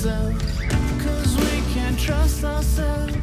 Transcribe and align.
cell 0.00 0.32
Cause 1.04 1.36
we 1.36 1.74
can't 1.74 1.98
trust 1.98 2.42
ourselves 2.42 3.19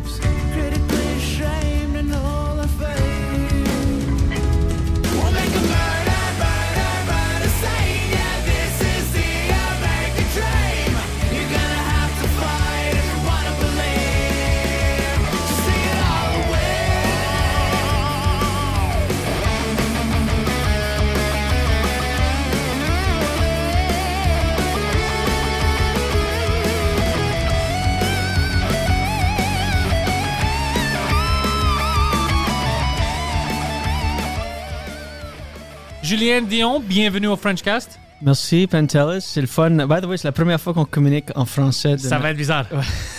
Julien 36.08 36.41
Dion, 36.41 36.80
bienvenue 36.80 37.27
au 37.27 37.36
Frenchcast. 37.36 38.00
Merci, 38.22 38.66
Pentelis. 38.66 39.19
C'est 39.19 39.41
le 39.41 39.47
fun. 39.47 39.69
By 39.72 40.00
the 40.00 40.05
way, 40.05 40.16
c'est 40.16 40.30
la 40.30 40.31
première 40.31 40.59
fois 40.61 40.73
qu'on 40.73 40.86
communique 40.86 41.25
en 41.36 41.44
français. 41.44 41.97
de 41.97 41.97
Ça 41.97 42.16
ma- 42.16 42.22
va 42.23 42.30
être 42.31 42.38
bizarre. 42.38 42.66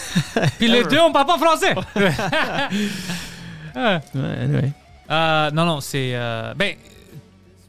Puis 0.59 0.69
les 0.69 0.85
deux, 0.85 0.99
on 0.99 1.13
parle 1.13 1.27
pas 1.27 1.37
français. 1.39 1.75
Ah. 3.77 4.01
Ouais, 4.15 4.21
anyway. 4.43 4.73
Euh, 5.11 5.51
non, 5.53 5.67
non, 5.67 5.81
c'est. 5.81 6.13
euh, 6.15 6.55
ben, 6.57 6.75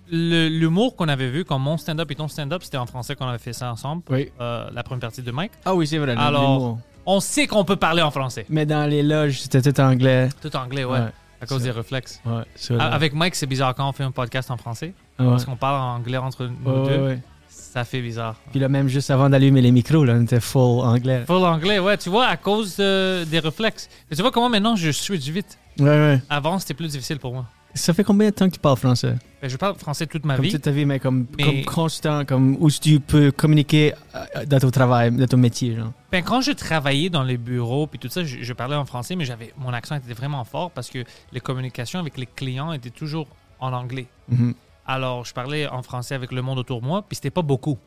le- 0.10 0.48
l'humour 0.48 0.96
qu'on 0.96 1.10
avait 1.10 1.30
vu, 1.30 1.44
comme 1.44 1.62
mon 1.64 1.78
stand-up 1.78 2.10
et 2.10 2.16
ton 2.16 2.28
stand-up, 2.30 2.64
c'était 2.64 2.78
en 2.78 2.86
français 2.88 3.16
qu'on 3.16 3.28
avait 3.28 3.38
fait 3.38 3.54
ça 3.54 3.70
ensemble. 3.72 4.02
Oui. 4.10 4.32
Euh, 4.40 4.68
la 4.74 4.84
première 4.84 5.02
partie 5.02 5.22
de 5.22 5.32
Mike. 5.32 5.52
Ah 5.66 5.76
oui, 5.76 5.86
c'est 5.86 5.98
vrai. 6.00 6.16
Alors, 6.18 6.42
l'humour. 6.58 6.80
on 7.06 7.20
sait 7.20 7.46
qu'on 7.46 7.64
peut 7.66 7.76
parler 7.76 8.02
en 8.02 8.10
français. 8.10 8.46
Mais 8.50 8.66
dans 8.66 8.90
les 8.90 9.04
loges, 9.04 9.42
c'était 9.42 9.62
tout 9.62 9.80
anglais. 9.82 10.30
Tout 10.42 10.56
anglais, 10.56 10.84
ouais. 10.86 11.00
Ouais, 11.00 11.06
à 11.42 11.46
cause 11.46 11.64
des 11.64 11.72
réflexes. 11.72 12.22
Ouais, 12.26 12.44
c'est 12.56 12.74
vrai. 12.74 12.84
Avec 12.86 13.14
Mike, 13.14 13.36
c'est 13.36 13.48
bizarre 13.48 13.74
quand 13.76 13.88
on 13.88 13.92
fait 13.94 14.04
un 14.04 14.12
podcast 14.12 14.52
en 14.52 14.58
français. 14.58 14.94
Ah 15.18 15.24
ouais. 15.24 15.30
Parce 15.32 15.46
qu'on 15.46 15.56
parle 15.56 15.76
en 15.82 15.96
anglais 15.96 16.18
entre 16.18 16.46
nous 16.46 16.86
deux. 16.86 16.98
ouais. 17.06 17.20
Ça 17.48 17.84
fait 17.84 18.02
bizarre. 18.02 18.36
Puis 18.52 18.60
là, 18.60 18.68
même 18.68 18.88
juste 18.88 19.12
avant 19.12 19.30
d'allumer 19.30 19.62
les 19.62 19.72
micros, 19.72 20.04
là, 20.04 20.14
on 20.18 20.24
était 20.24 20.40
full 20.40 20.80
anglais. 20.86 21.24
Full 21.28 21.44
anglais, 21.44 21.78
ouais, 21.80 21.98
tu 21.98 22.10
vois, 22.10 22.26
à 22.26 22.36
cause 22.38 22.76
de- 22.78 23.24
des 23.26 23.40
réflexes. 23.40 23.90
Mais 24.10 24.16
tu 24.16 24.22
vois 24.24 24.32
comment 24.32 24.50
maintenant 24.50 24.76
je 24.76 24.92
switch 24.92 25.28
vite? 25.28 25.58
Ouais, 25.80 25.86
ouais. 25.88 26.22
Avant, 26.30 26.58
c'était 26.58 26.74
plus 26.74 26.92
difficile 26.92 27.20
pour 27.20 27.34
moi. 27.34 27.46
Ça 27.74 27.94
fait 27.94 28.04
combien 28.04 28.30
de 28.30 28.34
temps 28.34 28.48
que 28.50 28.54
tu 28.56 28.60
parles 28.60 28.78
français? 28.78 29.16
Ben, 29.42 29.50
je 29.50 29.56
parle 29.58 29.76
français 29.76 30.06
toute 30.08 30.26
ma 30.26 30.36
Comme 30.36 30.46
vie. 30.46 30.52
toute 30.52 30.64
ta 30.64 30.72
vie, 30.72 30.86
mais 30.86 31.00
comme, 31.00 31.28
Mais- 31.38 31.44
comme 31.44 31.66
constant, 31.66 32.26
comme 32.26 32.58
où 32.60 32.70
tu 32.70 33.00
peux 33.00 33.32
communiquer 33.32 33.94
euh, 34.16 34.46
dans 34.46 34.60
ton 34.60 34.72
travail, 34.72 35.12
dans 35.12 35.28
ton 35.28 35.38
métier, 35.38 35.76
genre. 35.76 35.92
Ben, 36.12 36.24
quand 36.24 36.42
je 36.42 36.52
travaillais 36.52 37.10
dans 37.10 37.24
les 37.24 37.38
bureaux 37.38 37.88
puis 37.88 38.00
tout 38.00 38.10
ça, 38.10 38.24
je, 38.24 38.38
je 38.42 38.54
parlais 38.54 38.76
en 38.76 38.86
français, 38.86 39.16
mais 39.16 39.24
j'avais 39.26 39.54
mon 39.58 39.72
accent 39.72 39.96
était 39.96 40.14
vraiment 40.14 40.44
fort 40.44 40.72
parce 40.72 40.90
que 40.90 41.04
les 41.32 41.40
communications 41.40 42.00
avec 42.00 42.18
les 42.18 42.26
clients 42.26 42.74
étaient 42.74 42.90
toujours 42.90 43.28
en 43.60 43.72
anglais. 43.72 44.08
Mhm. 44.30 44.54
Alors, 44.88 45.24
je 45.24 45.34
parlais 45.34 45.68
en 45.68 45.84
français 45.84 46.16
avec 46.16 46.32
le 46.32 46.42
monde 46.42 46.58
autour 46.58 46.82
de 46.82 46.88
moi, 46.88 47.04
puis 47.08 47.16
c'était 47.16 47.30
pas 47.30 47.44
beaucoup. 47.44 47.78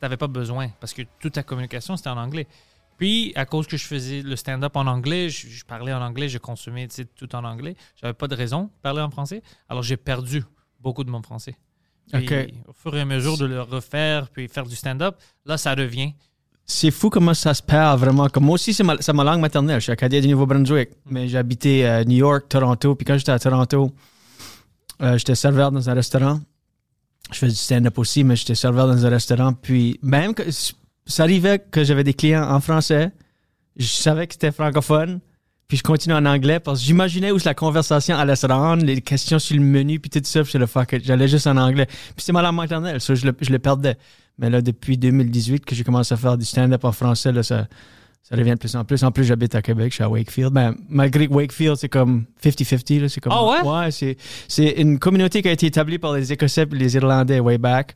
T'avais 0.00 0.16
pas 0.16 0.28
besoin 0.28 0.68
parce 0.80 0.92
que 0.94 1.02
toute 1.20 1.32
ta 1.34 1.42
communication 1.42 1.96
c'était 1.96 2.10
en 2.10 2.16
anglais. 2.16 2.46
Puis, 3.02 3.32
à 3.34 3.46
cause 3.46 3.66
que 3.66 3.76
je 3.76 3.84
faisais 3.84 4.22
le 4.22 4.36
stand-up 4.36 4.76
en 4.76 4.86
anglais, 4.86 5.28
je, 5.28 5.48
je 5.48 5.64
parlais 5.64 5.92
en 5.92 6.00
anglais, 6.00 6.28
je 6.28 6.38
consommais 6.38 6.86
tout 7.16 7.34
en 7.34 7.42
anglais. 7.42 7.74
J'avais 8.00 8.12
pas 8.12 8.28
de 8.28 8.36
raison 8.36 8.66
de 8.66 8.70
parler 8.80 9.00
en 9.00 9.10
français. 9.10 9.42
Alors, 9.68 9.82
j'ai 9.82 9.96
perdu 9.96 10.44
beaucoup 10.78 11.02
de 11.02 11.10
mon 11.10 11.20
français. 11.20 11.56
Puis. 12.12 12.28
Au 12.68 12.72
fur 12.72 12.96
et 12.96 13.00
à 13.00 13.04
mesure 13.04 13.36
de 13.38 13.44
le 13.44 13.60
refaire, 13.60 14.28
puis 14.28 14.46
faire 14.46 14.66
du 14.66 14.76
stand-up, 14.76 15.16
là, 15.44 15.58
ça 15.58 15.74
revient. 15.74 16.12
C'est 16.64 16.92
fou 16.92 17.10
comment 17.10 17.34
ça 17.34 17.54
se 17.54 17.62
perd 17.64 17.98
vraiment. 17.98 18.28
Comme 18.28 18.44
moi 18.44 18.54
aussi, 18.54 18.72
c'est 18.72 18.84
ma, 18.84 18.94
ma 18.94 19.24
langue 19.24 19.40
maternelle. 19.40 19.80
Je 19.80 19.86
suis 19.86 19.92
acadien 19.92 20.20
du 20.20 20.28
Nouveau-Brunswick, 20.28 20.90
mais 21.06 21.26
j'ai 21.26 21.38
habité 21.38 21.84
à 21.84 22.04
New 22.04 22.18
York, 22.18 22.48
Toronto. 22.48 22.94
Puis 22.94 23.04
quand 23.04 23.18
j'étais 23.18 23.32
à 23.32 23.38
Toronto, 23.40 23.90
euh, 25.00 25.18
j'étais 25.18 25.34
serveur 25.34 25.72
dans 25.72 25.90
un 25.90 25.94
restaurant. 25.94 26.40
Je 27.32 27.38
faisais 27.38 27.50
du 27.50 27.58
stand-up 27.58 27.98
aussi, 27.98 28.22
mais 28.22 28.36
j'étais 28.36 28.54
serveur 28.54 28.86
dans 28.86 29.04
un 29.04 29.10
restaurant. 29.10 29.54
Puis 29.54 29.98
même 30.02 30.34
que 30.34 30.44
ça 31.06 31.24
arrivait 31.24 31.58
que 31.58 31.84
j'avais 31.84 32.04
des 32.04 32.14
clients 32.14 32.48
en 32.48 32.60
français, 32.60 33.10
je 33.76 33.86
savais 33.86 34.26
que 34.26 34.34
c'était 34.34 34.52
francophone. 34.52 35.20
Puis 35.68 35.78
je 35.78 35.82
continuais 35.82 36.18
en 36.18 36.26
anglais 36.26 36.60
parce 36.60 36.80
que 36.80 36.86
j'imaginais 36.86 37.30
où 37.30 37.38
la 37.42 37.54
conversation 37.54 38.14
allait 38.14 38.36
se 38.36 38.46
rendre, 38.46 38.84
les 38.84 39.00
questions 39.00 39.38
sur 39.38 39.56
le 39.56 39.62
menu, 39.62 39.98
puis 40.00 40.10
tout 40.10 40.20
ça. 40.22 40.42
Puis 40.44 40.58
le 40.58 40.66
fuck 40.66 40.92
it, 40.92 41.02
j'allais 41.02 41.28
juste 41.28 41.46
en 41.46 41.56
anglais. 41.56 41.86
Puis 41.86 42.14
c'était 42.18 42.32
ma 42.32 42.42
langue 42.42 42.56
maternelle, 42.56 43.00
ça, 43.00 43.14
je 43.14 43.24
le, 43.24 43.34
je 43.40 43.50
le 43.50 43.58
perdais. 43.58 43.96
Mais 44.38 44.50
là, 44.50 44.60
depuis 44.60 44.98
2018 44.98 45.64
que 45.64 45.74
j'ai 45.74 45.82
commencé 45.82 46.12
à 46.12 46.18
faire 46.18 46.36
du 46.36 46.44
stand-up 46.44 46.84
en 46.84 46.92
français, 46.92 47.32
là, 47.32 47.42
ça, 47.42 47.68
ça 48.22 48.36
revient 48.36 48.50
de 48.50 48.56
plus 48.56 48.76
en 48.76 48.84
plus. 48.84 49.02
En 49.02 49.12
plus, 49.12 49.24
j'habite 49.24 49.54
à 49.54 49.62
Québec, 49.62 49.92
je 49.92 49.94
suis 49.94 50.04
à 50.04 50.10
Wakefield. 50.10 50.52
Ben, 50.52 50.74
malgré 50.90 51.26
que 51.26 51.32
Wakefield, 51.32 51.76
c'est 51.76 51.88
comme 51.88 52.26
50-50. 52.44 53.00
là, 53.00 53.08
C'est 53.08 53.20
comme, 53.22 53.32
Ah 53.34 53.42
ouais? 53.46 53.60
Ouais, 53.66 53.90
c'est, 53.90 54.18
c'est 54.48 54.72
une 54.72 54.98
communauté 54.98 55.40
qui 55.40 55.48
a 55.48 55.52
été 55.52 55.64
établie 55.66 55.98
par 55.98 56.12
les 56.12 56.34
Écossais 56.34 56.66
et 56.70 56.74
les 56.74 56.96
Irlandais 56.96 57.40
way 57.40 57.56
back. 57.56 57.94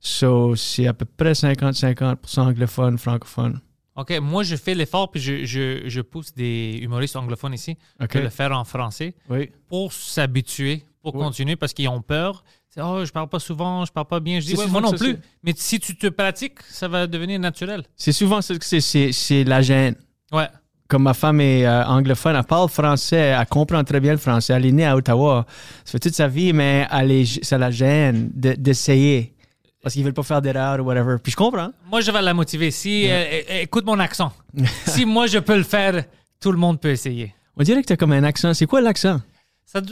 So, 0.00 0.54
c'est 0.56 0.86
à 0.86 0.92
peu 0.94 1.04
près 1.04 1.32
50-50% 1.32 2.40
anglophone, 2.40 2.98
francophone. 2.98 3.60
OK, 3.96 4.16
moi, 4.22 4.44
je 4.44 4.54
fais 4.54 4.74
l'effort, 4.74 5.10
puis 5.10 5.20
je, 5.20 5.44
je, 5.44 5.82
je 5.88 6.00
pousse 6.00 6.32
des 6.32 6.78
humoristes 6.80 7.16
anglophones 7.16 7.54
ici 7.54 7.76
OK. 8.00 8.14
de 8.14 8.20
le 8.20 8.28
faire 8.28 8.52
en 8.52 8.62
français 8.64 9.14
Oui. 9.28 9.50
pour 9.68 9.92
s'habituer, 9.92 10.84
pour 11.02 11.12
continuer, 11.14 11.56
parce 11.56 11.72
qu'ils 11.72 11.88
ont 11.88 12.00
peur. 12.02 12.44
Oh, 12.80 13.00
je 13.04 13.10
parle 13.10 13.28
pas 13.28 13.40
souvent, 13.40 13.84
je 13.84 13.90
parle 13.90 14.06
pas 14.06 14.20
bien. 14.20 14.38
Je 14.38 14.46
dis, 14.46 14.54
ouais, 14.54 14.68
moi 14.68 14.80
non 14.80 14.92
plus. 14.92 15.16
Mais 15.42 15.52
si 15.56 15.80
tu 15.80 15.96
te 15.96 16.06
pratiques, 16.06 16.62
ça 16.70 16.86
va 16.86 17.08
devenir 17.08 17.40
naturel. 17.40 17.82
C'est 17.96 18.12
souvent 18.12 18.40
ça 18.40 18.56
que 18.56 18.64
c'est, 18.64 18.80
c'est, 18.80 19.10
c'est 19.10 19.42
la 19.42 19.62
gêne. 19.62 19.96
Ouais. 20.30 20.46
Comme 20.86 21.02
ma 21.02 21.14
femme 21.14 21.40
est 21.40 21.66
euh, 21.66 21.84
anglophone, 21.84 22.36
elle 22.36 22.44
parle 22.44 22.68
français, 22.68 23.16
elle 23.38 23.46
comprend 23.46 23.82
très 23.82 23.98
bien 23.98 24.12
le 24.12 24.18
français. 24.18 24.52
Elle 24.52 24.64
est 24.66 24.72
née 24.72 24.86
à 24.86 24.96
Ottawa. 24.96 25.44
Ça 25.84 25.92
fait 25.92 25.98
toute 25.98 26.14
sa 26.14 26.28
vie, 26.28 26.52
mais 26.52 26.86
elle 26.92 27.10
est, 27.10 27.44
ça 27.44 27.58
la 27.58 27.72
gêne 27.72 28.30
de- 28.32 28.54
d'essayer. 28.54 29.34
Parce 29.82 29.94
qu'ils 29.94 30.04
veulent 30.04 30.12
pas 30.14 30.22
faire 30.22 30.42
d'erreur 30.42 30.80
ou 30.80 30.82
whatever. 30.82 31.16
Puis 31.22 31.32
je 31.32 31.36
comprends. 31.36 31.70
Moi, 31.90 32.00
je 32.00 32.10
vais 32.10 32.20
la 32.22 32.34
motiver. 32.34 32.70
Si, 32.70 33.06
euh, 33.08 33.42
écoute 33.62 33.86
mon 33.86 33.98
accent. 33.98 34.32
si 34.86 35.04
moi, 35.04 35.26
je 35.26 35.38
peux 35.38 35.56
le 35.56 35.62
faire, 35.62 36.04
tout 36.40 36.50
le 36.52 36.58
monde 36.58 36.80
peut 36.80 36.90
essayer. 36.90 37.34
On 37.56 37.62
dirait 37.62 37.82
que 37.82 37.86
tu 37.86 37.92
as 37.92 37.96
comme 37.96 38.12
un 38.12 38.24
accent. 38.24 38.54
C'est 38.54 38.66
quoi 38.66 38.80
l'accent? 38.80 39.20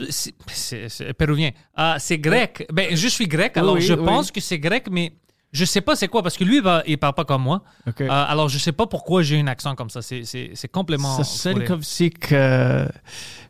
C'est, 0.09 1.13
péruvien. 1.13 1.51
Ah, 1.75 1.97
c'est 1.99 2.17
grec. 2.17 2.65
Ben, 2.71 2.95
je 2.95 3.07
suis 3.07 3.27
grec, 3.27 3.55
alors 3.57 3.75
Oui, 3.75 3.81
je 3.81 3.93
oui. 3.93 4.03
pense 4.05 4.31
que 4.31 4.41
c'est 4.41 4.57
grec, 4.57 4.87
mais 4.89 5.13
je 5.51 5.65
sais 5.65 5.81
pas 5.81 5.95
c'est 5.95 6.07
quoi, 6.07 6.23
parce 6.23 6.35
que 6.35 6.43
lui, 6.43 6.57
il, 6.57 6.61
va- 6.63 6.83
il 6.87 6.97
parle 6.97 7.13
pas 7.13 7.25
comme 7.25 7.43
moi. 7.43 7.63
Euh, 8.01 8.07
alors, 8.09 8.49
je 8.49 8.57
sais 8.57 8.71
pas 8.71 8.87
pourquoi 8.87 9.21
j'ai 9.21 9.39
un 9.39 9.47
accent 9.47 9.75
comme 9.75 9.89
ça. 9.89 10.01
C'est, 10.01 10.23
complètement. 10.71 11.15
ça 11.17 11.23
sonne 11.23 11.63
comme 11.63 11.83
si 11.83 12.09
que 12.09 12.87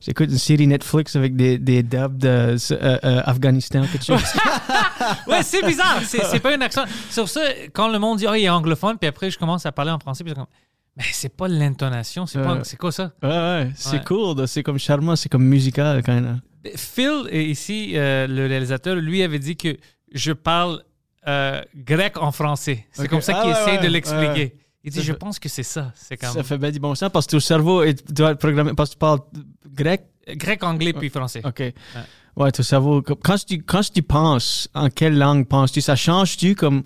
j'écoute 0.02 0.30
une 0.30 0.38
série 0.38 0.68
Netflix 0.68 1.16
avec 1.16 1.36
des, 1.36 1.58
des 1.58 1.82
dubs 1.82 2.18
de 2.18 2.28
euh, 2.28 2.58
euh, 2.72 3.24
chose. 4.04 4.22
Ouais, 5.28 5.44
c'est 5.44 5.66
bizarre. 5.66 6.02
C'est, 6.04 6.40
pas 6.40 6.54
un 6.56 6.62
accent. 6.62 6.84
Sur 7.10 7.28
ça, 7.30 7.42
quand 7.74 7.88
le 7.90 8.00
monde 8.00 8.18
dit, 8.20 8.26
oh, 8.30 8.34
il 8.34 8.44
est 8.44 8.50
anglophone, 8.50 8.98
puis 8.98 9.08
après, 9.08 9.30
je 9.32 9.38
commence 9.38 9.66
à 9.66 9.72
parler 9.72 9.92
en 9.92 10.00
français, 10.00 10.24
puis 10.24 10.32
c'est 10.32 10.36
comme, 10.40 10.48
mais 10.96 11.04
c'est 11.12 11.36
pas 11.36 11.48
l'intonation, 11.48 12.26
c'est, 12.26 12.40
Euh. 12.40 12.62
quoi 12.80 12.92
ça? 12.92 13.12
ouais, 13.22 13.30
ouais, 13.30 13.72
c'est 13.76 13.98
Ouais. 13.98 14.04
cool. 14.06 14.38
là. 14.38 14.48
C'est 14.48 14.64
comme 14.64 14.80
charmant, 14.80 15.16
c'est 15.16 15.30
comme 15.30 15.44
musical, 15.46 16.02
quand 16.04 16.14
même. 16.14 16.42
Phil, 16.76 17.28
ici, 17.32 17.92
euh, 17.96 18.28
le 18.28 18.48
réalisateur, 18.48 18.96
lui 18.96 19.22
avait 19.24 19.40
dit 19.40 19.56
que 19.56 19.78
je 20.14 20.32
parle 20.34 20.82
euh, 21.28 21.62
grec 21.76 22.18
en 22.18 22.32
français. 22.32 22.86
C'est 22.92 23.08
comme 23.08 23.22
ça 23.22 23.34
Ah 23.38 23.42
qu'il 23.42 23.52
essaie 23.52 23.78
ouais, 23.78 23.84
de 23.86 23.88
l'expliquer. 23.92 24.56
Il 24.84 24.92
dit, 24.92 25.02
je 25.02 25.12
fait- 25.12 25.18
pense 25.20 25.38
que 25.40 25.50
c'est 25.50 25.64
ça. 25.64 25.92
C'est 25.96 26.16
comme 26.16 26.30
Ça 26.32 26.44
fait 26.44 26.58
bien 26.58 26.72
du 26.72 26.80
bon 26.80 26.96
sens 26.96 27.10
parce 27.12 27.26
que 27.26 27.32
ton 27.32 27.40
cerveau 27.42 27.84
est, 27.84 28.10
doit 28.14 28.32
être 28.32 28.40
programmé 28.40 28.72
parce 28.76 28.90
que 28.92 28.94
tu 28.96 29.00
parles 29.00 29.20
grec. 29.74 30.06
grec, 30.30 30.64
anglais, 30.64 30.94
puis 30.94 31.10
français. 31.10 31.42
OK. 31.44 31.62
Ouais, 32.38 32.52
ton 32.52 32.64
cerveau. 32.64 33.02
Quand 33.02 33.44
tu, 33.46 33.62
quand 33.64 33.82
tu 33.92 34.02
penses, 34.04 34.70
en 34.74 34.90
quelle 34.90 35.18
langue 35.18 35.46
penses-tu? 35.48 35.82
Ça 35.82 35.96
change-tu 35.98 36.56
comme. 36.56 36.84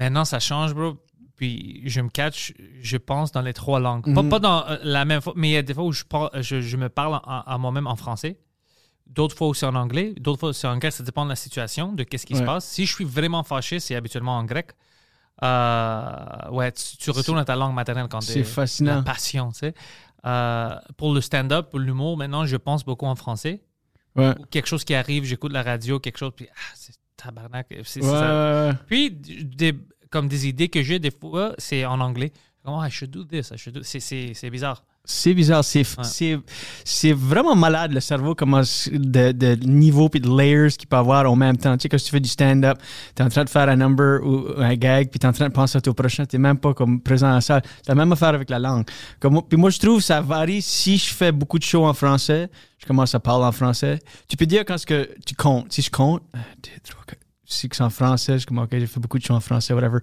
Maintenant, 0.00 0.24
ça 0.24 0.40
change, 0.40 0.74
bro. 0.74 0.96
Puis 1.36 1.82
je 1.84 2.00
me 2.00 2.08
catch, 2.08 2.52
je 2.80 2.96
pense 2.96 3.30
dans 3.32 3.42
les 3.42 3.52
trois 3.52 3.78
langues. 3.80 4.12
Pas, 4.14 4.22
Mhm. 4.22 4.28
pas 4.30 4.38
dans 4.38 4.66
euh, 4.66 4.76
la 4.82 5.04
même 5.04 5.20
fois, 5.20 5.32
mais 5.36 5.50
il 5.50 5.52
y 5.52 5.56
a 5.56 5.62
des 5.62 5.74
fois 5.74 5.84
où 5.84 5.92
je, 5.92 6.04
par- 6.04 6.30
je, 6.42 6.60
je 6.60 6.76
me 6.76 6.88
parle 6.88 7.20
à 7.24 7.56
moi-même 7.58 7.86
en 7.86 7.96
français, 7.96 8.38
D'autres 9.06 9.36
fois 9.36 9.48
aussi 9.48 9.64
en 9.66 9.74
anglais. 9.74 10.14
D'autres 10.18 10.40
fois 10.40 10.48
aussi 10.48 10.66
en 10.66 10.78
grec. 10.78 10.90
Ça 10.92 11.04
dépend 11.04 11.24
de 11.24 11.28
la 11.30 11.36
situation, 11.36 11.92
de 11.92 12.04
qu'est-ce 12.04 12.24
qui 12.24 12.34
se 12.34 12.42
passe. 12.42 12.64
Si 12.64 12.86
je 12.86 12.94
suis 12.94 13.04
vraiment 13.04 13.42
fâché, 13.42 13.78
c'est 13.78 13.94
habituellement 13.94 14.38
en 14.38 14.44
grec. 14.44 14.70
Euh, 15.42 16.48
ouais, 16.50 16.72
tu, 16.72 16.96
tu 16.96 17.10
retournes 17.10 17.38
à 17.38 17.44
ta 17.44 17.54
langue 17.56 17.74
maternelle 17.74 18.06
quand 18.10 18.20
C'est 18.22 18.34
t'es- 18.34 18.44
fascinant. 18.44 18.96
La 18.96 19.02
passion, 19.02 19.52
tu 19.52 19.58
sais. 19.58 19.74
Euh, 20.26 20.74
pour 20.96 21.12
le 21.12 21.20
stand-up, 21.20 21.68
pour 21.70 21.80
l'humour, 21.80 22.16
maintenant, 22.16 22.46
je 22.46 22.56
pense 22.56 22.84
beaucoup 22.84 23.06
en 23.06 23.14
français. 23.14 23.62
Ouais. 24.16 24.32
Ou 24.38 24.44
quelque 24.46 24.66
chose 24.66 24.84
qui 24.84 24.94
arrive, 24.94 25.24
j'écoute 25.24 25.52
la 25.52 25.62
radio, 25.62 25.98
quelque 25.98 26.18
chose, 26.18 26.32
puis 26.36 26.46
ah, 26.50 26.72
c'est 26.74 26.94
tabarnak. 27.16 27.66
C'est, 27.70 27.84
c'est 27.84 28.02
Ouais, 28.02 28.08
ça. 28.10 28.68
ouais. 28.68 28.74
Puis, 28.86 29.10
des, 29.10 29.74
comme 30.10 30.28
des 30.28 30.46
idées 30.46 30.68
que 30.68 30.82
j'ai, 30.82 30.98
des 30.98 31.10
fois, 31.10 31.54
c'est 31.58 31.84
en 31.84 32.00
anglais. 32.00 32.32
Comme, 32.64 32.74
ah, 32.80 32.86
I 32.86 32.90
should 32.90 33.10
do 33.10 33.24
this, 33.24 33.50
I 33.52 33.58
should 33.58 33.74
do... 33.74 33.82
C'est, 33.82 34.00
c'est, 34.00 34.32
c'est 34.34 34.50
bizarre. 34.50 34.84
C'est 35.06 35.34
bizarre. 35.34 35.62
C'est, 35.62 35.84
c'est, 36.02 36.38
c'est 36.82 37.12
vraiment 37.12 37.54
malade 37.54 37.92
le 37.92 38.00
cerveau, 38.00 38.34
comment 38.34 38.62
de, 38.90 39.32
de 39.32 39.54
niveau 39.66 40.08
puis 40.08 40.20
de 40.20 40.34
layers 40.34 40.70
qu'il 40.70 40.88
peut 40.88 40.96
avoir 40.96 41.30
en 41.30 41.36
même 41.36 41.58
temps. 41.58 41.76
Tu 41.76 41.82
sais, 41.82 41.88
quand 41.90 41.98
tu 41.98 42.10
fais 42.10 42.20
du 42.20 42.28
stand-up, 42.28 42.78
tu 43.14 43.22
es 43.22 43.24
en 43.24 43.28
train 43.28 43.44
de 43.44 43.50
faire 43.50 43.68
un 43.68 43.76
number 43.76 44.20
ou 44.24 44.46
un 44.56 44.74
gag, 44.76 45.10
puis 45.10 45.18
tu 45.18 45.26
es 45.26 45.28
en 45.28 45.32
train 45.32 45.48
de 45.48 45.52
penser 45.52 45.76
à 45.76 45.82
ton 45.82 45.92
prochain, 45.92 46.24
tu 46.24 46.38
même 46.38 46.58
pas 46.58 46.72
comme 46.72 47.02
présent 47.02 47.30
à 47.30 47.34
la 47.34 47.40
salle. 47.42 47.62
C'est 47.82 47.88
la 47.88 47.94
même 47.94 48.12
affaire 48.12 48.30
avec 48.30 48.48
la 48.48 48.58
langue. 48.58 48.86
Comme, 49.20 49.42
puis 49.46 49.58
moi, 49.58 49.68
je 49.68 49.78
trouve 49.78 50.00
ça 50.00 50.22
varie. 50.22 50.62
Si 50.62 50.96
je 50.96 51.12
fais 51.12 51.32
beaucoup 51.32 51.58
de 51.58 51.64
shows 51.64 51.84
en 51.84 51.92
français, 51.92 52.48
je 52.78 52.86
commence 52.86 53.14
à 53.14 53.20
parler 53.20 53.44
en 53.44 53.52
français. 53.52 53.98
Tu 54.26 54.38
peux 54.38 54.46
dire 54.46 54.64
quand 54.66 54.78
ce 54.78 54.86
que 54.86 55.10
tu 55.26 55.34
comptes. 55.34 55.70
Si 55.70 55.82
je 55.82 55.90
compte, 55.90 56.22
un, 56.32 56.38
deux, 56.62 56.70
trois, 56.88 57.04
quatre, 57.06 57.20
si 57.46 57.68
c'est 57.70 57.82
en 57.82 57.90
français, 57.90 58.38
je 58.38 58.46
comme, 58.46 58.58
OK, 58.58 58.70
j'ai 58.72 58.86
fait 58.86 59.00
beaucoup 59.00 59.18
de 59.18 59.24
shows 59.24 59.34
en 59.34 59.40
français, 59.40 59.74
whatever. 59.74 59.98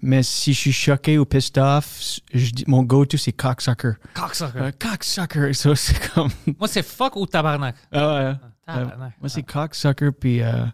Mais 0.00 0.22
si 0.22 0.52
je 0.52 0.58
suis 0.58 0.72
choqué 0.72 1.18
ou 1.18 1.24
pissed 1.24 1.58
off, 1.58 2.20
je 2.32 2.50
dis, 2.50 2.64
mon 2.66 2.82
go-to, 2.82 3.16
c'est 3.16 3.32
cocksucker. 3.32 3.92
Cocksucker. 4.14 4.58
Un 4.58 4.72
cocksucker, 4.72 5.52
c'est 5.54 6.12
comme. 6.12 6.30
Moi, 6.58 6.68
c'est 6.68 6.84
fuck 6.84 7.16
ou 7.16 7.26
tabarnak. 7.26 7.76
Ah 7.92 8.14
ouais. 8.14 8.34
Tabarnak. 8.66 9.12
Moi, 9.20 9.28
c'est 9.28 9.42
cocksucker, 9.42 10.10
puis. 10.12 10.42
Euh... 10.42 10.64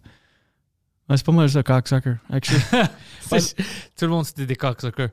ouais, 1.08 1.16
c'est 1.16 1.26
pas 1.26 1.32
mal 1.32 1.48
ça, 1.48 1.62
cocksucker. 1.62 2.16
Actually. 2.30 2.62
Tout 3.96 4.06
le 4.06 4.08
monde, 4.08 4.26
c'était 4.26 4.46
des 4.46 4.56
cocksuckers. 4.56 5.10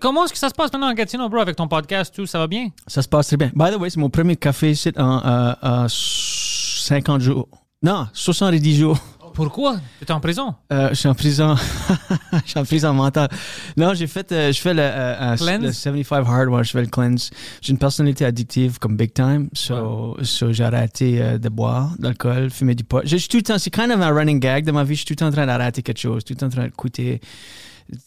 Comment 0.00 0.24
est-ce 0.24 0.32
que 0.34 0.38
ça 0.38 0.50
se 0.50 0.54
passe 0.54 0.72
maintenant 0.72 0.90
en 0.90 0.94
Gatineau, 0.94 1.28
bro, 1.30 1.40
avec 1.40 1.56
ton 1.56 1.66
podcast, 1.66 2.14
tout? 2.14 2.26
Ça 2.26 2.38
va 2.38 2.46
bien? 2.46 2.68
ça 2.86 3.00
se 3.00 3.08
passe 3.08 3.28
très 3.28 3.38
bien. 3.38 3.50
By 3.54 3.70
the 3.70 3.76
way, 3.78 3.88
c'est 3.88 4.00
mon 4.00 4.10
premier 4.10 4.36
café 4.36 4.70
ici 4.70 4.92
en 4.98 5.24
euh, 5.24 5.54
euh, 5.64 5.86
50 5.88 7.22
jours. 7.22 7.48
Non, 7.82 8.06
70 8.12 8.76
jours. 8.76 8.98
Pourquoi? 9.34 9.76
Tu 10.00 10.04
es 10.06 10.10
en 10.12 10.20
prison? 10.20 10.54
Euh, 10.72 10.88
je 10.90 10.94
suis 10.94 11.08
en 11.08 11.14
prison. 11.14 11.54
je 12.44 12.50
suis 12.50 12.58
en 12.58 12.64
prison 12.64 12.92
mentale. 12.92 13.28
Non, 13.76 13.94
j'ai 13.94 14.06
fait, 14.06 14.30
euh, 14.32 14.52
je 14.52 14.60
fais 14.60 14.74
le, 14.74 14.82
euh, 14.82 15.32
euh, 15.32 15.36
Cleanse? 15.36 15.62
le 15.62 15.72
75 15.72 16.26
hard, 16.28 16.48
ouais, 16.48 16.64
je 16.64 16.70
fais 16.70 16.80
le 16.82 16.88
cleanse. 16.88 17.30
J'ai 17.60 17.72
une 17.72 17.78
personnalité 17.78 18.24
addictive 18.24 18.78
comme 18.78 18.96
big 18.96 19.12
time, 19.12 19.48
so, 19.52 20.16
so 20.22 20.52
j'ai 20.52 20.64
arrêté 20.64 21.38
de 21.38 21.48
boire, 21.48 21.94
d'alcool, 21.98 22.50
fumer 22.50 22.74
du 22.74 22.84
pot. 22.84 23.00
Je 23.04 23.16
suis 23.16 23.28
tout 23.28 23.36
le 23.38 23.42
temps, 23.42 23.58
c'est 23.58 23.70
kind 23.70 23.90
of 23.90 24.00
un 24.00 24.10
running 24.14 24.40
gag 24.40 24.64
de 24.64 24.72
ma 24.72 24.84
vie. 24.84 24.94
Je 24.94 25.00
suis 25.00 25.06
tout 25.06 25.12
le 25.12 25.16
temps 25.16 25.26
en 25.28 25.32
train 25.32 25.46
d'arrêter 25.46 25.82
quelque 25.82 25.98
chose, 26.00 26.24
tout 26.24 26.32
le 26.34 26.38
temps 26.38 26.46
en 26.46 26.50
train 26.50 26.64
d'écouter. 26.64 27.20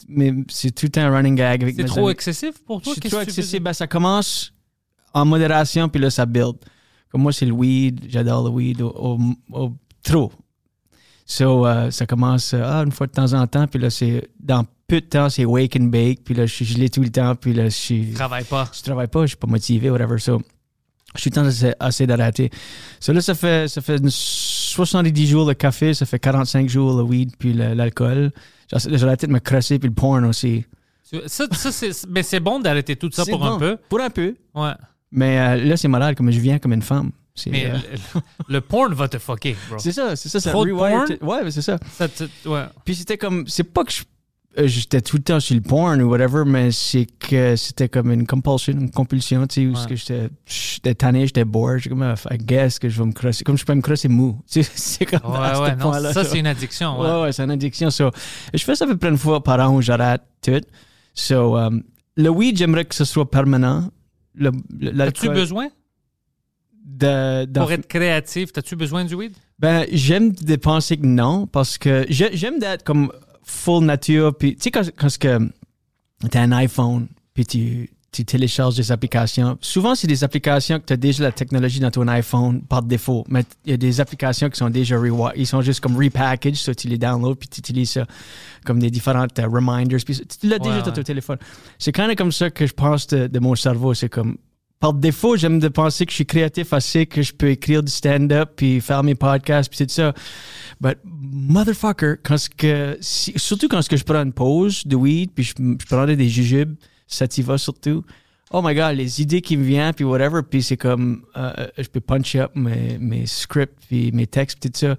Mais 0.07 0.33
c'est 0.49 0.71
tout 0.73 0.85
le 0.85 0.91
temps 0.91 1.01
un 1.01 1.11
running 1.15 1.35
gag 1.35 1.61
avec 1.63 1.75
C'est 1.75 1.83
trop 1.85 2.01
amis. 2.05 2.11
excessif 2.11 2.53
pour 2.65 2.81
toi? 2.81 2.93
Qu'est-ce 2.99 3.15
trop 3.15 3.23
faisais? 3.25 3.59
Ben, 3.59 3.73
ça 3.73 3.87
commence 3.87 4.53
en 5.13 5.25
modération, 5.25 5.87
puis 5.89 6.01
là, 6.01 6.09
ça 6.09 6.25
build. 6.25 6.55
Comme 7.09 7.21
moi, 7.21 7.31
c'est 7.31 7.45
le 7.45 7.51
weed. 7.53 8.05
J'adore 8.09 8.43
le 8.43 8.49
weed 8.49 8.81
au, 8.81 8.89
au- 8.89 9.19
au- 9.53 9.73
trop. 10.03 10.31
So, 11.25 11.65
euh, 11.65 11.89
ça 11.89 12.05
commence 12.05 12.53
euh, 12.53 12.61
ah, 12.63 12.83
une 12.83 12.91
fois 12.91 13.07
de 13.07 13.11
temps 13.11 13.33
en 13.33 13.47
temps, 13.47 13.67
puis 13.67 13.79
là, 13.79 13.89
c'est 13.89 14.29
dans 14.39 14.65
peu 14.87 15.01
de 15.01 15.05
temps, 15.05 15.29
c'est 15.29 15.43
wake 15.45 15.75
and 15.75 15.85
bake, 15.85 16.23
puis 16.23 16.35
là, 16.35 16.45
je 16.45 16.53
suis 16.53 16.65
gelé 16.65 16.89
tout 16.89 17.01
le 17.01 17.09
temps, 17.09 17.35
puis 17.35 17.53
là, 17.53 17.65
je 17.65 17.69
suis. 17.69 18.13
Travailles 18.13 18.43
pas. 18.43 18.69
Je 18.71 18.83
travaille 18.83 19.07
pas, 19.07 19.21
je 19.21 19.29
suis 19.29 19.37
pas 19.37 19.47
motivé, 19.47 19.89
whatever. 19.89 20.19
So, 20.19 20.41
je 21.15 21.21
suis 21.21 21.31
temps 21.31 21.45
assez, 21.45 21.73
assez 21.79 22.05
d'arrêter. 22.05 22.51
So, 22.99 23.11
là, 23.11 23.21
ça 23.21 23.33
fait, 23.33 23.67
ça 23.67 23.81
fait 23.81 23.97
une 23.97 24.11
70 24.11 25.27
jours 25.27 25.47
le 25.47 25.55
café, 25.55 25.93
ça 25.93 26.05
fait 26.05 26.19
45 26.19 26.69
jours 26.69 26.95
le 26.95 27.03
weed, 27.03 27.35
puis 27.37 27.53
l'alcool. 27.53 28.31
J'ai 28.71 29.03
arrêté 29.03 29.25
de 29.25 29.31
me 29.31 29.39
crosser, 29.39 29.79
puis 29.79 29.89
le 29.89 29.95
porn 29.95 30.25
aussi. 30.25 30.65
Ça, 31.27 31.45
mais 32.09 32.23
c'est 32.23 32.39
bon 32.39 32.59
d'arrêter 32.59 32.95
tout 32.95 33.09
ça 33.11 33.25
pour 33.25 33.45
un 33.45 33.57
peu. 33.57 33.77
Pour 33.89 34.01
un 34.01 34.09
peu. 34.09 34.35
Ouais. 34.53 34.73
Mais 35.11 35.39
euh, 35.39 35.55
là, 35.63 35.77
c'est 35.77 35.87
malade, 35.87 36.15
comme 36.15 36.31
je 36.31 36.39
viens 36.39 36.59
comme 36.59 36.73
une 36.73 36.81
femme. 36.81 37.11
Mais 37.47 37.65
euh, 37.65 37.77
le, 38.15 38.21
le 38.55 38.61
porn 38.61 38.93
va 38.93 39.07
te 39.07 39.17
fucker, 39.17 39.55
bro. 39.69 39.77
c'est 39.79 39.91
ça, 39.91 40.15
c'est 40.15 40.29
ça. 40.29 40.39
ça 40.39 40.51
Trop 40.51 40.65
de 40.65 40.71
porn? 40.71 41.05
Ouais, 41.21 41.43
mais 41.43 41.51
c'est 41.51 41.61
ça. 41.61 41.77
Ça 41.91 42.07
te- 42.07 42.23
ouais. 42.47 42.63
Puis 42.85 42.95
c'était 42.95 43.17
comme, 43.17 43.45
c'est 43.47 43.63
pas 43.65 43.83
que 43.83 43.91
je- 43.91 44.03
euh, 44.57 44.67
j'étais 44.67 45.01
tout 45.01 45.17
le 45.17 45.23
temps 45.23 45.41
sur 45.41 45.53
le 45.53 45.61
porn 45.61 46.01
ou 46.01 46.09
whatever, 46.09 46.43
mais 46.45 46.71
c'est 46.71 47.05
que 47.19 47.57
c'était 47.57 47.89
comme 47.89 48.09
une 48.11 48.25
compulsion, 48.25 48.71
une 48.71 48.89
compulsion, 48.89 49.45
tu 49.47 49.53
sais, 49.55 49.67
où 49.67 49.73
Ouais. 49.77 49.85
que 49.89 49.95
j'étais 49.97 50.29
j'étais 50.45 50.95
tanné, 50.95 51.27
j'étais 51.27 51.43
bored, 51.43 51.79
j'ai 51.79 51.89
comme, 51.89 52.03
ah, 52.03 52.15
I 52.31 52.37
guess 52.37 52.79
que 52.79 52.87
je 52.87 52.97
vais 53.01 53.05
me 53.07 53.11
crosser. 53.11 53.43
Comme 53.43 53.57
je 53.57 53.65
peux 53.65 53.73
me 53.75 53.81
crosser 53.81 54.07
mou. 54.07 54.39
Tu 54.49 54.63
sais, 54.63 54.71
c'est 54.73 55.05
comme 55.05 55.29
Ouais, 55.29 55.59
ouais, 55.59 55.75
non, 55.75 55.91
ça, 56.13 56.23
c'est 56.23 56.39
une 56.39 56.47
addiction. 56.47 56.97
Ouais. 57.01 57.05
Ouais, 57.09 57.21
ouais, 57.23 57.31
c'est 57.33 57.43
une 57.43 57.51
addiction. 57.51 57.89
So, 57.91 58.11
je 58.53 58.63
fais 58.63 58.75
ça 58.75 58.85
à 58.85 58.87
peu 58.87 58.95
près 58.95 59.09
une 59.09 59.17
fois 59.17 59.43
par 59.43 59.59
an 59.59 59.75
où 59.75 59.81
j'arrête 59.81 60.21
tout. 60.41 60.61
So, 61.13 61.57
um, 61.57 61.83
le 62.15 62.29
weed, 62.29 62.57
j'aimerais 62.57 62.85
que 62.85 62.95
ce 62.95 63.03
soit 63.03 63.29
permanent. 63.29 63.89
Le, 64.35 64.51
le- 64.79 65.01
As-tu 65.03 65.27
besoin, 65.29 65.67
de, 66.85 67.45
pour 67.59 67.71
être 67.71 67.87
créatif, 67.87 68.49
as-tu 68.55 68.75
besoin 68.75 69.03
du 69.05 69.15
weed? 69.15 69.33
Ben, 69.59 69.85
j'aime 69.91 70.31
de 70.31 70.55
penser 70.55 70.97
que 70.97 71.05
non, 71.05 71.47
parce 71.47 71.77
que 71.77 72.05
j'ai- 72.09 72.35
j'aime 72.37 72.59
d'être 72.59 72.83
comme 72.83 73.11
full 73.43 73.83
nature. 73.83 74.35
Puis, 74.37 74.55
tu 74.55 74.61
sais, 74.63 74.71
quand, 74.71 74.83
quand 74.95 75.17
que 75.17 75.39
t'as 76.29 76.41
un 76.41 76.51
iPhone, 76.51 77.07
puis 77.33 77.45
tu, 77.45 77.89
tu 78.11 78.23
télécharges 78.23 78.75
des 78.75 78.91
applications, 78.91 79.57
souvent, 79.61 79.93
c'est 79.95 80.07
des 80.07 80.23
applications 80.23 80.79
que 80.79 80.85
tu 80.85 80.93
as 80.93 80.97
déjà 80.97 81.23
la 81.23 81.31
technologie 81.31 81.79
dans 81.79 81.91
ton 81.91 82.07
iPhone 82.07 82.61
par 82.61 82.81
défaut. 82.81 83.25
Mais 83.29 83.43
il 83.65 83.71
y 83.71 83.73
a 83.73 83.77
des 83.77 83.99
applications 83.99 84.49
qui 84.49 84.57
sont 84.57 84.69
déjà 84.69 84.95
rewa- 84.97 85.33
ils 85.35 85.47
sont 85.47 85.61
juste 85.61 85.79
comme 85.81 85.97
repackaged, 85.97 86.55
so 86.55 86.73
tu 86.73 86.87
les 86.87 86.97
downloads, 86.97 87.35
puis 87.35 87.49
tu 87.49 87.59
utilises 87.59 87.91
ça 87.91 88.05
comme 88.65 88.79
des 88.79 88.89
différentes 88.89 89.37
euh, 89.39 89.47
reminders. 89.47 89.99
Puis 90.05 90.15
tu 90.39 90.47
l'as 90.47 90.59
déjà 90.59 90.79
dans 90.79 90.85
ouais. 90.87 90.93
ton 90.93 91.03
téléphone. 91.03 91.37
C'est 91.77 91.91
quand 91.91 92.07
même 92.07 92.15
comme 92.15 92.31
ça 92.31 92.49
que 92.49 92.65
je 92.65 92.73
pense 92.73 93.07
de, 93.07 93.27
de 93.27 93.39
mon 93.39 93.55
cerveau. 93.55 93.93
C'est 93.93 94.09
comme 94.09 94.37
par 94.79 94.93
défaut, 94.93 95.35
j'aime 95.37 95.59
de 95.59 95.67
penser 95.67 96.05
que 96.05 96.11
je 96.11 96.15
suis 96.15 96.25
créatif 96.25 96.73
assez, 96.73 97.05
que 97.05 97.21
je 97.21 97.33
peux 97.33 97.49
écrire 97.49 97.81
du 97.81 97.91
stand-up, 97.91 98.51
puis 98.55 98.81
faire 98.81 99.03
mes 99.03 99.15
podcasts, 99.15 99.69
puis 99.73 99.85
tout 99.85 99.91
ça. 99.93 100.13
But 100.81 100.97
motherfucker, 101.05 102.15
quand 102.23 102.37
ce 102.37 102.49
que, 102.49 102.97
si- 103.01 103.33
surtout 103.37 103.67
quand 103.67 103.81
ce 103.81 103.89
que 103.89 103.97
je 103.97 104.03
prends 104.03 104.21
une 104.23 104.33
pause 104.33 104.85
de 104.85 104.95
weed, 104.95 105.31
puis 105.33 105.43
je, 105.43 105.53
je 105.57 105.85
prendrais 105.85 106.15
des 106.15 106.29
jujubes, 106.29 106.75
sativa 107.07 107.57
surtout. 107.57 108.03
Oh 108.51 108.61
my 108.63 108.75
god, 108.75 108.95
les 108.95 109.21
idées 109.21 109.41
qui 109.41 109.57
me 109.57 109.63
viennent, 109.63 109.93
puis 109.93 110.05
whatever, 110.05 110.41
puis 110.47 110.61
c'est 110.61 110.77
comme, 110.77 111.23
euh, 111.35 111.67
je 111.77 111.87
peux 111.87 111.99
punch 112.01 112.35
up 112.35 112.51
mes, 112.55 112.97
mes 112.99 113.25
scripts, 113.25 113.77
puis 113.87 114.11
mes 114.11 114.27
textes, 114.27 114.59
puis 114.59 114.69
tout 114.69 114.79
ça. 114.79 114.95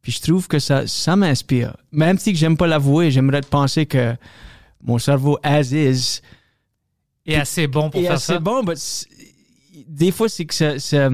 Puis 0.00 0.12
je 0.12 0.20
trouve 0.20 0.46
que 0.46 0.58
ça, 0.58 0.86
ça 0.86 1.16
m'inspire. 1.16 1.76
Même 1.90 2.18
si 2.18 2.34
j'aime 2.36 2.56
pas 2.56 2.66
l'avouer, 2.66 3.10
j'aimerais 3.10 3.40
penser 3.40 3.86
que 3.86 4.14
mon 4.82 4.98
cerveau 4.98 5.38
as 5.42 5.72
is, 5.72 6.20
Et 7.26 7.36
assez 7.36 7.66
bon 7.66 7.88
pour 7.88 8.00
faire 8.02 8.12
assez 8.12 8.34
ça. 8.34 8.38
bon, 8.38 8.62
mais 8.62 8.74
c'est- 8.76 9.06
des 9.88 10.10
fois, 10.10 10.28
c'est 10.28 10.44
que 10.44 10.54
ça, 10.54 10.78
ça- 10.78 11.10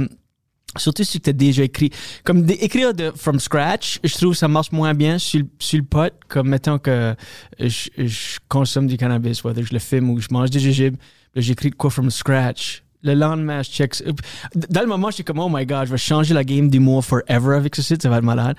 surtout 0.77 1.03
si 1.05 1.21
tu 1.21 1.31
as 1.31 1.33
déjà 1.33 1.65
écrit. 1.65 1.91
Comme 2.25 2.47
écrire 2.49 2.95
de 2.95 3.11
from 3.17 3.41
scratch, 3.41 3.99
je 4.05 4.15
trouve 4.15 4.33
que 4.33 4.39
ça 4.39 4.49
marche 4.49 4.71
moins 4.73 4.95
bien 4.95 5.19
sur, 5.19 5.41
le- 5.41 5.49
sur 5.59 5.79
le 5.79 5.85
pot, 5.85 6.13
comme 6.29 6.49
mettons 6.49 6.79
que 6.79 7.15
je, 7.59 7.89
je 7.97 8.39
consomme 8.49 8.87
du 8.87 8.97
cannabis, 8.97 9.43
whether 9.45 9.65
je 9.65 9.73
le 9.73 9.79
fume 9.81 10.11
ou 10.11 10.21
je 10.21 10.29
mange 10.31 10.51
des 10.51 10.61
jujubes, 10.61 10.97
j'écris 11.35 11.71
de 11.71 11.75
quoi 11.75 11.91
from 11.91 12.11
scratch. 12.11 12.83
Le 13.03 13.15
lendemain, 13.15 13.63
je 13.63 13.71
check. 13.71 13.95
Dans 14.69 14.83
le 14.83 14.87
moment, 14.87 15.09
je 15.09 15.15
suis 15.15 15.25
comme, 15.25 15.39
oh 15.39 15.49
my 15.51 15.65
god, 15.65 15.87
je 15.87 15.91
vais 15.93 15.97
changer 15.97 16.35
la 16.35 16.45
game 16.45 16.69
d'humour 16.69 17.03
forever 17.03 17.57
avec 17.57 17.75
ce 17.75 17.81
site, 17.81 18.03
ça 18.03 18.11
va 18.11 18.19
être 18.19 18.25
malade. 18.25 18.57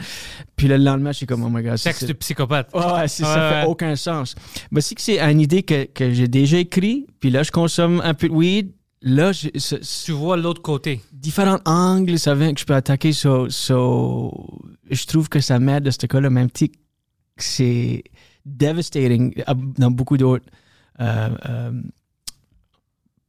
Puis 0.55 0.67
le 0.67 0.77
lendemain, 0.77 1.11
je 1.11 1.17
suis 1.17 1.25
comme, 1.27 1.43
oh 1.43 1.49
my 1.49 1.61
god, 1.61 1.77
Texte 1.79 2.05
de 2.07 2.13
psychopathe. 2.13 2.73
Ouais, 2.73 2.81
ouais, 3.01 3.07
ça 3.07 3.25
fait 3.61 3.67
aucun 3.67 3.95
sens. 3.95 4.33
Mais 4.71 4.81
si 4.81 4.95
que 4.95 5.01
c'est 5.01 5.19
une 5.19 5.39
idée 5.39 5.61
que, 5.61 5.83
que 5.85 6.11
j'ai 6.11 6.27
déjà 6.27 6.57
écrit, 6.57 7.05
puis 7.19 7.29
là, 7.29 7.43
je 7.43 7.51
consomme 7.51 8.01
un 8.03 8.15
peu 8.15 8.29
de 8.29 8.33
weed, 8.33 8.71
là, 9.01 9.31
je- 9.31 9.49
Tu 10.05 10.11
vois 10.11 10.37
l'autre 10.37 10.61
côté. 10.61 11.01
différents 11.11 11.59
angles, 11.65 12.17
ça 12.19 12.35
vient 12.35 12.53
que 12.53 12.59
je 12.59 12.65
peux 12.65 12.75
attaquer. 12.75 13.13
So, 13.13 13.47
je 13.49 15.05
trouve 15.05 15.29
que 15.29 15.39
ça 15.39 15.59
m'aide 15.59 15.83
de 15.83 15.91
ce 15.91 16.05
cas-là, 16.05 16.29
même 16.29 16.49
si 16.53 16.71
c'est 17.37 18.03
devastating 18.45 19.33
à- 19.45 19.53
dans 19.55 19.91
beaucoup 19.91 20.17
d'autres 20.17 20.45
euh, 20.99 21.29
euh, 21.49 21.81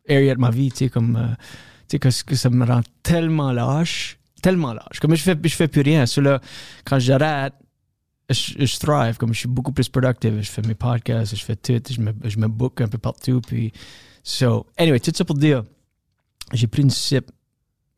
areas 0.09 0.35
de 0.35 0.41
ma 0.41 0.51
vie, 0.51 0.71
tu 0.71 0.91
comme, 0.91 1.17
euh, 1.17 1.99
que, 1.99 2.11
ça 2.11 2.51
me 2.51 2.65
rend 2.67 2.81
tellement 3.03 3.53
lâche, 3.53 4.19
tellement 4.43 4.73
lâche. 4.75 4.99
Comme 5.01 5.15
je 5.15 5.23
fais, 5.23 5.37
je 5.43 5.55
fais 5.55 5.69
plus 5.69 5.83
rien. 5.83 6.05
So, 6.07 6.21
quand 6.85 6.99
j'arrête, 6.99 7.55
je, 8.29 8.65
je 8.67 8.77
thrive, 8.79 9.17
comme 9.17 9.33
je 9.33 9.41
suis 9.41 9.49
beaucoup 9.49 9.73
plus 9.73 9.89
productive. 9.89 10.41
Je 10.43 10.51
fais 10.51 10.63
mes 10.63 10.75
podcasts, 10.75 11.37
je 11.37 11.45
fais 11.45 11.57
tout, 11.57 11.81
je 11.91 12.01
me, 12.01 12.13
je 12.25 12.39
me 12.39 12.49
book 12.49 12.81
un 12.81 12.89
peu 12.89 12.99
partout. 12.99 13.41
Puis, 13.41 13.73
so, 14.23 14.67
anyway, 14.77 15.01
tout 15.01 15.13
ça 15.15 15.25
pour 15.25 15.37
dire, 15.37 15.63
j'ai 16.53 16.67
pris 16.67 16.83
une 16.83 16.91
sip 16.91 17.31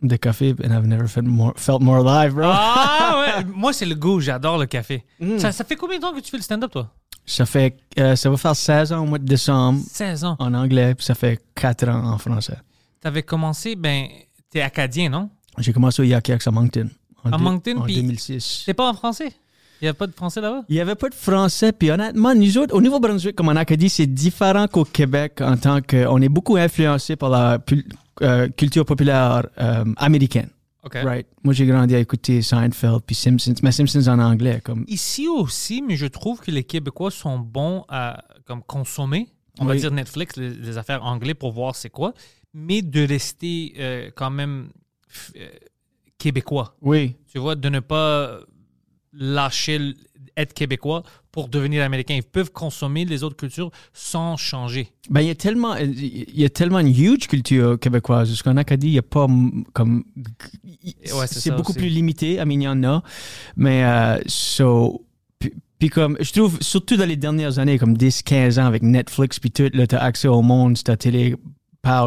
de 0.02 0.16
café 0.16 0.54
and 0.62 0.70
I've 0.70 0.86
never 0.86 1.06
felt 1.08 1.26
more, 1.26 1.52
felt 1.56 1.80
more 1.80 2.06
alive, 2.06 2.34
bro. 2.34 2.44
Ah 2.46 3.38
ouais, 3.38 3.44
moi 3.54 3.72
c'est 3.72 3.86
le 3.86 3.94
goût, 3.94 4.20
j'adore 4.20 4.58
le 4.58 4.66
café. 4.66 5.04
Mm. 5.20 5.38
Ça, 5.38 5.52
ça 5.52 5.64
fait 5.64 5.76
combien 5.76 5.96
de 5.96 6.02
temps 6.02 6.12
que 6.12 6.20
tu 6.20 6.30
fais 6.30 6.36
le 6.36 6.42
stand-up 6.42 6.70
toi? 6.70 6.90
Ça 7.26 7.46
fait, 7.46 7.78
euh, 7.98 8.16
ça 8.16 8.28
va 8.28 8.36
faire 8.36 8.54
16 8.54 8.92
ans 8.92 9.02
au 9.02 9.06
mois 9.06 9.18
de 9.18 9.24
décembre 9.24 9.80
16 9.90 10.24
ans. 10.24 10.36
en 10.38 10.52
anglais, 10.52 10.94
puis 10.94 11.06
ça 11.06 11.14
fait 11.14 11.40
4 11.54 11.88
ans 11.88 12.12
en 12.12 12.18
français. 12.18 12.58
T'avais 13.00 13.22
commencé, 13.22 13.76
ben, 13.76 14.08
t'es 14.50 14.60
acadien, 14.60 15.08
non? 15.08 15.30
J'ai 15.58 15.72
commencé 15.72 16.02
au 16.02 16.04
Yak 16.04 16.28
Yaks 16.28 16.46
à 16.46 16.50
Moncton 16.50 16.90
en, 17.24 17.32
À 17.32 17.38
Moncton, 17.38 17.78
en 17.78 17.82
puis- 17.82 17.94
2006. 17.96 18.62
C'est 18.66 18.74
pas 18.74 18.90
en 18.90 18.94
français? 18.94 19.32
Il 19.80 19.84
n'y 19.84 19.88
a 19.88 19.94
pas 19.94 20.06
de 20.06 20.12
français 20.12 20.40
là-bas? 20.40 20.64
Il 20.68 20.74
n'y 20.74 20.80
avait 20.80 20.94
pas 20.94 21.08
de 21.08 21.14
français, 21.14 21.72
puis 21.72 21.90
honnêtement, 21.90 22.34
nous 22.34 22.58
autres, 22.58 22.74
au 22.74 22.80
Nouveau-Brunswick, 22.80 23.36
comme 23.36 23.48
on 23.48 23.56
a 23.56 23.64
dit, 23.64 23.88
c'est 23.88 24.06
différent 24.06 24.66
qu'au 24.68 24.84
Québec 24.84 25.40
en 25.40 25.56
tant 25.56 25.80
qu'on 25.82 26.20
est 26.22 26.28
beaucoup 26.28 26.56
influencé 26.56 27.16
par 27.16 27.30
la 27.30 27.58
euh, 28.22 28.48
culture 28.50 28.84
populaire 28.84 29.46
euh, 29.58 29.84
américaine. 29.96 30.48
OK. 30.84 30.94
Right? 31.02 31.26
Moi, 31.42 31.54
j'ai 31.54 31.66
grandi 31.66 31.94
à 31.94 31.98
écouter 31.98 32.42
Seinfeld 32.42 33.00
puis 33.06 33.14
Simpsons, 33.16 33.54
mais 33.62 33.72
Simpsons 33.72 34.06
en 34.08 34.18
anglais. 34.18 34.60
Comme... 34.62 34.84
Ici 34.86 35.28
aussi, 35.28 35.82
mais 35.82 35.96
je 35.96 36.06
trouve 36.06 36.40
que 36.40 36.50
les 36.50 36.64
Québécois 36.64 37.10
sont 37.10 37.38
bons 37.38 37.84
à 37.88 38.22
comme 38.46 38.62
consommer, 38.62 39.28
on 39.58 39.64
va 39.64 39.76
dire 39.76 39.90
Netflix, 39.90 40.36
les, 40.36 40.50
les 40.50 40.78
affaires 40.78 41.02
anglais 41.04 41.34
pour 41.34 41.52
voir 41.52 41.74
c'est 41.74 41.88
quoi, 41.88 42.12
mais 42.52 42.82
de 42.82 43.06
rester 43.06 43.74
euh, 43.78 44.10
quand 44.14 44.30
même 44.30 44.68
québécois. 46.18 46.76
Oui. 46.82 47.16
Tu 47.30 47.38
vois, 47.38 47.54
de 47.54 47.68
ne 47.68 47.80
pas 47.80 48.40
lâcher 49.16 49.94
être 50.36 50.54
québécois 50.54 51.02
pour 51.32 51.48
devenir 51.48 51.82
américain. 51.82 52.14
Ils 52.14 52.22
peuvent 52.22 52.52
consommer 52.52 53.04
les 53.04 53.22
autres 53.24 53.36
cultures 53.36 53.70
sans 53.92 54.36
changer. 54.36 54.92
Ben, 55.10 55.20
il 55.20 55.28
y 55.28 55.30
a 55.30 55.34
tellement, 55.34 55.76
il 55.76 56.38
y 56.38 56.44
a 56.44 56.48
tellement 56.48 56.78
une 56.78 56.96
huge 56.96 57.26
culture 57.26 57.78
québécoise. 57.78 58.32
Ce 58.32 58.42
qu'on 58.42 58.56
a 58.56 58.64
qu'à 58.64 58.76
dire, 58.76 58.88
il 58.88 58.92
n'y 58.92 58.98
a 58.98 59.02
pas 59.02 59.26
mm, 59.26 59.64
comme. 59.72 60.04
Ouais, 60.84 61.26
c'est 61.26 61.50
beaucoup 61.50 61.72
aussi. 61.72 61.78
plus 61.80 61.88
limité. 61.88 62.34
I 62.34 62.44
mean, 62.44 62.60
il 62.60 62.62
y 62.62 62.68
en 62.68 62.84
a. 62.84 63.02
Mais, 63.56 63.84
euh, 63.84 64.20
so. 64.26 65.04
Puis, 65.78 65.90
comme, 65.90 66.16
je 66.20 66.32
trouve, 66.32 66.58
surtout 66.60 66.96
dans 66.96 67.04
les 67.04 67.16
dernières 67.16 67.58
années, 67.58 67.78
comme 67.78 67.96
10, 67.96 68.22
15 68.22 68.58
ans 68.58 68.66
avec 68.66 68.82
Netflix, 68.82 69.40
puis 69.40 69.50
tout, 69.50 69.68
là, 69.74 69.86
tu 69.86 69.96
as 69.96 70.02
accès 70.02 70.28
au 70.28 70.40
monde, 70.40 70.82
ta 70.82 70.96
télé. 70.96 71.36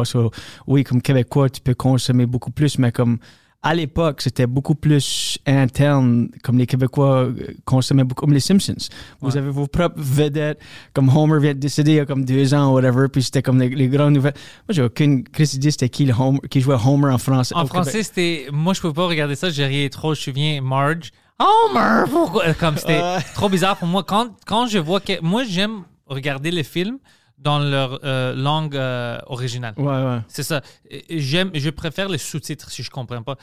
So, 0.04 0.32
oui, 0.66 0.82
comme 0.82 1.00
Québécois, 1.00 1.48
tu 1.50 1.60
peux 1.60 1.74
consommer 1.74 2.26
beaucoup 2.26 2.50
plus, 2.50 2.78
mais 2.78 2.92
comme. 2.92 3.18
À 3.60 3.74
l'époque, 3.74 4.20
c'était 4.22 4.46
beaucoup 4.46 4.76
plus 4.76 5.36
interne, 5.44 6.28
comme 6.44 6.58
les 6.58 6.66
Québécois 6.66 7.24
euh, 7.24 7.34
consommaient 7.64 8.04
beaucoup, 8.04 8.20
comme 8.24 8.32
les 8.32 8.38
Simpsons. 8.40 8.76
Vous 9.20 9.30
Ouais. 9.30 9.36
avez 9.38 9.50
vos 9.50 9.66
propres 9.66 9.96
vedettes, 10.00 10.60
comme 10.94 11.08
Homer 11.14 11.40
vient 11.40 11.54
de 11.54 11.58
décéder 11.58 11.90
il 11.90 11.96
y 11.96 12.00
a 12.00 12.06
comme 12.06 12.24
deux 12.24 12.54
ans, 12.54 12.72
whatever, 12.72 13.08
puis 13.12 13.20
c'était 13.20 13.42
comme 13.42 13.58
les, 13.60 13.68
les 13.68 13.88
grandes 13.88 14.14
nouvelles. 14.14 14.34
Moi, 14.68 14.74
j'ai 14.74 14.82
aucune 14.82 15.24
crise 15.24 15.50
d'idée 15.52 15.72
c'était 15.72 15.88
qui, 15.88 16.04
le 16.06 16.14
Homer, 16.16 16.38
qui 16.48 16.60
jouait 16.60 16.76
Homer 16.76 17.10
en 17.12 17.18
français. 17.18 17.52
En 17.56 17.66
français, 17.66 18.04
c'était. 18.04 18.46
Moi, 18.52 18.74
je 18.74 18.80
peux 18.80 18.92
pas 18.92 19.06
regarder 19.08 19.34
ça, 19.34 19.50
j'ai 19.50 19.66
riais 19.66 19.88
trop. 19.90 20.14
Je 20.14 20.20
me 20.20 20.24
souviens, 20.24 20.60
Marge. 20.60 21.10
Homer! 21.40 22.04
Pourquoi? 22.10 22.54
Comme 22.54 22.76
c'était 22.76 23.02
trop 23.34 23.48
bizarre 23.48 23.76
pour 23.76 23.88
moi. 23.88 24.04
Quand, 24.04 24.28
quand 24.46 24.66
je 24.68 24.78
vois 24.78 25.00
que. 25.00 25.20
Moi, 25.20 25.42
j'aime 25.44 25.82
regarder 26.06 26.52
les 26.52 26.62
films 26.64 26.98
dans 27.38 27.58
leur 27.60 28.00
euh, 28.04 28.34
langue 28.34 28.76
euh, 28.76 29.18
originale. 29.26 29.74
Ouais, 29.76 29.86
ouais. 29.86 30.18
C'est 30.28 30.42
ça. 30.42 30.60
J'aime, 31.08 31.50
je 31.54 31.70
préfère 31.70 32.08
les 32.08 32.18
sous-titres 32.18 32.70
si 32.70 32.82
je 32.82 32.90
comprends 32.90 33.22
pas. 33.22 33.36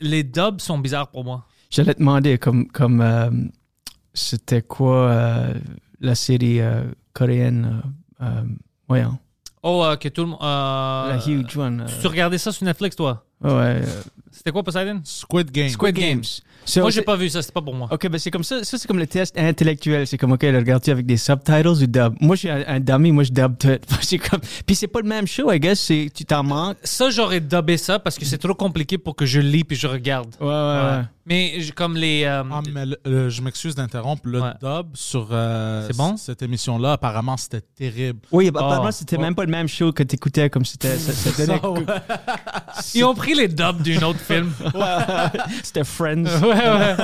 Les 0.00 0.24
dubs 0.24 0.60
sont 0.60 0.78
bizarres 0.78 1.08
pour 1.10 1.24
moi. 1.24 1.46
J'allais 1.70 1.94
te 1.94 1.98
demander, 2.00 2.38
comme, 2.38 2.68
comme 2.68 3.00
euh, 3.00 3.30
c'était 4.14 4.62
quoi 4.62 5.14
la 6.00 6.14
série 6.14 6.60
coréenne, 7.12 7.82
voyons, 8.88 9.18
Oh, 9.62 9.84
que 9.98 10.08
tout 10.08 10.22
le 10.22 10.28
monde. 10.28 10.38
la 10.42 11.18
huge 11.26 11.56
one. 11.56 11.86
Tu 12.00 12.06
regardais 12.06 12.38
ça 12.38 12.52
sur 12.52 12.64
Netflix, 12.64 12.94
toi? 12.94 13.24
ouais, 13.42 13.82
C'était 14.36 14.52
quoi, 14.52 14.62
Poseidon? 14.62 15.00
Squid 15.02 15.50
Game. 15.50 15.68
Squid 15.70 15.94
Games. 15.94 16.22
So, 16.64 16.80
moi, 16.80 16.90
j'ai 16.90 17.02
pas 17.02 17.16
vu 17.16 17.28
ça, 17.30 17.40
c'était 17.42 17.52
pas 17.52 17.62
pour 17.62 17.74
moi. 17.74 17.88
Ok, 17.92 18.08
ben 18.08 18.18
c'est 18.18 18.30
comme 18.30 18.42
ça. 18.44 18.62
Ça, 18.64 18.76
c'est 18.76 18.86
comme 18.88 18.98
le 18.98 19.06
test 19.06 19.38
intellectuel. 19.38 20.06
C'est 20.06 20.18
comme, 20.18 20.32
ok, 20.32 20.42
le 20.42 20.58
regardes-tu 20.58 20.90
avec 20.90 21.06
des 21.06 21.16
subtitles 21.16 21.68
ou 21.68 21.74
dub? 21.86 22.14
Moi, 22.20 22.34
je 22.34 22.40
suis 22.40 22.50
un, 22.50 22.64
un 22.66 22.80
dummy, 22.80 23.12
moi, 23.12 23.22
je 23.24 23.30
dub 23.32 23.56
tout. 23.56 23.68
C'est 24.02 24.18
comme... 24.18 24.40
Puis 24.66 24.74
c'est 24.76 24.88
pas 24.88 25.00
le 25.00 25.08
même 25.08 25.26
show, 25.26 25.50
I 25.52 25.58
guess. 25.60 25.86
Tu 25.86 26.10
t'en 26.26 26.42
manques. 26.42 26.76
Ça, 26.82 27.10
j'aurais 27.10 27.40
dubé 27.40 27.76
ça 27.76 27.98
parce 27.98 28.18
que 28.18 28.24
c'est 28.24 28.38
trop 28.38 28.54
compliqué 28.54 28.98
pour 28.98 29.14
que 29.16 29.26
je 29.26 29.40
lis 29.40 29.64
puis 29.64 29.76
je 29.76 29.86
regarde. 29.86 30.34
Ouais, 30.40 30.46
ouais, 30.46 30.52
Ouais. 30.52 30.96
ouais. 30.98 31.02
Mais 31.28 31.58
comme 31.74 31.96
les. 31.96 32.22
euh, 32.24 32.44
Ah, 32.52 32.60
mais 32.72 32.86
le- 32.86 32.98
le- 33.04 33.28
je 33.30 33.42
m'excuse 33.42 33.74
d'interrompre. 33.74 34.22
Le 34.26 34.40
Ouais. 34.40 34.50
dub 34.62 34.86
sur 34.94 35.28
euh, 35.32 35.84
C'est 35.88 35.96
bon? 35.96 36.16
cette 36.16 36.40
émission-là, 36.42 36.92
apparemment, 36.92 37.36
c'était 37.36 37.60
terrible. 37.62 38.20
Oui, 38.30 38.46
apparemment, 38.48 38.86
Oh, 38.88 38.92
c'était 38.92 39.16
ouais. 39.16 39.22
même 39.22 39.34
pas 39.34 39.44
le 39.44 39.50
même 39.50 39.66
show 39.66 39.92
que 39.92 40.04
t'écoutais 40.04 40.50
comme 40.50 40.64
c'était. 40.64 40.96
ça- 40.96 41.12
ça 41.12 41.30
donnait- 41.46 41.58
Ça, 41.60 41.70
ouais. 41.70 41.84
Ils 42.94 43.04
ont 43.04 43.14
pris 43.14 43.34
les 43.34 43.48
dubs 43.48 43.82
d'un 43.82 44.02
autre 44.06 44.20
film. 44.26 44.52
C'était 45.62 45.84
Friends. 45.84 46.24
ouais, 46.24 46.48
ouais. 46.48 46.96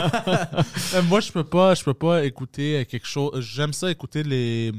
Euh, 0.95 1.03
moi, 1.09 1.21
je 1.21 1.31
peux 1.33 1.45
pas, 1.45 1.75
je 1.75 1.83
peux 1.85 1.95
pas 1.95 2.25
écouter 2.25 2.81
euh, 2.81 2.85
quelque 2.85 3.07
chose. 3.07 3.41
J'aime 3.41 3.73
ça 3.73 3.91
écouter 3.91 4.23
les, 4.23 4.73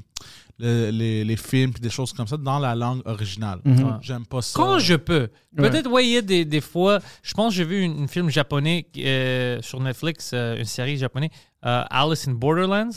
les, 0.60 0.92
les, 0.92 1.24
les 1.24 1.36
films 1.38 1.72
puis 1.74 1.82
des 1.82 1.90
choses 1.90 2.14
comme 2.14 2.28
ça 2.28 2.38
dans 2.38 2.60
la 2.60 2.76
langue 2.76 3.02
originale. 3.06 3.60
Mhm. 3.66 4.00
J'aime 4.02 4.26
pas 4.26 4.42
ça. 4.42 4.54
Quand 4.56 4.80
je 4.80 4.96
peux. 4.96 5.30
Ouais. 5.58 5.70
Peut-être, 5.70 5.90
ouais, 5.90 6.06
il 6.06 6.12
y 6.14 6.18
a 6.18 6.22
des, 6.22 6.46
des 6.46 6.62
fois. 6.62 7.00
Je 7.22 7.34
pense 7.34 7.54
que 7.54 7.58
j'ai 7.58 7.66
vu 7.66 7.82
une- 7.82 8.04
un 8.04 8.08
film 8.08 8.30
japonais 8.30 8.86
euh, 8.98 9.62
sur 9.62 9.80
Netflix, 9.80 10.32
euh, 10.34 10.58
une 10.58 10.66
série 10.66 10.98
japonaise, 10.98 11.30
euh, 11.66 11.84
Alice 11.90 12.28
in 12.28 12.34
Borderlands. 12.34 12.90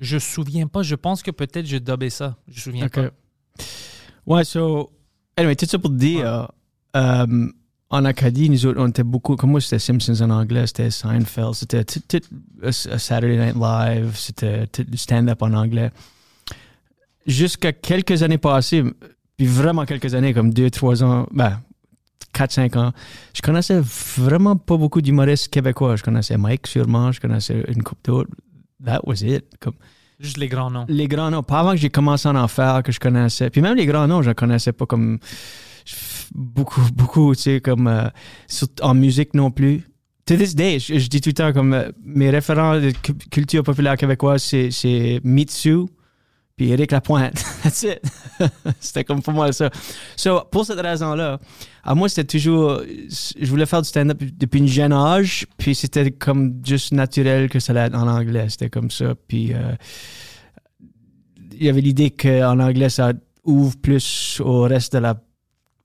Je 0.00 0.14
me 0.14 0.20
souviens 0.20 0.66
pas. 0.68 0.82
Je 0.82 0.94
pense 0.94 1.22
que 1.22 1.30
peut-être 1.32 1.66
j'ai 1.66 1.80
dubé 1.80 2.08
ça. 2.10 2.36
Je 2.46 2.54
me 2.54 2.60
souviens 2.60 2.88
pas. 2.88 3.10
Ouais, 4.26 4.44
so. 4.44 4.92
Anyway, 5.36 5.56
tout 5.56 5.66
ça 5.66 5.78
pour 5.78 5.90
dire, 5.90 6.48
euh, 6.96 7.26
en 7.90 8.04
Acadie, 8.04 8.50
nous 8.50 8.66
autres, 8.66 8.80
on 8.80 8.88
était 8.88 9.02
beaucoup. 9.02 9.36
Comme 9.36 9.50
moi, 9.50 9.60
c'était 9.60 9.78
Simpsons 9.78 10.20
en 10.22 10.30
anglais, 10.30 10.66
c'était 10.66 10.90
Seinfeld, 10.90 11.54
c'était 11.54 11.84
tout, 11.84 12.00
euh, 12.62 12.70
Saturday 12.70 13.38
Night 13.38 13.56
Live, 13.56 14.12
c'était 14.14 14.66
stand-up 14.94 15.42
en 15.42 15.54
anglais. 15.54 15.90
Jusqu'à 17.26 17.72
quelques 17.72 18.22
années 18.22 18.38
passées, 18.38 18.84
puis 19.36 19.46
vraiment 19.46 19.86
quelques 19.86 20.14
années, 20.14 20.34
comme 20.34 20.52
deux, 20.52 20.70
trois 20.70 21.02
ans, 21.02 21.26
ben, 21.32 21.60
4-5 22.34 22.76
ans, 22.78 22.92
je 23.34 23.40
connaissais 23.40 23.80
vraiment 23.80 24.56
pas 24.56 24.76
beaucoup 24.76 25.00
d'humoristes 25.00 25.48
québécois. 25.48 25.96
Je 25.96 26.02
connaissais 26.02 26.36
Mike 26.36 26.66
sûrement, 26.66 27.10
je 27.12 27.20
connaissais 27.20 27.64
une 27.68 27.82
couple 27.82 28.02
d'autres. 28.04 28.30
That 28.84 29.00
was 29.04 29.22
it. 29.24 29.44
Comme, 29.60 29.74
Juste 30.20 30.36
les 30.36 30.48
grands 30.48 30.70
noms. 30.70 30.84
les 30.88 31.06
grands 31.08 31.30
noms, 31.30 31.42
pas 31.42 31.60
avant 31.60 31.72
que 31.72 31.76
j'ai 31.78 31.90
commencé 31.90 32.28
à 32.28 32.34
en 32.34 32.48
faire, 32.48 32.82
que 32.82 32.92
je 32.92 33.00
connaissais. 33.00 33.50
Puis 33.50 33.60
même 33.60 33.76
les 33.76 33.86
grands 33.86 34.06
noms, 34.06 34.22
je 34.22 34.28
ne 34.28 34.34
connaissais 34.34 34.72
pas 34.72 34.84
comme 34.84 35.18
beaucoup, 36.34 36.82
beaucoup, 36.92 37.34
tu 37.34 37.42
sais, 37.42 37.60
comme 37.60 37.86
euh, 37.86 38.08
en 38.82 38.94
musique 38.94 39.34
non 39.34 39.50
plus. 39.50 39.84
To 40.26 40.36
this 40.36 40.54
day, 40.54 40.78
je, 40.78 41.08
dis 41.08 41.20
tout 41.20 41.30
le 41.30 41.34
temps 41.34 41.52
comme 41.52 41.72
euh, 41.72 41.90
mes 42.04 42.28
référents 42.28 42.78
de 42.78 42.90
cu- 42.90 43.14
culture 43.30 43.62
populaire 43.62 43.96
québécoise, 43.96 44.42
c'est, 44.42 45.20
Mitsu 45.24 45.86
puis 46.56 46.70
Éric 46.70 46.90
Lapointe. 46.90 47.42
That's 47.62 47.84
it. 47.84 48.02
c'était 48.80 49.04
comme 49.04 49.22
pour 49.22 49.32
moi 49.32 49.52
ça. 49.52 49.70
So, 50.16 50.42
pour 50.50 50.66
cette 50.66 50.80
raison-là, 50.80 51.38
à 51.84 51.94
moi, 51.94 52.08
c'était 52.08 52.24
toujours. 52.24 52.82
Je 52.82 53.46
voulais 53.46 53.64
faire 53.64 53.80
du 53.80 53.88
stand-up 53.88 54.18
depuis 54.20 54.58
une 54.58 54.66
jeune 54.66 54.92
âge, 54.92 55.46
puis 55.56 55.74
c'était 55.74 56.10
comme 56.10 56.60
juste 56.64 56.92
naturel 56.92 57.48
que 57.48 57.60
ça 57.60 57.72
allait 57.72 57.86
être 57.86 57.94
en 57.94 58.08
anglais. 58.08 58.46
C'était 58.48 58.70
comme 58.70 58.90
ça. 58.90 59.14
Puis 59.28 59.54
euh, 59.54 59.74
il 61.52 61.64
y 61.64 61.68
avait 61.68 61.80
l'idée 61.80 62.10
qu'en 62.10 62.58
anglais, 62.58 62.88
ça 62.88 63.12
ouvre 63.44 63.76
plus 63.76 64.40
au 64.44 64.62
reste 64.62 64.92
de 64.92 64.98
la 64.98 65.14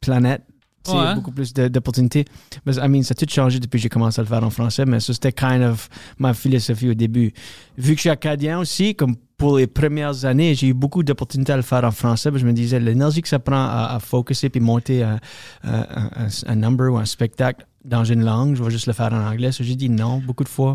planète. 0.06 0.44
Ouais. 0.86 1.16
beaucoup 1.16 1.32
plus 1.32 1.54
d'opportunités. 1.54 2.26
Mais 2.66 2.74
I 2.76 2.90
mean, 2.90 3.04
ça 3.04 3.14
a 3.14 3.16
tout 3.16 3.26
changé 3.34 3.58
depuis 3.62 3.78
que 3.78 3.84
j'ai 3.84 3.88
commencé 3.88 4.20
à 4.20 4.24
le 4.24 4.28
faire 4.28 4.44
en 4.44 4.50
français, 4.50 4.84
mais 4.86 5.00
ça, 5.00 5.14
c'était 5.14 5.32
kind 5.32 5.62
of 5.64 5.88
ma 6.20 6.34
philosophie 6.34 6.90
au 6.90 6.94
début. 6.94 7.32
Vu 7.78 7.92
que 7.94 7.96
je 7.96 8.02
suis 8.02 8.10
acadien 8.10 8.60
aussi, 8.60 8.94
comme 8.94 9.16
pour 9.38 9.58
les 9.60 9.66
premières 9.68 10.26
années, 10.26 10.56
j'ai 10.56 10.68
eu 10.68 10.74
beaucoup 10.74 11.02
d'opportunités 11.02 11.54
à 11.54 11.56
le 11.56 11.62
faire 11.62 11.86
en 11.86 11.92
français. 11.92 12.30
je 12.36 12.46
me 12.46 12.52
disais, 12.52 12.82
l'énergie 12.82 13.22
que 13.22 13.30
ça 13.30 13.40
prend 13.40 13.64
à, 13.66 13.94
à 13.96 14.00
focuser 14.02 14.50
puis 14.50 14.60
monter 14.60 15.04
un, 15.04 15.20
un, 15.64 15.80
un- 16.18 16.28
un 16.48 16.56
number 16.58 16.92
ou 16.92 16.98
un 16.98 17.06
spectacle 17.06 17.66
dans 17.86 18.04
une 18.04 18.26
langue, 18.26 18.56
je 18.56 18.64
vais 18.64 18.70
juste 18.72 18.88
le 18.88 18.94
faire 18.94 19.14
en 19.14 19.26
anglais. 19.26 19.54
So, 19.54 19.64
j'ai 19.64 19.76
dit 19.76 19.90
non 19.90 20.18
beaucoup 20.18 20.44
de 20.44 20.50
fois. 20.50 20.74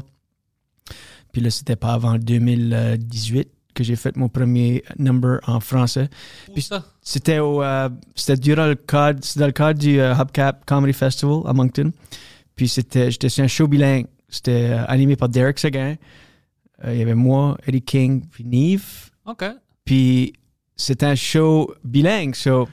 Puis 1.35 1.43
là, 1.43 1.51
c'était 1.51 1.77
pas 1.77 1.93
avant 1.93 2.17
2018 2.17 3.47
que 3.79 3.85
j'ai 3.85 3.95
fait 3.95 4.17
mon 4.17 4.29
premier 4.29 4.83
number 4.99 5.39
en 5.47 5.61
français. 5.61 6.11
Ça? 6.59 6.85
C'était 7.01 7.39
au, 7.39 7.63
euh, 7.63 7.89
c'était 8.17 8.37
durant 8.37 8.67
le 8.67 8.75
cadre, 8.75 9.21
c'était 9.23 9.41
dans 9.41 9.47
le 9.47 9.53
cadre 9.53 9.79
du 9.79 10.01
euh, 10.01 10.15
Hubcap 10.15 10.67
Comedy 10.67 10.93
Festival 10.93 11.43
à 11.47 11.53
Moncton. 11.53 11.93
Puis 12.57 12.69
c'était, 12.69 13.13
j'étais 13.13 13.29
sur 13.29 13.45
un 13.45 13.47
show 13.47 13.69
bilingue. 13.69 14.07
C'était 14.29 14.71
euh, 14.73 14.85
animé 14.89 15.15
par 15.15 15.29
Derek 15.29 15.61
Seguin. 15.61 15.95
Il 16.85 16.97
y 16.97 17.03
avait 17.03 17.15
moi, 17.15 17.57
Eddie 17.67 17.83
King, 17.83 18.25
puis 18.29 18.45
Neve. 18.45 19.11
OK. 19.27 19.45
Puis 19.85 20.33
c'était 20.77 21.07
un 21.07 21.15
show 21.15 21.73
bilingue. 21.85 22.35
So, 22.35 22.69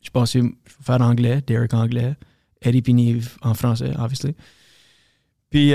je 0.00 0.10
pensais 0.10 0.40
faire 0.80 1.00
anglais, 1.00 1.42
Derek 1.46 1.74
anglais, 1.74 2.14
Eddie 2.62 2.82
puis 2.82 2.94
Neve 2.94 3.36
en 3.42 3.54
français, 3.54 3.92
obviously. 3.98 4.34
Puis, 5.50 5.74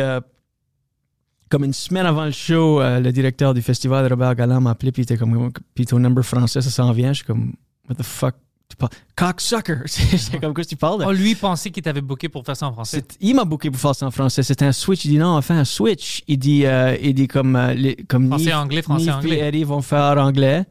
comme 1.54 1.66
une 1.66 1.74
semaine 1.74 2.08
avant 2.08 2.26
le 2.26 2.32
show, 2.32 2.82
euh, 2.82 3.00
le 3.00 3.12
directeur 3.12 3.54
du 3.54 3.62
festival, 3.62 4.08
Robert 4.08 4.34
Galland, 4.34 4.60
m'a 4.60 4.72
appelé, 4.72 4.92
puis 4.92 5.04
il 5.04 5.04
était 5.04 5.18
comme, 5.18 5.52
puis 5.76 5.86
ton 5.86 6.00
number 6.00 6.26
français, 6.26 6.62
ça 6.62 6.72
s'en 6.72 6.92
vient. 6.94 7.10
Je 7.10 7.18
suis 7.18 7.26
comme, 7.26 7.54
what 7.88 7.94
the 7.94 8.02
fuck? 8.02 8.34
Tu 8.68 8.76
parles, 8.76 8.90
cocksucker! 9.16 9.82
C'est 9.86 10.40
comme, 10.40 10.56
quoi 10.56 10.66
tu 10.66 10.76
parles? 10.76 11.04
Oh, 11.06 11.12
lui 11.12 11.36
pensait 11.36 11.70
qu'il 11.70 11.84
t'avait 11.84 12.02
booké 12.02 12.28
pour 12.28 12.44
faire 12.44 12.58
ça 12.58 12.66
en 12.66 12.74
français. 12.74 13.04
Il 13.22 13.36
m'a 13.36 13.46
booké 13.46 13.70
pour 13.70 13.80
faire 13.80 13.94
ça 13.94 14.08
en 14.08 14.10
français. 14.10 14.42
C'était 14.42 14.66
un 14.66 14.72
switch. 14.72 15.06
Il 15.06 15.10
dit 15.10 15.18
non, 15.20 15.38
on 15.38 15.42
fait 15.44 15.54
un 15.54 15.66
switch. 15.66 16.24
Il 16.28 16.40
dit, 16.40 16.66
euh, 16.66 16.98
il 17.00 17.14
dit 17.14 17.28
comme, 17.28 17.56
euh, 17.56 17.76
les, 17.76 17.98
comme 17.98 18.30
Français, 18.30 18.52
anglais, 18.54 18.82
français, 18.82 19.04
puis 19.06 19.14
anglais. 19.14 19.40
Eddie 19.48 19.64
vont 19.64 19.84
faire 19.84 20.18
anglais. 20.18 20.66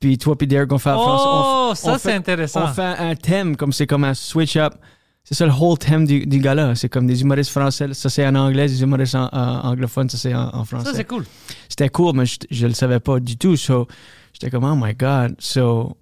Puis 0.00 0.18
toi 0.18 0.36
puis 0.36 0.46
Derek 0.46 0.68
vont 0.68 0.78
faire 0.78 0.96
français. 0.96 1.24
On, 1.26 1.70
Oh, 1.70 1.74
ça, 1.74 1.98
c'est 1.98 2.12
intéressant. 2.12 2.64
on 2.64 2.74
fait 2.74 2.82
un 2.82 3.14
thème 3.14 3.56
comme 3.56 3.72
c'est 3.72 3.86
comme 3.86 4.04
un 4.04 4.12
switch 4.14 4.56
up. 4.56 4.74
C'est 5.24 5.34
ça 5.34 5.46
le 5.46 5.52
whole 5.52 5.78
thème 5.78 6.06
du, 6.06 6.26
du 6.26 6.38
gala. 6.40 6.74
C'est 6.74 6.88
comme 6.88 7.06
des 7.06 7.20
humoristes 7.22 7.50
français, 7.50 7.92
ça 7.94 8.08
c'est 8.08 8.26
en 8.26 8.34
anglais, 8.34 8.66
des 8.66 8.82
humoristes 8.82 9.14
en- 9.14 9.28
en- 9.32 9.60
anglophones, 9.70 10.08
ça 10.08 10.18
c'est 10.18 10.34
en, 10.34 10.48
en 10.54 10.64
français. 10.64 10.86
Ça, 10.90 10.94
c'est 10.96 11.04
cool. 11.04 11.24
C'était 11.68 11.88
cool, 11.88 12.16
mais 12.16 12.26
je, 12.26 12.36
je 12.50 12.66
le 12.66 12.74
savais 12.74 12.98
pas 13.00 13.20
du 13.20 13.36
tout. 13.36 13.56
So, 13.56 13.86
j'étais 14.32 14.50
comme, 14.50 14.64
oh 14.64 14.74
my 14.74 14.92
God. 14.94 15.36
So, 15.38 15.96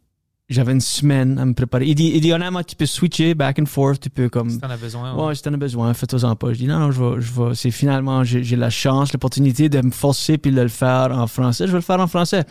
j'avais 0.49 0.73
une 0.73 0.81
semaine 0.81 1.39
à 1.39 1.45
me 1.45 1.53
préparer. 1.53 1.85
Il 1.87 1.95
dit, 1.95 2.11
il 2.15 2.23
dit 2.23 2.33
honnêtement, 2.33 2.63
tu 2.63 2.75
peux 2.75 2.87
switcher 2.87 3.35
back 3.35 3.59
and 3.59 3.67
forth, 3.67 4.01
tu 4.01 4.09
peux 4.09 4.31
comme. 4.31 4.49
Si 4.49 4.61
t'en 4.61 4.71
as 4.71 4.79
besoin. 4.79 5.15
Ouais, 5.15 5.35
si 5.35 5.43
t'en 5.43 5.53
as 5.53 5.59
besoin, 5.59 5.93
fais-toi-en 5.93 6.35
pas. 6.37 6.55
Je 6.55 6.59
dis, 6.61 6.67
non, 6.67 6.79
non, 6.79 6.91
je 6.91 7.03
vais, 7.05 7.21
je 7.21 7.33
vais, 7.33 7.55
c'est 7.55 7.71
finalement, 7.71 8.25
j'ai, 8.25 8.57
la 8.57 8.71
chance, 8.71 9.13
l'opportunité 9.13 9.69
de 9.69 9.83
me 9.83 9.91
forcer 9.91 10.39
puis 10.39 10.51
de 10.53 10.61
le 10.63 10.69
faire 10.69 11.11
en 11.13 11.27
français. 11.27 11.67
Je 11.67 11.73
vais 11.73 11.79
le 11.79 11.83
faire 11.83 12.01
en 12.01 12.07
français. 12.07 12.45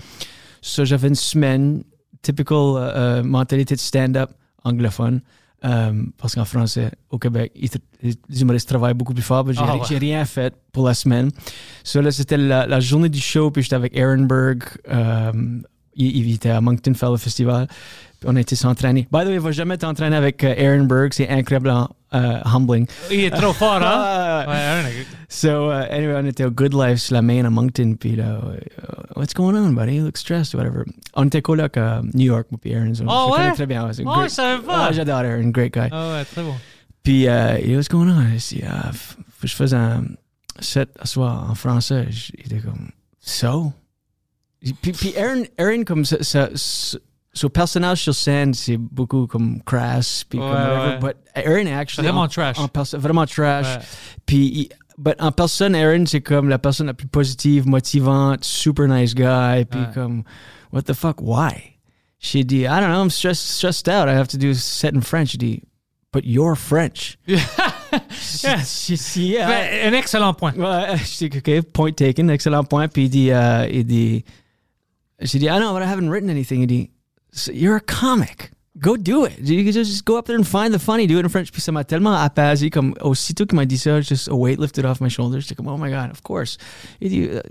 Ça, 0.62 0.86
j'avais 0.86 1.07
une 1.07 1.15
semaine, 1.15 1.81
typical 2.21 2.55
euh, 2.57 2.75
euh, 3.21 3.24
mentalité 3.24 3.74
de 3.74 3.79
stand-up 3.79 4.29
anglophone. 4.63 5.21
Euh, 5.65 6.03
parce 6.19 6.35
qu'en 6.35 6.45
français, 6.45 6.91
au 7.09 7.17
Québec, 7.17 7.51
ils 7.55 7.69
les 8.29 8.41
humoristes 8.41 8.69
travaillent 8.69 8.93
beaucoup 8.93 9.13
plus 9.15 9.23
fort. 9.23 9.43
mais 9.43 9.53
J'ai, 9.53 9.59
Ah, 9.63 9.75
ouais. 9.75 9.81
j'ai 9.89 9.97
rien 9.97 10.23
fait 10.23 10.53
pour 10.71 10.85
la 10.85 10.93
semaine. 10.93 11.31
Là, 11.95 12.11
c'était 12.11 12.37
la, 12.37 12.67
la 12.67 12.79
journée 12.79 13.09
du 13.09 13.19
show, 13.19 13.49
puis 13.49 13.63
j'étais 13.63 13.75
avec 13.75 13.97
Aaron 13.97 14.23
Berg. 14.25 14.63
euh, 14.89 15.31
il, 15.95 16.15
il 16.27 16.35
était 16.35 16.51
à 16.51 16.61
Moncton 16.61 16.93
Fellow 16.93 17.17
Festival. 17.17 17.67
Puis 18.19 18.29
on 18.29 18.35
a 18.35 18.39
été 18.41 18.55
s'entraîner. 18.55 19.07
By 19.11 19.21
the 19.23 19.27
way, 19.27 19.33
il 19.35 19.39
va 19.39 19.51
jamais 19.51 19.77
t'entraîner 19.77 20.15
avec 20.15 20.43
euh, 20.43 20.53
Aaron 20.57 20.85
Berg. 20.85 21.11
C'est 21.13 21.27
euh, 22.13 22.39
humbling. 22.45 22.87
Est 23.11 23.29
trop 23.31 23.53
fort, 23.53 23.81
Aaron, 23.83 24.89
So, 25.29 25.69
uh, 25.71 25.85
anyway, 25.91 26.15
on 26.15 26.25
était 26.25 26.45
au 26.45 26.51
Good 26.51 26.73
Life 26.73 26.99
sur 26.99 27.15
la 27.15 27.21
main 27.21 27.43
à 27.45 27.49
Moncton. 27.49 27.95
Puis 27.99 28.15
là, 28.15 28.39
what's 29.15 29.33
going 29.33 29.55
on, 29.55 29.73
buddy? 29.73 29.95
You 29.97 30.05
look 30.05 30.17
stressed, 30.17 30.53
whatever. 30.55 30.85
On 31.15 31.25
était 31.25 31.41
coloc 31.41 31.75
à 31.77 32.01
New 32.13 32.25
York, 32.25 32.47
moi, 32.51 32.59
puis 32.61 32.73
Aaron. 32.73 32.93
Oh, 33.07 33.33
je 33.37 33.41
ouais? 33.43 33.51
très 33.53 33.65
bien. 33.65 33.83
Oh, 33.89 34.03
great. 34.15 34.29
je 34.29 34.33
savais 34.35 34.63
pas. 34.63 34.91
J'adore 34.93 35.17
Aaron, 35.19 35.49
great 35.49 35.73
guy. 35.73 35.89
Ah 35.91 36.13
ouais, 36.13 36.25
très 36.25 36.43
bon. 36.43 36.55
Puis, 37.03 37.27
euh, 37.27 37.57
what's 37.75 37.87
going 37.89 38.09
on? 38.09 38.21
Je 38.37 38.55
dis, 38.55 38.61
f- 38.61 38.93
faut 38.93 39.41
que 39.41 39.47
je 39.47 39.55
fasse 39.55 39.73
un 39.73 40.03
set 40.59 40.89
à 40.99 41.05
soir 41.05 41.49
en 41.49 41.55
français. 41.55 42.07
Je- 42.09 42.31
Il 42.37 42.45
était 42.45 42.59
comme, 42.65 42.89
so? 43.19 43.73
Puis, 44.81 44.91
puis 44.91 45.13
Aaron, 45.17 45.43
Aaron, 45.57 45.83
comme 45.83 46.03
ça, 46.05 46.17
ça, 46.21 46.49
son 47.38 47.50
personnage 47.50 48.01
sur 48.01 48.13
scène, 48.15 48.53
c'est 48.53 48.77
beaucoup 48.77 49.27
comme 49.27 49.62
crass, 49.63 50.24
puis 50.27 50.39
comme 50.39 50.50
whatever. 50.50 50.88
ouais. 50.89 51.00
But 51.00 51.15
Aaron, 51.36 51.67
actually, 51.67 52.08
Vraiment 52.08 52.22
en- 52.24 52.27
trash. 52.27 52.58
en 52.60 52.67
perso- 52.67 52.98
vraiment 52.98 53.25
trash. 53.25 53.65
Ouais. 53.77 53.82
Puis, 54.25 54.70
en 55.20 55.32
personne, 55.32 55.75
Aaron, 55.75 56.06
c'est 56.06 56.22
comme 56.22 56.50
la 56.50 56.58
personne 56.60 56.88
la 56.88 56.94
plus 56.94 57.08
positive, 57.08 57.67
motivante, 57.67 58.44
super 58.44 58.88
nice 58.88 59.13
guy. 59.15 59.63
Puis 59.65 59.79
Ouais. 59.79 59.88
comme, 59.94 60.24
what 60.74 60.82
the 60.84 60.94
fuck, 60.94 61.22
why? 61.22 61.75
She 62.20 62.44
dit, 62.44 62.62
I 62.63 62.79
don't 62.79 62.89
know, 62.89 63.01
I'm 63.03 63.12
stressed, 63.12 63.44
stressed 63.48 63.88
out. 63.88 64.08
I 64.10 64.13
have 64.13 64.27
to 64.29 64.38
do 64.38 64.53
set 64.56 64.94
in 64.96 65.01
French. 65.01 65.29
She 65.29 65.38
dit, 65.38 65.62
but 66.12 66.25
you're 66.25 66.56
French. 66.56 67.17
She- 68.12 69.34
yeah. 69.34 69.48
Ben, 69.48 69.94
un 69.94 69.94
excellent 69.94 70.34
point. 70.38 70.53
Ouais, 70.58 70.98
je 71.06 71.27
dis, 71.27 71.38
OK, 71.38 71.62
point 71.72 71.91
taken, 71.96 72.29
excellent 72.29 72.63
point. 72.67 72.88
Puis 72.88 73.03
il 73.03 73.10
dit, 73.10 73.32
euh, 73.32 73.67
il 73.72 73.86
dit, 73.86 74.24
j'ai 75.22 75.39
dit, 75.39 75.46
I 75.46 75.58
know, 75.60 75.74
but 75.74 75.84
I 75.84 75.86
haven't 75.88 76.10
written 76.10 76.29
anything. 76.29 76.62
Il 76.62 76.67
dit, 76.67 76.89
"So 77.31 77.51
you're 77.51 77.75
a 77.77 77.81
comic. 77.81 78.51
Go 78.79 78.96
do 78.96 79.25
it. 79.25 79.39
You 79.39 79.63
can 79.63 79.72
just 79.74 80.05
go 80.05 80.17
up 80.19 80.25
there 80.27 80.36
and 80.38 80.46
find 80.46 80.72
the 80.72 80.77
funny, 80.79 81.07
do 81.07 81.17
it 81.17 81.24
in 81.25 81.29
French. 81.29 81.51
Puis 81.51 81.62
ça 81.62 81.72
m'a 81.72 81.84
tellement 81.84 82.13
apaisé, 82.13 82.69
comme 82.69 82.93
aussitôt 83.01 83.48
qu'il 83.48 83.55
m'a 83.55 83.65
dit 83.65 83.77
ça, 83.79 84.01
just 84.01 84.27
a 84.27 84.36
weight 84.36 84.60
lifted 84.60 84.86
off 84.86 85.01
my 85.01 85.10
shoulders. 85.10 85.41
J'étais 85.48 85.55
comme, 85.55 85.67
oh 85.67 85.77
my 85.77 85.89
God, 85.89 86.12
of 86.12 86.22
course. 86.22 86.57
Dit, 87.01 87.27
uh, 87.31 87.41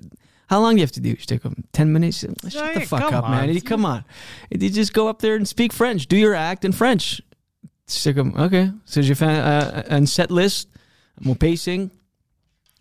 how 0.49 0.61
long 0.61 0.75
do 0.75 0.76
you 0.76 0.83
have 0.85 0.92
to 0.92 1.00
do? 1.00 1.16
J'étais 1.16 1.40
comme, 1.40 1.56
10 1.73 1.87
minutes. 1.87 2.21
Shut 2.49 2.75
the 2.75 2.80
fuck 2.87 3.12
up, 3.12 3.25
on, 3.25 3.30
man. 3.33 3.49
Dit, 3.52 3.62
come 3.64 3.85
on. 3.85 4.04
Dit, 4.56 4.73
just 4.73 4.92
go 4.92 5.09
up 5.09 5.18
there 5.18 5.35
and 5.35 5.47
speak 5.49 5.73
French. 5.73 6.06
Do 6.06 6.16
your 6.16 6.35
act 6.37 6.64
in 6.64 6.71
French. 6.71 7.21
J'étais 7.88 8.14
comme, 8.14 8.33
OK. 8.38 8.54
So 8.85 9.02
j'ai 9.02 9.14
fait 9.16 9.26
un- 9.26 9.83
un 9.90 10.06
set 10.06 10.30
list, 10.30 10.68
mon 11.21 11.35
pacing, 11.35 11.90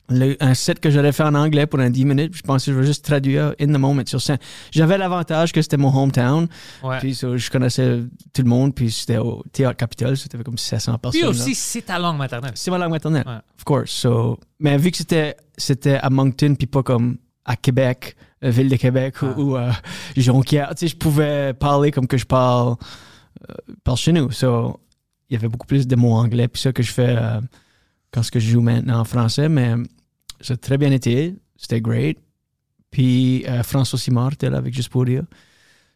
le- 0.10 0.38
un 0.40 0.54
set 0.54 0.80
que 0.80 0.90
j'aurais 0.92 1.12
fait 1.12 1.24
en 1.24 1.34
anglais 1.36 1.66
pour 1.66 1.80
un 1.80 1.90
10 1.90 2.06
minutes. 2.06 2.36
Je 2.36 2.42
pensais 2.42 2.68
que 2.72 2.76
je 2.76 2.80
vais 2.82 2.86
juste 2.86 3.04
traduire 3.06 3.54
in 3.60 3.68
the 3.68 3.78
moment 3.80 4.04
sur 4.06 4.22
scène. 4.22 4.38
J'avais 4.72 4.98
l'avantage 4.98 5.52
que 5.52 5.62
c'était 5.62 5.78
mon 5.78 5.96
hometown. 5.96 6.48
Ouais. 6.84 7.00
Puis 7.00 7.16
so, 7.16 7.38
je 7.38 7.50
connaissais 7.50 8.02
tout 8.34 8.42
le 8.44 8.48
monde. 8.50 8.76
Puis 8.76 8.92
c'était 8.92 9.18
au 9.18 9.44
Théâtre 9.52 9.78
Capitole. 9.78 10.16
C'était 10.18 10.38
comme 10.44 10.58
700 10.58 10.98
personnes. 11.00 11.22
Puis 11.22 11.30
aussi, 11.30 11.56
c'est 11.56 11.82
ta 11.84 11.98
langue 11.98 12.18
maternelle. 12.18 12.52
C'est 12.56 12.70
ma 12.72 12.78
langue 12.78 12.92
maternelle, 12.92 13.24
Ouais. 13.26 13.40
of 13.58 13.64
course. 13.64 13.92
So, 13.92 14.40
mais 14.60 14.78
vu 14.78 14.92
que 14.92 14.98
c'était, 14.98 15.36
c'était 15.58 15.96
à 15.96 16.10
Moncton, 16.10 16.56
puis 16.56 16.68
pas 16.68 16.84
comme 16.84 17.18
à 17.46 17.56
Québec, 17.56 18.16
euh, 18.44 18.50
ville 18.50 18.70
de 18.70 18.76
Québec 18.76 19.22
ou- 19.22 19.26
Ah. 19.26 19.40
ou, 19.40 19.56
à 19.56 19.72
Jonquière, 20.18 20.70
tu 20.76 20.82
sais, 20.82 20.88
je 20.88 20.96
pouvais 20.96 21.54
parler 21.54 21.92
comme 21.92 22.08
que 22.08 22.18
je 22.18 22.26
parle, 22.26 22.76
euh, 23.50 23.54
parle 23.84 23.98
chez 23.98 24.12
nous. 24.12 24.32
So, 24.32 24.80
il 25.30 25.34
y 25.34 25.38
avait 25.38 25.48
beaucoup 25.48 25.68
plus 25.68 25.88
de 25.88 25.96
mots 25.96 26.14
anglais, 26.14 26.48
puis 26.48 26.62
ça 26.62 26.72
que 26.72 26.84
je 26.84 26.92
fais 26.92 27.16
euh, 27.18 27.40
quand 28.12 28.24
ce 28.24 28.32
que 28.32 28.40
je 28.40 28.50
joue 28.52 28.62
maintenant 28.62 29.00
en 29.00 29.04
français, 29.04 29.50
mais 29.50 29.74
ça 30.46 30.54
a 30.54 30.58
très 30.58 30.78
bien 30.78 30.92
été. 30.92 31.36
C'était 31.58 31.82
great. 31.82 32.18
Puis 32.92 33.46
euh, 33.48 33.64
François 33.64 34.00
Simard 34.00 34.34
était 34.34 34.50
là 34.50 34.58
avec 34.58 34.74
Juste 34.74 34.90
pour 34.90 35.04
rire. 35.04 35.24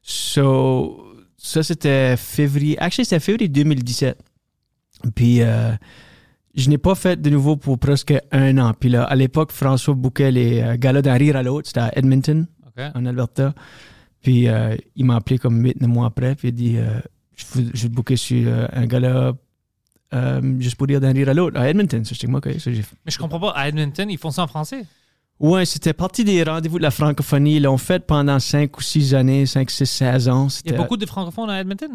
So, 0.01 1.05
ça 1.38 1.63
c'était 1.63 2.17
février. 2.17 2.77
Actually, 2.79 3.05
c'était 3.05 3.19
février 3.19 3.47
2017. 3.47 4.17
Puis 5.15 5.41
euh, 5.41 5.71
je 6.55 6.69
n'ai 6.69 6.77
pas 6.77 6.95
fait 6.95 7.21
de 7.21 7.29
nouveau 7.29 7.57
pour 7.57 7.77
presque 7.79 8.13
un 8.31 8.57
an. 8.57 8.73
Puis 8.77 8.89
là, 8.89 9.03
à 9.03 9.15
l'époque, 9.15 9.51
François 9.51 9.93
bouquait 9.93 10.31
les 10.31 10.62
euh, 10.62 10.77
galas 10.77 11.01
d'un 11.01 11.13
rire 11.13 11.35
à 11.35 11.43
l'autre. 11.43 11.67
C'était 11.67 11.81
à 11.81 11.97
Edmonton, 11.97 12.47
en 12.77 13.05
Alberta. 13.05 13.53
Puis 14.21 14.49
euh, 14.49 14.75
il 14.95 15.05
m'a 15.05 15.17
appelé 15.17 15.38
comme 15.38 15.63
huit 15.63 15.79
mois 15.81 16.07
après. 16.07 16.35
Puis 16.35 16.49
il 16.49 16.51
a 16.51 16.55
dit 16.55 16.77
je, 17.35 17.62
vais 17.62 17.71
te 17.71 17.88
booker 17.88 18.17
sur 18.17 18.51
un 18.73 18.85
gala 18.85 19.33
juste 20.59 20.75
pour 20.75 20.87
dire 20.87 20.99
d'un 20.99 21.13
rire 21.13 21.29
à 21.29 21.33
l'autre 21.33 21.59
à 21.59 21.69
Edmonton. 21.69 22.03
Ça, 22.03 22.11
j'étais 22.13 22.27
comme, 22.27 22.35
OK. 22.35 22.49
Ça. 22.59 22.69
Mais 22.71 22.81
je 23.11 23.17
comprends 23.17 23.39
pas. 23.39 23.51
À 23.51 23.67
Edmonton, 23.69 24.09
ils 24.09 24.17
font 24.17 24.31
ça 24.31 24.43
en 24.43 24.47
français? 24.47 24.85
Ouais, 25.39 25.65
c'était 25.65 25.93
partie 25.93 26.23
des 26.25 26.43
rendez-vous 26.43 26.79
de 26.79 26.83
la 26.83 26.91
francophonie. 26.91 27.57
Ils 27.57 27.63
l'ont 27.63 27.77
fait 27.77 28.05
pendant 28.05 28.39
5 28.39 28.77
ou 28.77 28.81
6 28.81 29.15
années, 29.15 29.45
5, 29.45 29.69
6, 29.71 29.85
16 29.85 30.27
ans. 30.29 30.47
Il 30.65 30.71
y 30.71 30.75
a 30.75 30.77
beaucoup 30.77 30.97
de 30.97 31.05
francophones 31.05 31.49
à 31.49 31.61
Edmonton? 31.61 31.91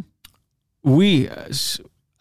Oui, 0.83 1.29
euh, 1.31 1.49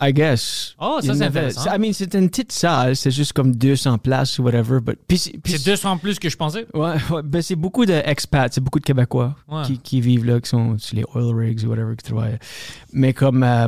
I 0.02 0.12
guess. 0.12 0.76
Oh, 0.80 1.00
ça, 1.02 1.14
c'est 1.14 1.22
intéressant. 1.22 1.74
I 1.74 1.80
mean, 1.80 1.94
c'était 1.94 2.20
une 2.20 2.30
petite 2.30 2.52
salle, 2.52 2.96
c'est 2.98 3.12
juste 3.12 3.32
comme 3.34 3.56
200 3.56 4.00
places 4.00 4.38
ou 4.40 4.44
whatever. 4.44 4.80
But, 4.82 5.00
c'est- 5.18 5.38
puis 5.42 5.54
C'est 5.54 5.64
200 5.66 5.98
plus 5.98 6.20
que 6.20 6.28
je 6.30 6.36
pensais. 6.36 6.66
Ouais, 6.74 6.96
ouais, 7.12 7.22
ben 7.24 7.42
c'est 7.42 7.56
beaucoup 7.56 7.86
d'expats, 7.86 8.50
c'est 8.54 8.62
beaucoup 8.62 8.80
de 8.80 8.86
Québécois 8.86 9.36
Ouais. 9.50 9.64
qui, 9.66 9.78
qui 9.80 10.02
vivent 10.02 10.26
là, 10.26 10.42
qui 10.42 10.50
sont 10.50 10.78
sur 10.78 10.96
les 10.98 11.06
oil 11.16 11.34
rigs 11.38 11.64
ou 11.66 11.70
whatever, 11.70 11.96
qui 11.96 12.04
travaillent. 12.12 12.40
Mais 12.92 13.14
comme 13.14 13.44
euh, 13.44 13.68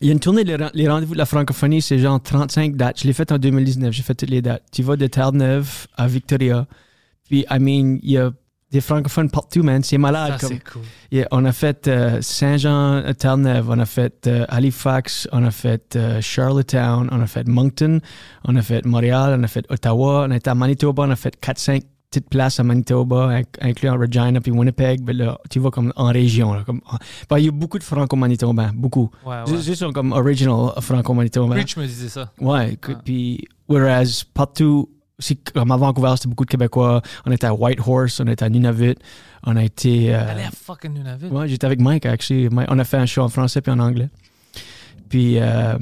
il 0.00 0.06
y 0.06 0.10
a 0.10 0.12
une 0.12 0.20
tournée, 0.20 0.44
les, 0.44 0.56
ren- 0.56 0.70
les 0.74 0.88
rendez-vous 0.88 1.12
de 1.14 1.18
la 1.18 1.26
francophonie, 1.26 1.82
c'est 1.82 1.98
genre 1.98 2.20
35 2.22 2.74
dates. 2.76 3.00
Je 3.00 3.06
l'ai 3.06 3.12
fait 3.12 3.30
en 3.32 3.38
2019, 3.38 3.92
j'ai 3.92 4.02
fait 4.02 4.14
toutes 4.14 4.30
les 4.30 4.42
dates. 4.42 4.62
Tu 4.72 4.82
vas 4.82 4.96
de 4.96 5.06
Terre-Neuve 5.06 5.86
à 5.96 6.06
Victoria. 6.06 6.66
Puis, 7.28 7.44
I 7.50 7.58
mean, 7.58 7.98
il 8.02 8.12
y 8.12 8.18
a 8.18 8.30
des 8.72 8.80
francophones 8.80 9.30
partout, 9.30 9.62
man. 9.62 9.82
C'est 9.82 9.98
malade. 9.98 10.38
Ça, 10.40 10.48
comme, 10.48 10.58
cool. 10.72 10.82
Yeah, 11.10 11.26
on 11.32 11.44
a 11.44 11.52
fait 11.52 11.86
euh, 11.88 12.22
Saint-Jean, 12.22 13.02
euh, 13.04 13.12
Terre-Neuve, 13.12 13.68
on 13.68 13.78
a 13.78 13.84
fait 13.86 14.26
euh, 14.26 14.44
Halifax, 14.48 15.28
on 15.32 15.44
a 15.44 15.50
fait 15.50 15.96
euh, 15.96 16.20
Charlottetown, 16.20 17.08
on 17.10 17.20
a 17.20 17.26
fait 17.26 17.46
Moncton, 17.48 18.00
on 18.44 18.54
a 18.56 18.62
fait 18.62 18.84
Montréal, 18.86 19.36
on 19.38 19.42
a 19.42 19.48
fait 19.48 19.66
Ottawa, 19.70 20.26
on 20.28 20.30
a 20.30 20.36
été 20.36 20.48
à 20.50 20.54
Manitoba, 20.54 21.02
on 21.02 21.10
a 21.10 21.16
fait 21.16 21.34
4-5 21.42 21.82
petites 22.10 22.28
places 22.28 22.58
à 22.58 22.64
Manitoba, 22.64 23.28
inc- 23.40 23.44
incluant 23.60 23.96
Regina 23.96 24.40
puis 24.40 24.50
Winnipeg. 24.50 25.02
Ben 25.02 25.16
là, 25.16 25.38
tu 25.48 25.60
vois, 25.60 25.70
comme 25.70 25.92
en 25.96 26.06
région. 26.06 26.52
Là, 26.54 26.64
comme, 26.64 26.80
ben, 27.28 27.38
il 27.38 27.44
y 27.44 27.48
a 27.48 27.52
beaucoup 27.52 27.78
de 27.78 27.84
franco-manitobains, 27.84 28.72
beaucoup. 28.74 29.10
Ouais, 29.24 29.36
ouais. 29.46 29.62
Juste, 29.62 29.90
comme 29.92 30.12
original 30.12 30.72
franco-manitobains. 30.80 31.54
Rich 31.54 31.76
me 31.76 31.86
disait 31.86 32.08
ça. 32.08 32.32
Ouais, 32.40 32.76
Ah. 32.88 32.94
puis 33.04 33.46
whereas 33.68 34.24
partout, 34.34 34.88
comme 35.54 35.70
à 35.70 35.76
Vancouver, 35.76 36.14
c'était 36.16 36.28
beaucoup 36.28 36.44
de 36.44 36.50
Québécois. 36.50 37.00
On 37.26 37.30
était 37.30 37.46
à 37.46 37.54
Whitehorse, 37.54 38.18
on 38.20 38.26
était 38.26 38.44
à 38.44 38.48
Nunavut, 38.48 38.96
on 39.44 39.54
a 39.54 39.62
été... 39.62 40.12
euh, 40.14 40.30
Allez 40.32 40.42
à 40.42 40.50
fucking 40.50 40.92
Nunavut? 40.94 41.28
Ouais, 41.28 41.46
j'étais 41.46 41.66
avec 41.66 41.80
Mike, 41.80 42.06
actually. 42.06 42.48
Mike- 42.50 42.68
on 42.70 42.78
a 42.80 42.84
fait 42.84 42.96
un 42.96 43.06
show 43.06 43.22
en 43.22 43.28
français 43.28 43.60
puis 43.60 43.70
en 43.70 43.78
anglais. 43.78 44.08
Puis 45.08 45.38
euh, 45.38 45.76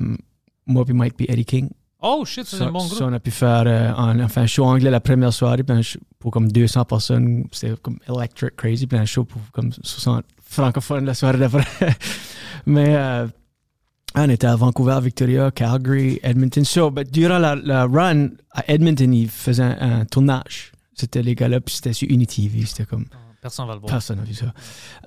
moi 0.67 0.85
puis 0.85 0.93
Mike 0.95 1.15
puis 1.17 1.27
Eddie 1.29 1.45
King. 1.45 1.69
Oh 2.01 2.25
shit, 2.25 2.47
c'est 2.47 2.59
Ça, 2.59 2.67
un 2.67 2.71
bon 2.71 2.81
ça, 2.81 2.95
groupe. 2.95 3.09
on 3.11 3.13
a 3.13 3.19
pu 3.19 3.31
faire, 3.31 3.65
euh, 3.67 3.93
un 3.97 4.47
show 4.47 4.65
anglais 4.65 4.91
la 4.91 5.01
première 5.01 5.33
soirée, 5.33 5.65
puis 5.65 5.77
un 5.77 5.83
show 5.83 5.99
pour 6.19 6.31
comme 6.31 6.51
200 6.51 6.85
personnes, 6.85 7.45
c'était 7.51 7.75
comme 7.83 7.99
electric 8.09 8.55
crazy, 8.57 8.87
puis 8.87 8.99
un 8.99 9.05
show 9.05 9.25
pour 9.25 9.41
comme 9.53 9.73
60 9.73 10.25
francophones 10.45 11.05
la 11.05 11.15
soirée 11.15 11.39
d'après. 11.39 11.65
Mais 12.67 12.95
euh, 12.97 13.27
on 14.15 14.29
était 14.31 14.47
à 14.47 14.55
Vancouver, 14.55 14.99
Victoria, 15.03 15.51
Calgary, 15.51 16.21
Edmonton. 16.23 16.65
So, 16.65 16.91
but 16.91 17.11
durant 17.13 17.39
la, 17.39 17.57
la 17.57 17.87
run 17.87 18.29
à 18.53 18.65
Edmonton, 18.69 19.13
ils 19.13 19.29
faisaient 19.29 19.63
un, 19.63 20.01
un 20.01 20.05
tournage. 20.05 20.73
C'était 20.95 21.23
les 21.23 21.35
gars-là, 21.35 21.61
puis 21.61 21.75
c'était 21.75 21.93
sur 21.93 22.09
Unity 22.11 22.49
TV. 22.49 22.65
C'était 22.67 22.85
comme 22.85 23.07
Personne 23.41 23.67
va 23.69 23.75
le 23.75 23.81
voir. 23.81 23.93
Personne 23.93 24.19
n'a 24.19 24.25
vu 24.25 24.35
ça. 24.35 24.53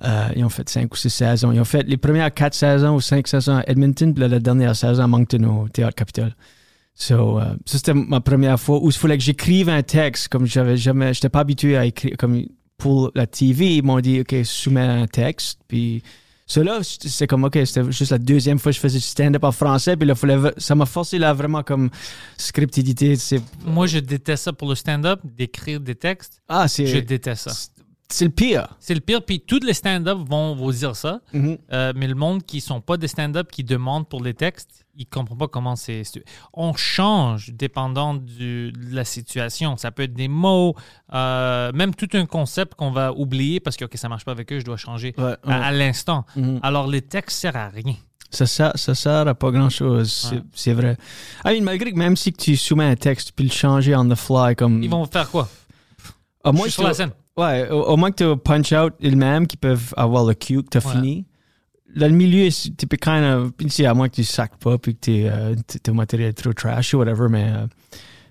Euh, 0.04 0.28
ils 0.36 0.44
ont 0.44 0.48
fait 0.48 0.68
5 0.68 0.92
ou 0.92 0.96
6 0.96 1.10
saisons. 1.10 1.52
Ils 1.52 1.60
ont 1.60 1.64
fait 1.66 1.82
les 1.82 1.98
premières 1.98 2.32
4 2.32 2.54
saisons 2.54 2.94
ou 2.94 3.00
5 3.00 3.26
saisons 3.28 3.56
à 3.58 3.62
Edmonton, 3.66 4.14
puis 4.14 4.26
la 4.26 4.38
dernière 4.38 4.74
saison 4.74 5.02
à 5.02 5.06
Moncton 5.06 5.42
au 5.44 5.68
Théâtre 5.68 5.94
Capitole. 5.94 6.34
So, 6.94 7.40
euh, 7.40 7.54
ça, 7.64 7.78
c'était 7.78 7.94
ma 7.94 8.20
première 8.20 8.60
fois 8.60 8.78
où 8.82 8.88
il 8.88 8.92
fallait 8.92 9.18
que 9.18 9.24
j'écrive 9.24 9.68
un 9.68 9.82
texte, 9.82 10.28
comme 10.28 10.46
j'avais 10.46 10.76
jamais, 10.76 11.14
j'étais 11.14 11.30
pas 11.30 11.40
habitué 11.40 11.76
à 11.76 11.86
écrire, 11.86 12.16
comme 12.18 12.44
pour 12.76 13.10
la 13.14 13.26
TV, 13.26 13.76
ils 13.76 13.82
m'ont 13.82 14.00
dit, 14.00 14.20
OK, 14.20 14.34
soumets 14.44 14.80
un 14.80 15.06
texte, 15.06 15.60
puis 15.68 16.02
So 16.52 16.62
là, 16.62 16.80
c'est 16.82 17.26
comme, 17.26 17.44
OK, 17.44 17.58
c'était 17.64 17.90
juste 17.90 18.10
la 18.10 18.18
deuxième 18.18 18.58
fois 18.58 18.72
que 18.72 18.76
je 18.76 18.80
faisais 18.80 18.98
du 18.98 19.04
stand-up 19.04 19.42
en 19.42 19.52
français, 19.52 19.96
puis 19.96 20.06
là, 20.06 20.14
fallait, 20.14 20.52
ça 20.58 20.74
m'a 20.74 20.84
forcé 20.84 21.16
là 21.16 21.32
vraiment 21.32 21.62
comme 21.62 21.88
scriptidité. 22.36 23.16
C'est, 23.16 23.40
Moi, 23.64 23.86
je 23.86 23.98
déteste 24.00 24.44
ça 24.44 24.52
pour 24.52 24.68
le 24.68 24.74
stand-up, 24.74 25.20
d'écrire 25.24 25.80
des 25.80 25.94
textes. 25.94 26.42
ah, 26.48 26.66
Je 26.66 26.84
c'est, 26.84 27.00
déteste 27.00 27.48
ça. 27.48 27.71
C'est 28.12 28.24
le 28.26 28.30
pire. 28.30 28.68
C'est 28.80 28.94
le 28.94 29.00
pire. 29.00 29.22
Puis 29.24 29.40
tous 29.40 29.60
les 29.64 29.74
stand-up 29.74 30.18
vont 30.28 30.54
vous 30.54 30.72
dire 30.72 30.94
ça. 30.96 31.20
Mhm. 31.32 31.58
Euh, 31.72 31.92
mais 31.96 32.06
le 32.06 32.14
monde 32.14 32.44
qui 32.44 32.60
sont 32.60 32.80
pas 32.80 32.96
des 32.96 33.08
stand-up, 33.08 33.50
qui 33.50 33.64
demandent 33.64 34.08
pour 34.08 34.22
les 34.22 34.34
textes, 34.34 34.84
ils 34.96 35.06
comprennent 35.06 35.38
pas 35.38 35.48
comment 35.48 35.74
c'est. 35.76 36.02
On 36.52 36.74
change 36.74 37.50
dépendant 37.54 38.14
du- 38.14 38.72
de 38.72 38.94
la 38.94 39.04
situation. 39.04 39.76
Ça 39.76 39.90
peut 39.90 40.02
être 40.02 40.12
des 40.14 40.28
mots, 40.28 40.74
euh, 41.14 41.72
même 41.72 41.94
tout 41.94 42.08
un 42.12 42.26
concept 42.26 42.74
qu'on 42.74 42.90
va 42.90 43.12
oublier 43.12 43.58
parce 43.60 43.76
que 43.76 43.84
ok, 43.86 43.92
ça 43.96 44.08
marche 44.08 44.24
pas 44.24 44.32
avec 44.32 44.52
eux, 44.52 44.58
je 44.60 44.64
dois 44.64 44.76
changer 44.76 45.14
Ouais, 45.18 45.24
ouais. 45.24 45.36
à, 45.46 45.66
à 45.66 45.72
l'instant. 45.72 46.24
Mhm. 46.36 46.60
Alors 46.62 46.86
les 46.86 47.00
textes 47.02 47.38
servent 47.38 47.56
à 47.56 47.68
rien. 47.68 47.94
Ça, 48.30 48.46
sert- 48.46 48.72
ça 48.76 48.94
sert 48.94 49.28
à 49.28 49.34
pas 49.34 49.50
grand-chose, 49.50 50.10
c'est, 50.10 50.36
Ouais. 50.36 50.42
c'est 50.54 50.72
vrai. 50.72 50.96
I 51.44 51.54
mean, 51.54 51.64
malgré 51.64 51.92
que 51.92 51.98
même 51.98 52.16
si 52.16 52.32
tu 52.32 52.56
soumets 52.56 52.84
un 52.86 52.96
texte 52.96 53.32
puis 53.36 53.44
le 53.44 53.50
changer 53.52 53.94
on 53.94 54.08
the 54.08 54.14
fly, 54.14 54.56
comme... 54.56 54.82
Ils 54.82 54.88
vont 54.88 55.04
faire 55.04 55.30
quoi? 55.30 55.48
À 56.44 56.50
Je 56.50 56.56
moins 56.56 56.62
suis 56.64 56.72
sur 56.72 56.82
la 56.84 56.94
scène. 56.94 57.10
Ouais, 57.36 57.68
au, 57.70 57.82
au 57.84 57.96
moins 57.96 58.10
que 58.10 58.34
tu 58.34 58.40
punch 58.40 58.72
out 58.72 58.92
ils-mêmes 59.00 59.46
qui 59.46 59.56
peuvent 59.56 59.94
avoir 59.96 60.24
le 60.24 60.34
cue 60.34 60.62
que 60.62 60.68
tu 60.70 60.78
as 60.78 60.86
Ouais. 60.86 60.92
fini. 60.94 61.26
Dans 61.96 62.06
le 62.08 62.14
milieu, 62.14 62.48
tu 62.50 62.86
peux 62.86 62.96
kind 62.96 63.22
of. 63.24 63.80
à 63.86 63.94
moins 63.94 64.08
que 64.08 64.14
tu 64.14 64.24
sacs 64.24 64.56
pas 64.58 64.78
puis 64.78 64.94
que 64.94 65.00
tes, 65.00 65.30
euh, 65.30 65.54
ton 65.82 65.94
matériel 65.94 66.30
est 66.30 66.32
trop 66.32 66.52
trash 66.52 66.94
ou 66.94 66.98
whatever, 66.98 67.28
mais 67.28 67.50
euh, 67.54 67.66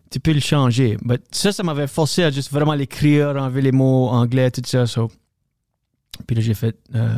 tu 0.09 0.19
peux 0.19 0.33
le 0.33 0.39
changer. 0.39 0.97
But 1.03 1.21
ça, 1.31 1.51
ça 1.51 1.61
m'avait 1.63 1.85
forcé 1.87 2.23
à 2.23 2.31
juste 2.31 2.51
vraiment 2.51 2.73
l'écrire, 2.73 3.29
enlever 3.37 3.61
les 3.61 3.71
mots 3.71 4.07
anglais, 4.09 4.49
tout 4.49 4.61
ça. 4.65 4.87
so. 4.87 5.11
Puis 6.27 6.35
là, 6.35 6.41
j'ai 6.41 6.53
fait. 6.55 6.75
euh, 6.95 7.15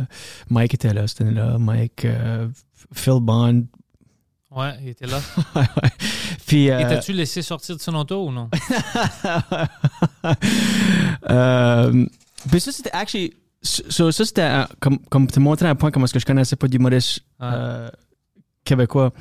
Mike 0.49 0.73
était 0.75 0.93
là, 0.93 1.07
c'était 1.07 1.31
là. 1.31 1.57
Mike, 1.57 2.05
euh, 2.05 2.47
Phil 2.93 3.19
Bond. 3.21 3.63
Ouais, 4.55 4.73
il 4.81 4.89
était 4.89 5.07
là. 5.07 5.19
Puis. 6.45 6.65
Et 6.65 6.71
euh, 6.73 6.79
t'as-tu 6.89 7.13
laissé 7.13 7.41
sortir 7.41 7.75
de 7.75 7.81
son 7.81 7.95
auto 7.95 8.27
ou 8.27 8.31
non? 8.31 8.49
Euh, 11.29 12.05
puis 12.51 12.59
ça, 12.59 12.71
c'était 12.71 12.91
actually. 12.91 13.33
So, 13.61 14.11
ça, 14.11 14.25
c'était 14.25 14.41
un- 14.41 14.67
comme, 14.81 14.99
comme 15.09 15.27
te 15.27 15.39
montrer 15.39 15.67
un 15.69 15.75
point 15.75 15.89
comment 15.89 16.03
est-ce 16.05 16.13
que 16.13 16.19
je 16.19 16.25
connaissais 16.25 16.57
pas 16.57 16.67
d'humoriste 16.67 17.21
Ouais. 17.39 17.47
euh, 17.51 17.89
québécois. 18.65 19.13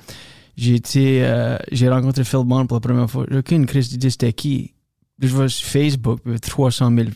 J'ai 0.57 0.75
été, 0.75 1.25
euh, 1.25 1.57
j'ai 1.71 1.89
rencontré 1.89 2.25
Phil 2.25 2.41
Bond 2.45 2.67
pour 2.67 2.77
la 2.77 2.81
première 2.81 3.09
fois. 3.09 3.25
J'ai 3.31 3.39
aucune 3.39 3.67
crise 3.67 3.89
d'idée 3.89 4.11
c'était 4.11 4.33
qui. 4.33 4.75
Je 5.21 5.29
vois 5.29 5.49
sur 5.49 5.67
Facebook, 5.69 6.21
il 6.25 6.29
y 6.29 6.31
avait 6.33 6.41
300 6.41 6.91
000 6.95 7.09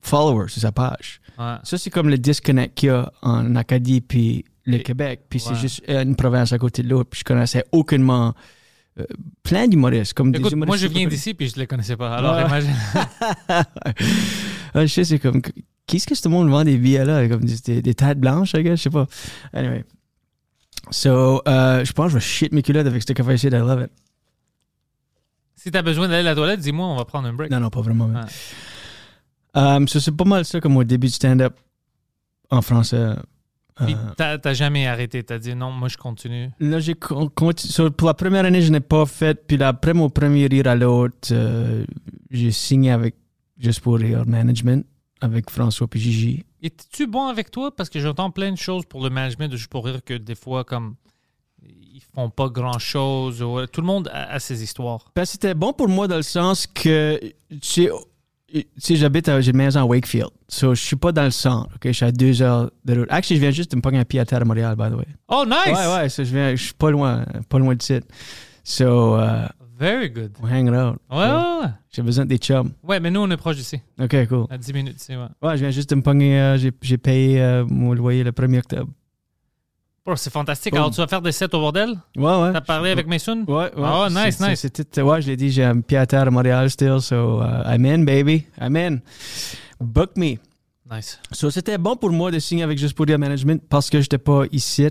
followers 0.00 0.48
sur 0.48 0.62
sa 0.62 0.70
page. 0.72 1.20
Ça, 1.36 1.76
c'est 1.76 1.90
comme 1.90 2.08
le 2.08 2.18
disconnect 2.18 2.76
qu'il 2.76 2.86
y 2.86 2.90
a 2.92 3.12
en 3.22 3.56
Acadie 3.56 4.00
puis 4.00 4.44
le 4.64 4.78
Québec. 4.78 5.22
Puis 5.28 5.40
c'est 5.40 5.54
juste 5.56 5.82
une 5.88 6.16
province 6.16 6.52
à 6.52 6.58
côté 6.58 6.82
de 6.82 6.88
l'autre. 6.88 7.10
Puis 7.10 7.20
je 7.20 7.24
connaissais 7.24 7.64
aucunement 7.72 8.34
euh, 8.98 9.04
plein 9.42 9.66
d'humoristes. 9.68 10.14
Comme 10.14 10.32
des 10.32 10.38
Écoute, 10.38 10.54
moi 10.54 10.64
humoristes 10.66 10.84
je 10.88 10.88
viens 10.92 11.06
d'ici 11.08 11.34
puis 11.34 11.48
je 11.48 11.56
les 11.58 11.66
connaissais 11.66 11.96
pas. 11.96 12.14
Alors 12.16 12.34
Ouais. 12.36 12.46
imagine. 12.46 12.74
Je 14.76 14.86
sais, 14.86 15.04
c'est 15.04 15.18
comme. 15.20 15.40
Qu'est-ce 15.86 16.06
que 16.06 16.14
ce 16.16 16.28
monde 16.28 16.48
vend 16.48 16.64
des 16.64 16.76
billets 16.78 17.04
là? 17.04 17.28
Comme 17.28 17.44
des, 17.44 17.56
des, 17.64 17.82
des 17.82 17.94
têtes 17.94 18.18
blanches? 18.18 18.52
Je 18.54 18.74
sais 18.76 18.90
pas. 18.90 19.06
Anyway. 19.52 19.84
So, 20.90 21.42
euh, 21.46 21.84
je 21.84 21.92
pense 21.92 22.06
que 22.06 22.10
je 22.10 22.14
vais 22.16 22.20
shit 22.20 22.52
mes 22.52 22.62
culottes 22.62 22.86
avec 22.86 23.02
ce 23.06 23.12
café 23.12 23.34
ici, 23.34 23.46
I 23.46 23.50
love 23.50 23.82
it. 23.82 23.90
si 25.54 25.70
t'as 25.70 25.82
besoin 25.82 26.08
d'aller 26.08 26.20
à 26.26 26.30
la 26.30 26.34
toilette, 26.34 26.60
dis-moi, 26.60 26.86
on 26.86 26.96
va 26.96 27.04
prendre 27.04 27.28
un 27.28 27.32
break. 27.32 27.50
Non, 27.50 27.60
non, 27.60 27.70
pas 27.70 27.80
vraiment. 27.82 28.08
mais-. 28.08 28.20
Um, 29.54 29.86
so, 29.86 30.00
c'est 30.00 30.10
pas 30.16 30.24
mal 30.24 30.44
ça 30.44 30.60
comme 30.60 30.76
au 30.76 30.84
début 30.84 31.06
du 31.06 31.12
stand-up 31.12 31.54
en 32.50 32.60
français. 32.60 33.14
Puis 33.76 33.94
Euh, 33.94 34.12
t'as 34.16 34.38
t'as 34.38 34.54
jamais 34.54 34.86
arrêté. 34.86 35.22
T'as 35.24 35.38
dit 35.38 35.54
non, 35.54 35.72
moi 35.72 35.88
je 35.88 35.96
continue. 35.96 36.50
Là, 36.60 36.78
j'ai 36.78 36.94
con- 36.94 37.28
conti- 37.28 37.66
so, 37.66 37.90
pour 37.90 38.06
la 38.06 38.14
première 38.14 38.44
année, 38.44 38.62
je 38.62 38.70
n'ai 38.70 38.80
pas 38.80 39.04
fait. 39.04 39.46
Puis 39.46 39.56
là, 39.56 39.68
après 39.68 39.94
mon 39.94 40.08
premier 40.10 40.46
rire 40.46 40.68
à 40.68 40.76
l'autre, 40.76 41.28
euh, 41.32 41.84
j'ai 42.30 42.50
signé 42.52 42.90
avec 42.92 43.16
Juste 43.56 43.80
pour 43.80 43.96
rire 43.98 44.24
management 44.26 44.84
avec 45.20 45.48
François 45.48 45.86
puis 45.88 46.00
Gigi. 46.00 46.44
Es-tu 46.62 47.06
bon 47.06 47.26
avec 47.28 47.50
toi? 47.52 47.74
Parce 47.74 47.88
que 47.88 48.00
j'entends 48.00 48.30
plein 48.30 48.50
de 48.52 48.56
choses 48.58 48.84
pour 48.84 49.02
le 49.02 49.10
management 49.10 49.48
de 49.48 49.56
Juste 49.56 49.70
pour 49.70 49.86
rire 49.86 50.00
que 50.04 50.14
des 50.14 50.34
fois, 50.34 50.64
comme, 50.64 50.96
ils 51.62 52.02
font 52.14 52.30
pas 52.30 52.48
grand-chose. 52.48 53.42
ou- 53.42 53.64
Tout 53.66 53.80
le 53.80 53.86
monde 53.86 54.08
a, 54.12 54.32
a 54.32 54.38
ses 54.40 54.62
histoires. 54.62 55.06
Ben, 55.14 55.24
c'était 55.24 55.54
bon 55.54 55.72
pour 55.72 55.88
moi 55.88 56.08
dans 56.08 56.16
le 56.16 56.22
sens 56.22 56.66
que, 56.66 57.18
tu 57.48 57.58
sais, 57.62 57.90
sais, 58.78 58.96
j'habite, 58.96 59.30
j'ai 59.40 59.50
une 59.50 59.56
maison 59.56 59.80
à 59.80 59.84
Wakefield. 59.84 60.30
So, 60.48 60.74
je 60.74 60.80
suis 60.80 60.96
pas 60.96 61.12
dans 61.12 61.24
le 61.24 61.30
centre, 61.30 61.70
OK? 61.74 61.82
Je 61.86 61.92
suis 61.92 62.04
à 62.04 62.12
deux 62.12 62.42
heures 62.42 62.70
de 62.84 63.00
route. 63.00 63.06
Actually, 63.10 63.36
je 63.36 63.40
viens 63.40 63.50
juste 63.50 63.70
de 63.72 63.76
me 63.76 63.82
pogner 63.82 63.98
un 63.98 64.04
pied 64.04 64.20
à 64.20 64.24
terre 64.26 64.42
à 64.42 64.44
Montréal, 64.44 64.76
by 64.76 64.90
the 64.90 64.96
way. 64.96 65.06
Oh, 65.28 65.44
nice! 65.46 65.76
Ouais, 65.76 65.94
ouais, 65.96 66.08
so, 66.08 66.24
je 66.24 66.34
viens, 66.34 66.50
je 66.54 66.62
suis 66.62 66.74
pas 66.74 66.90
loin, 66.90 67.24
pas 67.48 67.58
loin 67.58 67.74
de 67.74 67.82
site. 67.82 68.04
So, 68.62 69.16
uh, 69.18 69.48
Very 69.78 70.08
good. 70.08 70.32
we're 70.40 70.50
hanging 70.52 70.74
out. 70.74 70.98
Ouais, 71.10 71.18
ouais, 71.18 71.64
ouais. 71.64 71.70
J'ai 71.90 72.02
besoin 72.02 72.24
des 72.26 72.38
chums. 72.38 72.70
Ouais, 72.82 73.00
mais 73.00 73.10
nous, 73.10 73.20
on 73.20 73.30
est 73.30 73.36
proche 73.36 73.56
d'ici. 73.56 73.80
OK, 74.00 74.28
cool. 74.28 74.46
À 74.50 74.56
10 74.56 74.72
minutes 74.72 75.00
ici, 75.00 75.16
ouais. 75.16 75.26
Ouais, 75.42 75.56
je 75.56 75.62
viens 75.62 75.70
juste 75.70 75.90
de 75.90 75.96
me 75.96 76.02
pogner, 76.02 76.38
euh, 76.38 76.56
j'ai, 76.56 76.70
j'ai 76.80 76.96
payé 76.98 77.40
euh, 77.42 77.64
mon 77.68 77.92
loyer 77.92 78.22
le 78.22 78.30
1er 78.30 78.58
octobre. 78.58 78.90
Bro, 80.06 80.16
c'est 80.16 80.30
fantastique. 80.30 80.72
Boom. 80.72 80.80
Alors, 80.80 80.90
tu 80.90 80.98
vas 81.00 81.06
faire 81.06 81.22
des 81.22 81.32
sets 81.32 81.54
au 81.54 81.60
bordel? 81.60 81.90
Ouais, 82.16 82.24
ouais. 82.24 82.52
T'as 82.52 82.60
parlé 82.60 82.90
avec 82.90 83.06
Mason? 83.06 83.42
Ouais, 83.48 83.54
ouais. 83.54 83.70
Oh, 83.76 84.06
nice, 84.10 84.38
nice. 84.38 84.66
tout- 84.72 85.00
ouais, 85.00 85.22
je 85.22 85.28
l'ai 85.28 85.36
dit, 85.36 85.50
j'ai 85.50 85.64
un 85.64 85.80
pied 85.80 85.96
à 85.96 86.04
terre 86.06 86.26
à 86.26 86.30
Montréal 86.30 86.68
still, 86.70 87.00
so 87.00 87.40
uh, 87.40 87.62
I'm 87.64 87.86
in, 87.86 88.04
baby. 88.04 88.44
I'm 88.60 88.76
in. 88.76 88.98
Book 89.80 90.16
me. 90.16 90.36
Nice. 90.90 91.18
So, 91.32 91.48
c'était 91.50 91.78
bon 91.78 91.96
pour 91.96 92.10
moi 92.10 92.30
de 92.30 92.38
signer 92.38 92.64
avec 92.64 92.78
Juste 92.78 92.94
pour 92.94 93.06
dire 93.06 93.18
management 93.18 93.62
parce 93.70 93.88
que 93.88 94.00
j'étais 94.02 94.18
pas 94.18 94.42
ici 94.52 94.86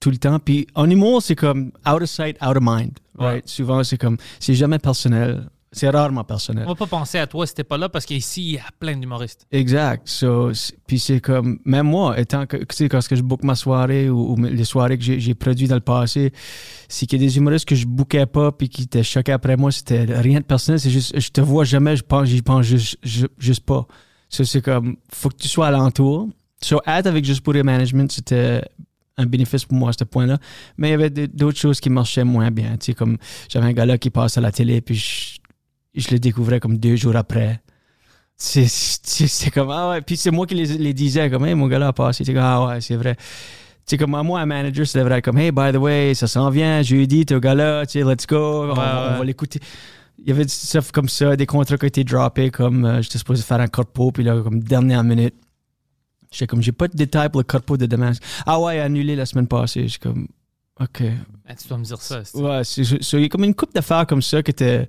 tout 0.00 0.10
le 0.10 0.16
temps. 0.16 0.40
Puis 0.40 0.66
en 0.74 0.90
humour, 0.90 1.22
c'est 1.22 1.36
comme 1.36 1.70
out 1.88 2.02
of 2.02 2.06
sight, 2.08 2.36
out 2.42 2.56
of 2.56 2.62
mind. 2.62 2.98
Right? 3.16 3.48
Souvent, 3.48 3.84
c'est 3.84 3.96
comme, 3.98 4.16
c'est 4.40 4.54
jamais 4.54 4.78
personnel. 4.80 5.48
C'est 5.70 5.90
rarement 5.90 6.24
personnel. 6.24 6.64
On 6.66 6.70
va 6.70 6.74
pas 6.74 6.86
penser 6.86 7.18
à 7.18 7.26
toi 7.26 7.46
si 7.46 7.54
t'es 7.54 7.64
pas 7.64 7.76
là 7.76 7.88
parce 7.88 8.06
qu'ici, 8.06 8.42
il 8.42 8.52
y 8.54 8.58
a 8.58 8.62
plein 8.78 8.96
d'humoristes. 8.96 9.46
Exact. 9.52 10.08
So, 10.08 10.50
puis 10.86 10.98
c'est 10.98 11.20
comme, 11.20 11.58
même 11.64 11.86
moi, 11.86 12.18
étant 12.18 12.46
que, 12.46 12.56
tu 12.56 12.64
sais, 12.70 12.88
quand 12.88 13.00
je 13.10 13.22
book 13.22 13.42
ma 13.42 13.54
soirée 13.54 14.08
ou, 14.08 14.32
ou 14.32 14.36
les 14.44 14.64
soirées 14.64 14.96
que 14.96 15.04
j'ai 15.04 15.34
produites 15.34 15.68
dans 15.68 15.74
le 15.74 15.80
passé, 15.82 16.32
c'est 16.88 17.06
qu'il 17.06 17.20
y 17.20 17.24
a 17.24 17.28
des 17.28 17.36
humoristes 17.36 17.66
que 17.66 17.74
je 17.74 17.86
bookais 17.86 18.26
pas 18.26 18.50
puis 18.50 18.68
qui 18.70 18.82
étaient 18.84 19.02
choqués 19.02 19.32
après 19.32 19.56
moi. 19.56 19.70
C'était 19.70 20.04
rien 20.04 20.40
de 20.40 20.44
personnel. 20.44 20.80
C'est 20.80 20.90
juste, 20.90 21.18
je 21.20 21.28
te 21.28 21.40
vois 21.42 21.64
jamais, 21.64 21.96
je 21.96 22.02
pense, 22.02 22.28
j'y 22.28 22.40
pense 22.40 22.64
juste, 22.64 22.96
ju- 23.02 23.28
juste 23.38 23.64
pas. 23.64 23.86
So, 24.30 24.44
c'est 24.44 24.62
comme, 24.62 24.96
faut 25.12 25.28
que 25.28 25.36
tu 25.36 25.48
sois 25.48 25.66
alentour. 25.66 26.28
So, 26.62 26.80
être 26.86 27.06
avec 27.06 27.24
Juste 27.24 27.42
pour 27.42 27.52
le 27.52 27.62
management, 27.62 28.10
c'était 28.10 28.62
un 29.18 29.26
bénéfice 29.26 29.64
pour 29.64 29.76
moi 29.76 29.90
à 29.90 29.92
ce 29.92 30.04
point-là. 30.04 30.38
Mais 30.76 30.88
il 30.88 30.90
y 30.92 30.94
avait 30.94 31.10
d'autres 31.10 31.58
choses 31.58 31.80
qui 31.80 31.90
marchaient 31.90 32.24
moins 32.24 32.50
bien. 32.50 32.76
Tu 32.78 32.86
sais, 32.86 32.94
comme, 32.94 33.18
j'avais 33.48 33.66
un 33.66 33.72
gars-là 33.72 33.98
qui 33.98 34.10
passe 34.10 34.38
à 34.38 34.40
la 34.40 34.50
télé 34.52 34.80
puis 34.80 34.94
je, 34.94 35.37
je 36.00 36.10
le 36.10 36.18
découvrais 36.18 36.60
comme 36.60 36.78
deux 36.78 36.96
jours 36.96 37.16
après. 37.16 37.60
C'est 38.36 38.66
c'est- 38.68 39.26
c'est 39.26 39.50
comme, 39.50 39.70
ah 39.70 39.90
ouais. 39.90 40.00
Puis 40.00 40.16
c'est 40.16 40.30
moi 40.30 40.46
qui 40.46 40.54
les, 40.54 40.66
les 40.78 40.94
disais, 40.94 41.28
comme, 41.30 41.44
hey, 41.46 41.54
mon 41.54 41.66
gars-là 41.66 41.88
a 41.88 41.92
passé. 41.92 42.24
C'est 42.24 42.32
comme, 42.34 42.42
ah 42.44 42.66
ouais, 42.66 42.80
c'est 42.80 42.96
vrai. 42.96 43.16
Tu 43.16 43.22
sais, 43.86 43.96
comme, 43.98 44.10
moi, 44.22 44.40
un 44.40 44.46
manager, 44.46 44.84
devrait 44.94 45.18
être 45.18 45.24
comme, 45.24 45.38
hey, 45.38 45.50
by 45.50 45.72
the 45.72 45.76
way, 45.76 46.14
ça 46.14 46.26
s'en 46.26 46.50
vient, 46.50 46.82
jeudi, 46.82 47.24
t'es 47.26 47.34
au 47.34 47.40
gars-là, 47.40 47.86
tu 47.86 47.92
sais, 48.00 48.04
let's 48.04 48.26
go, 48.26 48.36
on, 48.36 48.68
Ouais, 48.68 48.72
on 48.74 48.76
ouais. 49.12 49.18
va 49.18 49.24
l'écouter. 49.24 49.60
Il 50.18 50.28
y 50.28 50.30
avait 50.32 50.44
du 50.44 50.52
stuff 50.52 50.92
comme 50.92 51.08
ça, 51.08 51.36
des 51.36 51.46
contrats 51.46 51.78
qui 51.78 51.84
ont 51.84 51.88
été 51.88 52.04
droppés, 52.04 52.50
comme, 52.50 52.84
euh, 52.84 53.00
j'étais 53.02 53.18
supposé 53.18 53.42
faire 53.42 53.60
un 53.60 53.66
corpo, 53.68 54.12
puis 54.12 54.24
là, 54.24 54.40
comme, 54.42 54.60
dernière 54.62 55.02
minute. 55.04 55.34
J'étais 56.30 56.46
comme, 56.46 56.60
j'ai 56.62 56.72
pas 56.72 56.86
de 56.88 56.96
détails 56.96 57.30
pour 57.30 57.40
le 57.40 57.44
corpo 57.46 57.76
de 57.78 57.86
demain. 57.86 58.12
Ah 58.44 58.60
ouais, 58.60 58.78
annulé 58.78 59.16
la 59.16 59.24
semaine 59.24 59.46
passée. 59.48 59.84
Je 59.84 59.88
suis 59.88 59.98
comme, 59.98 60.28
OK. 60.78 61.02
Ah, 61.48 61.54
tu 61.54 61.66
dois 61.68 61.78
me 61.78 61.84
dire 61.84 62.00
ça. 62.02 62.22
c'est- 62.24 62.38
Ouais, 62.38 62.62
c'est, 62.64 62.84
c'est- 62.84 63.16
il 63.16 63.22
y 63.22 63.24
a 63.24 63.28
comme 63.30 63.44
une 63.44 63.54
coupe 63.54 63.72
d'affaires 63.74 64.06
comme 64.06 64.20
ça 64.22 64.42
qui 64.42 64.50
était 64.50 64.86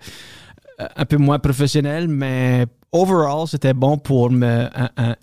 un 0.95 1.05
peu 1.05 1.17
moins 1.17 1.39
professionnelle, 1.39 2.07
mais 2.07 2.65
overall, 2.91 3.47
c'était 3.47 3.73
bon 3.73 3.97
pour 3.97 4.31
me. 4.31 4.45
Un, 4.45 4.89
un, 4.97 5.15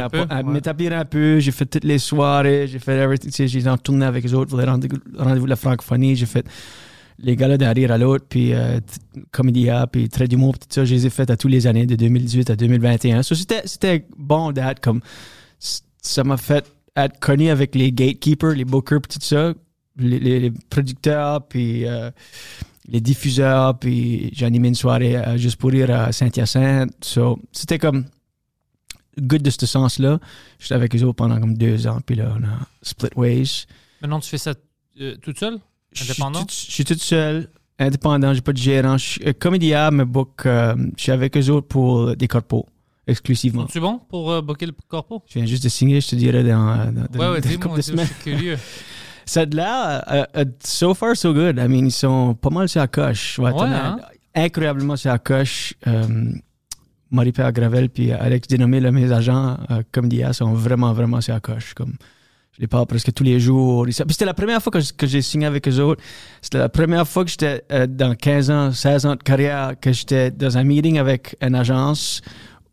un 0.00 0.08
peu, 0.08 0.18
ouais. 0.46 0.52
M'établir 0.52 0.92
un 0.94 1.04
peu. 1.04 1.38
J'ai 1.38 1.52
fait 1.52 1.66
toutes 1.66 1.84
les 1.84 1.98
soirées, 1.98 2.66
j'ai 2.66 2.78
fait 2.78 2.96
everything. 2.98 3.30
tu 3.30 3.36
sais, 3.36 3.48
J'ai 3.48 3.68
en 3.68 3.76
tourné 3.76 4.06
avec 4.06 4.24
les 4.24 4.32
autres 4.34 4.50
pour 4.50 4.58
les 4.58 4.64
rendez-vous, 4.64 4.96
rendez-vous 5.18 5.44
de 5.44 5.50
la 5.50 5.56
francophonie. 5.56 6.16
J'ai 6.16 6.26
fait 6.26 6.46
les 7.18 7.36
galas 7.36 7.56
d'un 7.58 7.72
rire 7.72 7.92
à 7.92 7.98
l'autre, 7.98 8.24
puis 8.28 8.52
euh, 8.54 8.80
Comédia, 9.30 9.86
puis 9.86 10.08
Trait 10.08 10.26
d'humour, 10.28 10.54
puis 10.58 10.66
tout 10.68 10.74
ça. 10.74 10.84
Je 10.84 10.94
les 10.94 11.06
ai 11.06 11.10
fait 11.10 11.30
à 11.30 11.36
tous 11.36 11.48
les 11.48 11.66
années, 11.66 11.86
de 11.86 11.94
2018 11.94 12.50
à 12.50 12.56
2021. 12.56 13.22
So, 13.22 13.34
c'était, 13.34 13.62
c'était 13.66 14.06
bon 14.16 14.50
d'être 14.50 14.80
comme. 14.80 15.00
Ça 16.02 16.24
m'a 16.24 16.36
fait 16.36 16.64
être 16.96 17.18
connu 17.20 17.50
avec 17.50 17.74
les 17.74 17.92
gatekeepers, 17.92 18.52
les 18.54 18.64
bookers, 18.64 19.00
puis 19.02 19.18
tout 19.18 19.24
ça. 19.24 19.52
Les, 19.96 20.18
les- 20.18 20.40
les 20.40 20.52
producteurs, 20.70 21.46
puis 21.46 21.86
euh, 21.86 22.10
les 22.86 23.00
diffuseurs, 23.00 23.78
puis 23.78 24.30
j'ai 24.34 24.44
animé 24.46 24.68
une 24.68 24.74
soirée 24.74 25.16
euh, 25.16 25.36
juste 25.38 25.56
pour 25.56 25.70
rire 25.70 25.90
à 25.90 26.12
Saint-Hyacinthe. 26.12 26.92
So, 27.02 27.38
c'était 27.52 27.78
comme 27.78 28.04
good 29.20 29.42
de 29.42 29.50
ce 29.50 29.64
sens-là. 29.66 30.18
J'étais 30.58 30.74
avec 30.74 30.94
eux 30.94 31.02
autres 31.02 31.16
pendant 31.16 31.40
comme 31.40 31.56
deux 31.56 31.86
ans, 31.86 32.00
puis 32.04 32.16
là, 32.16 32.34
on 32.38 32.44
a 32.44 32.58
split 32.82 33.08
ways. 33.16 33.64
Maintenant, 34.02 34.20
tu 34.20 34.28
fais 34.28 34.38
ça 34.38 34.54
euh, 35.00 35.16
toute 35.22 35.38
seule? 35.38 35.58
Indépendant? 36.00 36.44
Je 36.48 36.54
suis 36.72 36.84
toute 36.84 37.00
seule, 37.00 37.48
indépendant, 37.78 38.34
j'ai 38.34 38.40
pas 38.40 38.52
de 38.52 38.58
gérant. 38.58 38.98
Je 38.98 39.04
suis- 39.04 39.24
euh, 39.26 39.32
Comédia 39.32 39.90
me 39.90 40.04
book, 40.04 40.42
euh, 40.44 40.74
je 40.96 41.02
suis 41.04 41.12
avec 41.12 41.36
eux 41.36 41.48
autres 41.50 41.68
pour 41.68 42.16
des 42.16 42.28
corpos. 42.28 42.66
exclusivement. 43.06 43.66
Es-tu 43.66 43.80
bon 43.80 43.98
pour 44.08 44.42
booker 44.42 44.66
le 44.66 44.72
corpo? 44.88 45.22
Je 45.28 45.34
viens 45.38 45.46
juste 45.46 45.62
de 45.64 45.68
signer, 45.68 46.00
je 46.00 46.08
te 46.08 46.16
dirais, 46.16 46.42
dans, 46.42 46.90
dans, 46.90 47.06
dans 47.10 47.18
Ouais, 47.20 47.28
ouais, 47.32 47.40
une 47.54 47.58
dis-moi, 47.58 47.76
je 47.78 47.82
suis 47.82 48.14
curieux. 48.24 48.58
Ça 49.26 49.40
a 49.40 49.46
de 49.46 49.56
l'air, 49.56 50.04
euh, 50.10 50.24
euh, 50.36 50.44
so 50.62 50.94
far, 50.94 51.16
so 51.16 51.32
good. 51.32 51.58
I 51.58 51.68
mean, 51.68 51.86
ils 51.86 51.92
sont 51.92 52.34
pas 52.34 52.50
mal 52.50 52.68
sur 52.68 52.80
la 52.80 52.88
coche. 52.88 53.38
Ouais, 53.38 53.52
hein? 53.58 53.98
Incroyablement 54.34 54.96
sur 54.96 55.10
la 55.10 55.18
coche. 55.18 55.74
Euh, 55.86 56.32
Marie-Pierre 57.14 57.52
Gravel 57.52 57.88
puis 57.88 58.12
Alex 58.12 58.48
Dénommé, 58.48 58.80
là, 58.80 58.90
mes 58.90 59.12
agents, 59.12 59.56
euh, 59.70 59.82
comme 59.92 60.08
d'hier, 60.08 60.34
sont 60.34 60.52
vraiment, 60.52 60.92
vraiment 60.92 61.20
sur 61.20 61.32
la 61.32 61.40
coche. 61.40 61.72
Comme, 61.74 61.94
je 62.52 62.60
les 62.60 62.66
parle 62.66 62.86
presque 62.86 63.12
tous 63.12 63.24
les 63.24 63.40
jours. 63.40 63.84
Puis 63.84 63.92
C'était 63.92 64.24
la 64.24 64.34
première 64.34 64.62
fois 64.62 64.72
que, 64.72 65.06
j'ai 65.06 65.22
signé 65.22 65.46
avec 65.46 65.66
eux 65.68 65.80
autres. 65.80 66.02
C'était 66.42 66.58
la 66.58 66.68
première 66.68 67.06
fois 67.06 67.24
que 67.24 67.30
j'étais 67.30 67.64
euh, 67.72 67.86
dans 67.86 68.14
15 68.14 68.50
ans, 68.50 68.72
16 68.72 69.06
ans 69.06 69.16
de 69.16 69.22
carrière, 69.22 69.74
que 69.80 69.92
j'étais 69.92 70.30
dans 70.30 70.58
un 70.58 70.64
meeting 70.64 70.98
avec 70.98 71.36
une 71.40 71.54
agence 71.54 72.20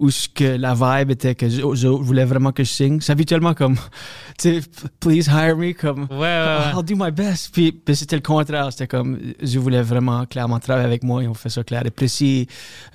où 0.02 0.10
ce 0.10 0.28
que 0.28 0.58
la 0.58 0.74
vibe 0.74 1.12
était 1.12 1.36
que 1.36 1.62
autres 1.62 2.04
voulaient 2.04 2.26
vraiment 2.26 2.52
que 2.52 2.64
je 2.64 2.70
signe. 2.70 3.00
C'est 3.02 3.12
habituellement 3.12 3.54
comme, 3.54 3.76
tu 4.40 4.60
sais, 4.60 4.62
please 5.00 5.28
hire 5.30 5.56
me, 5.56 5.74
comme, 5.74 6.08
Ouais, 6.10 6.18
ouais, 6.18 6.18
ouais. 6.18 6.72
I'll 6.76 6.84
do 6.84 6.96
my 6.98 7.12
best. 7.12 7.54
Puis, 7.54 7.72
puis 7.72 7.96
c'était 7.96 8.16
le 8.16 8.24
contraire. 8.24 8.72
C'était 8.72 8.88
comme, 8.88 9.20
je 9.42 9.60
voulais 9.60 9.84
vraiment 9.84 10.26
clairement 10.26 10.60
travailler 10.60 10.88
avec 10.88 11.04
moi. 11.04 11.24
Ils 11.24 11.28
ont 11.28 11.36
fait 11.36 11.50
ça 11.50 11.64
clair 11.64 11.86
et 11.86 11.92
précis. 11.92 12.48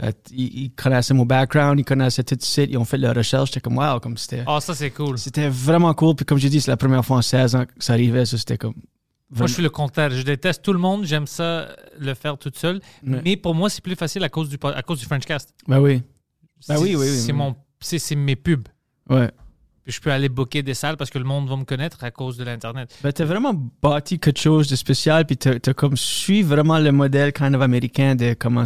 Euh, 0.02 0.10
ils, 0.32 0.64
ils 0.64 0.70
connaissaient 0.72 1.14
mon 1.14 1.24
background, 1.24 1.78
ils 1.78 1.84
connaissaient 1.84 2.24
tout 2.24 2.36
le 2.38 2.44
site, 2.44 2.70
ils 2.70 2.76
ont 2.76 2.84
fait 2.84 2.98
leur 2.98 3.14
recherche. 3.14 3.50
J'étais 3.50 3.60
comme, 3.60 3.78
wow, 3.78 4.00
comme 4.00 4.16
c'était. 4.16 4.42
Ah, 4.44 4.60
ça, 4.60 4.74
c'est 4.74 4.90
cool. 4.90 5.16
C'était 5.16 5.48
vraiment 5.48 5.94
cool. 5.94 6.16
Puis 6.16 6.26
comme 6.26 6.38
j'ai 6.38 6.50
dit, 6.50 6.60
c'est 6.60 6.72
la 6.72 6.76
première 6.76 7.04
fois 7.04 7.18
en 7.18 7.22
16 7.22 7.54
ans 7.54 7.64
que 7.66 7.72
ça 7.78 7.92
arrivait. 7.92 8.26
Ça, 8.26 8.36
c'était 8.36 8.58
comme. 8.58 8.74
Moi, 9.30 9.46
je 9.46 9.54
suis 9.54 9.62
le 9.62 9.70
contraire. 9.70 10.10
Je 10.10 10.22
déteste 10.22 10.62
tout 10.62 10.72
le 10.72 10.78
monde. 10.80 11.04
J'aime 11.04 11.26
ça 11.28 11.68
le 11.98 12.14
faire 12.14 12.36
toute 12.36 12.56
seule. 12.56 12.80
Mais 13.02 13.36
pour 13.36 13.54
moi, 13.54 13.70
c'est 13.70 13.82
plus 13.82 13.94
facile 13.94 14.24
à 14.24 14.28
cause 14.28 14.48
du, 14.48 14.56
à 14.62 14.82
cause 14.82 14.98
du 14.98 15.04
Frenchcast. 15.04 15.54
Ben 15.68 15.78
oui. 15.78 16.02
Ben 16.68 16.76
C'est- 16.76 16.82
oui, 16.82 16.96
oui, 16.96 17.06
oui, 17.10 17.16
C'est 17.18 17.32
mon, 17.32 17.54
c'est 17.80 17.98
c'est 17.98 18.16
mes 18.16 18.36
pubs. 18.36 18.68
Ouais. 19.08 19.30
Puis 19.84 19.92
je 19.92 20.00
peux 20.00 20.10
aller 20.10 20.28
booker 20.28 20.62
des 20.64 20.74
salles 20.74 20.96
parce 20.96 21.10
que 21.10 21.18
le 21.18 21.24
monde 21.24 21.48
va 21.48 21.56
me 21.56 21.62
connaître 21.64 22.02
à 22.02 22.10
cause 22.10 22.36
de 22.36 22.42
l'Internet. 22.44 22.92
Ben, 23.04 23.12
t'as 23.12 23.24
vraiment 23.24 23.54
bâti 23.80 24.18
quelque 24.18 24.40
chose 24.40 24.66
de 24.68 24.74
spécial, 24.74 25.24
puis 25.24 25.36
t'as, 25.36 25.60
t'as 25.60 25.74
comme 25.74 25.96
suivi 25.96 26.42
vraiment 26.42 26.78
le 26.80 26.90
modèle 26.90 27.32
kind 27.32 27.54
of 27.54 27.62
américain 27.62 28.16
de 28.16 28.34
comment, 28.34 28.64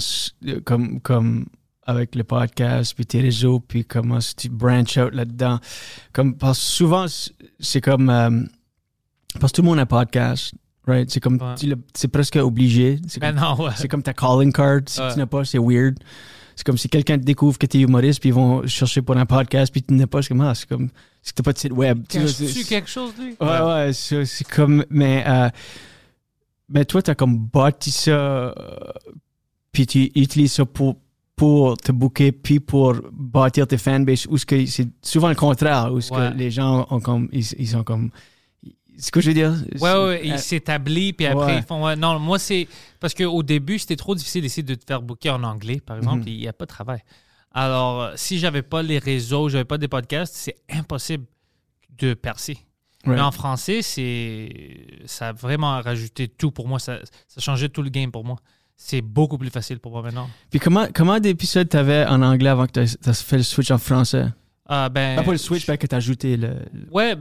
comme, 0.64 0.98
comme 1.00 1.44
avec 1.86 2.14
le 2.14 2.24
podcast, 2.24 2.94
puis 2.94 3.04
tes 3.04 3.20
réseaux, 3.20 3.60
puis 3.60 3.84
comment 3.84 4.18
tu 4.34 4.48
branch 4.48 4.96
out 4.96 5.12
là-dedans. 5.12 5.58
Comme, 6.14 6.36
parce 6.38 6.58
souvent, 6.58 7.04
c'est- 7.58 7.80
comme, 7.82 8.08
euh, 8.08 8.42
parce 9.40 9.52
que 9.52 9.56
tout 9.56 9.62
le 9.62 9.68
monde 9.68 9.78
a 9.78 9.82
un 9.82 9.86
podcast, 9.86 10.54
right? 10.86 11.10
C'est 11.10 11.20
comme, 11.20 11.34
Ouais. 11.40 11.54
tu 11.56 11.66
l'as- 11.66 11.76
c'est 11.94 12.08
presque 12.08 12.36
obligé. 12.36 12.98
C'est 13.08 13.20
Ben 13.20 13.34
comme, 13.34 13.42
non, 13.58 13.64
ouais. 13.66 13.72
c'est 13.76 13.88
comme 13.88 14.02
ta 14.02 14.14
calling 14.14 14.52
card. 14.52 14.80
Si 14.86 15.00
Ouais. 15.00 15.12
tu 15.12 15.18
n'as 15.18 15.26
pas, 15.26 15.44
c'est 15.44 15.58
weird. 15.58 15.98
C'est 16.60 16.64
comme 16.66 16.76
si 16.76 16.90
quelqu'un 16.90 17.16
te 17.18 17.24
découvre 17.24 17.56
que 17.56 17.64
tu 17.64 17.78
es 17.78 17.80
humoriste, 17.80 18.20
puis 18.20 18.28
ils 18.28 18.34
vont 18.34 18.66
chercher 18.66 19.00
pour 19.00 19.16
un 19.16 19.24
podcast, 19.24 19.72
puis 19.72 19.82
tu 19.82 19.94
n'as 19.94 20.06
pas. 20.06 20.20
C'est 20.20 20.28
comme, 20.28 20.42
ah, 20.42 20.54
c'est 20.54 20.68
comme, 20.68 20.90
c'est 21.22 21.30
que 21.32 21.36
t'as 21.36 21.42
pas 21.42 21.54
de 21.54 21.58
site 21.58 21.72
web. 21.72 22.02
Tu 22.06 22.18
Caches-tu 22.18 22.64
quelque 22.66 22.90
chose, 22.90 23.14
lui? 23.18 23.34
Ouais, 23.40 23.60
ouais, 23.62 23.90
c'est 23.94 24.26
c'est 24.26 24.46
comme. 24.46 24.84
Mais, 24.90 25.24
euh, 25.26 25.48
mais 26.68 26.84
toi, 26.84 27.00
t'as 27.00 27.14
comme 27.14 27.38
bâti 27.38 27.90
ça, 27.90 28.10
euh, 28.10 28.52
puis 29.72 29.86
tu 29.86 30.10
utilises 30.14 30.52
ça 30.52 30.66
pour, 30.66 30.96
pour 31.34 31.78
te 31.78 31.92
booker, 31.92 32.30
puis 32.30 32.60
pour 32.60 32.94
bâtir 33.10 33.66
tes 33.66 33.78
fanbase, 33.78 34.26
où 34.28 34.36
ce 34.36 34.44
que 34.44 34.66
c'est 34.66 34.86
souvent 35.00 35.30
le 35.30 35.36
contraire, 35.36 35.90
où 35.90 36.02
ce 36.02 36.12
Ouais. 36.12 36.30
que 36.30 36.36
les 36.36 36.50
gens 36.50 36.86
ont 36.90 37.00
comme. 37.00 37.30
Ils, 37.32 37.46
ils 37.58 37.68
sont 37.68 37.84
comme. 37.84 38.10
Ce 39.00 39.10
que 39.10 39.20
je 39.20 39.28
veux 39.28 39.34
dire? 39.34 39.52
Ouais, 39.80 39.92
ouais, 39.94 40.18
c'est- 40.20 40.26
il 40.26 40.32
euh, 40.32 40.36
s'établit, 40.38 41.12
puis 41.12 41.26
après, 41.26 41.46
ouais. 41.54 41.56
ils 41.58 41.62
font. 41.62 41.84
ouais, 41.84 41.96
non, 41.96 42.18
moi, 42.18 42.38
c'est. 42.38 42.68
Parce 43.00 43.14
qu'au 43.14 43.42
début, 43.42 43.78
c'était 43.78 43.96
trop 43.96 44.14
difficile 44.14 44.42
d'essayer 44.42 44.62
de 44.62 44.74
te 44.74 44.84
faire 44.86 45.02
booker 45.02 45.30
en 45.30 45.42
anglais, 45.42 45.80
par 45.84 45.96
exemple, 45.96 46.22
Mhm. 46.22 46.28
et 46.28 46.32
il 46.32 46.38
n'y 46.40 46.48
a 46.48 46.52
pas 46.52 46.64
de 46.66 46.70
travail. 46.70 47.00
Alors, 47.52 48.00
euh, 48.02 48.12
si 48.16 48.38
j'avais 48.38 48.62
pas 48.62 48.82
les 48.82 48.98
réseaux, 48.98 49.48
j'avais 49.48 49.64
pas 49.64 49.78
des 49.78 49.88
podcasts, 49.88 50.34
c'est 50.36 50.56
impossible 50.70 51.24
de 51.98 52.14
percer. 52.14 52.58
ouais. 53.06 53.14
Mais 53.14 53.20
en 53.20 53.30
français, 53.32 53.82
c'est. 53.82 54.86
Ça 55.06 55.28
a 55.28 55.32
vraiment 55.32 55.80
rajouté 55.80 56.28
tout 56.28 56.50
pour 56.50 56.68
moi. 56.68 56.78
Ça, 56.78 56.98
ça 57.28 57.40
changeait 57.40 57.68
tout 57.68 57.82
le 57.82 57.90
game 57.90 58.10
pour 58.12 58.24
moi. 58.24 58.36
C'est 58.76 59.02
beaucoup 59.02 59.36
plus 59.36 59.50
facile 59.50 59.78
pour 59.78 59.92
moi 59.92 60.02
maintenant. 60.02 60.28
Puis 60.50 60.58
comment, 60.60 60.86
comment 60.94 61.18
d'épisodes 61.20 61.68
t'avais 61.68 62.06
en 62.06 62.22
anglais 62.22 62.48
avant 62.48 62.66
que 62.66 62.72
t'aies 62.72 62.86
t'aies 62.86 63.12
fait 63.12 63.36
le 63.38 63.42
switch 63.42 63.70
en 63.70 63.78
français? 63.78 64.26
Ah, 64.66 64.88
ben. 64.88 65.22
pas, 65.22 65.32
le 65.32 65.36
switch, 65.36 65.66
mais 65.68 65.76
que 65.76 65.86
t'as 65.86 65.96
ajouté 65.96 66.36
le, 66.36 66.54
le- 66.72 66.88
Ouais, 66.92 67.14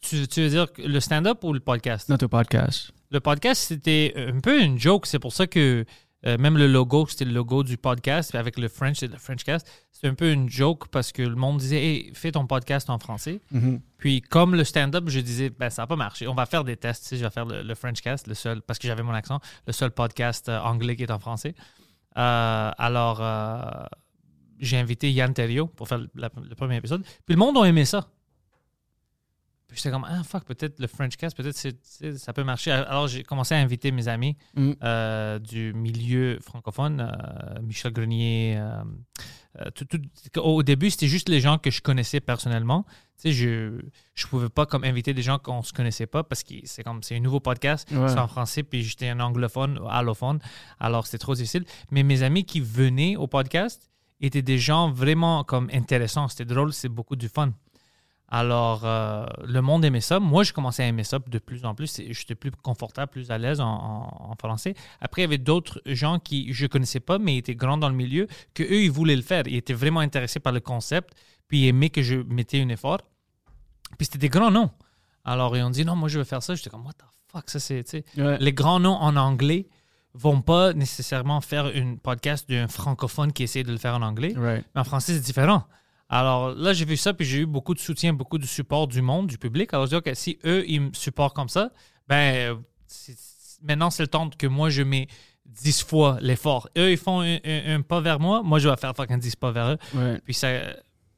tu, 0.00 0.26
tu 0.28 0.42
veux 0.42 0.48
dire 0.50 0.66
le 0.78 1.00
stand-up 1.00 1.42
ou 1.44 1.52
le 1.52 1.60
podcast? 1.60 2.08
ton 2.18 2.28
podcast. 2.28 2.92
Le 3.10 3.20
podcast, 3.20 3.62
c'était 3.62 4.14
un 4.16 4.40
peu 4.40 4.60
une 4.62 4.78
joke. 4.78 5.06
C'est 5.06 5.18
pour 5.18 5.32
ça 5.32 5.46
que 5.46 5.84
euh, 6.26 6.38
même 6.38 6.56
le 6.58 6.66
logo, 6.66 7.06
c'était 7.08 7.24
le 7.24 7.32
logo 7.32 7.62
du 7.62 7.76
podcast. 7.76 8.30
Puis 8.30 8.38
avec 8.38 8.58
le 8.58 8.68
French, 8.68 8.96
c'est 8.98 9.06
le 9.06 9.16
Frenchcast. 9.16 9.66
C'est 9.92 10.08
un 10.08 10.14
peu 10.14 10.32
une 10.32 10.48
joke 10.50 10.88
parce 10.88 11.12
que 11.12 11.22
le 11.22 11.36
monde 11.36 11.58
disait 11.58 11.82
hey, 11.84 12.10
fais 12.14 12.32
ton 12.32 12.46
podcast 12.46 12.90
en 12.90 12.98
français. 12.98 13.40
Puis 13.98 14.22
comme 14.22 14.54
le 14.56 14.64
stand-up, 14.64 15.04
je 15.08 15.20
disais 15.20 15.50
ben, 15.50 15.70
ça 15.70 15.82
n'a 15.82 15.86
pas 15.86 15.96
marché. 15.96 16.26
On 16.26 16.34
va 16.34 16.46
faire 16.46 16.64
des 16.64 16.76
tests. 16.76 17.02
Tu 17.04 17.08
sais, 17.10 17.16
je 17.18 17.24
vais 17.24 17.30
faire 17.30 17.44
le, 17.46 17.62
le 17.62 17.74
Frenchcast, 17.74 18.26
le 18.26 18.34
seul, 18.34 18.60
parce 18.62 18.78
que 18.78 18.88
j'avais 18.88 19.02
mon 19.04 19.12
accent, 19.14 19.38
le 19.66 19.72
seul 19.72 19.90
podcast 19.92 20.48
euh, 20.48 20.58
anglais 20.60 20.96
qui 20.96 21.04
est 21.04 21.10
en 21.12 21.18
français. 21.20 21.54
Euh, 22.18 22.70
alors, 22.76 23.20
j'ai 24.58 24.78
invité 24.78 25.12
Yann 25.12 25.32
Terrio 25.34 25.66
pour 25.66 25.86
faire 25.86 25.98
le, 25.98 26.08
la- 26.14 26.30
le 26.48 26.54
premier 26.54 26.76
épisode. 26.76 27.02
Puis 27.24 27.34
le 27.34 27.36
monde 27.36 27.56
a 27.58 27.64
aimé 27.64 27.84
ça. 27.84 28.08
Puis 29.68 29.76
j'étais 29.78 29.90
comme, 29.90 30.06
ah 30.08 30.22
fuck, 30.22 30.44
peut-être 30.44 30.78
le 30.78 30.86
Frenchcast, 30.86 31.36
peut-être 31.36 31.56
c'est- 31.56 31.76
c'est- 31.82 32.16
ça 32.18 32.32
peut 32.32 32.44
marcher. 32.44 32.70
Alors 32.70 33.08
j'ai 33.08 33.24
commencé 33.24 33.54
à 33.54 33.58
inviter 33.58 33.90
mes 33.90 34.06
amis 34.08 34.36
Mm. 34.54 34.72
euh, 34.84 35.38
du 35.40 35.72
milieu 35.74 36.38
francophone, 36.40 37.00
euh, 37.00 37.60
Michel 37.62 37.92
Grenier. 37.92 38.56
euh, 38.58 39.70
tout- 39.74 39.86
tout- 39.86 40.40
au 40.40 40.62
début, 40.62 40.90
c'était 40.90 41.06
juste 41.08 41.28
les 41.30 41.40
gens 41.40 41.56
que 41.56 41.70
je 41.70 41.80
connaissais 41.80 42.20
personnellement. 42.20 42.84
Tu 43.20 43.30
sais, 43.30 43.32
je 43.32 43.80
je 44.14 44.26
pouvais 44.26 44.50
pas 44.50 44.66
comme 44.66 44.84
inviter 44.84 45.14
des 45.14 45.22
gens 45.22 45.38
qu'on 45.38 45.62
se 45.62 45.72
connaissait 45.72 46.06
pas 46.06 46.22
parce 46.22 46.42
que 46.42 46.54
c'est 46.64 46.82
comme 46.84 47.02
c'est 47.02 47.16
un 47.16 47.20
nouveau 47.20 47.40
podcast, 47.40 47.90
Ouais. 47.90 48.08
c'est 48.08 48.18
en 48.18 48.28
français, 48.28 48.62
puis 48.62 48.82
j'étais 48.82 49.08
un 49.08 49.18
anglophone, 49.20 49.80
allophone, 49.88 50.38
alors 50.78 51.06
c'était 51.06 51.18
trop 51.18 51.34
difficile. 51.34 51.64
Mais 51.90 52.02
mes 52.02 52.22
amis 52.22 52.44
qui 52.44 52.60
venaient 52.60 53.16
au 53.16 53.26
podcast 53.28 53.90
étaient 54.20 54.42
des 54.42 54.58
gens 54.58 54.90
vraiment 54.90 55.42
comme 55.44 55.70
intéressants. 55.72 56.28
C'était 56.28 56.44
drôle, 56.44 56.72
c'est 56.74 56.88
beaucoup 56.90 57.16
du 57.16 57.28
fun. 57.30 57.52
Alors, 58.28 58.80
euh, 58.84 59.24
le 59.46 59.60
monde 59.60 59.84
aimait 59.84 60.00
ça. 60.00 60.18
Moi, 60.18 60.42
je 60.42 60.52
commençais 60.52 60.82
à 60.82 60.86
aimer 60.86 61.04
ça 61.04 61.18
de 61.24 61.38
plus 61.38 61.64
en 61.64 61.74
plus. 61.76 62.00
Et 62.00 62.12
J'étais 62.12 62.34
plus 62.34 62.50
confortable, 62.50 63.10
plus 63.12 63.30
à 63.30 63.38
l'aise 63.38 63.60
en, 63.60 63.66
en- 63.68 64.30
en 64.32 64.34
français. 64.36 64.74
Après, 65.00 65.22
il 65.22 65.24
y 65.24 65.28
avait 65.28 65.38
d'autres 65.38 65.80
gens 65.86 66.18
qui 66.18 66.52
je 66.52 66.66
connaissais 66.66 66.98
pas, 67.00 67.18
mais 67.18 67.36
étaient 67.36 67.54
grands 67.54 67.78
dans 67.78 67.88
le 67.88 67.94
milieu, 67.94 68.26
que 68.52 68.64
eux, 68.64 68.82
ils 68.82 68.90
voulaient 68.90 69.14
le 69.16 69.22
faire. 69.22 69.44
Ils 69.46 69.56
étaient 69.56 69.74
vraiment 69.74 70.00
intéressés 70.00 70.40
par 70.40 70.52
le 70.52 70.58
concept, 70.60 71.14
puis 71.46 71.60
ils 71.62 71.66
aimaient 71.68 71.90
que 71.90 72.02
je 72.02 72.16
mettais 72.16 72.60
un 72.60 72.68
effort. 72.68 72.98
Puis 73.96 74.06
c'était 74.06 74.18
des 74.18 74.28
grands 74.28 74.50
noms. 74.50 74.70
Alors, 75.24 75.56
ils 75.56 75.62
ont 75.62 75.70
dit, 75.70 75.84
non, 75.84 75.94
moi, 75.94 76.08
je 76.08 76.18
veux 76.18 76.24
faire 76.24 76.42
ça. 76.42 76.54
J'étais 76.56 76.70
comme, 76.70 76.84
what 76.84 76.94
the 76.94 77.04
fuck, 77.32 77.48
ça, 77.48 77.60
c'est. 77.60 77.84
Ouais. 78.16 78.38
Les 78.40 78.52
grands 78.52 78.80
noms 78.80 78.96
en 78.96 79.14
anglais 79.16 79.68
vont 80.14 80.40
pas 80.40 80.72
nécessairement 80.72 81.40
faire 81.40 81.68
une 81.68 81.98
podcast 81.98 82.48
d'un 82.48 82.66
francophone 82.68 83.32
qui 83.32 83.42
essaie 83.44 83.62
de 83.62 83.70
le 83.70 83.78
faire 83.78 83.94
en 83.94 84.02
anglais. 84.02 84.32
Right. 84.36 84.64
Mais 84.74 84.80
en 84.80 84.84
français, 84.84 85.12
c'est 85.14 85.20
différent. 85.20 85.64
Alors 86.08 86.50
là, 86.54 86.72
j'ai 86.72 86.84
vu 86.84 86.96
ça, 86.96 87.12
puis 87.14 87.26
j'ai 87.26 87.38
eu 87.38 87.46
beaucoup 87.46 87.74
de 87.74 87.80
soutien, 87.80 88.12
beaucoup 88.12 88.38
de 88.38 88.46
support 88.46 88.86
du 88.86 89.02
monde, 89.02 89.26
du 89.26 89.38
public. 89.38 89.72
Alors 89.74 89.86
je 89.86 89.90
dis, 89.90 89.96
OK, 89.96 90.10
si 90.14 90.38
eux, 90.44 90.64
ils 90.68 90.80
me 90.80 90.92
supportent 90.92 91.34
comme 91.34 91.48
ça, 91.48 91.70
ben, 92.06 92.56
maintenant, 93.62 93.90
c'est 93.90 94.02
le 94.02 94.08
temps 94.08 94.28
que 94.30 94.46
moi, 94.46 94.70
je 94.70 94.82
mets 94.82 95.08
10 95.46 95.82
fois 95.84 96.18
l'effort. 96.20 96.68
Eux, 96.76 96.90
ils 96.92 96.96
font 96.96 97.20
un, 97.20 97.36
un- 97.44 97.76
un 97.76 97.82
pas 97.82 98.00
vers 98.00 98.20
moi, 98.20 98.42
moi, 98.42 98.58
je 98.58 98.68
vais 98.68 98.76
faire 98.76 98.94
fucking 98.96 99.18
10 99.18 99.36
pas 99.36 99.50
vers 99.52 99.68
eux. 99.72 99.78
Ouais. 99.94 100.20
Puis 100.24 100.34
ça, 100.34 100.48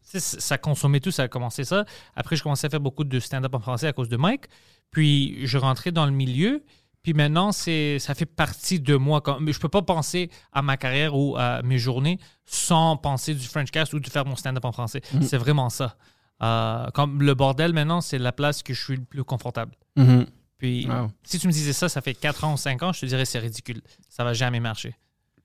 ça 0.03 0.57
consommait 0.59 1.01
tout, 1.01 1.11
ça 1.11 1.25
a 1.25 1.29
commencé 1.29 1.65
ça. 1.65 1.85
Après, 2.17 2.37
je 2.37 2.43
commençais 2.43 2.67
à 2.67 2.71
faire 2.71 2.81
beaucoup 2.81 3.05
de 3.05 3.21
stand-up 3.21 3.55
en 3.55 3.61
français 3.61 3.87
à 3.89 3.93
cause 3.93 4.09
de 4.09 4.17
Mike. 4.17 4.45
Puis 4.91 5.47
je 5.47 5.59
rentrais 5.59 5.93
dans 5.93 6.07
le 6.07 6.13
milieu. 6.13 6.63
Puis 7.09 7.15
maintenant, 7.15 7.53
c'est, 7.53 7.99
ça 8.01 8.15
fait 8.15 8.27
partie 8.27 8.81
de 8.81 8.95
moi. 8.95 9.23
Mais 9.41 9.55
je 9.55 9.59
peux 9.59 9.71
pas 9.71 9.81
penser 9.81 10.29
à 10.53 10.61
ma 10.61 10.77
carrière 10.77 11.17
ou 11.17 11.37
à 11.39 11.63
mes 11.63 11.79
journées 11.79 12.19
sans 12.45 12.99
penser 12.99 13.33
du 13.33 13.47
Frenchcast 13.47 13.95
ou 13.95 13.99
de 13.99 14.07
faire 14.11 14.27
mon 14.27 14.37
stand-up 14.37 14.63
en 14.67 14.73
français. 14.73 15.01
C'est 15.23 15.39
vraiment 15.39 15.71
ça. 15.71 15.97
Euh, 16.43 16.87
comme 16.93 17.23
le 17.23 17.33
bordel, 17.33 17.73
maintenant, 17.73 18.03
c'est 18.03 18.19
la 18.19 18.31
place 18.33 18.63
que 18.63 18.75
je 18.75 18.85
suis 18.85 18.97
le 18.97 19.05
plus 19.05 19.25
confortable. 19.25 19.73
Mhm. 19.97 20.27
Puis 20.59 20.87
Wow. 20.87 21.11
si 21.23 21.39
tu 21.39 21.47
me 21.47 21.53
disais 21.53 21.73
ça, 21.73 21.89
ça 21.89 22.03
fait 22.03 22.13
4 22.13 22.45
ans 22.45 22.53
ou 22.53 22.57
5 22.59 22.83
ans, 22.83 22.93
je 22.93 23.01
te 23.01 23.07
dirais 23.07 23.25
c'est 23.25 23.39
ridicule. 23.39 23.81
Ça 24.11 24.23
va 24.23 24.35
jamais 24.35 24.61
marcher. 24.61 24.95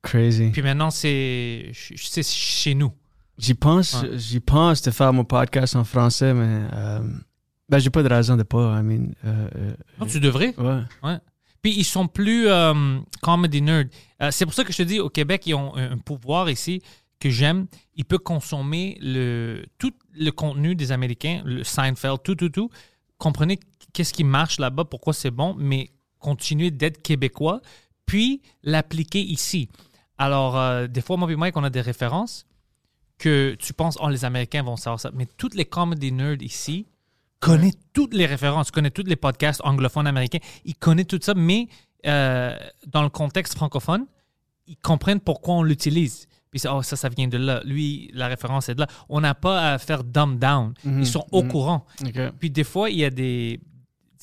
Crazy. 0.01 0.49
Puis 0.49 0.61
maintenant, 0.63 0.89
c'est, 0.91 1.71
c'est 1.95 2.23
chez 2.27 2.75
nous. 2.75 2.91
J'y 3.37 3.53
pense, 3.53 4.01
Ouais. 4.01 4.17
j'y 4.17 4.41
pense 4.41 4.81
de 4.81 4.91
faire 4.91 5.13
mon 5.13 5.23
podcast 5.23 5.77
en 5.77 5.85
français, 5.85 6.33
mais 6.33 6.67
euh, 6.73 6.99
ben 7.69 7.79
j'ai 7.79 7.89
pas 7.89 8.03
de 8.03 8.09
raison 8.09 8.35
de 8.35 8.43
pas. 8.43 8.79
I 8.79 8.83
mean, 8.83 9.13
euh, 9.23 9.47
euh, 9.55 9.73
Non, 9.97 10.07
tu 10.07 10.19
devrais. 10.19 10.53
ouais. 10.57 11.17
Puis 11.63 11.73
ils 11.75 11.85
sont 11.85 12.07
plus 12.07 12.47
euh, 12.49 12.99
comedy 13.21 13.61
nerd. 13.61 13.89
Euh, 14.21 14.29
c'est 14.31 14.45
pour 14.45 14.53
ça 14.53 14.63
que 14.63 14.71
je 14.71 14.77
te 14.77 14.83
dis, 14.83 14.99
au 14.99 15.09
Québec, 15.09 15.43
ils 15.47 15.55
ont 15.55 15.75
un, 15.75 15.97
pouvoir 15.97 16.49
ici 16.49 16.83
que 17.19 17.29
j'aime. 17.29 17.67
Ils 17.95 18.03
peuvent 18.03 18.19
consommer 18.19 18.99
tout 19.79 19.93
le 20.13 20.29
contenu 20.31 20.75
des 20.75 20.91
Américains, 20.91 21.41
le 21.45 21.63
Seinfeld, 21.63 22.21
tout, 22.21 22.35
tout, 22.35 22.49
tout. 22.49 22.69
Comprenez 23.17 23.59
qu'est-ce 23.93 24.13
qui 24.13 24.25
marche 24.25 24.59
là-bas, 24.59 24.83
pourquoi 24.83 25.13
c'est 25.13 25.31
bon, 25.31 25.55
mais 25.57 25.91
continuer 26.19 26.69
d'être 26.69 27.01
québécois, 27.01 27.61
puis 28.05 28.41
l'appliquer 28.63 29.21
ici. 29.21 29.69
Alors, 30.17 30.57
euh, 30.57 30.87
des 30.87 31.01
fois, 31.01 31.15
moi 31.15 31.31
et 31.31 31.35
Mike, 31.35 31.55
on 31.55 31.63
a 31.63 31.69
des 31.69 31.81
références 31.81 32.45
que 33.17 33.55
tu 33.57 33.71
penses, 33.71 33.97
oh, 34.01 34.09
les 34.09 34.25
Américains 34.25 34.63
vont 34.63 34.75
savoir 34.75 34.99
ça. 34.99 35.11
Mais 35.13 35.27
toutes 35.37 35.55
les 35.55 35.65
comedy 35.65 36.11
nerds 36.11 36.41
ici 36.41 36.87
connaissent 37.43 37.77
toutes 37.91 38.13
les 38.13 38.25
références, 38.25 38.71
connaissent 38.71 38.93
tous 38.93 39.03
les 39.03 39.15
podcasts 39.15 39.61
anglophones 39.63 40.07
américains. 40.07 40.39
Ils 40.65 40.75
connaissent 40.75 41.07
tout 41.07 41.19
ça, 41.21 41.33
mais 41.33 41.67
euh, 42.05 42.55
dans 42.87 43.03
le 43.03 43.09
contexte 43.09 43.55
francophone, 43.55 44.05
ils 44.65 44.77
comprennent 44.77 45.19
pourquoi 45.19 45.55
on 45.55 45.63
l'utilise. 45.63 46.27
Puis 46.51 46.61
oh, 46.69 46.81
ça, 46.81 46.95
ça 46.95 47.09
vient 47.09 47.27
de 47.27 47.37
là. 47.37 47.61
Lui, 47.65 48.09
la 48.13 48.27
référence 48.27 48.69
est 48.69 48.75
de 48.75 48.81
là. 48.81 48.87
On 49.09 49.19
n'a 49.21 49.35
pas 49.35 49.73
à 49.73 49.77
faire 49.77 50.03
dumb 50.03 50.37
down. 50.39 50.73
Mhm, 50.83 50.99
Ils 50.99 51.07
sont 51.07 51.25
au 51.31 51.43
mhm. 51.43 51.49
courant. 51.49 51.85
Puis 52.39 52.49
des 52.49 52.63
fois, 52.63 52.89
il 52.89 52.97
y 52.97 53.05
a 53.05 53.09
des, 53.09 53.59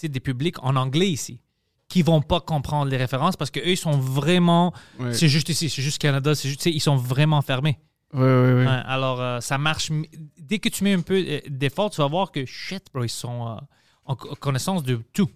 des 0.03 0.21
publics 0.21 0.57
en 0.63 0.77
anglais 0.77 1.11
ici 1.11 1.43
qui 1.89 2.03
vont 2.03 2.23
pas 2.23 2.41
comprendre 2.41 2.89
les 2.91 2.97
références 2.97 3.37
parce 3.37 3.51
qu'eux, 3.51 3.67
ils 3.67 3.77
sont 3.77 3.99
vraiment... 3.99 4.73
Ouais. 5.01 5.13
C'est 5.13 5.29
juste 5.29 5.49
ici, 5.49 5.69
c'est 5.69 5.83
juste 5.83 5.99
Canada, 5.99 6.37
c'est 6.37 6.49
juste, 6.49 6.65
ils 6.67 6.81
sont 6.81 6.95
vraiment 6.97 7.43
fermés. 7.43 7.81
Oui, 8.13 8.23
oui, 8.23 8.53
oui. 8.53 8.67
Alors, 8.67 9.21
euh, 9.21 9.41
ça 9.41 9.57
marche. 9.59 9.91
Dès 10.39 10.59
que 10.59 10.69
tu 10.69 10.83
mets 10.85 10.95
un 10.95 11.01
peu 11.03 11.15
euh, 11.27 11.41
d'effort, 11.49 11.91
tu 11.91 12.01
vas 12.01 12.09
voir 12.09 12.33
que, 12.33 12.45
shit, 12.45 12.85
bro, 12.93 13.05
ils 13.05 13.09
sont 13.09 13.49
euh, 13.49 13.55
en 14.05 14.17
co- 14.17 14.35
connaissance 14.35 14.83
de 14.83 15.01
tout. 15.13 15.31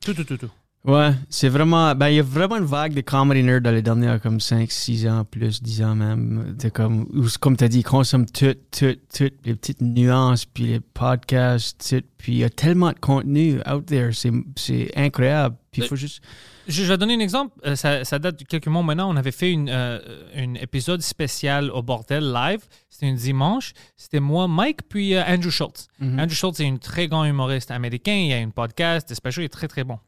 Tout, 0.00 0.14
tout, 0.14 0.24
tout, 0.24 0.36
tout. 0.38 0.50
Ouais, 0.84 1.12
c'est 1.30 1.48
vraiment. 1.48 1.94
Ben, 1.94 2.08
il 2.08 2.16
y 2.16 2.18
a 2.18 2.24
vraiment 2.24 2.56
une 2.56 2.64
vague 2.64 2.92
de 2.92 3.02
comedy 3.02 3.44
nerd 3.44 3.62
dans 3.62 3.70
les 3.70 3.82
dernières 3.82 4.20
comme 4.20 4.40
5, 4.40 4.70
6 4.70 5.06
ans, 5.06 5.24
plus 5.24 5.62
10 5.62 5.82
ans 5.82 5.94
même. 5.94 6.56
De 6.58 6.68
comme, 6.70 7.06
où, 7.14 7.24
comme 7.40 7.56
tu 7.56 7.62
as 7.62 7.68
dit, 7.68 7.80
ils 7.80 7.84
consomment 7.84 8.26
tout, 8.26 8.56
tout, 8.76 8.96
tout, 9.16 9.30
les 9.44 9.54
petites 9.54 9.80
nuances, 9.80 10.44
puis 10.44 10.64
les 10.64 10.80
podcasts, 10.80 11.88
tout. 11.88 12.04
Puis 12.18 12.32
il 12.32 12.38
y 12.38 12.44
a 12.44 12.50
tellement 12.50 12.90
de 12.90 12.98
contenu 12.98 13.60
out 13.60 13.86
there, 13.86 14.12
c'est 14.12 14.32
c'est 14.56 14.90
incroyable. 14.96 15.56
Puis 15.70 15.82
il 15.82 15.88
faut 15.88 15.94
juste. 15.94 16.20
Je, 16.66 16.82
je 16.82 16.92
vais 16.92 16.98
donner 16.98 17.14
un 17.14 17.20
exemple. 17.20 17.56
Euh, 17.64 17.76
ça, 17.76 18.04
ça 18.04 18.18
date 18.18 18.40
de 18.40 18.44
quelques 18.44 18.66
mois 18.66 18.82
maintenant. 18.82 19.08
On 19.08 19.16
avait 19.16 19.30
fait 19.30 19.52
une, 19.52 19.68
euh, 19.68 20.00
un 20.36 20.54
épisode 20.54 21.00
spécial 21.00 21.70
au 21.70 21.82
bordel 21.82 22.32
live. 22.32 22.60
C'était 22.90 23.06
un 23.06 23.14
dimanche. 23.14 23.72
C'était 23.96 24.20
moi, 24.20 24.48
Mike, 24.48 24.88
puis 24.88 25.14
euh, 25.14 25.22
Andrew 25.28 25.50
Schultz. 25.50 25.86
Andrew 26.00 26.34
Schultz 26.34 26.58
est 26.58 26.68
un 26.68 26.76
très 26.76 27.06
grand 27.06 27.24
humoriste 27.24 27.70
américain. 27.70 28.14
Il 28.14 28.32
a 28.32 28.38
un 28.38 28.50
podcast, 28.50 29.08
des 29.08 29.14
il 29.36 29.44
est 29.44 29.48
très, 29.48 29.68
très 29.68 29.84
bon. 29.84 29.98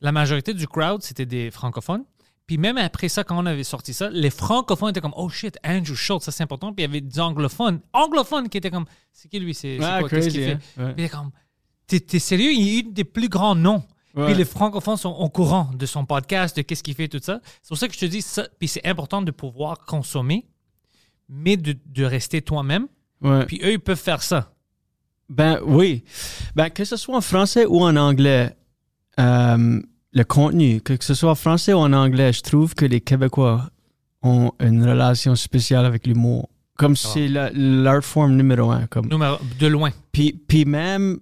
La 0.00 0.12
majorité 0.12 0.54
du 0.54 0.66
crowd, 0.68 1.02
c'était 1.02 1.26
des 1.26 1.50
francophones. 1.50 2.04
Puis 2.46 2.56
même 2.56 2.78
après 2.78 3.08
ça, 3.08 3.24
quand 3.24 3.36
on 3.36 3.44
avait 3.46 3.64
sorti 3.64 3.92
ça, 3.92 4.08
les 4.10 4.30
francophones 4.30 4.90
étaient 4.90 5.00
comme 5.02 5.12
Oh 5.16 5.28
shit, 5.28 5.58
Andrew 5.64 5.94
Schultz, 5.94 6.24
ça 6.24 6.32
c'est 6.32 6.42
important. 6.42 6.72
Puis 6.72 6.84
il 6.84 6.88
y 6.88 6.90
avait 6.90 7.00
des 7.02 7.20
anglophones, 7.20 7.80
anglophones 7.92 8.48
qui 8.48 8.56
étaient 8.58 8.70
comme 8.70 8.86
C'est 9.12 9.28
qui 9.28 9.38
lui? 9.38 9.52
C'est 9.54 9.78
Ah, 9.82 9.98
quoi? 10.00 10.08
Qu'est-ce 10.08 10.28
qu'il 10.30 10.44
fait? 10.44 10.52
hein? 10.52 10.58
Ouais. 10.78 10.94
Puis 10.94 11.02
il 11.02 11.04
est 11.04 11.08
comme 11.10 11.30
T'es 11.86 12.00
t'es 12.00 12.18
sérieux? 12.18 12.52
Il 12.52 12.78
est 12.78 12.86
un 12.86 12.90
des 12.90 13.04
plus 13.04 13.28
grands 13.28 13.54
noms. 13.54 13.82
Ouais. 14.14 14.26
Puis 14.26 14.34
les 14.34 14.44
francophones 14.46 14.96
sont 14.96 15.10
au 15.10 15.28
courant 15.28 15.70
de 15.74 15.84
son 15.84 16.04
podcast, 16.06 16.56
de 16.56 16.62
qu'est-ce 16.62 16.82
qu'il 16.82 16.94
fait, 16.94 17.08
tout 17.08 17.20
ça. 17.22 17.40
C'est 17.62 17.68
pour 17.68 17.76
ça 17.78 17.86
que 17.88 17.94
je 17.94 17.98
te 18.00 18.06
dis 18.06 18.22
ça. 18.22 18.46
Puis 18.58 18.68
c'est 18.68 18.86
important 18.86 19.20
de 19.20 19.30
pouvoir 19.30 19.80
consommer, 19.80 20.46
mais 21.28 21.56
de, 21.58 21.76
de 21.86 22.04
rester 22.04 22.40
toi-même. 22.40 22.88
Ouais. 23.20 23.44
Puis 23.46 23.60
eux, 23.62 23.72
ils 23.72 23.80
peuvent 23.80 23.98
faire 24.00 24.22
ça. 24.22 24.54
Ben 25.28 25.60
oui. 25.64 26.04
Ben, 26.56 26.70
que 26.70 26.84
ce 26.84 26.96
soit 26.96 27.16
en 27.16 27.20
français 27.20 27.66
ou 27.66 27.82
en 27.82 27.94
anglais, 27.96 28.56
euh, 29.18 29.80
le 30.12 30.24
contenu, 30.24 30.80
que 30.80 30.96
ce 31.00 31.14
soit 31.14 31.30
en 31.30 31.34
français 31.34 31.72
ou 31.72 31.78
en 31.78 31.92
anglais, 31.92 32.32
je 32.32 32.42
trouve 32.42 32.74
que 32.74 32.84
les 32.84 33.00
Québécois 33.00 33.68
ont 34.22 34.52
une 34.60 34.82
relation 34.88 35.34
spéciale 35.36 35.84
avec 35.84 36.06
l'humour. 36.06 36.48
Comme 36.76 36.96
c'est 36.96 37.28
la- 37.28 37.50
l'art 37.52 38.04
form 38.04 38.36
numéro 38.36 38.70
un. 38.70 38.86
Comme. 38.86 39.08
De 39.08 39.66
loin. 39.66 39.90
Puis, 40.12 40.32
puis 40.46 40.64
même 40.64 41.18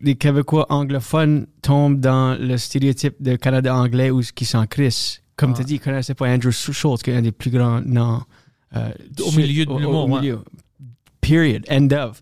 les 0.00 0.16
Québécois 0.16 0.66
anglophones 0.68 1.46
tombent 1.62 2.00
dans 2.00 2.36
le 2.38 2.56
stéréotype 2.58 3.14
de 3.20 3.36
Canada 3.36 3.74
anglais 3.74 4.10
où 4.10 4.20
qui 4.34 4.44
s'en 4.44 4.66
crissent. 4.66 5.22
Comme 5.36 5.54
tu 5.54 5.60
as 5.60 5.64
dit, 5.64 5.74
ils 5.74 5.78
ne 5.78 5.84
connaissaient 5.84 6.14
pas 6.14 6.28
Andrew 6.28 6.50
Schultz, 6.50 7.02
qui 7.02 7.10
est 7.10 7.16
un 7.16 7.22
des 7.22 7.32
plus 7.32 7.50
grands 7.50 7.80
noms. 7.82 8.22
euh, 8.74 8.90
Au 9.24 9.30
milieu 9.32 9.64
de 9.64 9.72
l'humour, 9.78 10.04
au 10.06 10.08
ouais. 10.14 10.20
milieu. 10.20 10.40
Period. 11.20 11.62
End 11.70 11.88
of. 11.92 12.20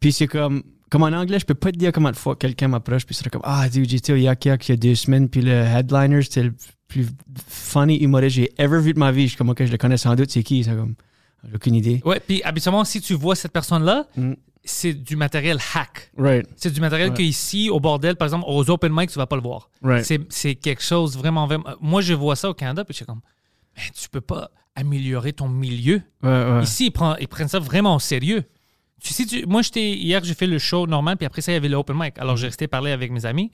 Puis 0.00 0.12
c'est 0.12 0.26
comme, 0.26 0.62
comme 0.90 1.02
en 1.04 1.06
anglais, 1.06 1.38
je 1.38 1.46
peux 1.46 1.54
pas 1.54 1.70
te 1.72 1.78
dire 1.78 1.92
comment 1.92 2.10
de 2.10 2.16
fois 2.16 2.36
quelqu'un 2.36 2.68
m'approche, 2.68 3.06
puis 3.06 3.14
c'est 3.14 3.28
comme, 3.30 3.42
ah, 3.44 3.68
dude, 3.68 3.88
j'étais 3.88 4.12
au 4.12 4.16
Yak 4.16 4.44
Yak 4.44 4.68
il 4.68 4.72
y 4.72 4.74
a 4.74 4.76
deux 4.76 4.94
semaines, 4.94 5.28
puis 5.28 5.40
le 5.40 5.52
headliner, 5.52 6.22
c'était 6.22 6.42
le 6.42 6.54
plus 6.88 7.06
funny 7.48 7.96
humoriste 7.98 8.36
que 8.36 8.42
j'ai 8.42 8.52
ever 8.58 8.80
vu 8.80 8.92
de 8.94 8.98
ma 8.98 9.12
vie. 9.12 9.22
Je 9.22 9.28
suis 9.28 9.36
comme, 9.36 9.50
ok, 9.50 9.64
je 9.64 9.70
le 9.72 9.78
connais 9.78 9.96
sans 9.96 10.14
doute, 10.16 10.30
c'est 10.30 10.42
qui? 10.42 10.64
C'est 10.64 10.74
comme, 10.74 10.94
j'ai 11.48 11.54
aucune 11.54 11.74
idée. 11.76 12.02
Ouais, 12.04 12.20
puis 12.20 12.42
habituellement, 12.42 12.84
si 12.84 13.00
tu 13.00 13.14
vois 13.14 13.36
cette 13.36 13.52
personne-là, 13.52 14.06
Mm. 14.16 14.32
c'est 14.64 14.92
du 14.92 15.16
matériel 15.16 15.58
hack. 15.74 16.10
Right, 16.18 16.46
C'est 16.56 16.72
du 16.72 16.80
matériel 16.80 17.10
Ouais. 17.10 17.14
qu'ici, 17.16 17.70
au 17.70 17.78
bordel, 17.80 18.16
par 18.16 18.26
exemple, 18.26 18.44
aux 18.48 18.68
open 18.70 18.92
mic, 18.94 19.10
tu 19.10 19.18
vas 19.18 19.26
pas 19.26 19.36
le 19.36 19.42
voir. 19.42 19.70
right. 19.82 20.04
C'est, 20.04 20.20
c'est 20.28 20.54
quelque 20.56 20.82
chose 20.82 21.16
vraiment, 21.16 21.46
vraiment. 21.46 21.64
Moi, 21.80 22.00
je 22.02 22.12
vois 22.14 22.36
ça 22.36 22.50
au 22.50 22.54
Canada, 22.54 22.84
puis 22.84 22.92
je 22.92 22.96
suis 22.96 23.06
comme, 23.06 23.20
Man, 23.76 23.86
tu 23.94 24.08
peux 24.08 24.20
pas 24.20 24.50
améliorer 24.74 25.32
ton 25.32 25.48
milieu. 25.48 26.02
Ouais, 26.22 26.28
ouais. 26.28 26.62
Ici, 26.64 26.86
ils, 26.86 26.90
prennent- 26.90 27.16
ils 27.20 27.28
prennent 27.28 27.48
ça 27.48 27.60
vraiment 27.60 27.94
au 27.94 28.00
sérieux. 28.00 28.42
Tu 29.02 29.12
sais, 29.14 29.24
tu- 29.26 29.46
moi, 29.46 29.62
j'étais, 29.62 29.92
hier, 29.92 30.22
j'ai 30.22 30.34
fait 30.34 30.46
le 30.46 30.58
show 30.58 30.86
normal, 30.86 31.16
puis 31.16 31.26
après 31.26 31.40
ça, 31.40 31.52
il 31.52 31.54
y 31.54 31.56
avait 31.58 31.68
le 31.68 31.76
open 31.76 31.96
mic. 31.98 32.18
Alors, 32.18 32.36
j'ai 32.36 32.46
resté 32.48 32.68
parler 32.68 32.90
avec 32.92 33.10
mes 33.10 33.24
amis. 33.26 33.50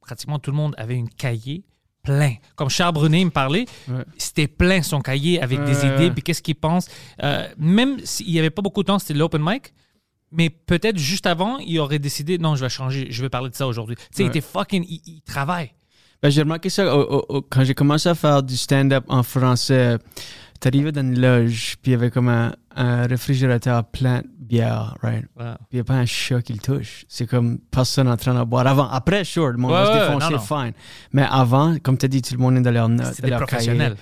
Pratiquement 0.00 0.38
tout 0.38 0.50
le 0.52 0.56
monde 0.56 0.74
avait 0.78 0.94
une 0.94 1.08
cahier 1.08 1.64
plein. 2.04 2.34
Comme 2.54 2.70
Charles 2.70 2.94
Brunet 2.94 3.22
il 3.22 3.24
me 3.24 3.30
parlait, 3.30 3.64
Ouais. 3.88 4.04
c'était 4.16 4.46
plein 4.46 4.80
son 4.82 5.00
cahier 5.00 5.42
avec 5.42 5.64
des 5.64 5.84
idées, 5.84 6.12
puis 6.12 6.22
qu'est-ce 6.22 6.42
qu'il 6.42 6.54
pense. 6.54 6.86
Euh, 7.24 7.48
même 7.58 7.98
s'il 8.04 8.30
n'y 8.30 8.38
avait 8.38 8.50
pas 8.50 8.62
beaucoup 8.62 8.82
de 8.82 8.86
temps, 8.86 9.00
c'était 9.00 9.14
l'open 9.14 9.42
mic. 9.44 9.74
Mais 10.30 10.48
peut-être 10.50 10.98
juste 10.98 11.26
avant, 11.26 11.58
il 11.58 11.78
aurait 11.80 11.98
décidé, 11.98 12.38
non, 12.38 12.54
je 12.54 12.62
vais 12.64 12.68
changer, 12.68 13.08
je 13.10 13.22
vais 13.22 13.28
parler 13.28 13.50
de 13.50 13.54
ça 13.56 13.66
aujourd'hui. 13.66 13.96
Tu 13.96 14.02
sais, 14.12 14.22
il 14.22 14.26
était 14.26 14.40
fucking, 14.40 14.84
il, 14.88 15.00
il 15.06 15.22
travaille. 15.22 15.72
Ben, 16.22 16.30
j'ai 16.30 16.42
remarqué 16.42 16.70
ça 16.70 16.84
quand 17.50 17.64
j'ai 17.64 17.74
commencé 17.74 18.08
à 18.08 18.14
faire 18.14 18.42
du 18.44 18.56
stand-up 18.56 19.04
en 19.08 19.22
français. 19.24 19.98
T'arrivais 20.60 20.90
dans 20.92 21.02
une 21.02 21.20
loge, 21.20 21.76
puis 21.82 21.90
il 21.90 21.92
y 21.92 21.94
avait 21.94 22.10
comme 22.10 22.28
un, 22.28 22.54
un 22.74 23.06
réfrigérateur 23.06 23.84
plein 23.84 24.22
bière, 24.46 24.96
right? 25.02 25.24
Puis 25.36 25.44
il 25.72 25.74
n'y 25.76 25.80
a 25.80 25.84
pas 25.84 25.94
un 25.94 26.06
chat 26.06 26.40
qui 26.42 26.52
le 26.52 26.58
touche. 26.58 27.04
C'est 27.08 27.26
comme 27.26 27.58
personne 27.70 28.08
en 28.08 28.16
train 28.16 28.34
de 28.38 28.44
boire. 28.44 28.66
Avant, 28.66 28.88
après, 28.88 29.24
sure, 29.24 29.48
le 29.48 29.56
monde 29.58 29.72
Ouais, 29.72 29.78
va 29.82 29.92
se 29.92 30.06
défoncer, 30.06 30.32
non, 30.34 30.38
fine. 30.64 30.72
Mais 31.12 31.26
avant, 31.30 31.76
comme 31.82 31.98
tu 31.98 32.06
as 32.06 32.08
dit, 32.08 32.22
tout 32.22 32.34
le 32.34 32.40
monde 32.40 32.56
est 32.56 32.60
dans 32.62 32.70
leur 32.70 32.88
note. 32.88 33.12
C'est 33.14 33.24
des 33.24 33.30
professionnels. 33.32 33.96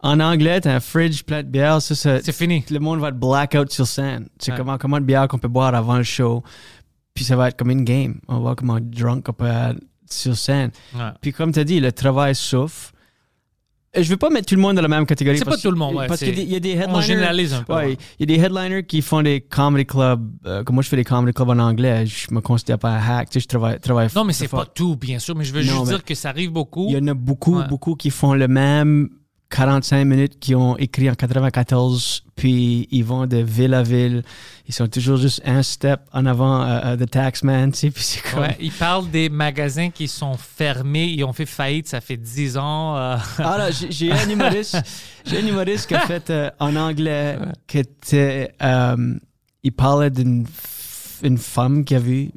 En 0.00 0.20
anglais, 0.20 0.60
t'as 0.60 0.74
un 0.74 0.80
fridge 0.80 1.22
plein 1.22 1.42
de 1.42 1.48
bière, 1.48 1.80
ça, 1.80 1.94
ça- 1.94 2.20
C'est 2.22 2.32
fini. 2.34 2.62
le 2.70 2.78
monde 2.78 3.00
va 3.00 3.08
être 3.08 3.18
blackout 3.18 3.72
sur 3.72 3.86
scène. 3.86 4.28
C'est 4.38 4.50
Ouais. 4.52 4.58
comment, 4.58 4.76
comment 4.76 5.00
de 5.00 5.04
bière 5.06 5.26
qu'on 5.28 5.38
peut 5.38 5.48
boire 5.48 5.74
avant 5.74 5.96
le 5.96 6.02
show. 6.02 6.42
Puis 7.14 7.24
ça 7.24 7.36
va 7.36 7.48
être 7.48 7.56
comme 7.56 7.70
une 7.70 7.84
game. 7.84 8.20
On 8.28 8.34
va 8.34 8.40
voir 8.40 8.56
comment 8.56 8.78
drunk 8.80 9.26
on 9.28 9.32
peut 9.32 9.46
être 9.46 9.78
sur 10.10 10.36
scène. 10.36 10.72
Ouais. 10.94 11.10
Puis 11.22 11.32
comme 11.32 11.52
tu 11.52 11.60
as 11.60 11.64
dit, 11.64 11.80
le 11.80 11.90
travail 11.92 12.34
souffre. 12.34 12.92
Et 13.96 14.02
Je 14.02 14.10
veux 14.10 14.16
pas 14.16 14.30
mettre 14.30 14.46
tout 14.46 14.54
le 14.56 14.60
monde 14.60 14.76
dans 14.76 14.82
la 14.82 14.88
même 14.88 15.06
catégorie. 15.06 15.38
C'est 15.38 15.44
pas 15.44 15.56
tout 15.56 15.70
le 15.70 15.76
monde, 15.76 15.94
ouais, 15.94 16.06
Parce 16.06 16.20
qu'il 16.20 16.28
y 16.30 16.32
a 16.32 16.34
des- 16.34 16.42
il 16.42 16.48
y 16.52 16.56
a 16.56 16.60
des 16.60 16.74
On 16.74 16.80
headliners. 16.80 17.02
généralise 17.02 17.54
un 17.54 17.62
peu. 17.62 17.72
Ouais, 17.74 17.86
ouais. 17.86 17.96
il 18.18 18.28
y 18.30 18.34
a 18.34 18.36
des 18.38 18.42
headliners 18.44 18.84
qui 18.86 19.02
font 19.02 19.22
des 19.22 19.40
comedy 19.40 19.86
clubs. 19.86 20.28
euh, 20.46 20.64
comme 20.64 20.74
moi, 20.74 20.82
je 20.82 20.88
fais 20.88 20.96
des 20.96 21.04
comedy 21.04 21.32
clubs 21.32 21.48
en 21.50 21.58
anglais. 21.58 22.04
Je 22.06 22.32
me 22.34 22.40
considère 22.40 22.78
pas 22.78 22.90
un 22.90 23.00
hack. 23.18 23.30
Tu 23.30 23.34
sais, 23.34 23.40
je 23.44 23.48
travaille, 23.48 23.78
travaille 23.80 24.08
Non, 24.16 24.24
mais 24.24 24.32
c'est 24.32 24.48
pas 24.48 24.66
tout, 24.66 24.96
bien 24.96 25.18
sûr, 25.18 25.34
mais 25.36 25.44
je 25.44 25.52
veux 25.52 25.62
Non, 25.62 25.78
juste 25.80 25.88
dire 25.88 26.04
que 26.04 26.14
ça 26.14 26.30
arrive 26.30 26.50
beaucoup. 26.50 26.86
Il 26.88 26.94
y 26.94 26.98
en 26.98 27.06
a 27.08 27.14
beaucoup, 27.14 27.60
beaucoup 27.68 27.94
qui 27.94 28.10
font 28.10 28.34
le 28.34 28.48
même 28.48 29.08
45 29.54 30.04
minutes 30.04 30.40
qui 30.40 30.56
ont 30.56 30.76
écrit 30.78 31.08
en 31.08 31.14
94, 31.14 32.24
puis 32.34 32.88
ils 32.90 33.04
vont 33.04 33.26
de 33.26 33.36
ville 33.36 33.72
à 33.72 33.84
ville. 33.84 34.24
Ils 34.66 34.74
sont 34.74 34.88
toujours 34.88 35.16
juste 35.16 35.42
un 35.44 35.62
step 35.62 36.00
en 36.12 36.26
avant 36.26 36.62
euh, 36.62 36.80
euh, 36.84 36.96
The 36.96 37.08
Taxman, 37.08 37.70
tu 37.72 37.78
sais, 37.78 37.90
puis 37.92 38.02
c'est 38.02 38.20
comme... 38.20 38.40
Ouais, 38.40 38.56
ils 38.58 38.72
parlent 38.72 39.08
des 39.10 39.28
magasins 39.28 39.90
qui 39.90 40.08
sont 40.08 40.36
fermés, 40.36 41.04
ils 41.06 41.22
ont 41.22 41.32
fait 41.32 41.46
faillite, 41.46 41.86
ça 41.86 42.00
fait 42.00 42.16
10 42.16 42.56
ans. 42.56 42.96
euh, 42.96 43.16
Ah 43.38 43.58
là, 43.58 43.70
j'ai 43.70 44.10
un 44.10 44.28
humoriste, 44.28 44.76
j'ai 45.24 45.38
un 45.38 45.46
humoriste 45.46 45.86
qui 45.86 45.94
a 45.94 46.00
fait 46.00 46.30
euh, 46.30 46.50
en 46.58 46.74
anglais, 46.74 47.38
qui 47.68 47.78
était, 47.78 48.52
euh, 48.60 49.14
il 49.62 49.72
parlait 49.72 50.10
d'une 50.10 50.46
une 51.22 51.38
femme 51.38 51.84
qu'il 51.84 51.96
a 51.96 52.00
vue, 52.00 52.30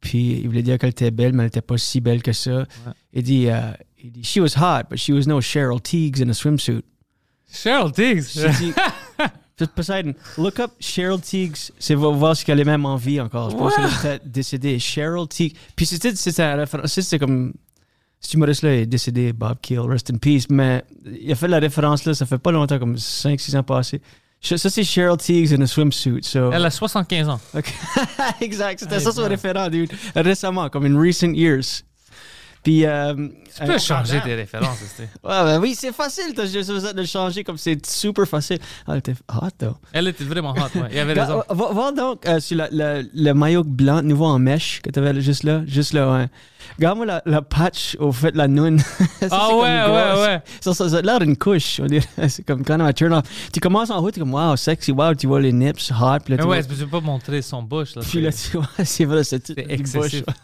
puis 0.00 0.40
il 0.40 0.46
voulait 0.46 0.62
dire 0.62 0.78
qu'elle 0.78 0.90
était 0.90 1.10
belle, 1.10 1.32
mais 1.32 1.42
elle 1.42 1.46
n'était 1.46 1.60
pas 1.62 1.78
si 1.78 2.00
belle 2.00 2.22
que 2.22 2.32
ça. 2.32 2.64
Il 3.12 3.22
dit, 3.22 3.48
euh, 3.48 3.60
il 3.60 3.62
dit, 3.62 3.70
she 4.22 4.40
was 4.40 4.54
hot, 4.54 4.88
but 4.88 4.98
she 4.98 5.12
was 5.12 5.26
no 5.26 5.40
Cheryl 5.40 5.82
Teagues 5.82 6.20
in 6.20 6.28
a 6.30 6.34
swimsuit. 6.34 6.82
Cheryl. 7.52 7.92
J'ai 9.60 9.66
Poseidon, 9.66 10.14
look 10.38 10.58
up 10.58 10.70
Cheryl 10.80 11.20
Teagues, 11.20 11.58
c'est 11.78 11.94
voir 11.94 12.12
voir 12.12 12.34
si 12.34 12.50
elle 12.50 12.60
est 12.60 12.64
même 12.64 12.86
en 12.86 12.96
vie 12.96 13.20
encore. 13.20 13.50
Je 13.50 13.56
pense 13.56 13.74
qu'elle 14.00 14.12
est 14.12 14.26
décédée. 14.26 14.78
Cheryl 14.78 15.28
Teagues. 15.28 15.54
Puis 15.76 15.84
c'était 15.84 16.14
c'était 16.14 16.42
la 16.42 16.56
référence, 16.56 16.92
c'était 16.92 17.18
comme 17.18 17.52
cet 18.20 18.34
humoriste-là 18.34 18.76
est 18.76 18.86
décédé, 18.86 19.32
Bob 19.32 19.58
Keel, 19.62 19.80
rest 19.80 20.10
in 20.10 20.18
peace, 20.18 20.46
mais 20.50 20.84
il 21.04 21.32
a 21.32 21.34
fait 21.34 21.48
la 21.48 21.58
référence 21.58 22.04
là, 22.04 22.14
ça 22.14 22.26
fait 22.26 22.38
pas 22.38 22.52
longtemps, 22.52 22.78
comme 22.78 22.94
5-6 22.94 23.56
ans 23.56 23.62
passés. 23.62 24.00
Ça, 24.42 24.70
c'est 24.70 24.84
Cheryl 24.84 25.18
Teagues 25.18 25.52
in 25.52 25.60
a 25.62 25.66
swimsuit. 25.66 26.22
So. 26.22 26.50
Elle 26.50 26.64
a 26.64 26.70
75 26.70 27.28
ans. 27.28 27.40
Ok. 27.54 27.74
exact, 28.40 28.80
c'était 28.80 28.98
ça 28.98 29.12
son 29.12 29.28
référent, 29.28 29.68
dude. 29.68 29.92
Récemment, 30.14 30.70
comme 30.70 30.86
in 30.86 30.98
recent 30.98 31.34
years. 31.34 31.82
Puis. 32.62 32.84
euh, 32.84 33.14
Tu 33.58 33.64
peux 33.64 33.72
euh, 33.72 33.78
changer 33.78 34.20
tes 34.22 34.34
références. 34.34 34.78
Ouais, 35.00 35.08
ben 35.44 35.58
oui, 35.60 35.74
c'est 35.78 35.92
facile. 35.92 36.32
T'as 36.34 36.46
juste 36.46 36.70
besoin 36.70 36.92
de 36.92 37.00
le 37.00 37.06
changer 37.06 37.42
comme 37.44 37.56
c'est 37.58 37.84
super 37.86 38.26
facile. 38.26 38.58
Ah, 38.86 38.92
elle 38.92 38.98
était 38.98 39.14
hot, 39.32 39.48
though. 39.58 39.76
Elle 39.92 40.08
était 40.08 40.24
vraiment 40.24 40.52
hot, 40.52 40.78
ouais. 40.78 40.88
Il 40.92 40.98
avait 40.98 41.12
Regarde, 41.12 41.44
raison. 41.48 41.64
Va, 41.68 41.72
va 41.72 41.92
donc 41.92 42.26
euh, 42.26 42.38
sur 42.40 42.56
la- 42.56 42.68
la- 42.70 43.02
le 43.02 43.32
maillot 43.32 43.64
blanc 43.64 44.02
nouveau 44.02 44.26
en 44.26 44.38
mèche 44.38 44.80
que 44.82 44.90
t'avais 44.90 45.20
juste 45.20 45.42
là. 45.44 45.62
Juste 45.66 45.92
là, 45.94 46.12
ouais. 46.12 46.26
Regarde-moi 46.78 47.06
la, 47.06 47.22
la 47.26 47.42
patch 47.42 47.96
au 47.98 48.12
fait 48.12 48.32
de 48.32 48.38
la 48.38 48.46
noune. 48.48 48.78
Ça, 49.20 49.28
Ah 49.30 49.48
ouais, 49.54 49.62
ouais, 49.62 50.20
ouais. 50.26 50.42
Ça, 50.60 50.72
ça, 50.74 50.88
ça 50.88 50.96
a 50.98 51.02
l'air 51.02 51.18
d'une 51.18 51.36
couche. 51.36 51.80
on 51.82 51.86
dirait. 51.86 52.06
C'est 52.28 52.44
comme 52.44 52.64
quand 52.64 52.76
même 52.78 52.86
un 52.86 52.92
turn 52.92 53.12
off. 53.12 53.24
Tu 53.52 53.60
commences 53.60 53.90
en 53.90 54.02
haut, 54.02 54.10
t'es 54.10 54.20
comme 54.20 54.32
wow, 54.34 54.56
sexy, 54.56 54.92
wow, 54.92 55.14
tu 55.14 55.26
vois 55.26 55.40
les 55.40 55.52
nips, 55.52 55.90
hot. 55.90 56.18
Puis 56.24 56.34
là, 56.34 56.42
Mais 56.44 56.50
ouais, 56.50 56.60
vois- 56.62 56.76
tu 56.76 56.84
peux 56.84 56.86
pas 56.86 57.00
montrer 57.00 57.42
son 57.42 57.62
bouche. 57.62 57.94
Là, 57.96 58.02
puis 58.08 58.20
là, 58.20 58.30
tu 58.32 58.56
vois, 58.56 58.68
c'est 58.84 59.04
vrai, 59.04 59.24
c'est 59.24 59.48
excessif. 59.58 60.22
bouche. 60.24 60.34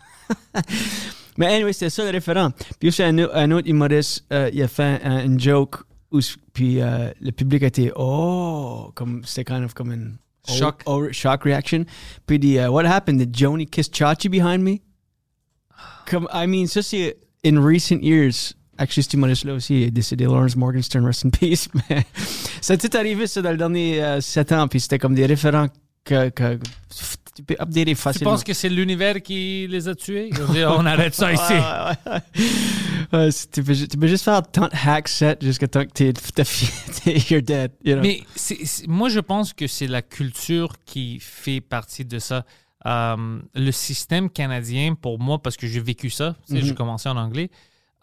Mais 1.38 1.46
anyway, 1.54 1.72
c'était 1.72 1.90
ça 1.90 2.04
le 2.04 2.10
référent. 2.10 2.50
Puis 2.78 2.88
aussi, 2.88 3.02
un, 3.02 3.18
un 3.18 3.50
autre 3.50 3.68
humoriste, 3.68 4.24
euh, 4.32 4.50
il 4.52 4.62
a 4.62 4.68
fait 4.68 5.00
un- 5.04 5.24
une 5.24 5.38
joke, 5.38 5.76
où, 6.10 6.20
puis 6.54 6.80
euh, 6.80 7.10
le 7.20 7.30
public 7.32 7.62
a 7.62 7.66
été 7.66 7.92
oh, 7.94 8.90
comme 8.94 9.22
c'était 9.24 9.44
kind 9.44 9.64
of 9.64 9.74
comme 9.74 9.92
une 9.92 10.16
Shock. 10.48 10.84
shock 11.10 11.42
reaction. 11.42 11.84
Puis 12.24 12.36
il 12.36 12.38
dit, 12.38 12.54
uh, 12.54 12.68
what 12.68 12.86
happened? 12.86 13.18
Did 13.18 13.36
Joni 13.36 13.66
kiss 13.66 13.90
Chachi 13.92 14.28
behind 14.28 14.62
me? 14.62 14.78
Comme, 16.08 16.28
I 16.32 16.46
mean, 16.46 16.68
ça 16.68 16.82
c'est 16.82 17.16
in 17.44 17.58
recent 17.60 18.00
years. 18.00 18.54
Actually, 18.78 19.02
cet 19.02 19.14
humoriste-là 19.14 19.54
aussi 19.54 19.82
est 19.82 19.90
décédé, 19.90 20.24
Lawrence 20.24 20.54
Morgenstern, 20.54 21.04
rest 21.04 21.24
in 21.24 21.30
peace. 21.30 21.68
Mais 21.90 22.06
ça 22.60 22.74
a 22.74 22.76
tout 22.76 22.96
arrivé 22.96 23.26
ça 23.26 23.42
dans 23.42 23.50
les 23.50 23.56
derniers 23.56 24.20
7 24.20 24.52
ans, 24.52 24.68
puis 24.68 24.78
c'était 24.80 24.98
comme 24.98 25.14
des 25.14 25.26
référents 25.26 25.66
que, 26.04 26.28
que 26.28 26.58
tu 27.36 27.42
peux 27.44 27.54
updater 27.60 27.84
Tu 27.92 27.94
facilement. 27.94 28.32
penses 28.32 28.42
que 28.44 28.54
c'est 28.54 28.68
l'univers 28.68 29.20
qui 29.22 29.66
les 29.68 29.86
a 29.88 29.94
tués? 29.94 30.30
On 30.66 30.84
arrête 30.86 31.14
ça 31.14 31.32
ici. 31.34 31.52
Ouais, 33.12 33.28
tu, 33.52 33.62
peux, 33.62 33.74
ju- 33.74 33.86
tu 33.88 33.96
peux 33.96 34.06
juste 34.08 34.24
faire 34.24 34.42
tant 34.42 34.62
de 34.68 34.74
hack 34.86 35.06
set 35.08 35.44
jusqu'à 35.44 35.68
temps 35.68 35.84
que 35.84 35.90
t'es, 35.92 36.12
you're 37.30 37.42
dead. 37.42 37.72
You 37.84 37.94
know? 37.94 38.02
Mais 38.02 38.22
moi, 38.88 39.08
je 39.08 39.20
pense 39.20 39.52
que 39.52 39.66
c'est 39.66 39.86
la 39.86 40.02
culture 40.02 40.72
qui 40.84 41.18
fait 41.20 41.60
partie 41.60 42.04
de 42.04 42.18
ça. 42.18 42.44
Euh, 42.86 43.38
le 43.54 43.70
système 43.72 44.30
canadien, 44.30 44.94
pour 44.94 45.18
moi, 45.18 45.40
parce 45.42 45.56
que 45.56 45.66
j'ai 45.66 45.80
vécu 45.80 46.10
ça, 46.10 46.36
tu 46.46 46.54
sais, 46.54 46.62
j'ai 46.62 46.70
Mhm. 46.70 46.76
commencé 46.76 47.08
en 47.08 47.16
anglais, 47.16 47.50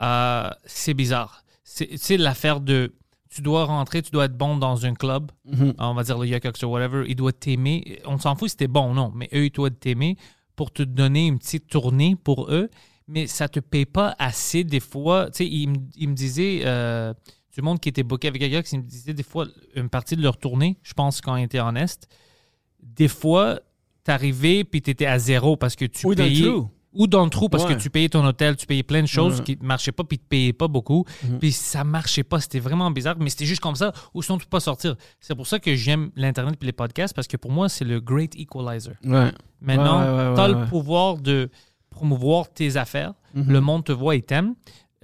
euh, 0.02 0.50
c'est 0.66 0.94
bizarre. 0.94 1.44
C'est 1.64 1.88
tu 1.98 2.18
l'affaire 2.18 2.60
de 2.60 2.94
tu 3.34 3.42
dois 3.42 3.66
rentrer, 3.66 4.02
tu 4.02 4.12
dois 4.12 4.26
être 4.26 4.38
bon 4.38 4.58
dans 4.58 4.86
un 4.86 4.94
club, 4.94 5.32
Mhm. 5.46 5.74
on 5.80 5.94
va 5.94 6.04
dire 6.04 6.18
le 6.20 6.28
Yakox 6.28 6.62
ou 6.64 6.68
whatever, 6.68 7.04
il 7.08 7.16
doit 7.16 7.32
t'aimer. 7.34 8.00
On 8.06 8.18
s'en 8.18 8.36
fout 8.36 8.50
si 8.50 8.58
t'es 8.58 8.68
bon 8.68 8.92
ou 8.92 8.94
non, 8.94 9.12
mais 9.16 9.28
eux, 9.34 9.46
ils 9.46 9.52
doivent 9.52 9.72
t'aimer 9.72 10.18
pour 10.56 10.72
te 10.72 10.84
donner 10.84 11.28
une 11.28 11.40
petite 11.40 11.68
tournée 11.68 12.16
pour 12.16 12.52
eux, 12.52 12.70
mais 13.08 13.26
ça 13.28 13.48
te 13.50 13.60
paye 13.60 13.86
pas 13.86 14.16
assez 14.20 14.64
des 14.64 14.80
fois. 14.80 15.30
Tu 15.32 15.38
sais, 15.38 15.48
ils, 15.48 15.68
me- 15.68 15.78
ils 15.98 16.10
me 16.10 16.14
disaient, 16.14 16.62
euh, 16.66 17.14
du 17.56 17.62
monde 17.62 17.80
qui 17.80 17.90
était 17.90 18.04
booké 18.04 18.28
avec 18.28 18.42
Yakox, 18.42 18.72
ils 18.74 18.80
me 18.80 18.84
disaient 18.84 19.14
des 19.14 19.24
fois, 19.24 19.48
une 19.76 19.90
partie 19.90 20.16
de 20.16 20.22
leur 20.22 20.38
tournée, 20.38 20.78
je 20.84 20.94
pense 20.94 21.20
quand 21.22 21.36
ils 21.36 21.44
étaient 21.46 21.60
en 21.60 21.76
Est, 21.76 22.08
des 22.82 23.08
fois, 23.08 23.60
t'arrivais 24.04 24.64
puis 24.64 24.82
t'étais 24.82 25.06
à 25.06 25.18
zéro 25.20 25.56
parce 25.56 25.76
que 25.76 25.86
tu 25.86 26.06
Ou 26.06 26.14
dans 26.16 26.24
le 26.24 26.30
payais... 26.30 26.46
trou. 26.48 26.70
Ou 26.94 27.08
dans 27.08 27.24
le 27.24 27.30
trou 27.30 27.50
parce 27.50 27.66
Ouais. 27.66 27.76
que 27.76 27.80
tu 27.82 27.90
payais 27.90 28.10
ton 28.10 28.24
hôtel, 28.26 28.56
tu 28.56 28.66
payais 28.66 28.84
plein 28.84 29.02
de 29.02 29.08
choses 29.08 29.42
qui 29.42 29.58
ne 29.60 29.66
marchaient 29.66 29.92
pas 29.92 30.04
puis 30.04 30.20
tu 30.20 30.26
payais 30.30 30.54
pas 30.54 30.68
beaucoup. 30.68 31.06
Mhm. 31.28 31.40
Puis 31.40 31.52
ça 31.52 31.84
marchait 31.84 32.24
pas. 32.24 32.40
C'était 32.40 32.60
vraiment 32.60 32.92
bizarre, 32.92 33.16
mais 33.20 33.30
c'était 33.30 33.46
juste 33.46 33.62
comme 33.62 33.76
ça. 33.76 33.92
Ou 34.14 34.22
sinon, 34.22 34.38
tu 34.38 34.46
peux 34.46 34.50
pas 34.52 34.60
sortir. 34.60 34.96
C'est 35.20 35.36
pour 35.36 35.48
ça 35.48 35.60
que 35.60 35.76
j'aime 35.76 36.12
l'Internet 36.16 36.56
et 36.62 36.66
les 36.66 36.72
podcasts 36.72 37.16
parce 37.16 37.28
que 37.28 37.38
pour 37.38 37.52
moi, 37.52 37.68
c'est 37.70 37.86
le 37.86 38.00
great 38.00 38.36
equalizer. 38.36 38.94
Ouais. 39.04 39.32
Maintenant, 39.62 40.02
Ouais, 40.02 40.36
tu 40.36 40.42
as 40.42 40.48
le 40.50 40.66
pouvoir 40.68 41.18
de 41.18 41.50
promouvoir 41.90 42.52
tes 42.52 42.76
affaires. 42.78 43.14
Mhm. 43.34 43.52
Le 43.52 43.62
monde 43.62 43.84
te 43.86 43.92
voit 43.92 44.16
et 44.16 44.22
t'aime. 44.22 44.56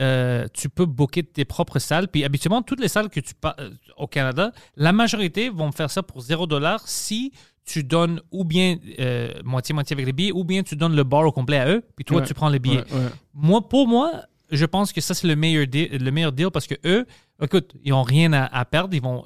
Euh, 0.02 0.48
tu 0.54 0.70
peux 0.70 0.86
booker 0.86 1.24
tes 1.24 1.46
propres 1.46 1.80
salles. 1.80 2.08
Puis 2.08 2.24
habituellement, 2.24 2.62
toutes 2.62 2.80
les 2.80 2.88
salles 2.88 3.10
que 3.10 3.20
tu 3.20 3.34
pas 3.34 3.56
au 3.98 4.08
Canada, 4.08 4.52
la 4.78 4.94
majorité 4.94 5.50
vont 5.50 5.72
faire 5.72 5.90
ça 5.92 6.04
pour 6.04 6.22
0 6.22 6.48
si 6.86 7.32
tu 7.66 7.84
donnes 7.84 8.22
ou 8.32 8.44
bien 8.46 8.78
euh, 9.00 9.32
moitié-moitié 9.44 9.94
avec 9.94 10.06
les 10.06 10.14
billets, 10.14 10.32
ou 10.32 10.44
bien 10.44 10.64
tu 10.64 10.76
donnes 10.76 10.96
le 10.96 11.04
bar 11.04 11.26
au 11.26 11.32
complet 11.32 11.58
à 11.58 11.70
eux, 11.70 11.84
puis 11.96 12.04
toi, 12.06 12.18
Ouais. 12.22 12.26
tu 12.26 12.34
prends 12.34 12.50
les 12.50 12.60
billets. 12.60 12.78
Ouais, 12.92 12.98
ouais. 13.00 13.10
Moi, 13.34 13.68
pour 13.68 13.88
moi, 13.88 14.12
je 14.50 14.66
pense 14.66 14.92
que 14.92 15.02
ça, 15.02 15.14
c'est 15.14 15.28
le 15.28 15.36
meilleur 15.36 15.68
deal, 15.68 15.90
le 16.04 16.12
meilleur 16.12 16.32
deal 16.32 16.50
parce 16.52 16.66
que 16.66 16.76
eux, 16.86 17.06
écoute, 17.46 17.74
ils 17.84 17.92
n'ont 17.92 18.04
rien 18.04 18.34
à, 18.34 18.46
à 18.46 18.66
perdre. 18.66 18.94
Ils 18.94 19.02
vont, 19.02 19.24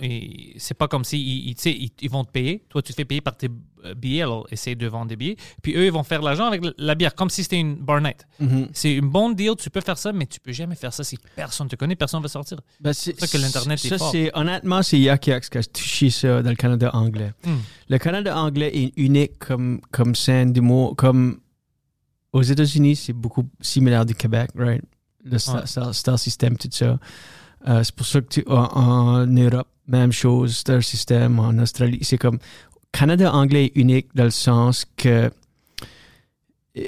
c'est 0.58 0.74
pas 0.78 0.88
comme 0.88 1.04
si 1.04 1.20
ils, 1.20 1.56
ils- 1.66 1.92
ils, 2.02 2.10
vont 2.10 2.24
te 2.24 2.32
payer. 2.32 2.64
Toi, 2.70 2.82
tu 2.82 2.92
te 2.92 2.96
fais 2.98 3.06
payer 3.06 3.22
par 3.22 3.36
tes 3.36 3.50
euh, 3.86 3.94
billets, 3.96 4.22
alors 4.22 4.46
essaye 4.52 4.76
de 4.76 4.88
vendre 4.88 5.08
des 5.08 5.16
billets. 5.16 5.36
Puis 5.62 5.76
eux, 5.76 5.86
ils 5.86 5.92
vont 5.92 6.04
faire 6.04 6.22
l'argent 6.22 6.46
avec 6.46 6.62
la- 6.78 6.96
bière, 6.96 7.16
comme 7.16 7.30
si 7.30 7.44
c'était 7.44 7.60
une 7.60 7.76
bar 7.76 8.02
night. 8.02 8.26
Mhm. 8.40 8.70
C'est 8.74 8.94
une 8.94 9.10
bonne 9.10 9.34
deal, 9.36 9.56
tu 9.58 9.70
peux 9.70 9.82
faire 9.82 9.98
ça, 9.98 10.14
mais 10.14 10.26
tu 10.26 10.40
peux 10.40 10.52
jamais 10.52 10.76
faire 10.76 10.94
ça 10.94 11.04
si 11.04 11.18
personne 11.36 11.68
te 11.68 11.76
connaît, 11.76 11.96
personne 11.96 12.22
va 12.22 12.28
sortir. 12.28 12.60
Ben, 12.80 12.94
c'est 12.94 13.20
ça 13.20 13.28
que 13.28 13.38
l'Internet 13.42 13.84
est 13.84 13.98
fort. 13.98 14.12
c'est 14.12 14.32
honnêtement, 14.38 14.82
c'est 14.84 15.00
Yak 15.00 15.28
Yak 15.28 15.50
qui 15.50 15.58
a 15.58 15.64
touché 15.64 16.10
ça 16.10 16.42
dans 16.44 16.50
le 16.50 16.56
Canada 16.56 16.92
anglais. 16.94 17.32
Hmm. 17.46 17.58
Le 17.90 17.98
Canada 17.98 18.38
anglais 18.38 18.72
est 18.74 18.94
unique 18.98 19.40
comme, 19.40 19.82
comme 19.92 20.14
scène 20.16 20.54
d'humour. 20.54 20.96
Comme 20.96 21.40
aux 22.32 22.42
États-Unis, 22.42 22.96
c'est 22.96 23.14
beaucoup 23.14 23.48
similaire 23.62 24.06
du 24.06 24.16
Québec, 24.16 24.50
right? 24.56 24.82
Le 25.26 25.38
star, 25.38 25.56
Ouais. 25.56 25.66
star- 25.68 25.94
star 25.96 26.20
system, 26.20 26.58
tout 26.58 26.68
ça. 26.72 27.00
Euh, 27.68 27.84
c'est 27.84 27.96
pour 27.96 28.06
ça 28.06 28.22
que 28.22 28.28
tu, 28.28 28.44
en, 28.48 28.56
en 28.56 29.26
Europe, 29.28 29.68
même 29.88 30.12
chose, 30.12 30.56
star 30.58 30.84
system, 30.84 31.40
en 31.40 31.58
Australie, 31.60 32.00
c'est 32.02 32.18
comme 32.18 32.40
Canada 32.92 33.34
anglais 33.34 33.66
est 33.66 33.72
unique 33.80 34.08
dans 34.16 34.26
le 34.26 34.30
sens 34.32 34.86
que, 34.98 35.30
euh, 36.78 36.82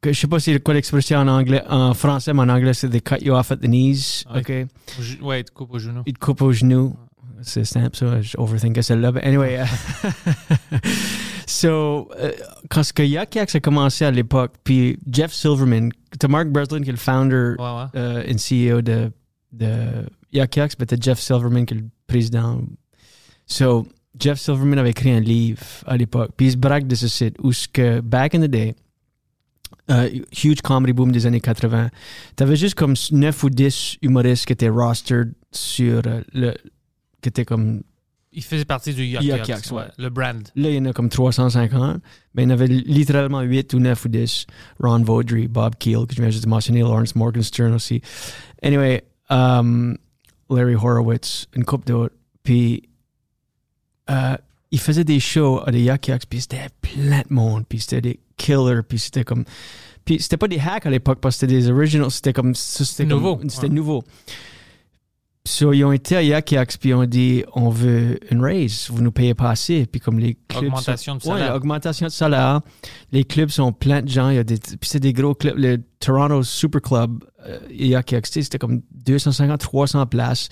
que 0.00 0.12
je 0.12 0.20
sais 0.20 0.26
pas 0.26 0.38
c'est 0.40 0.58
quoi 0.62 0.74
l'expression 0.74 1.18
en 1.18 1.28
anglais, 1.28 1.62
en 1.68 1.94
français, 1.94 2.32
mais 2.34 2.40
en 2.42 2.48
anglais 2.48 2.74
c'est 2.74 2.88
they 2.88 3.00
cut 3.00 3.16
you 3.22 3.34
off 3.34 3.50
at 3.52 3.56
the 3.58 3.66
knees, 3.66 4.24
Ouais. 4.32 4.40
ok? 4.40 5.00
Ge- 5.00 5.20
Ouais, 5.22 5.44
tu 5.44 5.52
coupes 5.52 5.72
au 5.74 5.78
genou. 5.78 6.02
Il 6.06 6.12
te 6.14 6.18
coupe 6.18 6.42
au 6.42 6.52
genou. 6.52 6.96
C'est 7.42 7.64
simple, 7.64 7.94
ça. 7.96 8.22
Je 8.22 8.36
overthink 8.38 8.82
celle-là. 8.82 9.12
But 9.12 9.22
anyway. 9.24 9.62
so, 11.46 12.08
euh, 12.18 12.32
quand 12.70 12.82
ce 12.82 12.92
que 12.92 13.02
Yak 13.02 13.34
Yak 13.34 13.54
a 13.54 13.60
commencé 13.60 14.04
à 14.04 14.10
l'époque, 14.10 14.52
puis 14.64 14.98
Jeff 15.10 15.32
Silverman, 15.32 15.90
t'as 16.18 16.28
Mark 16.28 16.48
Breslin 16.48 16.80
qui 16.82 16.88
est 16.88 16.92
le 16.92 16.98
founder 16.98 17.54
Ouais, 17.58 17.64
ouais. 17.64 17.84
euh, 17.96 18.24
and 18.32 18.36
CEO 18.38 18.80
de, 18.82 19.10
de 19.54 20.06
Yak 20.32 20.56
Yak, 20.56 20.72
mais 20.78 20.86
t'as 20.86 20.96
Jeff 21.00 21.18
Silverman 21.18 21.66
qui 21.66 21.74
est 21.74 21.78
le 21.78 21.84
président. 22.06 22.60
So, 23.46 23.86
Jeff 24.18 24.38
Silverman 24.38 24.78
avait 24.78 24.90
écrit 24.90 25.10
un 25.10 25.20
livre 25.20 25.62
à 25.86 25.96
l'époque, 25.96 26.32
puis 26.36 26.46
il 26.46 26.52
se 26.52 26.56
braque 26.56 26.86
de 26.86 26.94
ce 26.94 27.08
site 27.08 27.36
où 27.42 27.52
ce 27.52 27.68
que, 27.68 28.00
back 28.00 28.34
in 28.34 28.40
the 28.40 28.50
day, 28.50 28.74
euh, 29.90 30.08
huge 30.32 30.62
comedy 30.62 30.92
boom 30.92 31.12
des 31.12 31.26
années 31.26 31.40
80, 31.40 31.90
t'avais 32.36 32.56
juste 32.56 32.74
comme 32.74 32.94
9 33.10 33.42
ou 33.44 33.50
10 33.50 33.98
humoristes 34.02 34.46
qui 34.46 34.52
étaient 34.52 34.68
rostered 34.68 35.32
sur 35.52 36.02
euh, 36.06 36.22
le. 36.32 36.54
qui 37.20 37.28
étaient 37.28 37.44
comme. 37.44 37.82
Il 38.32 38.42
faisait 38.42 38.64
partie 38.64 38.92
du 38.94 39.04
Yuck 39.04 39.22
Yuck 39.22 39.46
Yucks, 39.46 39.72
ouais. 39.72 39.84
le 39.96 40.08
brand. 40.08 40.42
Là, 40.56 40.70
il 40.70 40.74
y 40.74 40.78
en 40.78 40.86
a 40.86 40.92
comme 40.92 41.08
350. 41.08 42.00
Mais 42.34 42.42
il 42.42 42.46
y 42.46 42.48
en 42.48 42.50
avait 42.50 42.66
littéralement 42.66 43.42
8 43.42 43.74
ou 43.74 43.78
9 43.78 44.04
ou 44.06 44.08
10. 44.08 44.46
Ron 44.80 45.02
Vaudry, 45.04 45.46
Bob 45.46 45.76
Keel, 45.78 46.06
que 46.06 46.16
je 46.16 46.20
viens 46.20 46.30
juste 46.30 46.44
de 46.44 46.48
mentionner, 46.48 46.80
Lawrence 46.80 47.14
Morgenstern 47.14 47.74
aussi. 47.74 48.00
Anyway, 48.60 49.04
um, 49.30 49.96
Larry 50.50 50.74
Horowitz, 50.74 51.46
couple 51.66 51.86
d'autres. 51.88 52.14
Puis, 52.42 52.82
euh, 54.10 54.36
il 54.70 54.80
faisait 54.80 55.04
des 55.04 55.20
shows 55.20 55.62
à 55.64 55.70
des 55.70 55.82
Yuck 55.82 56.08
Yucks, 56.08 56.26
puis 56.28 56.40
c'était 56.40 56.68
plein 56.80 57.22
de 57.28 57.32
monde, 57.32 57.64
puis 57.68 57.80
c'était 57.80 58.00
des 58.00 58.20
killers, 58.36 58.82
puis 58.88 58.98
c'était 58.98 59.24
comme. 59.24 59.44
Puis 60.04 60.20
c'était 60.20 60.36
pas 60.36 60.48
des 60.48 60.58
hacks 60.58 60.84
à 60.84 60.90
l'époque, 60.90 61.20
parce 61.20 61.36
que 61.36 61.40
c'était 61.40 61.54
des 61.54 61.70
originals, 61.70 62.10
c'était 62.10 62.32
comme. 62.32 62.54
C'était 62.54 63.04
Nouveau, 63.04 63.40
C'était 63.48 63.68
ouais. 63.68 63.68
nouveau. 63.68 64.04
So, 65.46 65.74
ils 65.74 65.84
ont 65.84 65.92
été 65.92 66.16
à 66.16 66.22
Yak 66.22 66.52
Yaks, 66.52 66.78
puis 66.80 66.88
ils 66.88 66.94
ont 66.94 67.04
dit 67.04 67.44
on 67.52 67.68
veut 67.68 68.18
une 68.30 68.40
raise, 68.42 68.88
vous 68.90 69.02
nous 69.02 69.12
payez 69.12 69.34
pas 69.34 69.50
assez. 69.50 69.84
Puis 69.84 70.00
comme 70.00 70.18
les 70.18 70.38
clubs. 70.48 70.64
Augmentation 70.64 71.16
de 71.16 71.20
sont, 71.22 71.32
Ouais, 71.32 71.38
salaire. 71.38 71.54
augmentation 71.54 72.06
de 72.06 72.12
salaire. 72.12 72.60
Les 73.12 73.24
clubs 73.24 73.50
sont 73.50 73.70
pleins 73.70 74.00
de 74.00 74.08
gens. 74.08 74.30
Il 74.30 74.36
y 74.36 74.38
a 74.38 74.44
des, 74.44 74.56
puis 74.56 74.88
c'est 74.88 75.00
des 75.00 75.12
gros 75.12 75.34
clubs. 75.34 75.58
Le 75.58 75.82
Toronto 76.00 76.42
Super 76.42 76.80
Club, 76.80 77.22
euh, 77.46 77.58
Yak 77.70 78.12
Yaks, 78.12 78.24
tu 78.24 78.32
sais, 78.32 78.42
c'était 78.42 78.56
comme 78.56 78.80
250, 79.04 79.60
300 79.60 80.06
places. 80.06 80.48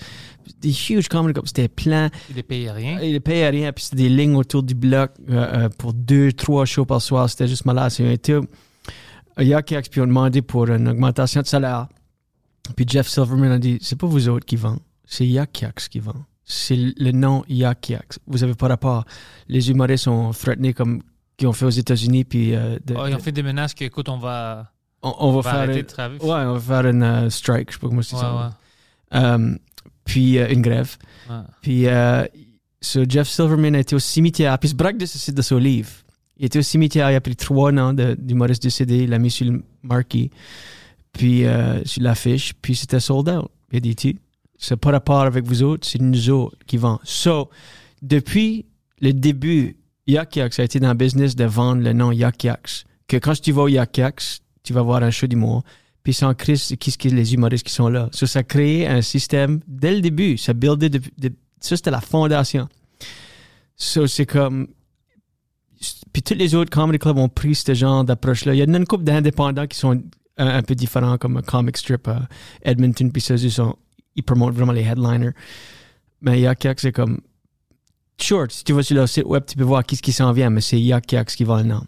Des 0.61 0.69
huge 0.71 1.07
comedy 1.07 1.33
clubs, 1.33 1.47
c'était 1.47 1.69
plein. 1.69 2.11
Il 2.29 2.35
ne 2.35 2.41
payait 2.43 2.71
rien. 2.71 2.99
Ils 3.01 3.13
ne 3.13 3.19
payaient 3.19 3.49
rien, 3.49 3.71
puis 3.71 3.85
c'était 3.85 4.03
des 4.03 4.09
lignes 4.09 4.35
autour 4.35 4.61
du 4.61 4.75
bloc 4.75 5.09
euh, 5.27 5.33
euh, 5.65 5.69
pour 5.75 5.93
deux, 5.93 6.31
trois 6.33 6.65
shows 6.65 6.85
par 6.85 7.01
soir. 7.01 7.27
C'était 7.31 7.47
juste 7.47 7.65
malade. 7.65 7.89
C'est 7.89 8.05
un 8.07 8.11
été. 8.11 8.39
Yak 9.39 9.71
Yaks, 9.71 9.89
puis 9.89 10.01
ils 10.01 10.03
ont 10.03 10.07
demandé 10.07 10.43
pour 10.43 10.67
une 10.67 10.87
augmentation 10.87 11.41
de 11.41 11.47
salaire. 11.47 11.87
Puis 12.75 12.85
Jeff 12.87 13.07
Silverman 13.07 13.51
a 13.51 13.59
dit 13.59 13.77
c'est 13.81 13.97
pas 13.97 14.07
vous 14.07 14.29
autres 14.29 14.45
qui 14.45 14.55
vendent, 14.55 14.79
c'est 15.05 15.27
Yak 15.27 15.61
Yaks 15.61 15.89
qui 15.89 15.99
vend. 15.99 16.15
C'est 16.45 16.75
le 16.75 17.11
nom 17.11 17.43
Yak 17.47 17.89
Yaks. 17.89 18.19
Vous 18.27 18.43
avez 18.43 18.53
pas 18.53 18.67
rapport. 18.67 19.05
Les 19.47 19.69
humoristes 19.69 20.07
ont 20.07 20.31
threatené 20.31 20.73
comme 20.73 21.01
qu'ils 21.37 21.47
ont 21.47 21.53
fait 21.53 21.65
aux 21.65 21.69
États-Unis, 21.69 22.23
puis 22.25 22.53
euh, 22.55 22.77
de- 22.85 22.95
Oh, 22.97 23.05
ils 23.07 23.15
ont 23.15 23.19
fait 23.19 23.31
des 23.31 23.43
menaces 23.43 23.73
que, 23.73 23.83
écoute, 23.85 24.07
on 24.09 24.17
va, 24.17 24.71
on, 25.01 25.09
on 25.09 25.29
on 25.29 25.39
va 25.39 25.51
faire 25.51 25.63
une, 25.63 25.71
ouais, 26.21 26.45
on 26.45 26.53
va 26.53 26.59
faire 26.59 26.89
une 26.89 27.03
euh, 27.03 27.29
strike, 27.29 27.69
je 27.69 27.73
sais 27.75 27.79
pas 27.79 27.87
comment 27.87 28.01
c'est 28.01 28.15
Ouais, 28.15 28.21
ça. 28.21 28.35
ouais. 29.13 29.19
Euh, 29.19 29.55
puis 30.05 30.37
euh, 30.37 30.49
une 30.51 30.61
grève. 30.61 30.95
Ouais. 31.29 31.35
Puis 31.61 31.87
euh, 31.87 32.25
so 32.81 33.03
Jeff 33.07 33.27
Silverman 33.27 33.75
a 33.75 33.79
été 33.79 33.95
au 33.95 33.99
cimetière. 33.99 34.57
Puis 34.59 34.69
se 34.69 34.75
braque 34.75 34.97
de, 34.97 35.05
ce- 35.05 35.31
de 35.31 35.41
son 35.41 35.57
livre. 35.57 35.89
Il 36.37 36.45
était 36.45 36.59
au 36.59 36.63
cimetière, 36.63 37.09
il 37.11 37.15
a 37.15 37.21
pris 37.21 37.35
trois 37.35 37.71
noms 37.71 37.93
de- 37.93 38.15
d'humoristes 38.19 38.63
décédés, 38.63 39.03
il 39.03 39.09
l'a 39.09 39.17
mis 39.19 39.31
sur 39.31 39.45
le 39.49 39.63
marquis. 39.81 40.29
Puis 41.13 41.45
euh, 41.45 41.81
l'affiche, 41.97 42.53
puis 42.61 42.75
c'était 42.75 42.99
sold 42.99 43.29
out. 43.29 43.49
Il 43.71 43.77
a 43.77 43.79
dit, 43.79 43.95
tu, 43.95 44.19
c'est 44.57 44.75
pas 44.75 44.91
rapport 44.91 45.21
avec 45.21 45.45
vous 45.45 45.63
autres, 45.63 45.87
c'est 45.87 46.01
nous 46.01 46.29
autres 46.29 46.57
qui 46.67 46.77
vendons. 46.77 46.99
So, 47.03 47.49
depuis 48.01 48.65
le 48.99 49.13
début, 49.13 49.77
Yak 50.07 50.35
Yaks 50.35 50.59
a 50.59 50.63
été 50.63 50.79
dans 50.79 50.89
le 50.89 50.93
business 50.95 51.35
de 51.35 51.45
vendre 51.45 51.81
le 51.81 51.93
nom 51.93 52.11
Yak 52.11 52.43
Yaks. 52.43 52.85
Que 53.07 53.17
quand 53.17 53.39
tu 53.39 53.51
vas 53.51 53.63
au 53.63 53.67
Yak 53.67 53.97
Yaks, 53.97 54.39
tu 54.63 54.73
vas 54.73 54.81
voir 54.81 55.01
un 55.03 55.11
show 55.11 55.27
d'humour, 55.27 55.63
puis 56.03 56.13
sans 56.13 56.33
Chris, 56.33 56.75
qui 56.79 56.91
ce 56.91 57.07
les 57.07 57.33
humoristes 57.33 57.65
qui 57.65 57.73
sont 57.73 57.87
là. 57.89 58.09
So, 58.11 58.25
ça 58.25 58.39
a 58.39 58.43
créé 58.43 58.87
un 58.87 59.01
système 59.01 59.61
dès 59.67 59.93
le 59.95 60.01
début. 60.01 60.37
Ça 60.37 60.53
buildé 60.53 60.89
de, 60.89 60.99
de- 61.17 61.33
ça, 61.59 61.75
c'était 61.77 61.91
la 61.91 62.01
fondation. 62.01 62.67
So, 63.77 64.07
c'est 64.07 64.25
comme. 64.25 64.67
Puis 66.11 66.21
tous 66.21 66.33
les 66.35 66.55
autres 66.55 66.69
comedy 66.69 66.99
clubs 66.99 67.17
ont 67.17 67.29
pris 67.29 67.55
ce 67.55 67.73
genre 67.73 68.03
d'approche-là. 68.03 68.53
Il 68.53 68.57
y 68.57 68.61
a 68.61 68.65
une 68.65 68.85
couple 68.85 69.03
d'indépendants 69.03 69.67
qui 69.67 69.77
sont 69.77 70.01
un, 70.37 70.47
un 70.47 70.61
peu 70.63 70.75
différents, 70.75 71.17
comme 71.17 71.41
Comic 71.41 71.77
Strip 71.77 72.07
à 72.07 72.27
Edmonton, 72.63 73.11
puis 73.11 73.23
ils, 73.23 73.51
sont, 73.51 73.75
ils 74.15 74.23
promotent 74.23 74.53
vraiment 74.53 74.71
les 74.71 74.81
headliners. 74.83 75.33
Mais 76.21 76.39
Yak 76.39 76.63
Yak, 76.63 76.79
c'est 76.79 76.91
comme. 76.91 77.19
Sure, 78.17 78.45
si 78.49 78.63
tu 78.63 78.73
vas 78.73 78.83
sur 78.83 78.95
leur 78.95 79.09
site 79.09 79.25
web, 79.25 79.43
tu 79.45 79.57
peux 79.57 79.63
voir 79.63 79.83
qui, 79.83 79.97
qui 79.97 80.13
s'en 80.13 80.31
vient, 80.31 80.49
mais 80.49 80.61
c'est 80.61 80.79
Yak 80.79 81.11
Yak 81.11 81.27
qui 81.29 81.43
va 81.43 81.57
le 81.61 81.67
nom. 81.67 81.83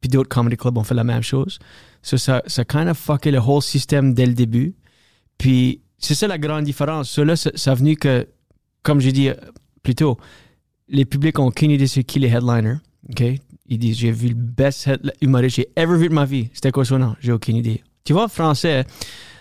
Puis 0.00 0.08
d'autres 0.08 0.28
comedy 0.28 0.56
clubs 0.56 0.76
ont 0.76 0.84
fait 0.84 0.94
la 0.94 1.04
même 1.04 1.22
chose. 1.22 1.58
So, 2.02 2.16
ça, 2.16 2.42
ça 2.46 2.64
kind 2.64 2.88
of 2.88 2.98
fucké 2.98 3.30
le 3.30 3.38
whole 3.38 3.62
système 3.62 4.14
dès 4.14 4.26
le 4.26 4.34
début. 4.34 4.74
Puis 5.38 5.80
c'est 5.98 6.14
ça 6.14 6.26
la 6.26 6.38
grande 6.38 6.64
différence. 6.64 7.10
Ça, 7.10 7.24
là, 7.24 7.36
ça, 7.36 7.70
a 7.70 7.74
venu 7.74 7.96
que, 7.96 8.28
comme 8.82 9.00
j'ai 9.00 9.12
dit 9.12 9.28
euh, 9.28 9.34
plus 9.82 9.94
tôt, 9.94 10.18
les 10.88 11.04
publics 11.04 11.38
ont 11.38 11.46
aucune 11.46 11.70
idée 11.70 11.86
c'est 11.86 12.04
qui 12.04 12.18
les 12.18 12.28
headliners. 12.28 12.78
OK? 13.08 13.22
Ils 13.66 13.78
disent, 13.78 13.98
j'ai 13.98 14.10
vu 14.10 14.28
le 14.28 14.34
best 14.34 14.90
humoriste 15.20 15.56
que 15.56 15.62
j'ai 15.62 15.68
ever 15.76 15.96
vu 15.96 16.08
de 16.08 16.14
ma 16.14 16.24
vie. 16.24 16.50
C'était 16.52 16.70
quoi 16.72 16.84
son 16.84 16.98
nom? 16.98 17.14
J'ai 17.20 17.32
aucune 17.32 17.56
idée. 17.56 17.82
Tu 18.04 18.12
vois, 18.12 18.24
en 18.24 18.28
français, 18.28 18.84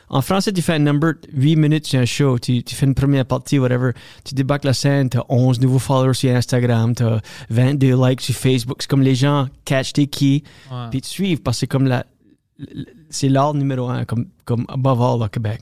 en 0.10 0.22
français, 0.22 0.52
tu 0.52 0.62
fais 0.62 0.74
un 0.74 0.80
number, 0.80 1.14
8 1.34 1.56
minutes 1.56 1.88
sur 1.88 2.00
un 2.00 2.06
show, 2.06 2.38
tu, 2.38 2.64
tu 2.64 2.76
fais 2.76 2.86
une 2.86 2.94
première 2.94 3.26
partie, 3.26 3.58
whatever, 3.60 3.92
tu 4.24 4.36
débarques 4.36 4.66
la 4.66 4.74
scène, 4.74 5.10
tu 5.10 5.18
as 5.18 5.26
11 5.30 5.62
nouveaux 5.62 5.80
followers 5.80 6.14
sur 6.14 6.36
Instagram, 6.36 6.94
tu 6.94 7.04
as 7.04 7.22
22 7.50 7.96
likes 8.08 8.22
sur 8.22 8.36
Facebook. 8.36 8.78
C'est 8.82 8.90
comme 8.90 9.02
les 9.02 9.16
gens 9.16 9.48
catch 9.66 9.94
tes 9.94 10.08
keys, 10.08 10.44
puis 10.90 11.00
ils 11.00 11.02
te 11.02 11.08
suivent 11.08 11.42
parce 11.42 11.58
que 11.58 11.60
c'est 11.62 11.68
comme 11.68 11.88
la, 11.88 12.06
c'est 13.10 13.30
l'art 13.30 13.54
numéro 13.54 13.90
un, 13.90 14.04
comme, 14.06 14.28
comme 14.46 14.66
above 14.68 15.02
all 15.02 15.24
au 15.24 15.28
Québec. 15.30 15.62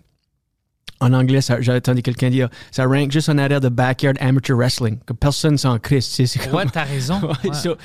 En 1.02 1.14
anglais, 1.14 1.39
j'ai 1.62 1.72
entendu 1.72 2.02
quelqu'un 2.02 2.30
dire, 2.30 2.50
ça 2.72 2.86
rank 2.86 3.12
juste 3.12 3.30
en 3.30 3.38
arrière 3.38 3.62
de 3.62 3.70
backyard 3.70 4.16
amateur 4.20 4.58
wrestling, 4.58 5.00
que 5.06 5.14
personne 5.14 5.58
s'en 5.58 5.80
crisse. 5.80 6.12
tu 6.14 6.28
sais, 6.28 6.50
Ouais, 6.52 6.66
t'as 6.72 6.84
raison. 6.84 7.22
Ouais, 7.24 7.50
Ouais. 7.50 7.54
so, 7.56 7.76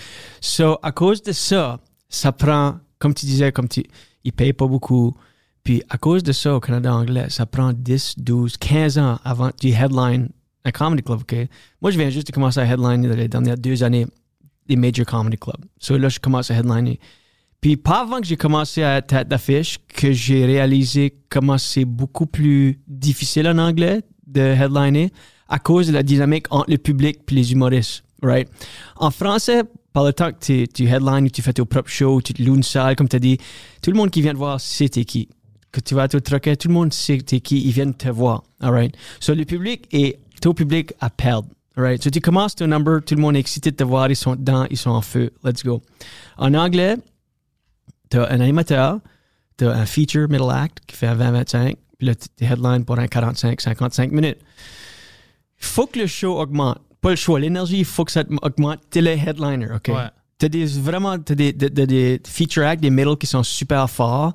so, 0.41 0.79
à 0.83 0.91
cause 0.91 1.23
de 1.23 1.31
ça, 1.33 1.79
ça 2.09 2.33
prend, 2.33 2.77
comme 2.99 3.15
tu 3.15 3.27
disais, 3.27 3.53
comme 3.53 3.69
tu, 3.69 3.85
ils 4.25 4.33
payent 4.33 4.53
pas 4.53 4.67
beaucoup. 4.67 5.15
Puis 5.62 5.83
à 5.89 5.97
cause 5.97 6.23
de 6.23 6.33
ça, 6.33 6.55
au 6.57 6.61
Canada 6.61 6.93
anglais, 6.93 7.27
ça 7.29 7.47
prend 7.47 7.73
10, 7.73 8.15
12, 8.19 8.57
15 8.57 8.99
ans 8.99 9.19
avant 9.25 9.51
du 9.61 9.69
headline 9.69 10.29
un 10.67 10.71
comedy 10.73 11.03
club, 11.03 11.21
OK? 11.21 11.37
Moi, 11.83 11.91
je 11.91 11.99
viens 11.99 12.11
juste 12.11 12.27
de 12.27 12.33
commencer 12.33 12.59
à 12.61 12.65
headliner 12.65 13.07
dans 13.09 13.15
les 13.17 13.29
dernières 13.29 13.59
deux 13.59 13.83
années 13.83 14.07
des 14.67 14.77
major 14.77 15.05
comedy 15.07 15.37
clubs. 15.37 15.62
So 15.79 15.97
là, 15.99 16.09
je 16.09 16.19
commence 16.19 16.51
à 16.51 16.55
headliner. 16.55 16.99
Puis 17.65 17.79
pas 17.79 18.03
avant 18.03 18.21
que 18.21 18.27
j'ai 18.27 18.37
commencé 18.37 18.83
à 18.83 18.99
être 18.99 19.07
tête 19.07 19.27
d'affiche 19.27 19.79
que 19.89 20.12
j'ai 20.12 20.45
réalisé 20.45 21.17
comment 21.31 21.57
c'est 21.57 21.87
beaucoup 21.87 22.27
plus 22.27 22.79
difficile 22.87 23.49
en 23.49 23.57
anglais 23.57 24.03
de 24.27 24.43
headliner 24.43 25.11
à 25.49 25.59
cause 25.59 25.87
de 25.87 25.95
la 25.95 26.03
dynamique 26.03 26.45
entre 26.51 26.71
le 26.71 26.77
public 26.77 27.21
et 27.27 27.35
les 27.35 27.53
humoristes, 27.53 28.05
right? 28.23 28.47
En 28.97 29.11
français, 29.11 29.62
par 29.95 30.05
le 30.05 30.12
temps 30.12 30.31
que 30.31 30.67
tu, 30.67 30.85
headlines, 30.85 31.31
tu 31.31 31.41
fais 31.41 31.55
ton 31.55 31.65
propre 31.65 31.89
show, 31.89 32.21
tu 32.21 32.35
te 32.35 32.43
loues 32.43 32.57
une 32.57 32.62
salle, 32.62 32.97
comme 32.97 33.09
tu 33.09 33.17
as 33.17 33.19
dit, 33.19 33.39
tout 33.81 33.91
le 33.91 33.97
monde 33.97 34.11
qui 34.11 34.21
vient 34.21 34.35
te 34.35 34.37
voir 34.37 34.61
sait 34.61 34.91
t'es 34.91 35.07
qui. 35.07 35.31
Que 35.73 35.81
tu 35.81 35.95
vas 35.95 36.05
au 36.05 36.21
troquet, 36.21 36.57
tout 36.57 36.69
le 36.69 36.75
monde 36.75 36.93
sait 36.93 37.17
t'es 37.17 37.41
qui, 37.41 37.67
ils 37.67 37.73
viennent 37.73 37.95
te 37.95 38.11
voir, 38.11 38.43
alright? 38.61 38.95
So 39.21 39.33
le 39.33 39.47
public 39.47 39.89
est, 39.91 40.19
ton 40.43 40.53
public 40.53 40.93
à 41.01 41.09
perdre, 41.09 41.49
alright? 41.79 42.03
So 42.03 42.11
tu 42.11 42.21
commences 42.21 42.57
ton 42.57 42.67
number, 42.67 43.01
tout 43.03 43.15
le 43.15 43.23
monde 43.23 43.37
est 43.37 43.41
excité 43.41 43.71
de 43.71 43.77
te 43.77 43.85
voir, 43.85 44.11
ils 44.11 44.17
sont 44.17 44.37
dedans, 44.37 44.67
ils 44.69 44.77
sont 44.77 44.91
en 44.91 45.01
feu, 45.01 45.33
let's 45.43 45.65
go. 45.65 45.81
En 46.37 46.53
anglais, 46.53 46.99
t'as 48.15 48.33
un 48.33 48.41
animateur, 48.41 48.99
t'as 49.57 49.73
un 49.75 49.87
feature 49.87 50.29
middle 50.29 50.51
act 50.51 50.79
qui 50.87 50.97
fait 50.97 51.07
un 51.07 51.17
20-25, 51.17 51.77
puis 51.99 52.07
là, 52.07 52.15
t'es 52.15 52.45
headline 52.45 52.85
pour 52.85 52.99
un 52.99 53.07
45-55 53.07 54.11
minutes. 54.11 54.39
Il 55.61 55.67
faut 55.67 55.87
que 55.87 55.99
le 55.99 56.07
show 56.07 56.39
augmente. 56.39 56.79
Pas 57.01 57.11
le 57.11 57.17
choix. 57.17 57.39
L'énergie, 57.41 57.79
il 57.79 57.85
faut 57.85 58.05
que 58.05 58.12
ça 58.12 58.25
augmente. 58.43 58.81
T'es 58.91 59.01
le 59.01 59.11
headliner, 59.11 59.67
OK? 59.75 59.89
Ouais. 59.89 60.09
T'as 60.39 60.49
des, 60.49 60.65
vraiment, 60.67 61.19
t'as 61.19 61.35
des, 61.35 61.53
des, 61.53 61.71
des- 61.71 61.87
des 61.87 62.21
feature 62.27 62.65
acts, 62.67 62.81
des 62.83 62.91
middle 62.91 63.17
qui 63.17 63.27
sont 63.27 63.43
super 63.43 63.89
forts, 63.89 64.33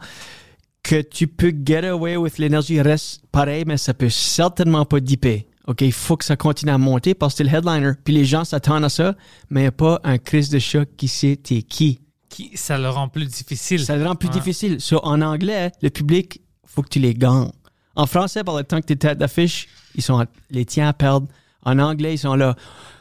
que 0.83 1.01
tu 1.01 1.27
peux 1.27 1.53
get 1.65 1.85
away 1.85 2.15
with 2.15 2.37
l'énergie 2.37 2.81
reste 2.81 3.23
pareil, 3.31 3.63
mais 3.67 3.77
ça 3.77 3.93
peut 3.93 4.09
certainement 4.09 4.85
pas 4.85 4.99
dipper. 4.99 5.47
OK? 5.67 5.81
Il 5.81 5.91
faut 5.91 6.15
que 6.17 6.25
ça 6.25 6.35
continue 6.37 6.71
à 6.71 6.77
monter 6.77 7.13
parce 7.13 7.33
que 7.33 7.43
t'es 7.43 7.49
le 7.49 7.55
headliner. 7.55 7.91
Puis 8.03 8.13
les 8.13 8.25
gens 8.25 8.43
s'attendent 8.45 8.85
à 8.85 8.89
ça, 8.89 9.15
mais 9.49 9.61
il 9.61 9.63
n'y 9.63 9.67
a 9.67 9.71
pas 9.71 9.99
un 10.03 10.17
crise 10.17 10.49
de 10.49 10.57
choc 10.59 10.87
qui 10.97 11.07
sait 11.07 11.35
t'es 11.35 11.61
qui. 11.61 11.99
Qui, 12.29 12.51
ça 12.55 12.77
le 12.77 12.89
rend 12.89 13.07
plus 13.09 13.25
difficile. 13.25 13.83
Ça 13.83 13.97
le 13.97 14.05
rend 14.05 14.15
plus 14.15 14.27
Ouais. 14.29 14.33
difficile. 14.35 14.79
So, 14.79 14.99
en 15.03 15.21
anglais, 15.21 15.71
le 15.81 15.89
public, 15.89 16.41
faut 16.65 16.81
que 16.83 16.89
tu 16.89 16.99
les 16.99 17.13
gagnes. 17.13 17.49
En 17.95 18.05
français, 18.05 18.43
par 18.43 18.55
le 18.55 18.63
temps 18.63 18.79
que 18.79 18.85
tu 18.85 18.93
es 18.93 18.95
tête 18.95 19.17
d'affiche, 19.17 19.67
ils 19.95 20.01
sont 20.03 20.25
les 20.51 20.65
tiens 20.65 20.87
à 20.89 20.93
perdre. 20.93 21.27
En 21.65 21.77
anglais, 21.79 22.13
ils 22.13 22.19
sont 22.19 22.35
là. 22.35 22.55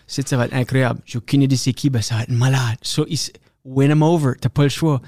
Ça 0.07 0.37
va 0.37 0.47
être 0.47 0.55
incroyable. 0.55 1.01
J'ai 1.05 1.19
aucune 1.19 1.43
idée 1.43 1.57
c'est 1.57 1.75
qui, 1.75 1.91
ben 1.91 2.01
ça 2.01 2.17
va 2.17 2.23
être 2.23 2.31
malade. 2.31 2.79
So, 2.83 3.05
ils, 3.09 3.19
win 3.65 3.91
them 3.91 4.03
over. 4.03 4.33
T'as 4.41 4.49
pas 4.49 4.63
le 4.63 4.69
choix. 4.71 5.01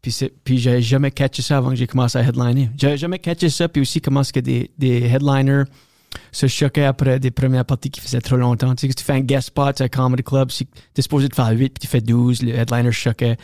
Puis, 0.00 0.16
puis 0.44 0.58
j'avais 0.58 0.80
jamais 0.82 1.10
catché 1.10 1.42
ça 1.42 1.56
avant 1.56 1.70
que 1.70 1.76
j'ai 1.76 1.88
commencé 1.88 2.16
à 2.16 2.22
headliner. 2.22 2.70
J'avais 2.76 2.96
jamais 2.96 3.18
catché 3.18 3.50
ça. 3.50 3.68
Puis 3.68 3.82
aussi, 3.82 4.00
comment 4.00 4.20
est-ce 4.20 4.32
que 4.32 4.38
des, 4.40 4.70
des 4.78 5.02
headliners 5.02 5.64
se 6.32 6.46
choquaient 6.46 6.84
après 6.84 7.18
des 7.20 7.30
premières 7.30 7.64
parties 7.64 7.90
qui 7.90 8.00
faisaient 8.00 8.20
trop 8.20 8.36
longtemps. 8.36 8.74
Tu 8.74 8.82
sais, 8.82 8.88
que 8.88 8.98
tu 8.98 9.04
fais 9.04 9.14
un 9.14 9.20
guest 9.20 9.48
spot 9.48 9.80
à 9.80 9.84
un 9.84 9.88
comedy 9.88 10.22
club, 10.22 10.50
si 10.50 10.66
t'es 10.94 11.02
supposé 11.02 11.28
de 11.28 11.34
faire 11.34 11.50
8 11.50 11.70
puis 11.70 11.80
tu 11.80 11.86
fais 11.86 12.00
12, 12.00 12.42
le 12.42 12.54
headliner 12.54 12.92
choquait. 12.92 13.36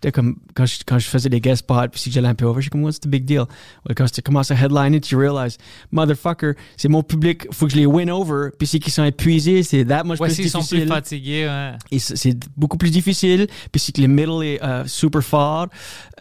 J'étais 0.00 0.12
comme, 0.12 0.36
quand 0.54 0.64
je, 0.64 0.76
quand 0.86 0.98
je 1.00 1.08
faisais 1.08 1.28
des 1.28 1.40
guest 1.40 1.60
spots, 1.60 1.88
puis 1.90 2.00
si 2.00 2.12
j'allais 2.12 2.28
un 2.28 2.34
peu 2.36 2.44
over, 2.44 2.62
j'étais 2.62 2.70
comme, 2.70 2.84
what's 2.84 3.00
the 3.00 3.08
big 3.08 3.24
deal? 3.24 3.40
Ouais, 3.88 3.94
quand 3.96 4.08
tu 4.08 4.22
commences 4.22 4.52
à 4.52 4.54
headliner, 4.54 5.00
tu 5.00 5.16
réalises, 5.16 5.58
motherfucker, 5.90 6.52
c'est 6.76 6.88
mon 6.88 7.02
public, 7.02 7.46
faut 7.52 7.66
que 7.66 7.72
je 7.72 7.78
les 7.78 7.86
win 7.86 8.08
over, 8.10 8.50
puis 8.56 8.66
c'est 8.68 8.78
qu'ils 8.78 8.92
sont 8.92 9.02
épuisés, 9.04 9.62
c'est 9.64 9.84
that 9.84 10.04
much 10.04 10.20
Ouais, 10.20 10.28
plus 10.28 10.36
s'ils 10.36 10.50
sont 10.50 10.58
plus 10.60 10.66
difficile. 10.78 10.88
fatigués, 10.88 11.46
ouais. 11.46 11.72
Et 11.90 11.98
c'est 11.98 12.36
beaucoup 12.56 12.76
plus 12.76 12.90
difficile. 12.90 13.46
Puis 13.72 13.80
c'est 13.80 13.92
que 13.92 14.00
le 14.00 14.06
middle 14.06 14.44
est 14.44 14.62
euh, 14.62 14.84
super 14.86 15.22
fort. 15.22 15.66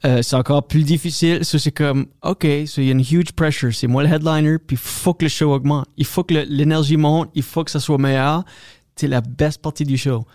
euh, 0.06 0.22
c'est 0.22 0.36
encore 0.36 0.66
plus 0.68 0.84
difficile. 0.84 1.46
So 1.46 1.58
c'est 1.60 1.72
comme, 1.72 2.08
OK, 2.24 2.46
so 2.66 2.82
il 2.82 2.86
y 2.86 2.90
a 2.90 2.94
une 2.94 3.02
huge 3.02 3.32
pressure. 3.36 3.74
C'est 3.74 3.88
moi 3.88 4.04
le 4.04 4.10
headliner, 4.10 4.58
puis 4.58 4.76
faut 4.76 5.14
que 5.14 5.26
le 5.26 5.30
show 5.30 5.54
augmente. 5.54 5.86
Il 5.98 6.06
faut 6.06 6.24
que 6.24 6.34
l'énergie 6.34 6.98
monte. 6.98 7.30
Il 7.36 7.44
faut 7.44 7.64
que 7.64 7.72
ça 7.72 7.80
soit 7.80 7.98
meilleur. 7.98 8.44
C'est 8.96 9.08
la 9.08 9.22
best 9.22 9.62
partie 9.62 9.84
du 9.86 9.98
show. 9.98 10.26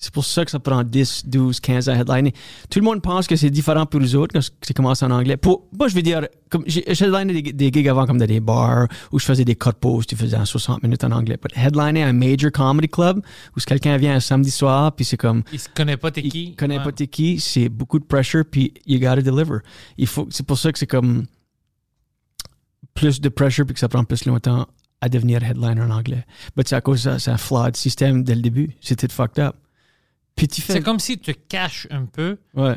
C'est 0.00 0.12
pour 0.14 0.24
ça 0.24 0.44
que 0.44 0.50
ça 0.52 0.60
prend 0.60 0.84
10, 0.84 1.24
12, 1.26 1.58
15 1.58 1.88
ans 1.88 1.92
à 1.92 1.96
headliner. 1.96 2.32
Tout 2.70 2.78
le 2.78 2.84
monde 2.84 3.02
pense 3.02 3.26
que 3.26 3.34
c'est 3.34 3.50
différent 3.50 3.84
pour 3.84 3.98
les 3.98 4.14
autres 4.14 4.32
quand 4.32 4.48
c'est 4.62 4.72
commencé 4.72 5.04
en 5.04 5.10
anglais. 5.10 5.36
Pour, 5.36 5.66
moi, 5.76 5.88
je 5.88 5.94
veux 5.96 6.02
dire, 6.02 6.24
comme 6.50 6.62
j'ai 6.66 6.88
headliné 6.88 7.42
des, 7.42 7.52
des 7.52 7.72
gigs 7.72 7.88
avant 7.88 8.06
comme 8.06 8.16
dans 8.18 8.24
des 8.26 8.38
bars 8.38 8.86
où 9.10 9.18
je 9.18 9.24
faisais 9.24 9.44
des 9.44 9.56
cut 9.56 9.70
posts, 9.80 10.10
tu 10.10 10.14
faisais 10.16 10.36
en 10.36 10.44
60 10.44 10.84
minutes 10.84 11.02
en 11.02 11.10
anglais. 11.10 11.36
But 11.42 11.50
headliner 11.56 12.04
un 12.04 12.12
major 12.12 12.52
comedy 12.52 12.86
club 12.88 13.20
où 13.56 13.60
quelqu'un 13.60 13.96
vient 13.96 14.14
un 14.14 14.20
samedi 14.20 14.52
soir 14.52 14.92
puis 14.94 15.04
c'est 15.04 15.16
comme, 15.16 15.42
Ils 15.52 15.58
se 15.58 15.68
connaissent 15.68 15.96
pas 15.96 16.12
t'es 16.12 16.20
il 16.22 16.30
qui? 16.30 16.54
connaît 16.54 16.78
Ouais. 16.78 16.84
pas 16.84 16.92
t'es 16.92 17.08
qui, 17.08 17.40
c'est 17.40 17.68
beaucoup 17.68 17.98
de 17.98 18.04
pressure, 18.04 18.44
puis 18.48 18.72
you 18.86 19.00
gotta 19.00 19.20
deliver. 19.20 19.58
Il 19.96 20.06
faut, 20.06 20.28
c'est 20.30 20.46
pour 20.46 20.58
ça 20.58 20.70
que 20.70 20.78
c'est 20.78 20.86
comme 20.86 21.24
plus 22.94 23.20
de 23.20 23.28
pressure, 23.28 23.64
puis 23.64 23.74
que 23.74 23.80
ça 23.80 23.88
prend 23.88 24.04
plus 24.04 24.24
longtemps 24.26 24.66
à 25.00 25.08
devenir 25.08 25.42
headliner 25.42 25.80
en 25.82 25.90
anglais. 25.90 26.24
Mais 26.56 26.62
c'est 26.66 26.76
à 26.76 26.80
cause 26.80 26.98
de 27.04 27.10
ça, 27.10 27.18
c'est 27.18 27.30
un 27.30 27.36
flawed 27.36 27.76
système 27.76 28.22
dès 28.24 28.34
le 28.34 28.42
début. 28.42 28.70
C'était 28.80 29.08
fucked 29.08 29.38
up. 29.42 29.56
Puis 30.38 30.48
tu 30.48 30.62
fais. 30.62 30.72
C'est 30.74 30.80
comme 30.82 30.98
si 31.00 31.18
tu 31.18 31.34
te 31.34 31.38
caches 31.48 31.86
un 31.90 32.06
peu 32.06 32.38
Ouais. 32.54 32.76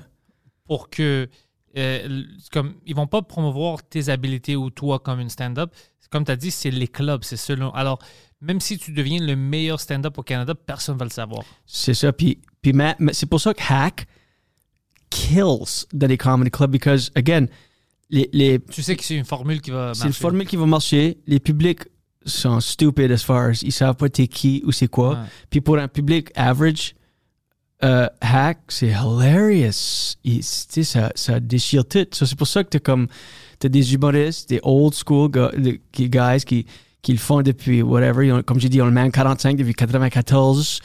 pour 0.66 0.90
que. 0.90 1.30
euh, 1.78 2.24
comme 2.52 2.74
ils 2.86 2.96
vont 2.96 3.08
pas 3.08 3.22
promouvoir 3.22 3.82
tes 3.88 4.10
habiletés 4.10 4.58
ou 4.58 4.70
toi 4.70 5.00
comme 5.00 5.20
une 5.22 5.30
stand-up. 5.30 5.74
Comme 6.10 6.26
tu 6.26 6.32
as 6.32 6.36
dit, 6.36 6.52
c'est 6.52 6.72
les 6.72 6.90
clubs, 6.90 7.24
c'est 7.24 7.38
selon. 7.38 7.70
Alors, 7.74 7.98
même 8.42 8.60
si 8.60 8.78
tu 8.78 8.92
deviens 8.92 9.22
le 9.22 9.38
meilleur 9.38 9.80
stand-up 9.80 10.18
au 10.18 10.24
Canada, 10.24 10.54
personne 10.54 10.98
va 10.98 11.06
le 11.06 11.10
savoir. 11.12 11.46
C'est 11.66 11.94
ça. 11.94 12.12
Puis, 12.12 12.40
puis 12.62 12.74
c'est 13.14 13.28
pour 13.28 13.40
ça 13.40 13.54
que 13.54 13.62
Hack 13.70 14.08
kills 15.10 15.86
dans 15.94 16.08
les 16.08 16.18
comedy 16.18 16.52
clubs, 16.52 16.72
because, 16.72 17.12
again, 17.16 17.46
les, 18.10 18.30
les, 18.34 18.60
Tu 18.60 18.82
sais 18.84 18.96
que 18.96 19.04
c'est 19.04 19.16
une 19.16 19.26
formule 19.26 19.62
qui 19.62 19.72
va 19.72 19.94
c'est 19.94 20.02
une 20.04 20.08
marcher. 20.10 20.22
formule 20.22 20.48
qui 20.48 20.56
va 20.58 20.66
marcher. 20.66 21.18
Les 21.28 21.40
publics 21.40 21.84
sont 22.26 22.60
stupides 22.60 23.12
as 23.12 23.24
far 23.24 23.50
as 23.50 23.64
ils 23.64 23.72
savent 23.72 23.96
pas 23.96 24.10
t'es 24.10 24.28
qui 24.28 24.62
ou 24.66 24.72
c'est 24.72 24.88
quoi. 24.90 25.12
Ouais. 25.14 25.28
Puis 25.50 25.62
pour 25.62 25.78
un 25.78 25.88
public 25.88 26.30
average, 26.36 26.94
euh, 27.84 28.08
hack, 28.22 28.60
c'est 28.70 28.90
hilarious. 28.90 30.16
Il- 30.24 30.44
ça, 30.44 31.12
ça 31.16 31.40
déchire 31.40 31.86
tout. 31.86 32.06
C'est 32.12 32.36
pour 32.36 32.48
ça 32.48 32.64
que 32.64 32.70
t'as 32.70 32.80
comme, 32.80 33.08
t'as 33.60 33.70
des 33.70 33.94
humoristes, 33.94 34.50
des 34.50 34.60
old 34.64 34.94
school 34.94 35.30
qui- 35.92 36.10
guys 36.10 36.44
qui, 36.46 36.66
qui 37.02 37.12
le 37.14 37.18
font 37.20 37.42
depuis 37.42 37.82
whatever. 37.82 38.26
Ils 38.28 38.32
ont- 38.34 38.44
comme 38.44 38.60
j'ai 38.60 38.70
dit, 38.70 38.82
on 38.82 38.86
le 38.86 38.92
met 38.92 39.02
en 39.02 39.10
45 39.10 39.58
depuis 39.58 39.74
94. 39.74 40.80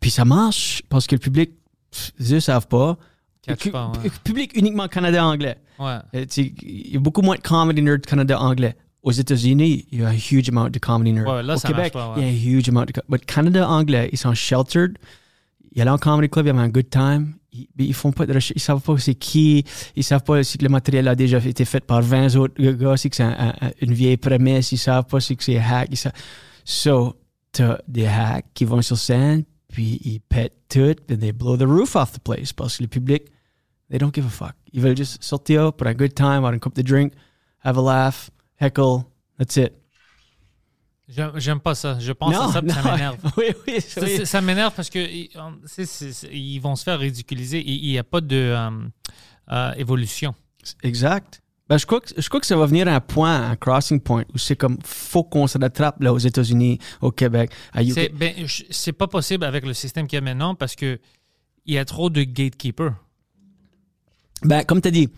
Puis 0.00 0.10
ça 0.10 0.24
marche 0.24 0.82
parce 0.88 1.06
que 1.06 1.14
le 1.14 1.20
public, 1.20 1.50
pff, 1.90 2.12
eux 2.32 2.40
savent 2.40 2.66
pas. 2.68 2.96
catch 3.46 3.70
pas, 3.70 3.92
ouais. 4.02 4.10
pu- 4.10 4.18
Public 4.24 4.52
uniquement 4.56 4.86
Canada-anglais. 4.88 5.56
Ouais. 5.78 5.96
Euh, 6.14 6.26
Il 6.36 6.92
y 6.92 6.96
a 6.96 7.00
beaucoup 7.00 7.22
moins 7.22 7.36
de 7.36 7.40
comedy 7.42 7.80
nerd 7.82 8.02
Canada-anglais. 8.04 8.76
Aux 9.02 9.12
États-Unis, 9.12 9.86
il 9.90 10.00
y 10.00 10.04
a 10.04 10.08
un 10.08 10.14
huge 10.14 10.50
amount 10.50 10.68
de 10.68 10.78
comedy 10.78 11.12
nerd. 11.12 11.26
Ouais, 11.26 11.42
là, 11.42 11.54
Au 11.56 11.58
Québec, 11.58 11.92
pas, 11.94 12.14
il 12.18 12.22
y 12.22 12.26
a 12.26 12.28
un 12.28 12.32
huge 12.58 12.68
amount 12.68 12.84
de. 12.84 12.92
But 13.08 13.24
Canada-anglais, 13.24 14.10
ils 14.12 14.18
sont 14.18 14.34
sheltered. 14.34 14.98
Ils 15.72 15.80
allaient 15.82 15.90
en 15.90 15.98
comedy 15.98 16.28
club, 16.28 16.46
ils 16.46 16.50
avaient 16.50 16.58
un 16.58 16.68
good 16.68 16.90
time. 16.90 17.34
Ils, 17.52 17.68
ils 17.78 17.94
font 17.94 18.12
pas 18.12 18.26
de 18.26 18.32
recherche. 18.34 18.52
Ils 18.56 18.60
savent 18.60 18.80
pas 18.80 18.96
c'est 18.98 19.14
qui. 19.14 19.64
Ils 19.96 20.04
savent 20.04 20.22
pas 20.24 20.42
si 20.44 20.58
le 20.58 20.68
matériel 20.68 21.06
a 21.08 21.14
déjà 21.14 21.38
été 21.38 21.64
fait 21.64 21.84
par 21.84 22.02
20 22.02 22.36
autres 22.36 22.60
gars, 22.72 22.96
si 22.96 23.08
c'est 23.12 23.22
un- 23.22 23.54
un- 23.60 23.70
une 23.80 23.92
vieille 23.92 24.16
prémisse. 24.16 24.72
Ils 24.72 24.78
savent 24.78 25.06
pas 25.06 25.20
si 25.20 25.36
c'est 25.40 25.58
hack. 25.58 25.88
Ils 25.90 25.96
savent... 25.96 26.12
So, 26.64 27.16
t'as 27.52 27.78
des 27.88 28.06
hacks 28.06 28.46
qui 28.54 28.64
vont 28.64 28.82
sur 28.82 28.96
scène, 28.98 29.44
puis 29.68 30.00
ils 30.04 30.20
pètent 30.20 30.54
tout, 30.68 30.94
puis 31.06 31.18
they 31.18 31.32
blow 31.32 31.56
the 31.56 31.62
roof 31.62 31.96
off 31.96 32.12
the 32.12 32.18
place 32.20 32.52
parce 32.52 32.76
que 32.76 32.82
le 32.84 32.88
public, 32.88 33.24
they 33.90 33.98
don't 33.98 34.12
give 34.14 34.26
a 34.26 34.28
fuck. 34.28 34.54
Ils 34.72 34.80
veulent 34.80 34.96
juste 34.96 35.22
sortir 35.22 35.72
pour 35.72 35.86
un 35.86 35.94
good 35.94 36.14
time, 36.14 36.26
avoir 36.26 36.52
une 36.52 36.60
coupe 36.60 36.76
de 36.76 36.82
drink, 36.82 37.12
have 37.64 37.76
a 37.78 37.82
laugh, 37.82 38.30
heckle, 38.60 39.04
that's 39.38 39.56
it. 39.56 39.72
J'aime 41.36 41.60
pas 41.60 41.74
ça. 41.74 41.96
Je 41.98 42.12
pense 42.12 42.34
à 42.34 42.52
ça, 42.52 42.62
puis 42.62 42.70
ça 42.70 42.82
m'énerve. 42.82 43.16
oui, 43.36 43.46
oui, 43.66 43.80
Ça, 43.80 44.00
oui. 44.02 44.16
c'est- 44.16 44.24
ça 44.24 44.40
m'énerve 44.40 44.72
parce 44.74 44.90
que 44.90 44.98
ils 46.32 46.58
vont 46.60 46.76
se 46.76 46.84
faire 46.84 46.98
ridiculiser. 46.98 47.62
Il 47.66 47.90
n'y 47.90 47.98
a 47.98 48.04
pas 48.04 48.20
de 48.20 48.36
euh, 48.36 48.70
euh, 49.52 49.72
évolution. 49.74 50.34
Exact. 50.82 51.40
Ben, 51.68 51.78
je, 51.78 51.86
crois 51.86 52.00
que, 52.00 52.08
je 52.16 52.28
crois 52.28 52.40
que 52.40 52.46
ça 52.46 52.56
va 52.56 52.66
venir 52.66 52.88
à 52.88 52.92
un 52.96 53.00
point, 53.00 53.50
un 53.50 53.54
crossing 53.56 54.00
point, 54.00 54.24
où 54.34 54.38
c'est 54.38 54.56
comme, 54.56 54.76
faut 54.84 55.22
qu'on 55.22 55.46
se 55.46 55.56
rattrape 55.56 56.02
là 56.02 56.12
aux 56.12 56.18
États-Unis, 56.18 56.78
au 57.00 57.12
Québec, 57.12 57.52
à 57.72 57.84
UK. 57.84 57.92
C'est 57.94 58.08
ben, 58.08 58.34
c'est 58.70 58.92
pas 58.92 59.06
possible 59.06 59.44
avec 59.44 59.64
le 59.64 59.72
système 59.72 60.08
qu'il 60.08 60.16
y 60.16 60.18
a 60.18 60.20
maintenant 60.20 60.54
parce 60.56 60.74
que 60.74 60.98
il 61.66 61.74
y 61.74 61.78
a 61.78 61.84
trop 61.84 62.10
de 62.10 62.22
gatekeepers. 62.24 62.94
Ben, 64.42 64.64
comme 64.64 64.80
tu 64.80 64.88
as 64.88 64.90
dit, 64.90 65.08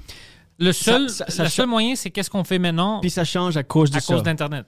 Le 0.58 0.72
seul, 0.72 1.08
ça- 1.08 1.24
ça 1.30 1.44
le 1.44 1.48
seul 1.48 1.66
moyen, 1.66 1.94
c'est 1.96 2.10
qu'est-ce 2.10 2.28
qu'on 2.30 2.44
fait 2.44 2.58
maintenant 2.58 3.00
puis 3.00 3.10
ça 3.10 3.24
change 3.24 3.56
à 3.56 3.62
cause 3.62 3.90
de 3.90 3.96
à 3.96 4.00
cause 4.00 4.22
d'Internet. 4.22 4.66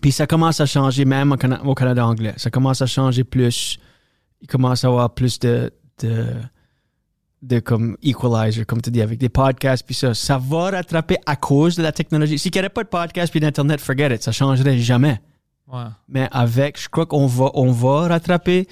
Puis 0.00 0.12
ça 0.12 0.26
commence 0.26 0.60
à 0.60 0.66
changer 0.66 1.04
même 1.04 1.32
au, 1.32 1.36
Cana- 1.36 1.62
au 1.64 1.74
Canada 1.74 2.06
anglais. 2.06 2.34
Ça 2.36 2.50
commence 2.50 2.80
à 2.82 2.86
changer 2.86 3.24
plus. 3.24 3.78
Il 4.40 4.48
commence 4.48 4.84
à 4.84 4.88
avoir 4.88 5.14
plus 5.14 5.38
de, 5.38 5.70
de, 6.00 6.26
de 7.42 7.58
comme 7.60 7.96
equalizer, 8.02 8.64
comme 8.66 8.80
tu 8.80 8.90
dis, 8.90 9.02
avec 9.02 9.18
des 9.18 9.28
podcasts, 9.28 9.84
puis 9.84 9.94
ça. 9.94 10.14
Ça 10.14 10.38
va 10.38 10.70
rattraper 10.70 11.16
à 11.26 11.36
cause 11.36 11.76
de 11.76 11.82
la 11.82 11.92
technologie. 11.92 12.38
S'il 12.38 12.50
n'y 12.52 12.58
avait 12.58 12.68
pas 12.68 12.82
de 12.84 12.88
podcast 12.88 13.30
puis 13.30 13.40
d'Internet, 13.40 13.80
forget 13.80 14.14
it, 14.14 14.22
ça 14.22 14.32
changerait 14.32 14.78
jamais. 14.78 15.20
Ouais. 15.68 15.84
Mais 16.08 16.28
avec, 16.32 16.80
je 16.80 16.88
crois 16.88 17.06
qu'on 17.06 17.26
va, 17.26 17.50
on 17.54 17.70
va 17.70 18.08
rattraper 18.08 18.66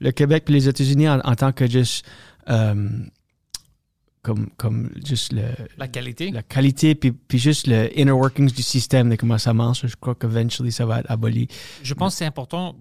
le 0.00 0.10
Québec 0.10 0.44
puis 0.44 0.54
les 0.54 0.68
États-Unis 0.68 1.08
en, 1.08 1.20
en 1.20 1.34
tant 1.34 1.52
que 1.52 1.68
juste, 1.68 2.04
euh, 2.50 2.74
comme, 4.24 4.48
comme 4.56 4.90
juste 5.04 5.32
le, 5.32 5.42
La 5.76 5.86
qualité. 5.86 6.30
la 6.30 6.42
qualité 6.42 6.94
puis, 6.94 7.12
puis 7.12 7.38
juste 7.38 7.66
le 7.66 7.96
inner 7.96 8.10
workings 8.10 8.50
du 8.50 8.62
système 8.62 9.10
de 9.10 9.16
comment 9.16 9.38
ça 9.38 9.52
marche. 9.52 9.86
Je 9.86 9.94
crois 9.94 10.14
qu'eventually 10.14 10.72
ça 10.72 10.86
va 10.86 11.00
être 11.00 11.10
aboli. 11.10 11.46
Je 11.82 11.94
pense 11.94 12.14
que 12.14 12.18
c'est 12.18 12.26
important 12.26 12.76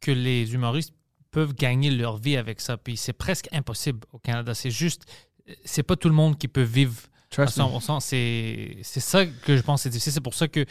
que 0.00 0.10
les 0.10 0.54
humoristes 0.54 0.94
peuvent 1.30 1.54
gagner 1.54 1.90
leur 1.90 2.16
vie 2.16 2.36
avec 2.36 2.60
ça. 2.60 2.78
Puis 2.78 2.96
c'est 2.96 3.12
presque 3.12 3.48
impossible 3.52 4.00
au 4.12 4.18
Canada. 4.18 4.54
C'est 4.54 4.70
juste, 4.70 5.04
c'est 5.64 5.82
pas 5.82 5.94
tout 5.96 6.08
le 6.08 6.14
monde 6.14 6.38
qui 6.38 6.48
peut 6.48 6.62
vivre 6.62 6.96
à 7.32 7.44
Trust 7.44 7.58
me. 7.58 7.64
100%. 7.64 8.00
C'est 8.00 8.78
c'est 8.82 9.00
ça 9.00 9.26
que 9.26 9.56
je 9.56 9.62
pense 9.62 9.80
que 9.80 9.82
c'est 9.84 9.90
difficile. 9.90 10.12
C'est 10.12 10.20
pour 10.22 10.34
ça 10.34 10.48
que 10.48 10.64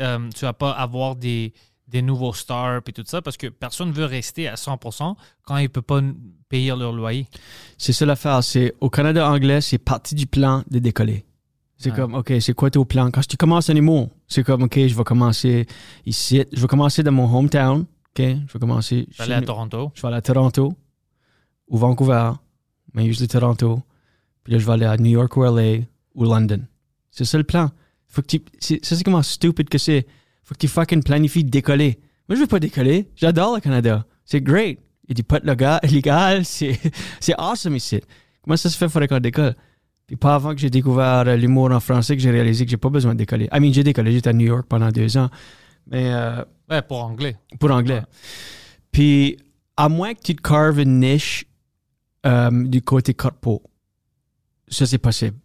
euh, 0.00 0.28
tu 0.30 0.44
vas 0.44 0.52
pas 0.52 0.72
avoir 0.72 1.16
des, 1.16 1.54
des 1.88 2.02
nouveaux 2.02 2.34
stars 2.34 2.82
et 2.86 2.92
tout 2.92 3.04
ça 3.06 3.22
parce 3.22 3.38
que 3.38 3.46
personne 3.46 3.92
veut 3.92 4.04
rester 4.04 4.46
à 4.46 4.54
100% 4.56 5.14
quand 5.44 5.56
il 5.56 5.70
peut 5.70 5.82
pas 5.82 6.02
payer 6.50 6.74
leur 6.76 6.92
loyer. 6.92 7.26
C'est 7.78 7.94
ça 7.94 8.04
l'affaire. 8.04 8.44
C'est 8.44 8.74
au 8.80 8.90
Canada 8.90 9.26
anglais, 9.30 9.62
c'est 9.62 9.78
partie 9.78 10.14
du 10.14 10.26
plan 10.26 10.62
de 10.70 10.78
décoller. 10.78 11.24
C'est 11.78 11.90
Ouais. 11.90 11.96
comme, 11.96 12.14
OK, 12.14 12.30
c'est 12.40 12.52
quoi 12.52 12.70
ton 12.70 12.84
plan? 12.84 13.10
Quand 13.10 13.26
tu 13.26 13.38
commences 13.38 13.70
un 13.70 13.76
humour, 13.76 14.10
c'est 14.28 14.44
comme, 14.44 14.64
OK, 14.64 14.74
je 14.86 14.94
vais 14.94 15.04
commencer 15.04 15.66
ici. 16.04 16.44
Je 16.52 16.60
vais 16.60 16.66
commencer 16.66 17.02
dans 17.02 17.12
mon 17.12 17.24
hometown. 17.34 17.80
OK? 17.80 18.18
Je 18.18 18.52
vais 18.52 18.58
commencer. 18.58 19.06
chez 19.10 19.16
J'allais 19.16 19.34
à 19.36 19.40
nous. 19.40 19.46
Toronto. 19.46 19.90
Je 19.94 20.02
vais 20.02 20.08
aller 20.08 20.16
à 20.18 20.22
Toronto 20.22 20.74
ou 21.68 21.78
Vancouver, 21.78 22.32
mais 22.92 23.06
usually 23.06 23.28
Toronto. 23.28 23.80
Puis 24.44 24.52
là, 24.52 24.58
je 24.58 24.66
vais 24.66 24.72
aller 24.72 24.84
à 24.84 24.96
New 24.98 25.10
York 25.12 25.34
ou 25.38 25.44
LA 25.44 25.78
ou 26.14 26.24
London. 26.24 26.60
C'est 27.10 27.24
ça 27.24 27.38
le 27.38 27.44
plan. 27.44 27.70
Faut 28.08 28.20
que 28.22 28.26
tu, 28.26 28.42
c'est, 28.58 28.84
ça, 28.84 28.96
c'est 28.96 29.04
comment 29.04 29.22
stupide 29.22 29.68
que 29.70 29.78
c'est. 29.78 30.06
Faut 30.42 30.54
que 30.54 30.58
tu 30.58 30.68
fucking 30.68 31.02
planifies 31.02 31.44
de 31.44 31.50
décoller. 31.50 32.00
Moi, 32.28 32.34
je 32.36 32.40
veux 32.42 32.46
pas 32.48 32.58
décoller. 32.60 33.08
J'adore 33.16 33.54
le 33.54 33.60
Canada. 33.60 34.04
C'est 34.24 34.40
great. 34.42 34.80
Il 35.10 35.14
des 35.14 35.22
potes 35.22 35.44
légal. 35.84 36.44
C'est, 36.44 36.78
c'est 37.20 37.34
awesome 37.36 37.76
ici. 37.76 38.00
Comment 38.42 38.56
ça 38.56 38.70
se 38.70 38.78
fait, 38.78 38.88
faudrait 38.88 39.08
qu'on 39.08 39.18
décolle? 39.20 39.54
Puis 40.06 40.16
pas 40.16 40.34
avant 40.36 40.54
que 40.54 40.60
j'ai 40.60 40.70
découvert 40.70 41.24
euh, 41.28 41.36
l'humour 41.36 41.70
en 41.72 41.80
français 41.80 42.16
que 42.16 42.22
j'ai 42.22 42.30
réalisé 42.30 42.64
que 42.64 42.70
j'ai 42.70 42.76
pas 42.76 42.88
besoin 42.88 43.12
de 43.14 43.18
décoller. 43.18 43.48
I 43.52 43.60
mean, 43.60 43.72
j'ai 43.72 43.84
décollé. 43.84 44.12
J'étais 44.12 44.30
à 44.30 44.32
New 44.32 44.46
York 44.46 44.66
pendant 44.68 44.88
deux 44.90 45.16
ans. 45.16 45.28
Mais 45.88 46.12
euh, 46.12 46.42
Ouais, 46.70 46.80
pour 46.82 47.02
anglais. 47.04 47.36
pour 47.58 47.70
anglais. 47.70 47.96
Ouais. 47.98 48.04
Puis, 48.92 49.36
à 49.76 49.88
moins 49.88 50.14
que 50.14 50.20
tu 50.22 50.34
te 50.36 50.42
carves 50.42 50.80
une 50.80 51.00
niche 51.00 51.44
euh, 52.26 52.50
du 52.66 52.80
côté 52.82 53.14
corpo, 53.14 53.62
ça 54.68 54.86
c'est 54.86 54.98
possible. 54.98 55.36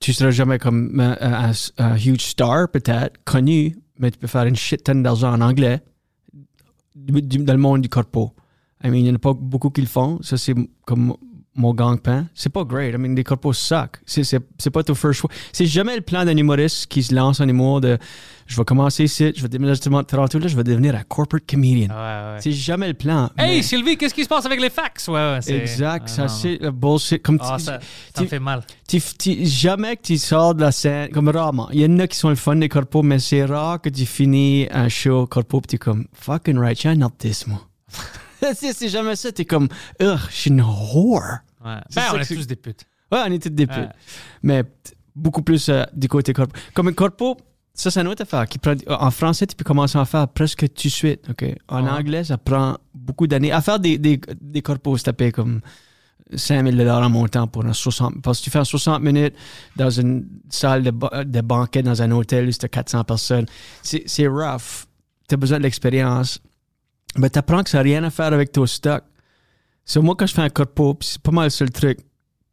Tu 0.00 0.12
seras 0.12 0.30
jamais 0.30 0.58
comme 0.58 0.98
un, 1.00 1.16
un- 1.20 1.52
un 1.78 1.96
huge 1.96 2.22
star, 2.22 2.68
peut-être, 2.70 3.22
connu, 3.24 3.76
mais 3.98 4.10
tu 4.10 4.18
peux 4.18 4.26
faire 4.28 4.44
une 4.44 4.56
shit 4.56 4.82
tonne 4.84 5.02
d'argent 5.02 5.32
en 5.32 5.40
anglais 5.40 5.80
du- 6.94 7.22
du- 7.22 7.38
dans 7.44 7.52
le 7.52 7.58
monde 7.58 7.80
du 7.82 7.88
corpo. 7.88 8.32
I 8.82 8.88
mean, 8.88 8.96
il 8.96 9.02
n'y 9.04 9.10
en 9.10 9.14
a 9.14 9.18
pas 9.18 9.34
beaucoup 9.34 9.70
qui 9.70 9.80
le 9.82 9.86
font. 9.86 10.18
Ça, 10.22 10.36
c'est 10.36 10.54
comme 10.86 11.14
mon 11.56 11.74
gang-pain. 11.74 12.26
C'est 12.34 12.48
pas 12.52 12.64
great. 12.64 12.94
I 12.94 12.96
mean, 12.98 13.14
les 13.14 13.24
corpos 13.24 13.52
suck. 13.52 14.00
C'est, 14.06 14.40
pas 14.70 14.82
ton 14.82 14.94
first 14.94 15.20
choix. 15.20 15.30
C'est 15.52 15.66
jamais 15.66 15.96
le 15.96 16.00
plan 16.02 16.24
d'un 16.24 16.36
humoriste 16.36 16.86
qui 16.86 17.02
se 17.02 17.14
lance 17.14 17.40
en 17.40 17.48
humour 17.48 17.80
de 17.80 17.98
je 18.46 18.56
vais 18.56 18.64
commencer 18.64 19.04
ici, 19.04 19.32
je 19.36 19.42
vais 19.42 19.48
déménager 19.48 19.78
Toronto, 19.80 20.38
là, 20.38 20.48
je 20.48 20.56
vais 20.56 20.64
devenir 20.64 20.96
un 20.96 21.04
corporate 21.04 21.44
comedian. 21.48 21.88
Ouais, 21.88 21.94
ouais. 22.34 22.36
C'est 22.40 22.50
jamais 22.50 22.88
le 22.88 22.94
plan. 22.94 23.30
Hey, 23.38 23.56
mais- 23.58 23.62
Sylvie, 23.62 23.96
qu'est-ce 23.96 24.14
qui 24.14 24.24
se 24.24 24.28
passe 24.28 24.44
avec 24.44 24.60
les 24.60 24.70
fax? 24.70 25.06
Ouais, 25.06 25.38
exact, 25.46 26.06
Ah, 26.06 26.08
ça 26.08 26.28
c'est 26.28 26.58
le 26.60 26.72
bullshit. 26.72 27.22
Comme 27.22 27.38
tu- 27.38 27.46
ça, 27.46 27.58
ça 28.12 28.26
fait 28.26 28.40
mal. 28.40 28.64
tu- 28.88 29.00
tu- 29.18 29.46
jamais 29.46 29.96
que 29.96 30.02
tu 30.02 30.18
sors 30.18 30.54
de 30.54 30.62
la 30.62 30.72
scène, 30.72 31.10
comme 31.10 31.28
rarement. 31.28 31.68
Il 31.72 31.80
y 31.80 31.84
en 31.86 31.96
a 32.00 32.08
qui 32.08 32.16
sont 32.16 32.28
le 32.30 32.34
fun 32.34 32.56
des 32.56 32.68
corpos, 32.68 33.02
mais 33.02 33.20
c'est 33.20 33.44
rare 33.44 33.80
que 33.80 33.88
tu 33.88 34.04
finis 34.04 34.66
un 34.72 34.88
show 34.88 35.26
corpo 35.28 35.58
et 35.58 35.68
tu 35.68 35.76
es 35.76 35.78
comme 35.78 36.06
fucking 36.12 36.58
right, 36.58 36.80
j'ai 36.80 36.88
un 36.88 36.96
moi. 36.96 37.08
c'est 38.54 38.88
jamais 38.88 39.16
ça, 39.16 39.32
tu 39.32 39.42
es 39.42 39.44
comme, 39.44 39.68
ugh, 40.00 40.18
je 40.30 40.34
suis 40.34 40.50
une 40.50 40.60
whore. 40.62 41.22
Ouais. 41.64 41.74
Ben, 41.74 41.80
ça 41.90 42.12
on 42.14 42.18
est 42.18 42.24
tous 42.26 42.46
des 42.46 42.56
putes. 42.56 42.84
Ouais, 43.12 43.20
on 43.26 43.32
est 43.32 43.42
tous 43.42 43.48
des 43.50 43.64
Ouais. 43.66 43.74
putes. 43.74 43.90
Mais 44.42 44.62
beaucoup 45.14 45.42
plus 45.42 45.68
euh, 45.68 45.84
du 45.92 46.08
côté 46.08 46.32
corpo. 46.32 46.52
Comme 46.74 46.88
un 46.88 46.92
corpo, 46.92 47.36
ça, 47.74 47.90
c'est 47.90 48.00
une 48.00 48.08
autre 48.08 48.22
affaire. 48.22 48.46
Qui 48.46 48.58
prend, 48.58 48.74
en 48.88 49.10
français, 49.10 49.46
tu 49.46 49.54
peux 49.56 49.64
commencer 49.64 49.96
à 49.98 50.02
en 50.02 50.04
faire 50.04 50.28
presque 50.28 50.60
tout 50.72 50.82
de 50.84 50.88
suite. 50.88 51.26
En 51.68 51.84
Ouais. 51.84 51.90
anglais, 51.90 52.24
ça 52.24 52.38
prend 52.38 52.76
beaucoup 52.94 53.26
d'années. 53.26 53.52
À 53.52 53.60
faire 53.60 53.78
des, 53.80 53.98
des, 53.98 54.20
des 54.40 54.62
corpos, 54.62 54.98
c'est 54.98 55.04
tapé 55.04 55.32
comme 55.32 55.60
5000 56.34 56.76
dollars 56.76 57.02
en 57.02 57.10
montant 57.10 57.46
pour 57.46 57.64
un 57.64 57.72
60. 57.72 58.22
Parce 58.22 58.38
que 58.38 58.44
tu 58.44 58.50
fais 58.50 58.58
un 58.60 58.64
60 58.64 59.02
minutes 59.02 59.34
dans 59.76 59.90
une 59.90 60.26
salle 60.48 60.82
de, 60.82 60.90
ba- 60.90 61.24
de 61.24 61.40
banquet 61.40 61.82
dans 61.82 62.00
un 62.02 62.10
hôtel 62.12 62.48
où 62.48 62.52
c'est 62.52 62.68
400 62.68 63.04
personnes. 63.04 63.46
C'est 63.82 64.26
rough. 64.28 64.86
Tu 65.28 65.34
as 65.34 65.36
besoin 65.36 65.58
de 65.58 65.64
l'expérience. 65.64 66.40
Mais 67.16 67.30
tu 67.30 67.38
apprends 67.38 67.62
que 67.62 67.70
ça 67.70 67.78
n'a 67.78 67.82
rien 67.82 68.04
à 68.04 68.10
faire 68.10 68.32
avec 68.32 68.52
ton 68.52 68.66
stock. 68.66 69.02
C'est 69.84 70.00
moi, 70.00 70.14
quand 70.16 70.26
je 70.26 70.34
fais 70.34 70.42
un 70.42 70.50
corpo, 70.50 70.96
c'est 71.00 71.20
pas 71.20 71.32
mal 71.32 71.50
le 71.60 71.68
truc. 71.68 71.98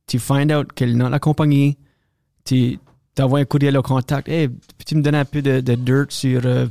Tu 0.07 0.19
find 0.19 0.51
out 0.51 0.67
quel 0.73 0.95
nom 0.97 1.05
de 1.05 1.11
la 1.11 1.19
compagnie, 1.19 1.77
tu 2.45 2.79
t'envoies 3.13 3.39
un 3.39 3.45
courriel 3.45 3.77
au 3.77 3.83
contact. 3.83 4.29
Hey, 4.29 4.47
peux-tu 4.47 4.95
me 4.95 5.01
donner 5.01 5.19
un 5.19 5.25
peu 5.25 5.41
de, 5.41 5.59
de 5.59 5.75
dirt 5.75 6.11
sur 6.11 6.41
euh, 6.45 6.67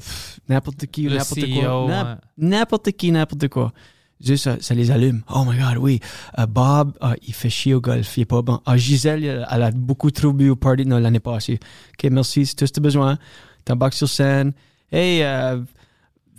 n'importe 0.49 0.87
qui 0.87 1.07
ou 1.07 1.11
Le 1.11 1.19
n'importe 1.19 1.53
quoi? 1.53 1.87
Ouais. 1.87 2.15
N'importe 2.39 2.93
qui, 2.93 3.13
n'importe 3.13 3.49
quoi. 3.49 3.73
Juste, 4.19 4.45
ça, 4.45 4.57
ça 4.61 4.75
les 4.75 4.91
allume. 4.91 5.23
Oh 5.29 5.45
my 5.45 5.59
God, 5.59 5.77
oui. 5.79 6.01
Euh, 6.39 6.47
Bob, 6.47 6.97
ah, 7.01 7.15
il 7.27 7.35
fait 7.35 7.51
chier 7.51 7.75
au 7.75 7.81
golf. 7.81 8.17
Il 8.17 8.23
est 8.23 8.25
pas 8.25 8.41
bon. 8.41 8.61
Ah, 8.65 8.77
Gisèle, 8.77 9.23
elle, 9.25 9.47
elle 9.51 9.63
a 9.63 9.71
beaucoup 9.71 10.11
trop 10.11 10.33
bu 10.33 10.49
au 10.49 10.57
party 10.57 10.85
l'année 10.85 11.21
passée. 11.21 11.61
OK, 11.93 12.11
merci. 12.11 12.47
C'est 12.47 12.55
tout 12.55 12.67
ce 12.67 12.73
que 12.73 12.77
tu 12.77 12.81
as 12.81 12.83
besoin. 12.83 13.19
T'embarques 13.65 13.95
sur 13.95 14.09
scène. 14.09 14.53
Hey, 14.91 15.23
euh, 15.23 15.61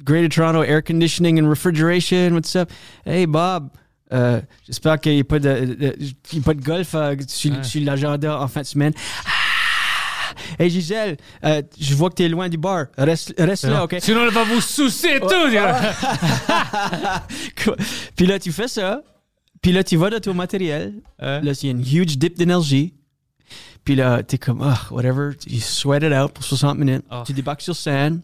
Greater 0.03 0.29
Toronto 0.29 0.63
Air 0.63 0.83
Conditioning 0.83 1.39
and 1.39 1.49
Refrigeration, 1.49 2.33
what's 2.33 2.55
up? 2.55 2.71
Hey, 3.05 3.25
Bob. 3.25 3.69
euh, 4.13 4.41
J'espère 4.65 4.99
qu'il 4.99 5.13
n'y 5.15 5.21
a 5.21 5.23
pas 5.23 5.39
de, 5.39 5.75
de- 5.75 5.95
a 6.37 6.41
pas 6.43 6.53
de 6.53 6.61
golf 6.61 6.95
euh, 6.95 7.15
sur, 7.27 7.51
Ouais. 7.51 7.63
sur 7.63 7.81
l'agenda 7.83 8.39
en 8.39 8.47
fin 8.47 8.61
de 8.61 8.65
semaine. 8.65 8.93
Ah! 9.25 9.31
Hey 10.59 10.69
Gisèle, 10.69 11.17
euh, 11.43 11.61
je 11.79 11.95
vois 11.95 12.09
que 12.09 12.15
tu 12.15 12.23
es 12.23 12.29
loin 12.29 12.47
du 12.47 12.57
bar. 12.57 12.85
Reste, 12.97 13.33
reste 13.39 13.65
là, 13.65 13.83
OK? 13.83 13.95
Sinon, 13.99 14.25
elle 14.27 14.33
va 14.33 14.43
vous 14.43 14.61
soucier 14.61 15.19
tout. 15.19 15.27
Quoi? 15.27 15.49
Puis 18.15 18.25
là, 18.27 18.39
tu 18.39 18.51
fais 18.51 18.67
ça. 18.67 19.01
Puis 19.61 19.71
là, 19.71 19.83
tu 19.83 19.95
vas 19.97 20.09
dans 20.09 20.19
ton 20.19 20.33
matériel. 20.33 20.93
Là, 21.19 21.39
il 21.41 21.65
y 21.65 21.67
a 21.67 21.71
une 21.71 21.81
huge 21.81 22.17
dip 22.17 22.37
d'énergie. 22.37 22.93
Puis 23.83 23.95
là, 23.95 24.21
t'es 24.21 24.37
comme, 24.37 24.61
ah, 24.61 24.79
whatever. 24.91 25.31
Tu 25.35 25.59
sweat 25.59 26.03
it 26.03 26.13
out 26.13 26.33
pour 26.33 26.43
60 26.43 26.77
minutes. 26.77 27.05
Oh. 27.11 27.23
Tu 27.25 27.33
débarques 27.33 27.61
sur 27.61 27.75
scène. 27.75 28.21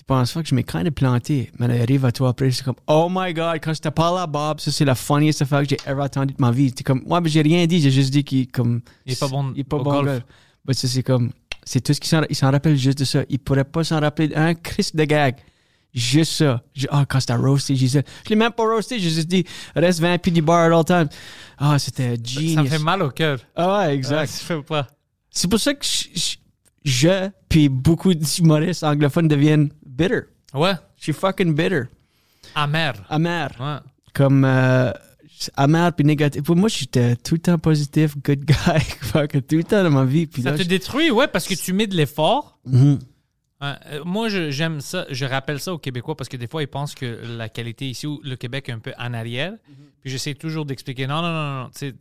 Tu 0.00 0.04
penses 0.06 0.32
pas 0.32 0.42
que 0.42 0.48
je 0.48 0.54
m'ai 0.54 0.64
kind 0.64 0.86
of 0.86 0.94
planté. 0.94 1.50
Mais 1.58 1.66
il 1.66 1.82
arrive 1.82 2.04
à 2.06 2.12
toi 2.12 2.30
après, 2.30 2.50
c'est 2.50 2.64
comme, 2.64 2.74
oh 2.86 3.08
my 3.10 3.34
god, 3.34 3.58
quand 3.62 3.74
je 3.74 3.80
te 3.80 3.88
parle 3.90 4.18
à 4.18 4.26
Bob, 4.26 4.58
ça 4.58 4.70
c'est 4.72 4.84
la 4.86 4.94
funniest 4.94 5.42
affaire 5.42 5.62
que 5.62 5.68
j'ai 5.68 5.78
ever 5.86 6.00
entendu 6.02 6.32
de 6.32 6.40
ma 6.40 6.50
vie. 6.50 6.72
T'es 6.72 6.82
comme, 6.82 7.02
ouais, 7.06 7.20
mais 7.20 7.28
j'ai 7.28 7.42
rien 7.42 7.66
dit, 7.66 7.80
j'ai 7.80 7.90
juste 7.90 8.10
dit 8.10 8.24
qu'il 8.24 8.48
comme, 8.50 8.80
Il 9.04 9.12
est 9.12 9.20
pas 9.20 9.28
bon 9.28 9.52
il 9.54 9.60
est 9.60 9.64
pas 9.64 9.76
au 9.76 9.82
bon 9.82 10.02
golf. 10.02 10.22
Mais 10.66 10.72
ça, 10.74 10.88
c'est 10.88 11.02
comme, 11.02 11.30
c'est 11.64 11.82
tout 11.82 11.92
ce 11.92 12.00
qu'il 12.00 12.08
s'en, 12.08 12.22
il 12.30 12.34
s'en 12.36 12.50
rappelle 12.50 12.76
juste 12.76 12.98
de 12.98 13.04
ça. 13.04 13.22
Il 13.28 13.38
pourrait 13.40 13.64
pas 13.64 13.84
s'en 13.84 14.00
rappeler 14.00 14.30
un 14.34 14.54
Chris 14.54 14.90
de 14.94 15.04
gag. 15.04 15.36
Juste 15.92 16.32
ça. 16.32 16.62
Je- 16.74 16.86
Ah, 16.90 17.04
quand 17.06 17.18
c'était 17.20 17.34
roasté, 17.34 17.74
j'ai 17.76 17.86
dit, 17.86 17.92
je 18.24 18.30
l'ai 18.30 18.36
même 18.36 18.52
pas 18.52 18.62
roasté, 18.62 18.98
j'ai 19.00 19.10
juste 19.10 19.26
dit, 19.28 19.44
reste 19.74 20.00
20 20.00 20.18
puis 20.18 20.30
du 20.32 20.40
bar 20.40 20.70
at 20.72 20.78
all 20.78 20.84
time. 20.84 21.08
Ah, 21.58 21.78
c'était 21.78 22.16
genius. 22.22 22.54
Ça 22.54 22.62
me 22.62 22.68
fait 22.68 22.78
mal 22.78 23.02
au 23.02 23.10
cœur. 23.10 23.38
Ah 23.56 23.80
ouais, 23.80 23.86
Ouais, 23.88 23.94
exact. 23.96 24.30
fait 24.30 24.62
pas. 24.62 24.86
C'est 25.30 25.50
pour 25.50 25.58
ça 25.60 25.74
que 25.74 25.84
je, 25.84 26.04
je, 26.14 26.36
je 26.84 27.28
puis 27.48 27.68
beaucoup 27.68 28.14
d'humoristes 28.14 28.84
anglophones 28.84 29.26
deviennent 29.28 29.70
bitter. 30.02 30.20
Ouais, 30.54 30.74
Je 30.96 31.02
suis 31.04 31.12
fucking 31.12 31.54
bitter. 31.54 31.82
amer. 32.54 32.94
Amer. 33.08 33.50
Ouais. 33.60 33.76
Comme 34.14 34.44
euh, 34.44 34.92
amer 35.56 35.92
puis 35.94 36.04
négatif. 36.04 36.42
Pour 36.42 36.56
moi, 36.56 36.68
j'étais 36.68 37.16
tout 37.16 37.34
le 37.34 37.40
temps 37.40 37.58
positif, 37.58 38.16
good 38.18 38.44
guy, 38.44 38.54
fucking 39.00 39.42
tout 39.42 39.56
le 39.56 39.64
temps 39.64 39.82
dans 39.84 39.90
ma 39.90 40.04
vie. 40.04 40.26
Puis 40.26 40.42
Ça 40.42 40.50
là, 40.52 40.56
te 40.58 40.62
je- 40.62 40.68
détruit, 40.68 41.10
ouais, 41.10 41.28
parce 41.28 41.46
que 41.46 41.54
tu 41.54 41.72
mets 41.72 41.86
de 41.86 41.96
l'effort. 41.96 42.58
Mhm. 42.66 42.98
Euh, 43.62 43.74
moi, 44.06 44.28
j'aime 44.30 44.80
ça. 44.80 45.04
Je 45.10 45.26
rappelle 45.26 45.60
ça 45.60 45.74
aux 45.74 45.78
Québécois 45.78 46.16
parce 46.16 46.28
que 46.30 46.36
des 46.38 46.46
fois, 46.46 46.62
ils 46.62 46.68
pensent 46.68 46.94
que 46.94 47.20
la 47.36 47.48
qualité 47.50 47.90
ici, 47.90 48.06
ou 48.06 48.20
le 48.24 48.34
Québec 48.36 48.68
est 48.70 48.72
un 48.72 48.78
peu 48.78 48.92
en 48.98 49.12
arrière. 49.12 49.52
Puis 50.00 50.10
j'essaie 50.10 50.32
toujours 50.34 50.64
d'expliquer 50.64 51.06
non, 51.06 51.20
non, 51.20 51.30
non, 51.30 51.62
non. 51.64 51.70
Tu, 51.76 51.94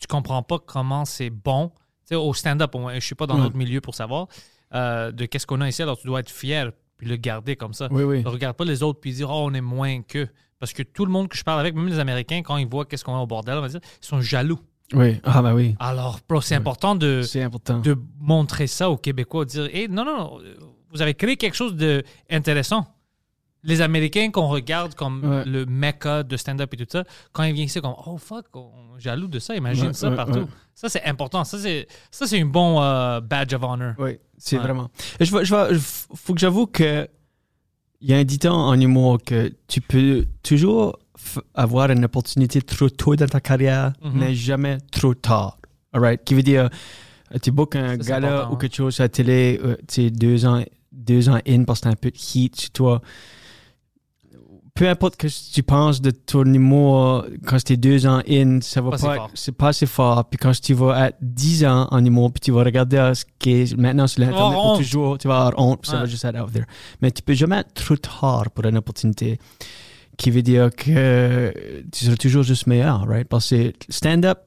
tu, 0.00 0.06
comprends 0.08 0.42
pas 0.42 0.58
comment 0.58 1.04
c'est 1.04 1.28
bon. 1.28 1.68
Tu 1.68 1.74
sais, 2.10 2.14
au 2.14 2.32
stand-up, 2.32 2.74
je 2.94 3.00
suis 3.00 3.14
pas 3.14 3.26
dans 3.26 3.36
notre 3.36 3.56
milieu 3.56 3.82
pour 3.82 3.94
savoir 3.94 4.28
euh, 4.74 5.12
de 5.12 5.26
qu'est-ce 5.26 5.46
qu'on 5.46 5.60
a 5.60 5.68
ici. 5.68 5.82
Alors, 5.82 5.98
tu 5.98 6.06
dois 6.06 6.20
être 6.20 6.30
fier 6.30 6.72
puis 6.96 7.06
le 7.06 7.16
garder 7.16 7.56
comme 7.56 7.72
ça. 7.74 7.88
Oui, 7.90 8.02
oui. 8.04 8.22
Ne 8.22 8.28
regarde 8.28 8.56
pas 8.56 8.64
les 8.64 8.82
autres 8.82 9.00
puis 9.00 9.12
dire, 9.12 9.30
oh, 9.30 9.44
on 9.46 9.54
est 9.54 9.60
moins 9.60 10.02
qu'eux. 10.02 10.28
Parce 10.58 10.72
que 10.72 10.82
tout 10.82 11.04
le 11.04 11.12
monde 11.12 11.28
que 11.28 11.36
je 11.36 11.44
parle 11.44 11.60
avec, 11.60 11.74
même 11.74 11.86
les 11.88 11.98
Américains, 11.98 12.42
quand 12.42 12.56
ils 12.56 12.66
voient 12.66 12.86
qu'est-ce 12.86 13.04
qu'on 13.04 13.14
a 13.14 13.20
au 13.20 13.26
bordel, 13.26 13.58
on 13.58 13.60
va 13.60 13.68
dire, 13.68 13.80
ils 14.02 14.06
sont 14.06 14.20
jaloux. 14.20 14.58
Oui. 14.94 15.20
Ah, 15.24 15.42
bah 15.42 15.54
oui. 15.54 15.74
Alors, 15.80 16.20
bro, 16.28 16.40
c'est 16.40 16.54
important 16.54 16.94
de 16.94 17.22
C'est 17.22 17.42
important. 17.42 17.80
de 17.80 17.96
montrer 18.20 18.66
ça 18.66 18.88
aux 18.88 18.96
Québécois, 18.96 19.44
de 19.44 19.50
dire 19.50 19.68
hey, 19.74 19.88
non, 19.88 20.04
non, 20.04 20.16
non, 20.16 20.38
vous 20.92 21.02
avez 21.02 21.14
créé 21.14 21.36
quelque 21.36 21.56
chose 21.56 21.74
d'intéressant. 21.76 22.86
Les 23.66 23.80
Américains 23.82 24.30
qu'on 24.30 24.46
regarde 24.48 24.94
comme 24.94 25.22
Ouais. 25.24 25.44
le 25.44 25.66
mecca 25.66 26.22
de 26.22 26.36
stand-up 26.36 26.72
et 26.72 26.76
tout 26.78 26.86
ça, 26.90 27.04
quand 27.32 27.42
ils 27.42 27.52
viennent 27.52 27.66
ici, 27.66 27.80
comme 27.80 27.94
oh 28.06 28.16
fuck, 28.16 28.46
on 28.54 28.98
jaloux 28.98 29.26
de 29.28 29.38
ça, 29.38 29.54
imagine 29.54 29.88
Ouais, 29.88 29.92
ça 29.92 30.08
ouais, 30.08 30.16
partout. 30.16 30.46
Ça, 30.74 30.88
c'est 30.88 31.04
important. 31.04 31.44
Ça, 31.44 31.58
c'est 31.58 31.86
ça, 32.10 32.26
c'est 32.26 32.40
un 32.40 32.46
bon 32.46 32.80
euh, 32.80 33.20
badge 33.20 33.52
of 33.54 33.62
honor. 33.62 33.92
Oui, 33.98 34.18
c'est 34.38 34.56
vraiment. 34.56 34.88
Je, 35.20 35.36
vais- 35.36 35.44
je, 35.44 35.54
vais- 35.54 35.78
faut 36.14 36.32
que 36.32 36.40
j'avoue 36.40 36.66
que 36.66 37.06
il 38.00 38.10
y 38.10 38.14
a 38.14 38.18
un 38.18 38.24
dicton 38.24 38.52
en 38.52 38.78
humour 38.80 39.18
que 39.24 39.52
tu 39.68 39.80
peux 39.80 40.26
toujours 40.42 40.98
avoir 41.54 41.90
une 41.90 42.04
opportunité 42.04 42.60
trop 42.62 42.88
tôt 42.90 43.16
dans 43.16 43.26
ta 43.26 43.40
carrière, 43.40 43.92
Mhm. 44.02 44.12
mais 44.14 44.34
jamais 44.34 44.78
trop 44.92 45.14
tard. 45.14 45.58
All 45.92 46.00
right? 46.02 46.22
Qui 46.24 46.34
veut 46.34 46.42
dire, 46.42 46.68
euh, 47.34 47.38
tu 47.42 47.50
bookes 47.50 47.74
un 47.76 47.96
Ça, 48.02 48.20
gala 48.20 48.48
ou 48.50 48.54
hein. 48.54 48.58
quelque 48.60 48.76
chose 48.76 49.00
à 49.00 49.04
la 49.04 49.08
télé, 49.08 49.58
euh, 49.64 49.76
tu 49.88 49.94
sais, 50.04 50.10
deux 50.10 50.44
ans, 50.46 50.62
deux 50.92 51.28
ans 51.30 51.38
in 51.48 51.64
parce 51.64 51.80
que 51.80 51.84
t'as 51.84 51.90
un 51.90 51.96
peu 51.96 52.10
de 52.10 52.16
heat 52.16 52.54
sur 52.56 52.70
toi. 52.70 53.02
Peu 54.76 54.88
importe 54.88 55.16
que 55.16 55.26
tu 55.26 55.62
penses 55.62 56.00
de 56.00 56.10
ton 56.10 56.44
humour, 56.44 57.24
quand 57.46 57.62
t'es 57.62 57.76
deux 57.76 58.06
ans 58.06 58.22
in, 58.28 58.60
ça 58.60 58.80
va 58.80 58.90
Pas 58.90 58.98
pas, 58.98 59.30
c'est 59.34 59.56
pas 59.56 59.68
assez 59.68 59.86
fort. 59.86 60.24
Puis 60.28 60.38
quand 60.38 60.52
tu 60.60 60.74
vas 60.74 61.06
à 61.06 61.10
10 61.20 61.64
ans 61.64 61.88
en 61.90 62.04
humour, 62.04 62.32
puis 62.32 62.40
tu 62.40 62.52
vas 62.52 62.62
regarder 62.62 63.12
ce 63.14 63.24
qui 63.38 63.50
est 63.52 63.76
maintenant 63.76 64.06
sur 64.06 64.20
l'internet 64.20 64.52
pour 64.52 64.66
honte. 64.66 64.78
toujours, 64.78 65.18
tu 65.18 65.28
vas 65.28 65.46
avoir 65.46 65.58
honte, 65.58 65.86
ça 65.86 66.00
va 66.00 66.06
juste 66.06 66.24
être 66.24 66.40
out 66.40 66.52
there. 66.52 66.66
Mais 67.00 67.10
tu 67.10 67.22
peux 67.22 67.34
jamais 67.34 67.58
être 67.60 67.74
trop 67.74 67.96
tard 67.96 68.50
pour 68.50 68.64
une 68.66 68.76
opportunité 68.76 69.38
qui 70.16 70.30
veut 70.30 70.42
dire 70.42 70.70
que 70.74 71.52
tu 71.90 72.04
seras 72.04 72.16
toujours 72.16 72.42
juste 72.42 72.66
meilleur, 72.66 73.06
right? 73.06 73.28
Parce 73.28 73.50
que 73.50 73.72
stand-up, 73.88 74.38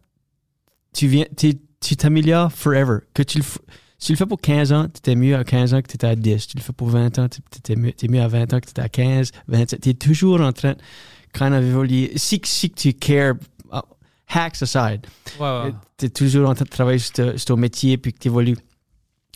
tu 0.94 1.08
viens, 1.08 1.26
tu 1.36 1.56
tu 1.80 1.96
t'améliores 1.96 2.52
forever. 2.52 3.00
Que 3.14 3.24
tu 3.24 3.40
le, 3.40 3.44
si 4.00 4.08
tu 4.08 4.14
le 4.14 4.18
fais 4.18 4.26
pour 4.26 4.40
15 4.42 4.72
ans, 4.74 4.86
tu 4.86 4.98
étais 4.98 5.16
mieux 5.16 5.36
à 5.36 5.44
15 5.44 5.74
ans 5.74 5.82
que 5.82 5.88
tu 5.88 5.96
étais 5.96 6.08
à 6.08 6.16
10. 6.16 6.48
Tu 6.48 6.58
le 6.58 6.64
fais 6.64 6.74
pour 6.74 6.90
20 6.90 7.20
ans, 7.20 7.28
tu 7.30 7.76
mieux, 7.76 7.94
mieux 8.10 8.22
à 8.22 8.28
20 8.28 8.54
ans 8.54 8.60
que 8.60 8.66
tu 8.66 8.72
étais 8.72 8.82
à 8.82 8.90
15, 8.90 9.32
27. 9.48 9.82
Tu 9.82 9.90
es 9.90 9.94
toujours 9.94 10.42
en 10.42 10.54
train 10.54 10.72
de 10.74 10.78
kind 11.38 11.54
of 11.54 11.64
évoluer. 11.64 12.12
Si, 12.16 12.40
si 12.46 12.70
tu 12.72 12.94
cares, 12.94 13.36
hacks 14.30 14.62
aside, 14.62 15.02
Ouais, 15.40 15.46
ouais. 15.64 15.74
tu 15.98 16.06
es 16.06 16.10
toujours 16.10 16.50
en 16.50 16.54
train 16.56 16.66
de 16.66 16.70
travailler 16.70 17.00
sur 17.00 17.34
ton 17.46 17.58
métier 17.58 17.98
puis 17.98 18.14
que 18.14 18.20
tu 18.20 18.28
évolues. 18.30 18.58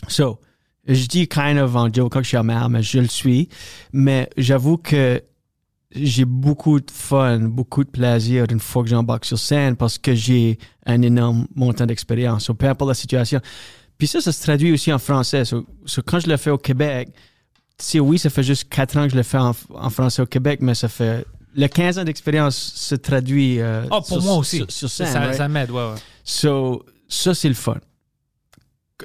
So, 0.08 0.40
je 0.88 1.06
dis 1.08 1.28
kind 1.28 1.58
of 1.58 1.76
en 1.76 1.92
joke 1.92 2.14
quand 2.14 2.22
je 2.24 2.28
suis 2.30 2.38
amer, 2.38 2.70
mais 2.70 2.84
je 2.84 3.00
le 3.00 3.08
suis. 3.08 3.50
Mais 3.92 4.30
j'avoue 4.38 4.78
que 4.78 5.22
j'ai 5.96 6.26
beaucoup 6.26 6.80
de 6.80 6.90
fun, 6.92 7.40
beaucoup 7.40 7.84
de 7.84 7.90
plaisir 7.90 8.46
une 8.50 8.60
fois 8.60 8.84
que 8.84 8.90
j'embarque 8.90 9.26
sur 9.26 9.38
scène 9.40 9.76
parce 9.76 9.98
que 9.98 10.14
j'ai 10.16 10.58
un 10.86 11.02
énorme 11.02 11.48
montant 11.56 11.86
d'expérience. 11.86 12.46
So, 12.46 12.54
peu 12.54 12.68
importe 12.68 12.90
la 12.90 12.94
situation. 12.96 13.40
Puis 13.98 14.08
ça, 14.08 14.22
ça 14.22 14.32
se 14.32 14.42
traduit 14.42 14.72
aussi 14.72 14.92
en 14.92 15.00
français. 15.00 15.46
So, 15.46 15.66
so 15.86 16.02
quand 16.02 16.20
je 16.20 16.28
le 16.28 16.38
fais 16.38 16.50
au 16.50 16.58
Québec, 16.58 17.10
sais, 17.78 18.00
oui, 18.00 18.18
ça 18.20 18.30
fait 18.30 18.44
juste 18.44 18.70
4 18.70 18.98
ans 18.98 19.04
que 19.06 19.12
je 19.12 19.16
le 19.16 19.24
fais 19.24 19.38
en, 19.38 19.54
en 19.74 19.90
français 19.90 20.22
au 20.22 20.26
Québec, 20.26 20.60
mais 20.62 20.76
ça 20.76 20.88
fait. 20.88 21.26
Le 21.56 21.68
15 21.68 22.00
ans 22.00 22.04
d'expérience 22.04 22.56
se 22.76 22.96
traduit 22.96 23.60
euh, 23.60 23.84
Oh, 23.92 24.02
pour 24.02 24.08
sur, 24.08 24.22
moi 24.24 24.36
aussi. 24.38 24.64
sur, 24.70 24.90
scène. 24.90 25.08
ça, 25.08 25.20
right? 25.20 25.36
ça 25.36 25.48
m'aide, 25.48 25.70
ouais, 25.70 25.92
ouais. 25.92 26.00
So, 26.24 26.84
ça, 27.08 27.36
c'est 27.36 27.48
le 27.50 27.54
fun. 27.54 27.78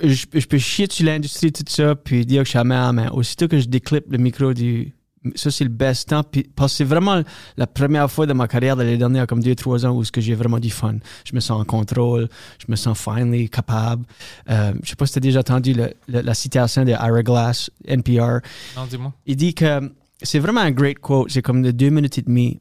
Je, 0.02 0.24
je 0.32 0.46
peux 0.46 0.58
chier 0.58 0.86
sur 0.90 1.04
l'industrie, 1.06 1.52
tout 1.52 1.64
ça, 1.68 1.94
puis 1.94 2.24
dire 2.24 2.42
que 2.42 2.46
je 2.46 2.50
suis 2.50 2.58
amer, 2.58 2.92
mais 2.92 3.08
aussitôt 3.10 3.48
que 3.48 3.58
je 3.58 3.66
déclippe 3.66 4.10
le 4.10 4.18
micro 4.18 4.54
du. 4.54 4.94
Ça, 5.34 5.50
c'est 5.50 5.64
le 5.64 5.70
best 5.70 6.08
temps. 6.08 6.22
Puis, 6.22 6.48
parce 6.54 6.72
que 6.72 6.76
c'est 6.78 6.84
vraiment 6.84 7.22
la 7.56 7.66
première 7.66 8.10
fois 8.10 8.26
de 8.26 8.32
ma 8.32 8.46
carrière 8.48 8.76
de 8.76 8.82
l'année 8.82 8.96
dernière, 8.98 9.26
comme 9.26 9.42
deux, 9.42 9.54
trois 9.54 9.84
ans, 9.86 9.90
où 9.96 10.04
ce 10.04 10.12
que 10.12 10.20
j'ai 10.20 10.34
vraiment 10.34 10.58
du 10.58 10.70
fun. 10.70 10.96
Je 11.24 11.34
me 11.34 11.40
sens 11.40 11.60
en 11.60 11.64
contrôle, 11.64 12.28
je 12.58 12.66
me 12.68 12.76
sens 12.76 12.98
finally 12.98 13.48
capable. 13.48 14.04
Euh, 14.50 14.72
je 14.82 14.90
sais 14.90 14.96
pas 14.96 15.06
si 15.06 15.12
tu 15.12 15.18
as 15.18 15.20
déjà 15.20 15.40
entendu 15.40 15.72
le- 15.74 15.92
le- 16.08 16.20
la 16.20 16.34
citation 16.34 16.84
de 16.84 16.90
Ira 16.90 17.22
Glass, 17.22 17.70
NPR. 17.86 18.40
Non, 18.76 18.86
dis-moi. 18.88 19.12
Il 19.26 19.36
dit 19.36 19.54
que 19.54 19.92
c'est 20.22 20.38
vraiment 20.38 20.60
un 20.62 20.70
great 20.70 20.98
quote. 20.98 21.30
C'est 21.30 21.42
comme 21.42 21.62
de 21.62 21.70
deux 21.70 21.90
minutes 21.90 22.18
et 22.18 22.22
demie. 22.22 22.60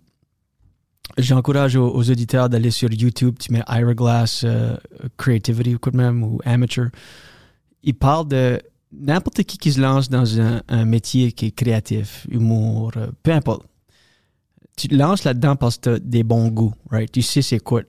J'encourage 1.18 1.76
aux, 1.76 1.89
aux 1.95 2.09
auditeurs 2.11 2.49
d'aller 2.49 2.70
sur 2.70 2.91
YouTube. 2.91 3.36
Tu 3.39 3.51
mets 3.51 3.63
Ira 3.68 3.93
Glass 3.93 4.43
euh, 4.43 4.76
Creativity 5.18 5.76
ou 5.76 5.80
quoi 5.80 5.91
même, 5.93 6.24
ou 6.24 6.39
Amateur. 6.45 6.88
Il 7.84 7.95
parle 7.95 8.28
de 8.28 8.61
n'importe 8.92 9.44
qui 9.44 9.58
qui 9.58 9.72
se 9.74 9.82
lance 9.82 10.10
dans 10.10 10.40
un, 10.40 10.62
un 10.68 10.86
métier 10.86 11.32
qui 11.32 11.48
est 11.48 11.52
créatif, 11.52 12.26
humour, 12.30 12.92
euh, 12.98 13.08
peu 13.24 13.32
importe. 13.32 13.64
Tu 14.76 14.88
te 14.88 14.96
lances 14.96 15.24
là-dedans 15.24 15.56
parce 15.56 15.78
que 15.78 15.82
tu 15.82 15.90
as 15.90 16.00
des 16.00 16.24
bons 16.24 16.50
goûts, 16.50 16.74
right? 16.92 17.12
Tu 17.12 17.22
sais 17.22 17.42
c'est 17.42 17.60
quoi 17.60 17.82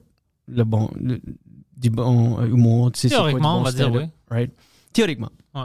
le 0.47 0.63
bon, 0.63 0.89
le- 0.99 1.21
du 1.77 1.89
bon 1.89 2.39
euh, 2.41 2.47
humour. 2.47 2.91
Tu 2.91 3.01
sais 3.01 3.09
c'est 3.09 3.15
quoi 3.15 3.33
du 3.33 3.39
bon 3.39 3.49
on 3.49 3.61
va 3.63 3.71
dire 3.71 3.91
oui. 3.91 4.03
right? 4.29 4.51
Théoriquement. 4.91 5.29
Ouais. 5.53 5.61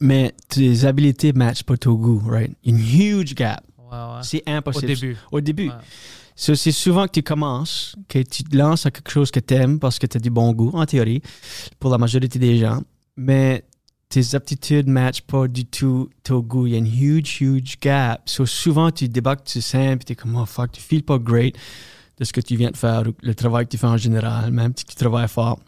Mais 0.00 0.34
tes 0.48 0.84
habiletés 0.84 1.32
ne 1.32 1.38
matchent 1.38 1.62
pas 1.64 1.76
ton 1.76 1.94
goût, 1.94 2.22
right? 2.26 2.52
Une 2.64 2.78
huge 2.78 3.34
gap. 3.34 3.64
Ouais, 3.78 3.96
ouais. 3.96 4.20
C'est 4.22 4.42
Au 4.46 4.50
impossible. 4.52 4.86
début. 4.86 5.16
Au 5.32 5.40
début. 5.40 5.70
So, 6.36 6.54
c'est 6.54 6.70
souvent 6.72 7.06
que 7.06 7.12
tu 7.12 7.22
commences, 7.22 7.96
que 8.06 8.20
tu 8.22 8.44
te 8.44 8.54
lances 8.56 8.86
à 8.86 8.90
quelque 8.92 9.10
chose 9.10 9.30
que 9.32 9.40
tu 9.40 9.54
aimes 9.54 9.80
parce 9.80 9.98
que 9.98 10.06
tu 10.06 10.18
as 10.18 10.20
du 10.20 10.30
bon 10.30 10.52
goût, 10.52 10.70
en 10.74 10.86
théorie, 10.86 11.20
pour 11.80 11.90
la 11.90 11.98
majorité 11.98 12.38
des 12.38 12.58
gens. 12.58 12.80
Mais 13.16 13.64
tes 14.08 14.34
aptitudes 14.34 14.86
ne 14.86 14.92
matchent 14.92 15.22
pas 15.22 15.48
du 15.48 15.66
tout 15.66 16.08
ton 16.22 16.40
goût. 16.40 16.66
Il 16.66 16.72
y 16.72 16.74
a 16.76 16.78
une 16.78 16.86
huge, 16.86 17.40
huge 17.40 17.78
gap. 17.80 18.22
So, 18.26 18.46
souvent, 18.46 18.90
tu 18.90 19.08
débarques 19.08 19.48
sur 19.48 19.62
scène 19.62 19.98
et 20.00 20.04
tu 20.04 20.12
es 20.12 20.16
comme, 20.16 20.36
oh 20.36 20.46
fuck, 20.46 20.72
tu 20.72 20.94
ne 20.94 21.00
pas 21.00 21.18
great 21.18 21.54
de 22.18 22.24
ce 22.24 22.32
que 22.32 22.40
tu 22.40 22.56
viens 22.56 22.70
de 22.70 22.76
faire, 22.76 23.06
ou 23.06 23.12
le 23.22 23.34
travail 23.34 23.66
que 23.66 23.70
tu 23.70 23.78
fais 23.78 23.86
en 23.86 23.96
général, 23.96 24.50
même 24.50 24.72
si 24.76 24.84
tu 24.84 24.94
travailles 24.96 25.28
fort. 25.28 25.60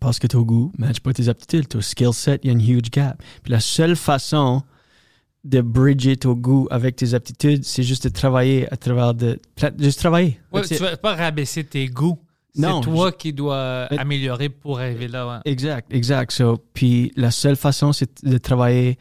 Parce 0.00 0.18
que 0.18 0.26
ton 0.26 0.42
goût 0.42 0.72
ne 0.78 0.86
matche 0.86 1.00
pas 1.00 1.12
tes 1.12 1.28
aptitudes, 1.28 1.68
ton 1.68 1.80
skill 1.80 2.14
set, 2.14 2.40
il 2.44 2.46
y 2.46 2.50
a 2.50 2.52
une 2.52 2.66
huge 2.66 2.90
gap. 2.90 3.22
Puis 3.42 3.52
la 3.52 3.60
seule 3.60 3.96
façon 3.96 4.62
de 5.44 5.60
bridger 5.60 6.16
ton 6.16 6.32
goût 6.32 6.68
avec 6.70 6.96
tes 6.96 7.14
aptitudes, 7.14 7.64
c'est 7.64 7.82
juste 7.82 8.04
de 8.04 8.08
travailler 8.08 8.72
à 8.72 8.76
travers 8.76 9.12
de. 9.12 9.38
Juste 9.78 9.98
travailler. 9.98 10.40
Ouais, 10.52 10.62
tu 10.62 10.76
vas 10.76 10.96
pas 10.96 11.14
rabaisser 11.14 11.64
tes 11.64 11.86
goûts. 11.88 12.18
C'est 12.54 12.80
toi 12.82 13.12
qui 13.12 13.32
dois 13.32 13.84
améliorer 13.84 14.48
pour 14.48 14.78
arriver 14.78 15.08
là. 15.08 15.26
Ouais. 15.26 15.50
Exact, 15.50 15.92
exact. 15.92 16.32
So, 16.32 16.58
puis 16.74 17.12
la 17.16 17.30
seule 17.30 17.56
façon, 17.56 17.92
c'est 17.92 18.24
de 18.24 18.38
travailler, 18.38 18.98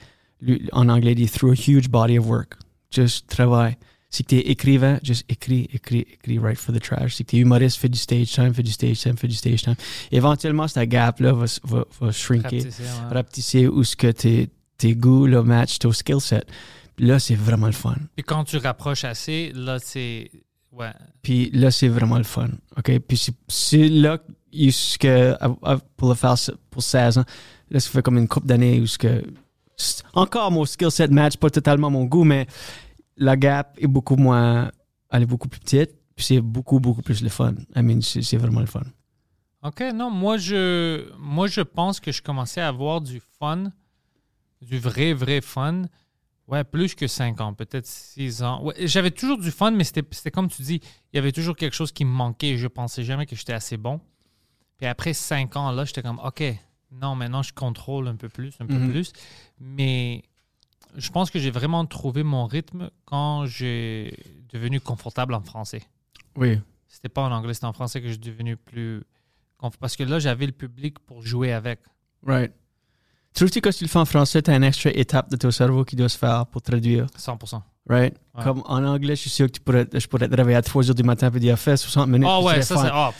en 0.71 0.89
anglais, 0.89 1.15
dit 1.15 1.27
through 1.27 1.51
a 1.51 1.55
huge 1.55 1.89
body 1.89 2.17
of 2.17 2.25
work. 2.27 2.57
Juste 2.91 3.27
travaille. 3.27 3.77
Si 4.09 4.25
tu 4.25 4.35
es 4.35 4.39
écrivain, 4.39 4.99
juste 5.03 5.23
écris, 5.29 5.69
écris, 5.73 6.05
écris, 6.11 6.37
write 6.37 6.57
for 6.57 6.75
the 6.75 6.81
trash. 6.81 7.15
Si 7.15 7.23
tu 7.23 7.37
es 7.37 7.39
humoriste, 7.39 7.77
fais 7.77 7.87
du 7.87 7.97
stage 7.97 8.27
time, 8.27 8.53
fais 8.53 8.63
du 8.63 8.71
stage 8.71 8.99
time, 8.99 9.15
fais 9.15 9.29
du 9.29 9.35
stage 9.35 9.61
time. 9.61 9.75
Éventuellement, 10.11 10.67
cette 10.67 10.89
gap-là 10.89 11.31
va, 11.31 11.45
va, 11.63 11.85
va 11.99 12.11
shrinker. 12.11 12.49
Rapetisser, 12.51 12.83
ouais. 12.83 13.13
rapetisser 13.13 13.67
où 13.67 13.83
ce 13.85 13.95
que 13.95 14.07
tes, 14.07 14.49
tes 14.77 14.95
goûts 14.95 15.27
là, 15.27 15.43
matchent 15.43 15.79
ton 15.79 15.93
skill 15.93 16.19
set. 16.19 16.45
Là, 16.97 17.19
c'est 17.19 17.35
vraiment 17.35 17.67
le 17.67 17.71
fun. 17.71 17.95
Puis 18.15 18.25
quand 18.25 18.43
tu 18.43 18.57
rapproches 18.57 19.05
assez, 19.05 19.53
là, 19.55 19.79
c'est. 19.79 20.29
Ouais. 20.71 20.91
Puis 21.21 21.49
là, 21.51 21.69
c'est 21.71 21.87
vraiment 21.89 22.17
le 22.17 22.23
fun. 22.23 22.49
OK? 22.77 22.99
Puis 22.99 23.31
c'est- 23.47 23.89
là 23.89 24.17
pour 25.97 26.09
le 26.09 26.15
faire 26.15 26.35
pour 26.69 26.83
16 26.83 27.17
ans, 27.17 27.25
là, 27.69 27.79
ça 27.79 27.89
fait 27.89 28.01
comme 28.01 28.17
une 28.17 28.27
couple 28.27 28.47
d'années 28.47 28.81
où 28.81 28.85
que 28.99 29.23
encore 30.13 30.51
mon 30.51 30.65
skill 30.65 30.91
set 30.91 31.09
match 31.11 31.37
pas 31.37 31.49
totalement 31.49 31.89
mon 31.89 32.05
goût, 32.05 32.23
mais 32.23 32.47
la 33.17 33.35
gap 33.37 33.75
est 33.79 33.87
beaucoup 33.87 34.15
moins, 34.15 34.71
elle 35.09 35.23
est 35.23 35.25
beaucoup 35.25 35.47
plus 35.47 35.59
petite, 35.59 35.91
puis 36.15 36.25
c'est 36.25 36.41
beaucoup, 36.41 36.79
beaucoup 36.79 37.01
plus 37.01 37.21
le 37.23 37.29
fun. 37.29 37.53
I 37.75 37.81
mean, 37.81 38.01
c'est 38.01 38.21
c'est 38.21 38.37
vraiment 38.37 38.59
le 38.59 38.65
fun. 38.65 38.83
OK, 39.63 39.83
non, 39.93 40.09
moi 40.09 40.37
je, 40.37 41.09
moi, 41.19 41.47
je 41.47 41.61
pense 41.61 41.99
que 41.99 42.11
je 42.11 42.21
commençais 42.21 42.61
à 42.61 42.67
avoir 42.67 42.99
du 43.01 43.21
fun, 43.39 43.71
du 44.61 44.79
vrai, 44.79 45.13
vrai 45.13 45.39
fun. 45.41 45.83
Ouais, 46.47 46.63
plus 46.63 46.95
que 46.95 47.07
5 47.07 47.39
ans, 47.39 47.53
peut-être 47.53 47.85
6 47.85 48.43
ans. 48.43 48.61
Ouais, 48.63 48.73
J'avais 48.87 49.11
toujours 49.11 49.37
du 49.37 49.51
fun, 49.51 49.71
mais 49.71 49.83
c'était 49.85 50.03
c'était 50.11 50.31
comme 50.31 50.49
tu 50.49 50.61
dis, 50.63 50.81
il 51.13 51.15
y 51.15 51.19
avait 51.19 51.31
toujours 51.31 51.55
quelque 51.55 51.73
chose 51.75 51.91
qui 51.91 52.03
me 52.03 52.11
manquait. 52.11 52.57
Je 52.57 52.67
pensais 52.67 53.03
jamais 53.03 53.25
que 53.25 53.35
j'étais 53.35 53.53
assez 53.53 53.77
bon. 53.77 54.01
Puis 54.77 54.85
après 54.87 55.13
5 55.13 55.55
ans, 55.55 55.71
là, 55.71 55.85
j'étais 55.85 56.01
comme, 56.01 56.19
OK, 56.23 56.43
non, 56.91 57.15
maintenant 57.15 57.41
je 57.41 57.53
contrôle 57.53 58.07
un 58.07 58.15
peu 58.15 58.27
plus, 58.27 58.53
un 58.59 58.65
peu 58.65 58.73
Mhm. 58.77 58.91
plus. 58.91 59.13
Mais 59.59 60.23
je 60.97 61.09
pense 61.11 61.29
que 61.31 61.39
j'ai 61.39 61.51
vraiment 61.51 61.85
trouvé 61.85 62.23
mon 62.23 62.45
rythme 62.47 62.89
quand 63.05 63.45
j'ai 63.45 64.13
devenu 64.51 64.81
confortable 64.81 65.33
en 65.35 65.41
français. 65.41 65.83
Oui. 66.35 66.59
C'était 66.89 67.07
pas 67.09 67.21
en 67.23 67.31
anglais, 67.31 67.53
c'était 67.53 67.67
en 67.67 67.73
français 67.73 68.01
que 68.01 68.07
je 68.07 68.13
suis 68.13 68.19
devenu 68.19 68.57
plus. 68.57 69.03
conf- 69.61 69.77
Parce 69.79 69.95
que 69.95 70.03
là, 70.03 70.19
j'avais 70.19 70.47
le 70.47 70.51
public 70.51 70.99
pour 70.99 71.21
jouer 71.21 71.53
avec. 71.53 71.79
Right. 72.25 72.51
Trouves-tu 73.33 73.61
que 73.61 73.69
quand 73.69 73.75
tu 73.75 73.83
le 73.85 73.89
fais 73.89 73.99
en 73.99 74.05
français, 74.05 74.41
tu 74.41 74.51
as 74.51 74.55
une 74.55 74.63
extra 74.63 74.89
étape 74.91 75.29
de 75.31 75.37
ton 75.37 75.51
cerveau 75.51 75.85
qui 75.85 75.95
doit 75.95 76.09
se 76.09 76.17
faire 76.17 76.45
pour 76.47 76.61
traduire? 76.61 77.05
100%. 77.17 77.61
Right? 77.89 78.13
Ouais. 78.35 78.43
Comme 78.43 78.61
en 78.65 78.83
anglais, 78.85 79.15
je 79.15 79.21
suis 79.21 79.29
sûr 79.29 79.47
que 79.47 79.53
tu 79.53 79.61
pourrais, 79.61 79.87
je 79.93 80.05
pourrais 80.07 80.27
te 80.27 80.35
réveiller 80.35 80.57
à 80.57 80.61
3 80.61 80.89
heures 80.89 80.95
du 80.95 81.03
matin 81.03 81.31
et 81.33 81.39
dire 81.39 81.57
fais 81.57 81.75
60 81.77 82.07
minutes. 82.09 82.27
Ah 82.29 82.37
puis 82.39 82.47
ouais, 82.47 82.61
ça 82.61 82.75
c'est. 82.77 82.89
ah, 82.91 83.11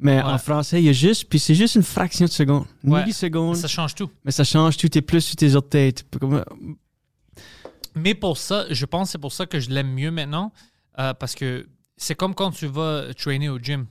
Mais 0.00 0.16
ouais. 0.16 0.22
en 0.22 0.38
français, 0.38 0.80
il 0.80 0.86
y 0.86 0.88
a 0.88 0.92
juste, 0.92 1.26
puis 1.28 1.38
c'est 1.38 1.54
juste 1.54 1.74
une 1.74 1.82
fraction 1.82 2.26
de 2.26 2.30
seconde, 2.30 2.64
Ouais. 2.84 3.02
milliseconde, 3.02 3.56
ça 3.56 3.68
change 3.68 3.94
tout. 3.94 4.08
mais 4.24 4.30
ça 4.30 4.44
change 4.44 4.76
tout, 4.76 4.88
t'es 4.88 5.02
plus 5.02 5.20
sur 5.20 5.36
tes 5.36 5.54
autres 5.54 5.68
têtes. 5.68 6.04
Mais 7.94 8.14
pour 8.14 8.38
ça, 8.38 8.64
je 8.70 8.86
pense 8.86 9.08
que 9.08 9.12
c'est 9.12 9.18
pour 9.18 9.32
ça 9.32 9.46
que 9.46 9.60
je 9.60 9.70
l'aime 9.70 9.92
mieux 9.92 10.10
maintenant. 10.10 10.52
euh, 10.98 11.12
parce 11.12 11.34
que 11.34 11.66
c'est 11.96 12.14
comme 12.14 12.34
quand 12.34 12.50
tu 12.52 12.66
vas 12.66 13.12
trainer 13.14 13.48
au 13.48 13.58
gym. 13.58 13.86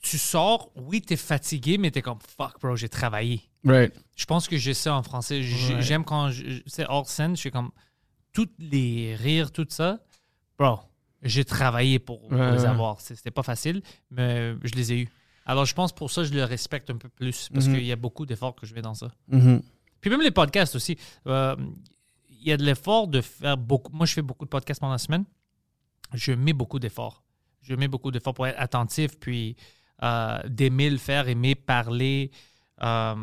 Tu 0.00 0.16
sors, 0.18 0.70
oui, 0.76 1.02
t'es 1.02 1.16
fatigué, 1.16 1.76
mais 1.78 1.90
t'es 1.90 2.00
comme 2.02 2.18
fuck, 2.20 2.58
bro, 2.60 2.74
j'ai 2.76 2.88
travaillé. 2.88 3.42
Right. 3.64 3.92
Je 4.16 4.24
pense 4.24 4.48
que 4.48 4.56
j'ai 4.56 4.72
ça 4.74 4.94
en 4.94 5.02
français. 5.02 5.42
J'aime 5.42 6.04
quand 6.04 6.30
c'est 6.66 6.86
hors 6.88 7.08
scène, 7.08 7.36
je 7.36 7.40
suis 7.40 7.50
comme 7.50 7.70
toutes 8.32 8.54
les 8.58 9.14
rires, 9.14 9.52
tout 9.52 9.66
ça. 9.68 9.98
Bro, 10.58 10.80
j'ai 11.22 11.44
travaillé 11.44 11.98
pour, 11.98 12.22
les 12.32 12.64
avoir. 12.64 13.00
C'était 13.00 13.30
pas 13.30 13.42
facile, 13.42 13.82
mais 14.10 14.54
je 14.62 14.74
les 14.74 14.92
ai 14.92 14.98
eus. 15.00 15.08
Alors 15.44 15.64
je 15.66 15.74
pense 15.74 15.92
pour 15.92 16.10
ça, 16.10 16.22
je 16.24 16.32
le 16.32 16.44
respecte 16.44 16.88
un 16.90 16.96
peu 16.96 17.08
plus 17.08 17.48
parce 17.52 17.66
Mhm. 17.66 17.74
qu'il 17.74 17.84
y 17.86 17.92
a 17.92 17.96
beaucoup 17.96 18.24
d'efforts 18.24 18.54
que 18.54 18.66
je 18.66 18.74
mets 18.74 18.82
dans 18.82 18.94
ça. 18.94 19.10
Mhm. 19.28 19.60
Puis 20.00 20.08
même 20.10 20.22
les 20.22 20.30
podcasts 20.30 20.74
aussi. 20.76 20.96
Euh, 21.26 21.56
Il 22.42 22.48
y 22.48 22.52
a 22.52 22.56
de 22.56 22.64
l'effort 22.64 23.06
de 23.06 23.20
faire 23.20 23.58
beaucoup. 23.58 23.92
Moi, 23.92 24.06
je 24.06 24.14
fais 24.14 24.22
beaucoup 24.22 24.46
de 24.46 24.48
podcasts 24.50 24.80
pendant 24.80 24.92
la 24.92 24.98
semaine. 24.98 25.26
Je 26.14 26.32
mets 26.32 26.54
beaucoup 26.54 26.78
d'efforts. 26.78 27.22
Je 27.60 27.74
mets 27.74 27.86
beaucoup 27.88 28.10
d'efforts 28.10 28.32
pour 28.32 28.46
être 28.46 28.58
attentif, 28.58 29.18
puis 29.20 29.56
euh, 30.02 30.38
d'aimer 30.48 30.90
le 30.90 30.98
faire, 30.98 31.28
aimer 31.28 31.54
parler. 31.54 32.30
Euh, 32.82 33.14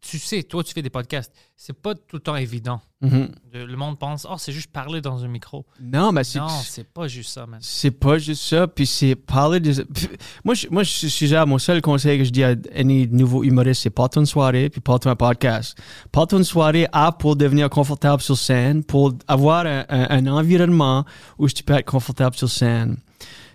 tu 0.00 0.20
sais, 0.20 0.44
toi, 0.44 0.62
tu 0.62 0.72
fais 0.72 0.82
des 0.82 0.90
podcasts. 0.90 1.34
C'est 1.56 1.72
pas 1.72 1.96
tout 1.96 2.14
le 2.14 2.20
temps 2.20 2.36
évident. 2.36 2.80
Mhm. 3.00 3.28
De- 3.52 3.64
le 3.64 3.76
monde 3.76 3.98
pense, 3.98 4.24
oh, 4.30 4.36
c'est 4.38 4.52
juste 4.52 4.70
parler 4.70 5.00
dans 5.00 5.24
un 5.24 5.26
micro. 5.26 5.66
Non, 5.80 6.12
mais 6.12 6.22
c'est. 6.22 6.38
Non, 6.38 6.46
c'est 6.48 6.84
pas 6.84 7.08
juste 7.08 7.30
ça, 7.32 7.44
man. 7.44 7.58
C'est 7.60 7.90
pas 7.90 8.18
juste 8.18 8.42
ça, 8.44 8.68
puis 8.68 8.86
c'est 8.86 9.16
parler 9.16 9.58
des. 9.58 9.84
puis 9.84 10.08
Moi, 10.44 10.54
je, 10.54 10.68
moi, 10.70 10.84
je 10.84 11.08
suis 11.08 11.26
genre, 11.26 11.44
mon 11.44 11.58
seul 11.58 11.82
conseil 11.82 12.18
que 12.18 12.24
je 12.24 12.30
dis 12.30 12.44
à 12.44 12.54
any 12.72 13.08
nouveau 13.08 13.42
humoriste, 13.42 13.82
c'est 13.82 13.90
parle-toi 13.90 14.20
une 14.22 14.26
soirée, 14.26 14.70
puis 14.70 14.80
parle-toi 14.80 15.10
un 15.10 15.16
podcast. 15.16 15.76
Parle-toi 16.12 16.38
une 16.38 16.44
soirée 16.44 16.86
à 16.92 17.10
pour 17.10 17.34
devenir 17.34 17.68
confortable 17.68 18.22
sur 18.22 18.38
scène, 18.38 18.84
pour 18.84 19.12
avoir 19.26 19.66
un, 19.66 19.84
un- 19.88 20.06
un 20.08 20.26
environnement 20.28 21.04
où 21.36 21.48
tu 21.48 21.64
peux 21.64 21.72
être 21.74 21.84
confortable 21.90 22.36
sur 22.36 22.48
scène. 22.48 22.96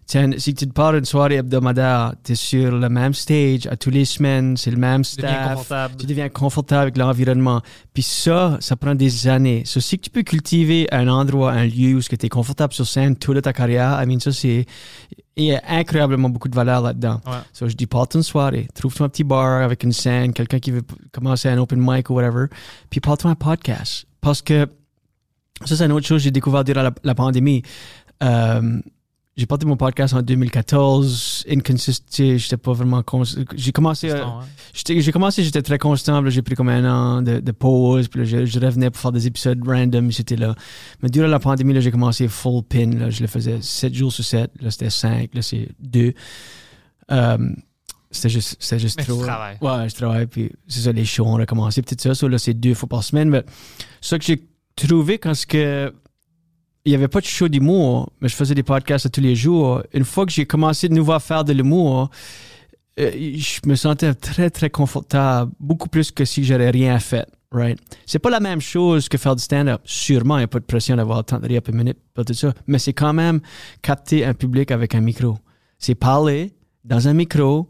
Si 0.07 0.53
tu 0.53 0.67
te 0.67 0.71
parles 0.71 0.97
d'une 0.97 1.05
soirée 1.05 1.35
hebdomadaire, 1.37 2.13
tu 2.23 2.33
es 2.33 2.35
sur 2.35 2.71
le 2.77 2.89
même 2.89 3.15
stage 3.15 3.65
à 3.65 3.75
tous 3.75 3.89
les 3.89 4.05
semaines, 4.05 4.55
c'est 4.55 4.69
le 4.69 4.77
même 4.77 5.03
Tu 5.03 5.15
deviens 5.15 5.29
staff. 5.33 5.49
confortable. 5.53 5.95
Tu 5.97 6.05
deviens 6.05 6.29
confortable 6.29 6.81
avec 6.83 6.97
l'environnement. 6.97 7.61
Puis 7.91 8.03
ça, 8.03 8.57
ça 8.61 8.75
prend 8.75 8.93
des 8.93 9.27
années. 9.27 9.63
So, 9.65 9.79
si 9.79 9.97
tu 9.97 10.11
peux 10.11 10.21
cultiver 10.21 10.87
un 10.91 11.07
endroit, 11.07 11.53
un 11.53 11.65
lieu 11.65 11.95
où 11.95 12.01
tu 12.01 12.15
es 12.23 12.29
confortable 12.29 12.71
sur 12.73 12.85
scène 12.85 13.15
toute 13.15 13.41
ta 13.41 13.51
carrière, 13.51 13.99
I 14.01 14.05
mean, 14.05 14.19
ça, 14.19 14.31
c'est... 14.31 14.65
Il 15.37 15.45
y 15.45 15.53
a 15.55 15.61
incroyablement 15.67 16.29
beaucoup 16.29 16.47
de 16.49 16.55
valeur 16.55 16.81
là-dedans. 16.81 17.19
Ouais. 17.25 17.33
So, 17.51 17.67
je 17.67 17.73
dis, 17.75 17.87
pas 17.87 18.05
une 18.13 18.23
soirée. 18.23 18.67
Trouve-toi 18.75 19.07
un 19.07 19.09
petit 19.09 19.23
bar 19.23 19.63
avec 19.63 19.83
une 19.83 19.91
scène, 19.91 20.33
quelqu'un 20.33 20.59
qui 20.59 20.69
veut 20.71 20.83
commencer 21.11 21.49
un 21.49 21.57
open 21.57 21.79
mic 21.81 22.09
ou 22.09 22.13
whatever. 22.13 22.45
Puis 22.91 22.99
parle-toi 22.99 23.31
un 23.31 23.35
podcast. 23.35 24.05
Parce 24.21 24.41
que 24.43 24.67
ça, 25.65 25.75
c'est 25.75 25.83
une 25.85 25.91
autre 25.91 26.05
chose 26.05 26.19
que 26.19 26.25
j'ai 26.25 26.31
découvert 26.31 26.63
durant 26.63 26.83
la, 26.83 26.91
la 27.03 27.15
pandémie. 27.15 27.63
Euh, 28.23 28.79
j'ai 29.37 29.45
porté 29.45 29.65
mon 29.65 29.75
podcast 29.75 30.13
en 30.13 30.21
2014, 30.21 31.45
inconsistent, 31.51 32.05
j'étais 32.37 32.55
pas 32.57 32.71
vraiment 32.71 33.03
cons- 33.03 33.23
J'ai 33.55 33.71
commencé, 33.73 34.09
euh, 34.09 34.13
Constant, 34.13 34.39
hein. 34.39 34.45
J'étais- 34.73 35.01
J'ai 35.01 35.11
commencé, 35.11 35.43
j'étais 35.43 35.61
très 35.61 35.77
constant. 35.77 36.21
puis 36.21 36.31
J'ai 36.31 36.41
pris 36.41 36.55
comme 36.55 36.69
un 36.69 36.85
an 36.89 37.21
de, 37.21 37.39
de 37.39 37.51
pause. 37.51 38.07
Puis 38.07 38.21
là, 38.21 38.25
je, 38.25 38.45
je 38.45 38.59
revenais 38.59 38.89
pour 38.89 39.01
faire 39.01 39.11
des 39.11 39.27
épisodes 39.27 39.59
random. 39.67 40.09
J'étais 40.11 40.35
là. 40.37 40.55
Mais 41.01 41.09
durant 41.09 41.27
la 41.27 41.39
pandémie, 41.39 41.73
là, 41.73 41.81
j'ai 41.81 41.91
commencé 41.91 42.27
full 42.29 42.63
pin. 42.63 42.91
Là, 42.97 43.09
je 43.09 43.21
le 43.21 43.27
faisais 43.27 43.57
7 43.61 43.93
jours 43.93 44.11
sur 44.13 44.23
7. 44.23 44.51
Là, 44.61 44.71
c'était 44.71 44.89
5. 44.89 45.33
Là, 45.33 45.41
c'est 45.41 45.67
2. 45.79 46.13
c'était 48.11 48.29
juste, 48.29 48.55
c'était 48.59 48.79
juste 48.79 48.97
Mais 48.97 49.03
tu 49.05 49.11
trop. 49.11 49.21
travailles. 49.23 49.57
Ouais, 49.61 49.89
je 49.89 49.95
travaille. 49.95 50.27
Puis 50.27 50.51
c'est 50.67 50.79
ça, 50.81 50.91
les 50.93 51.03
shows, 51.05 51.25
on 51.25 51.37
a 51.39 51.45
commencé. 51.45 51.81
Peut-être 51.81 52.01
ça. 52.01 52.15
ça 52.15 52.27
là, 52.29 52.37
c'est 52.37 52.53
deux 52.53 52.73
fois 52.73 52.87
par 52.87 53.03
semaine. 53.03 53.29
Mais 53.29 53.43
ce 54.01 54.15
que 54.15 54.23
j'ai 54.23 54.41
trouvé 54.77 55.17
quand 55.17 55.33
ce 55.33 55.45
que. 55.45 55.93
Il 56.85 56.89
n'y 56.89 56.95
avait 56.95 57.07
pas 57.07 57.19
de 57.19 57.25
show 57.25 57.47
d'humour, 57.47 58.11
mais 58.21 58.29
je 58.29 58.35
faisais 58.35 58.53
des 58.53 58.61
podcasts 58.63 59.11
tous 59.11 59.21
les 59.21 59.35
jours. 59.35 59.81
Une 59.91 60.05
fois 60.05 60.25
que 60.25 60.31
j'ai 60.31 60.45
commencé 60.45 60.87
de 60.87 60.93
nouveau 60.93 61.13
à 61.13 61.19
faire 61.19 61.43
de 61.43 61.51
l'humour, 61.51 62.11
euh, 62.99 63.11
je 63.11 63.67
me 63.67 63.75
sentais 63.75 64.13
très, 64.13 64.51
très 64.51 64.69
confortable, 64.69 65.51
beaucoup 65.59 65.89
plus 65.89 66.11
que 66.11 66.25
si 66.25 66.43
j'aurais 66.43 66.69
rien 66.69 66.99
fait. 66.99 67.27
Right? 67.51 67.79
C'est 68.05 68.19
pas 68.19 68.29
la 68.29 68.39
même 68.39 68.61
chose 68.61 69.09
que 69.09 69.17
faire 69.17 69.35
du 69.35 69.41
stand-up. 69.41 69.81
Sûrement, 69.85 70.37
il 70.37 70.41
n'y 70.41 70.43
a 70.45 70.47
pas 70.47 70.59
de 70.59 70.65
pression 70.65 70.95
d'avoir 70.95 71.23
tant 71.23 71.39
de 71.39 71.47
rire 71.47 71.61
par 71.61 71.73
minute, 71.73 71.97
tout 72.13 72.33
ça. 72.33 72.53
Mais 72.67 72.77
c'est 72.77 72.93
quand 72.93 73.13
même 73.13 73.39
capter 73.81 74.23
un 74.23 74.33
public 74.33 74.71
avec 74.71 74.93
un 74.93 75.01
micro. 75.01 75.37
C'est 75.79 75.95
parler 75.95 76.53
dans 76.83 77.07
un 77.07 77.13
micro, 77.13 77.69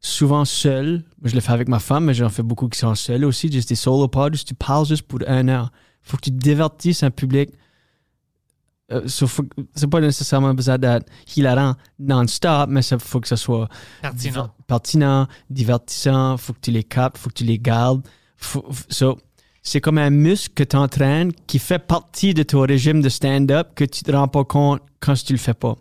souvent 0.00 0.44
seul. 0.44 1.02
Je 1.24 1.34
le 1.34 1.40
fais 1.40 1.52
avec 1.52 1.68
ma 1.68 1.78
femme, 1.78 2.04
mais 2.04 2.14
j'en 2.14 2.28
fais 2.28 2.42
beaucoup 2.42 2.68
qui 2.68 2.78
sont 2.78 2.94
seuls 2.94 3.24
aussi. 3.24 3.50
Juste 3.50 3.70
des 3.70 3.74
solo 3.74 4.06
pods, 4.06 4.30
tu 4.46 4.54
parles 4.54 4.86
juste 4.86 5.02
pour 5.02 5.20
une 5.26 5.48
heure. 5.48 5.72
faut 6.02 6.16
que 6.16 6.22
tu 6.22 6.30
divertisses 6.30 7.02
un 7.02 7.10
public. 7.10 7.50
Euh, 8.92 9.08
c'est 9.74 9.86
pas 9.88 10.00
nécessairement 10.00 10.52
besoin 10.54 10.78
d'être 10.78 11.06
hilarant 11.36 11.74
non-stop, 11.98 12.68
mais 12.68 12.80
il 12.80 12.98
faut 12.98 13.20
que 13.20 13.28
ce 13.28 13.36
soit 13.36 13.68
Pertinent. 14.00 14.50
pertinent, 14.66 15.26
divertissant, 15.50 16.36
faut 16.36 16.52
que 16.52 16.60
tu 16.60 16.70
les 16.70 16.84
captes, 16.84 17.18
faut 17.18 17.28
que 17.30 17.34
tu 17.34 17.44
les 17.44 17.58
gardes. 17.58 18.02
So, 18.88 19.18
c'est 19.62 19.80
comme 19.80 19.98
un 19.98 20.10
muscle 20.10 20.52
que 20.54 20.64
tu 20.64 20.76
entraînes 20.76 21.32
qui 21.46 21.58
fait 21.58 21.78
partie 21.78 22.34
de 22.34 22.42
ton 22.42 22.60
régime 22.62 23.00
de 23.00 23.08
stand-up 23.08 23.68
que 23.76 23.84
tu 23.84 24.02
te 24.02 24.10
rends 24.12 24.28
pas 24.28 24.44
compte 24.44 24.80
quand 25.00 25.14
tu 25.14 25.32
le 25.32 25.38
fais 25.38 25.54
pas. 25.54 25.76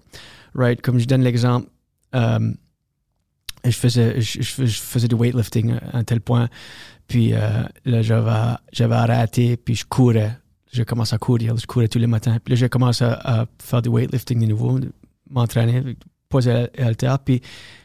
Right? 0.54 0.82
Comme 0.82 1.00
je 1.00 1.06
donne 1.06 1.22
l'exemple, 1.24 1.68
euh, 2.16 2.54
je, 3.66 3.72
faisais, 3.72 4.22
je, 4.22 4.42
je 4.42 4.54
fais- 4.54 4.68
je 4.68 4.80
faisais 4.80 5.08
du 5.08 5.16
weightlifting 5.16 5.74
à 5.94 5.98
un 5.98 6.04
tel 6.04 6.22
point, 6.22 6.50
puis 7.08 7.34
euh, 7.34 7.64
là, 7.86 8.02
j'avais 8.04 8.96
arrêté, 8.96 9.58
puis 9.58 9.76
je 9.76 9.86
courais. 9.86 10.38
Je 10.72 10.84
commence 10.84 11.12
à 11.14 11.18
courir, 11.18 11.58
je 11.58 11.66
courais 11.66 11.88
tous 11.88 12.00
les 12.00 12.08
matins. 12.08 12.38
Puis 12.44 12.54
là, 12.54 12.56
j'ai 12.56 12.70
commencé 12.70 13.04
à, 13.04 13.42
à 13.42 13.46
faire 13.62 13.82
du 13.82 13.90
weightlifting 13.90 14.40
de 14.40 14.46
nouveau, 14.46 14.80
m'entraîner, 15.30 15.98
poids 16.30 16.46
et 16.46 16.82
haltères. 16.82 17.20
Puis 17.20 17.42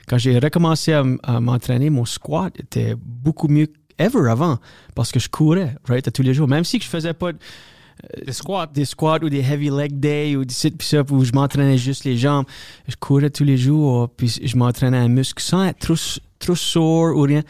quand 0.07 0.19
j'ai 0.19 0.39
recommencé 0.39 0.93
à, 0.93 1.05
à 1.25 1.41
m'entraîner, 1.41 1.91
mon 1.91 2.05
squat 2.05 2.53
était 2.61 2.95
beaucoup 2.97 3.49
mieux 3.49 3.67
qu'ever 3.99 4.31
avant 4.31 4.59
parce 4.95 5.11
que 5.11 5.19
je 5.19 5.29
courais, 5.29 5.75
right, 5.89 6.07
à 6.07 6.11
tous 6.11 6.23
les 6.23 6.33
jours. 6.35 6.47
Même 6.49 6.65
si 6.65 6.79
je 6.79 6.87
faisais 6.87 7.13
pas 7.15 7.33
Des 8.25 8.33
squats. 8.33 8.67
des 8.73 8.85
squats 8.85 9.19
ou 9.23 9.29
des 9.31 9.41
heavy 9.41 9.71
leg 9.71 9.99
day 9.99 10.37
ou 10.37 10.45
des 10.45 10.55
sit 10.55 10.77
puis 10.77 10.87
ça 10.87 11.03
où 11.11 11.25
je 11.25 11.33
m'entraînais 11.33 11.79
juste 11.79 12.05
les 12.05 12.17
jambes, 12.19 12.45
je 12.87 12.95
courais 12.95 13.31
tous 13.31 13.43
les 13.45 13.57
jours 13.57 14.11
puis 14.17 14.29
je 14.29 14.57
m'entraînais 14.57 14.99
un 14.99 15.09
muscle 15.09 15.43
sans 15.43 15.65
être 15.65 15.79
trop, 15.79 15.95
trop 16.39 16.55
sore 16.55 17.17
ou 17.17 17.23
rien. 17.23 17.43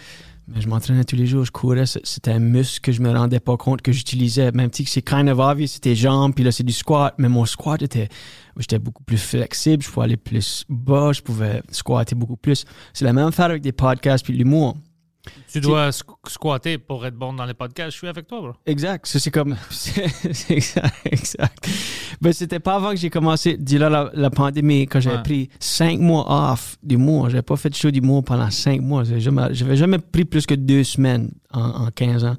Mais 0.48 0.60
je 0.60 0.68
m'entraînais 0.68 1.02
tous 1.02 1.16
les 1.16 1.26
jours, 1.26 1.44
je 1.44 1.50
courais, 1.50 1.86
c'était 1.86 2.30
un 2.30 2.38
muscle 2.38 2.80
que 2.80 2.92
je 2.92 3.02
me 3.02 3.10
rendais 3.10 3.40
pas 3.40 3.56
compte 3.56 3.82
que 3.82 3.90
j'utilisais. 3.90 4.52
Même 4.52 4.70
si 4.72 4.84
c'est 4.84 5.02
kind 5.02 5.28
of 5.28 5.40
obvious, 5.40 5.66
c'était 5.66 5.96
jambes, 5.96 6.34
puis 6.34 6.44
là 6.44 6.52
c'est 6.52 6.62
du 6.62 6.72
squat, 6.72 7.14
mais 7.18 7.28
mon 7.28 7.44
squat 7.46 7.82
était, 7.82 8.08
j'étais 8.56 8.78
beaucoup 8.78 9.02
plus 9.02 9.18
flexible, 9.18 9.82
je 9.82 9.90
pouvais 9.90 10.04
aller 10.04 10.16
plus 10.16 10.64
bas, 10.68 11.10
je 11.12 11.20
pouvais 11.20 11.62
squatter 11.72 12.14
beaucoup 12.14 12.36
plus. 12.36 12.64
C'est 12.92 13.04
la 13.04 13.12
même 13.12 13.26
affaire 13.26 13.46
avec 13.46 13.62
des 13.62 13.72
podcasts 13.72 14.24
puis 14.24 14.34
l'humour. 14.34 14.76
Tu 15.50 15.60
dois 15.60 15.90
squ- 15.90 16.14
squatter 16.28 16.78
pour 16.78 17.04
être 17.06 17.14
bon 17.16 17.32
dans 17.32 17.44
les 17.44 17.54
podcasts. 17.54 17.92
Je 17.92 17.96
suis 17.98 18.08
avec 18.08 18.26
toi, 18.26 18.40
bro. 18.40 18.52
Exact. 18.66 19.06
C'est 19.06 19.30
comme. 19.30 19.56
c'est 19.70 20.04
exact. 20.50 20.94
exact. 21.04 21.68
Mais 22.20 22.32
c'était 22.32 22.60
pas 22.60 22.76
avant 22.76 22.90
que 22.90 22.96
j'ai 22.96 23.10
commencé, 23.10 23.56
durant 23.56 23.88
la, 23.88 24.10
la 24.14 24.30
pandémie, 24.30 24.86
quand 24.86 25.00
j'avais 25.00 25.16
Ouais. 25.16 25.22
pris 25.22 25.50
cinq 25.60 25.98
mois 26.00 26.52
off 26.52 26.76
d'humour. 26.82 27.30
J'avais 27.30 27.42
pas 27.42 27.56
fait 27.56 27.70
de 27.70 27.74
show 27.74 27.90
d'humour 27.90 28.24
pendant 28.24 28.50
cinq 28.50 28.80
mois. 28.80 29.04
J'avais 29.04 29.20
jamais, 29.20 29.48
j'avais 29.52 29.76
jamais 29.76 29.98
pris 29.98 30.24
plus 30.24 30.46
que 30.46 30.54
deux 30.54 30.84
semaines 30.84 31.30
en, 31.52 31.86
en 31.86 31.90
15 31.90 32.24
ans. 32.24 32.36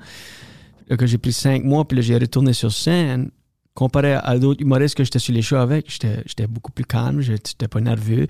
là, 0.89 0.97
que 0.97 1.05
j'ai 1.05 1.17
pris 1.17 1.33
cinq 1.33 1.63
mois, 1.63 1.85
puis 1.87 1.95
là, 1.97 2.01
j'ai 2.01 2.17
retourné 2.17 2.53
sur 2.53 2.71
scène. 2.71 3.31
Comparé 3.73 4.13
à 4.13 4.39
d'autres 4.39 4.61
humoristes 4.61 4.95
que 4.95 5.03
j'étais 5.03 5.19
sur 5.19 5.35
les 5.35 5.43
shows 5.43 5.57
avec, 5.57 5.87
j'étais 5.91 6.47
beaucoup 6.47 6.71
plus 6.71 6.83
calme, 6.85 7.21
j'étais 7.21 7.67
pas 7.67 7.79
nerveux. 7.79 8.25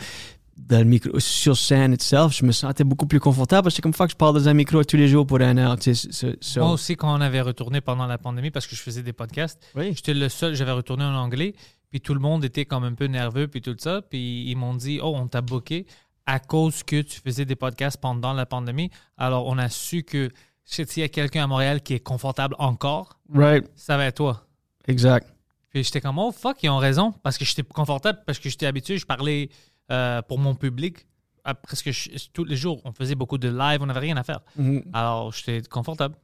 Dans 0.58 0.80
le 0.80 0.86
micro, 0.86 1.20
sur 1.20 1.56
scène 1.56 1.94
itself, 1.94 2.34
je 2.36 2.44
me 2.44 2.52
sentais 2.52 2.84
beaucoup 2.84 3.06
plus 3.06 3.20
confortable 3.20 3.64
parce 3.64 3.76
que 3.76 3.82
comme 3.82 3.94
fois 3.94 4.08
que 4.08 4.12
je 4.14 4.18
parle 4.18 4.34
dans 4.34 4.50
un 4.50 4.54
micro 4.54 4.84
tous 4.84 4.98
les 4.98 5.08
jours 5.08 5.26
pour 5.26 5.40
un 5.40 5.56
heure, 5.58 5.78
tu 5.78 5.94
sais, 5.94 6.12
so- 6.12 6.36
so- 6.42 6.60
Moi 6.62 6.72
aussi, 6.72 6.96
quand 6.96 7.16
on 7.16 7.22
avait 7.22 7.42
retourné 7.42 7.80
pendant 7.80 8.08
la 8.08 8.18
pandémie, 8.18 8.50
parce 8.52 8.66
que 8.66 8.76
je 8.76 8.82
faisais 8.82 9.04
des 9.04 9.14
podcasts, 9.14 9.62
Oui. 9.76 9.94
j'étais 9.96 10.14
le 10.16 10.28
seul, 10.30 10.56
j'avais 10.56 10.72
retourné 10.72 11.04
en 11.04 11.14
anglais, 11.14 11.54
puis 11.92 12.02
tout 12.02 12.14
le 12.16 12.20
monde 12.20 12.44
était 12.44 12.66
comme 12.66 12.84
un 12.84 12.94
peu 12.96 13.06
nerveux, 13.06 13.48
puis 13.48 13.62
tout 13.62 13.76
ça, 13.78 14.02
puis 14.02 14.50
ils 14.50 14.56
m'ont 14.56 14.74
dit, 14.74 15.00
oh, 15.02 15.14
on 15.16 15.28
t'a 15.28 15.42
booké 15.42 15.86
à 16.26 16.40
cause 16.40 16.84
que 16.84 17.02
tu 17.02 17.22
faisais 17.22 17.46
des 17.46 17.56
podcasts 17.56 18.02
pendant 18.02 18.34
la 18.34 18.46
pandémie. 18.46 18.90
Alors, 19.16 19.46
on 19.46 19.58
a 19.60 19.70
su 19.70 20.04
que 20.04 20.30
s'il 20.66 20.86
y 20.98 21.04
a 21.04 21.08
quelqu'un 21.08 21.44
à 21.44 21.48
Montréal 21.48 21.82
qui 21.82 21.94
est 21.94 22.00
confortable 22.02 22.56
encore, 22.60 23.20
Right, 23.34 23.66
ça 23.76 23.96
va 23.96 24.06
être 24.08 24.16
toi. 24.18 24.46
exact. 24.88 25.32
Puis 25.70 25.84
j'étais 25.84 26.02
comme, 26.02 26.18
oh 26.18 26.32
fuck, 26.32 26.58
ils 26.64 26.70
ont 26.70 26.78
raison. 26.80 27.14
Parce 27.24 27.38
que 27.38 27.46
j'étais 27.46 27.62
confortable, 27.64 28.20
parce 28.26 28.40
que 28.40 28.50
j'étais 28.50 28.66
habitué, 28.66 28.98
je 28.98 29.06
parlais 29.06 29.50
euh, 29.92 30.22
pour 30.22 30.38
mon 30.40 30.56
public. 30.56 31.06
à 31.44 31.54
presque 31.56 31.86
ch- 31.94 32.30
tous 32.34 32.44
les 32.44 32.58
jours, 32.58 32.82
on 32.84 32.92
faisait 32.92 33.16
beaucoup 33.16 33.38
de 33.38 33.48
live, 33.48 33.82
on 33.82 33.86
n'avait 33.86 34.02
rien 34.02 34.18
à 34.18 34.24
faire. 34.24 34.42
Mhm. 34.58 34.84
Alors 34.92 35.32
j'étais 35.32 35.62
confortable. 35.70 36.16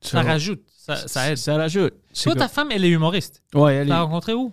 Ça 0.00 0.20
rajoute, 0.22 0.62
ça, 0.76 0.96
ça 1.06 1.30
aide. 1.30 1.36
Ça 1.36 1.56
rajoute. 1.56 1.94
Toi, 2.24 2.32
que- 2.34 2.38
ta 2.40 2.48
femme, 2.48 2.72
elle 2.72 2.84
est 2.84 2.88
humoriste. 2.90 3.40
Ouais, 3.54 3.74
elle 3.76 3.86
est 3.86 3.90
l'as 3.90 4.00
rencontrée 4.02 4.34
où? 4.34 4.52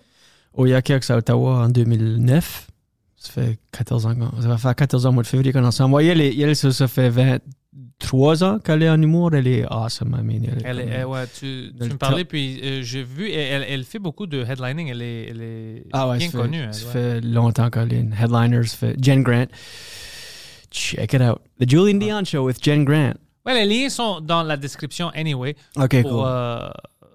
au 0.54 0.66
Yakex 0.66 1.10
à 1.10 1.16
Ottawa 1.16 1.64
en 1.64 1.68
2009. 1.68 2.69
Ça 3.22 3.32
fait 3.32 3.58
14 3.72 4.06
ans. 4.06 4.14
Ça 4.40 4.48
va 4.48 4.56
faire 4.56 4.74
14 4.74 5.04
ans 5.04 5.10
au 5.10 5.12
mois 5.12 5.22
de 5.22 5.28
février 5.28 5.52
qu'on 5.52 5.62
est 5.62 5.66
ensemble. 5.66 5.94
Ouais, 5.96 6.06
elle, 6.06 6.22
elle, 6.22 6.56
ça, 6.56 6.72
ça 6.72 6.88
fait 6.88 7.10
23 7.10 8.42
ans 8.44 8.58
qu'elle 8.58 8.82
est 8.82 8.88
en 8.88 9.00
humour. 9.00 9.34
Elle 9.34 9.46
est 9.46 9.64
awesome. 9.70 10.16
I 10.18 10.22
mean, 10.24 10.42
elle 10.44 10.58
est 10.58 10.62
Elle, 10.64 10.80
est- 10.80 10.88
elle- 10.88 11.04
ouais, 11.04 11.26
tu, 11.38 11.70
me 11.78 11.96
parlais, 11.98 12.24
puis 12.24 12.58
euh, 12.64 12.82
j'ai 12.82 13.02
vu, 13.02 13.30
elle, 13.30 13.66
elle 13.68 13.84
fait 13.84 13.98
beaucoup 13.98 14.26
de 14.26 14.42
headlining. 14.42 14.88
Elle 14.88 15.02
est, 15.02 15.26
elle 15.28 15.42
est 15.42 15.84
Ah 15.92 16.08
ouais, 16.08 16.16
bien 16.16 16.30
ça 16.30 16.38
connue. 16.38 16.64
Ça 16.72 16.86
ouais. 16.86 16.92
fait 16.92 17.20
longtemps 17.20 17.68
qu'elle 17.68 17.92
est 17.92 18.00
une 18.00 18.14
headliner. 18.14 18.62
Ça 18.62 18.76
fait 18.78 18.96
Jen 19.04 19.22
Grant. 19.22 19.46
Check 20.70 21.12
it 21.12 21.20
out. 21.20 21.40
The 21.60 21.68
Julian 21.68 21.98
Dion 21.98 22.24
Show 22.24 22.46
with 22.46 22.62
Jen 22.64 22.84
Grant. 22.84 23.14
Ouais, 23.44 23.64
les 23.66 23.82
liens 23.82 23.88
sont 23.90 24.20
dans 24.20 24.42
la 24.42 24.56
description 24.56 25.08
anyway. 25.10 25.56
OK, 25.76 26.00
pour 26.02 26.10
cool. 26.10 26.22
euh, 26.26 26.70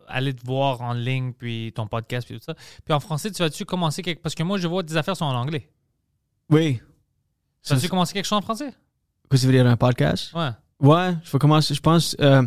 aller 0.07 0.33
te 0.33 0.45
voir 0.45 0.81
en 0.81 0.93
ligne, 0.93 1.33
puis 1.33 1.71
ton 1.73 1.87
podcast, 1.87 2.27
puis 2.27 2.37
tout 2.37 2.43
ça. 2.43 2.53
Puis 2.83 2.93
en 2.93 2.99
français, 2.99 3.31
tu 3.31 3.41
vas-tu 3.41 3.63
commencer 3.65 4.01
quelque... 4.01 4.21
Parce 4.21 4.35
que 4.35 4.43
moi, 4.43 4.57
je 4.57 4.67
vois 4.67 4.83
des 4.83 4.97
affaires 4.97 5.15
sont 5.17 5.25
en 5.25 5.35
anglais. 5.35 5.67
Oui. 6.49 6.79
Tu 7.63 7.73
vas-tu 7.73 7.89
commencer 7.89 8.13
quelque 8.13 8.25
chose 8.25 8.37
en 8.37 8.41
français? 8.41 8.69
Qu'est-ce 8.69 9.29
que 9.29 9.37
ça 9.37 9.47
veut 9.47 9.53
dire 9.53 9.65
un 9.67 9.77
podcast? 9.77 10.31
Ouais. 10.33 10.49
Ouais, 10.79 11.15
je 11.23 11.31
vais 11.31 11.39
commencer. 11.39 11.73
Je 11.73 11.81
pense. 11.81 12.15
Euh, 12.19 12.43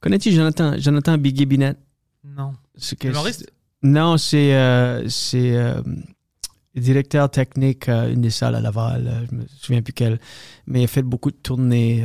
Connais-tu 0.00 0.32
Jonathan, 0.32 0.76
Jonathan 0.78 1.18
Biggie 1.18 1.46
Binet? 1.46 1.76
Non. 2.24 2.54
C'est 2.76 3.02
Humoriste? 3.04 3.52
Non, 3.82 4.16
c'est 4.16 4.54
euh, 4.54 5.08
c'est 5.08 5.54
euh, 5.56 5.82
directeur 6.74 7.30
technique 7.30 7.88
à 7.88 8.08
une 8.08 8.20
des 8.22 8.30
salles 8.30 8.54
à 8.54 8.60
Laval. 8.60 9.06
euh, 9.06 9.26
je 9.30 9.36
me 9.36 9.46
souviens 9.46 9.82
plus 9.82 9.92
quelle. 9.92 10.18
Mais 10.66 10.80
il 10.80 10.84
a 10.84 10.88
fait 10.88 11.02
beaucoup 11.02 11.30
de 11.30 11.36
tournées. 11.36 12.04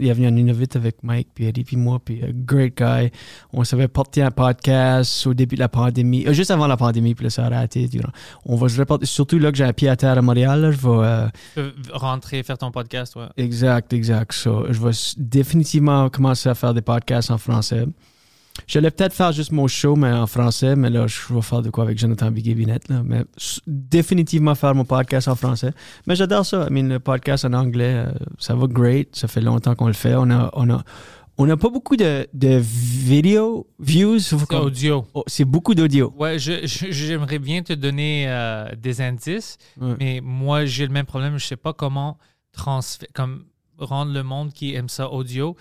Il 0.00 0.08
est 0.08 0.12
venu 0.12 0.26
en 0.28 0.36
Innovate 0.36 0.76
avec 0.76 1.02
Mike, 1.02 1.28
puis 1.34 1.46
Eddie, 1.46 1.64
puis 1.64 1.76
moi, 1.76 2.00
puis 2.04 2.22
euh, 2.22 2.32
great 2.34 2.76
guy. 2.76 3.10
On 3.52 3.64
savait 3.64 3.88
porter 3.88 4.22
un 4.22 4.30
podcast 4.30 5.26
au 5.26 5.34
début 5.34 5.56
de 5.56 5.60
la 5.60 5.68
pandémie, 5.68 6.26
euh, 6.26 6.32
juste 6.32 6.50
avant 6.50 6.66
la 6.66 6.76
pandémie, 6.76 7.14
puis 7.14 7.24
là, 7.24 7.30
ça 7.30 7.46
a 7.46 7.48
raté. 7.48 7.88
On 8.46 8.56
va 8.56 8.68
se 8.68 8.78
reporter, 8.78 9.06
surtout 9.06 9.38
là 9.38 9.50
que 9.50 9.58
j'ai 9.58 9.64
un 9.64 9.72
pied 9.72 9.88
à 9.88 9.96
terre 9.96 10.16
à 10.18 10.22
Montréal, 10.22 10.60
là, 10.60 10.70
je 10.70 10.78
vais... 10.78 11.30
euh, 11.58 11.70
rentrer, 11.92 12.42
faire 12.42 12.58
ton 12.58 12.70
podcast, 12.70 13.16
ouais. 13.16 13.26
Exact, 13.36 13.92
exact. 13.92 14.32
So, 14.32 14.66
je 14.70 14.80
vais 14.80 14.90
définitivement 15.16 16.08
commencer 16.08 16.48
à 16.48 16.54
faire 16.54 16.74
des 16.74 16.82
podcasts 16.82 17.30
en 17.30 17.38
français. 17.38 17.86
J'allais 18.68 18.90
peut-être 18.92 19.12
faire 19.12 19.32
juste 19.32 19.50
mon 19.52 19.66
show, 19.66 19.96
mais 19.96 20.10
en 20.12 20.26
français, 20.28 20.76
mais 20.76 20.88
là, 20.88 21.06
je 21.08 21.34
vais 21.34 21.42
faire 21.42 21.60
de 21.60 21.70
quoi 21.70 21.84
avec 21.84 21.98
Jonathan 21.98 22.30
Biguet 22.30 22.54
Binette, 22.54 22.88
là. 22.88 23.02
Mais 23.04 23.24
définitivement 23.66 24.54
faire 24.54 24.74
mon 24.74 24.84
podcast 24.84 25.28
en 25.28 25.34
français. 25.34 25.72
Mais 26.06 26.14
j'adore 26.16 26.46
ça. 26.46 26.66
I 26.68 26.72
mean, 26.72 26.88
le 26.88 27.00
podcast 27.00 27.44
en 27.44 27.52
anglais, 27.52 27.94
euh, 28.06 28.12
ça 28.38 28.54
va 28.54 28.66
great. 28.66 29.14
Ça 29.16 29.28
fait 29.28 29.40
longtemps 29.40 29.74
qu'on 29.74 29.88
le 29.88 29.92
fait. 29.92 30.14
On 30.14 30.30
a, 30.30 30.50
on 30.54 30.70
a, 30.70 30.82
on 31.36 31.48
a 31.50 31.56
pas 31.56 31.68
beaucoup 31.68 31.96
de, 31.96 32.28
de 32.32 32.56
vidéo 32.62 33.66
views. 33.80 34.20
C'est 34.20 34.54
audio. 34.54 35.04
Oh, 35.14 35.24
C'est 35.26 35.44
beaucoup 35.44 35.74
d'audio. 35.74 36.14
Ouais, 36.16 36.36
j'aimerais 36.38 37.40
bien 37.40 37.62
te 37.62 37.72
donner 37.72 38.26
euh, 38.28 38.68
des 38.80 39.00
indices, 39.00 39.58
Ouais. 39.80 39.94
mais 39.98 40.20
moi, 40.22 40.64
j'ai 40.64 40.86
le 40.86 40.92
même 40.92 41.06
problème. 41.06 41.38
Je 41.38 41.46
sais 41.46 41.56
pas 41.56 41.72
comment 41.72 42.18
comme 43.14 43.46
rendre 43.78 44.12
le 44.12 44.22
monde 44.22 44.52
qui 44.52 44.74
aime 44.76 44.88
ça 44.88 45.10
audio 45.10 45.56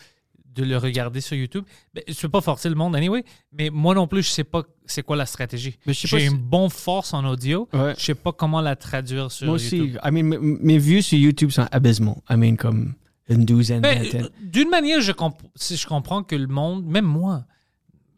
de 0.53 0.63
le 0.63 0.77
regarder 0.77 1.19
sur 1.21 1.35
YouTube. 1.35 1.63
Ben, 1.93 2.03
je 2.07 2.13
peux 2.21 2.29
pas 2.29 2.41
forcer 2.41 2.69
le 2.69 2.75
monde 2.75 2.95
anyway, 2.95 3.23
mais 3.51 3.69
moi 3.69 3.95
non 3.95 4.07
plus, 4.07 4.21
je 4.23 4.29
sais 4.29 4.43
pas 4.43 4.63
c'est 4.85 5.01
quoi 5.03 5.15
la 5.15 5.25
stratégie. 5.25 5.77
J'ai 5.87 5.93
si- 5.93 6.25
une 6.25 6.37
bonne 6.37 6.69
force 6.69 7.13
en 7.13 7.25
audio. 7.25 7.67
Ouais. 7.73 7.93
Je 7.97 8.03
sais 8.05 8.15
pas 8.15 8.31
comment 8.31 8.61
la 8.61 8.75
traduire 8.75 9.31
sur 9.31 9.47
Moi 9.47 9.55
aussi, 9.55 9.77
YouTube. 9.77 9.99
I 10.03 10.11
mean, 10.11 10.37
mes 10.61 10.77
vues 10.77 11.01
sur 11.01 11.17
YouTube 11.17 11.49
sont 11.51 11.67
abysmales. 11.71 12.15
I 12.29 12.35
mean, 12.35 12.55
comme 12.57 12.93
une 13.29 13.45
douzaine, 13.45 13.81
Ben, 13.81 14.03
vingtaine. 14.03 14.25
euh, 14.25 14.29
D'une 14.41 14.69
manière, 14.69 14.99
je, 15.01 15.11
comp- 15.13 15.41
si 15.55 15.77
je 15.77 15.87
comprends 15.87 16.23
que 16.23 16.35
le 16.35 16.47
monde, 16.47 16.85
même 16.85 17.05
moi, 17.05 17.45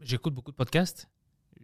j'écoute 0.01 0.33
beaucoup 0.33 0.51
de 0.51 0.55
podcasts. 0.57 1.07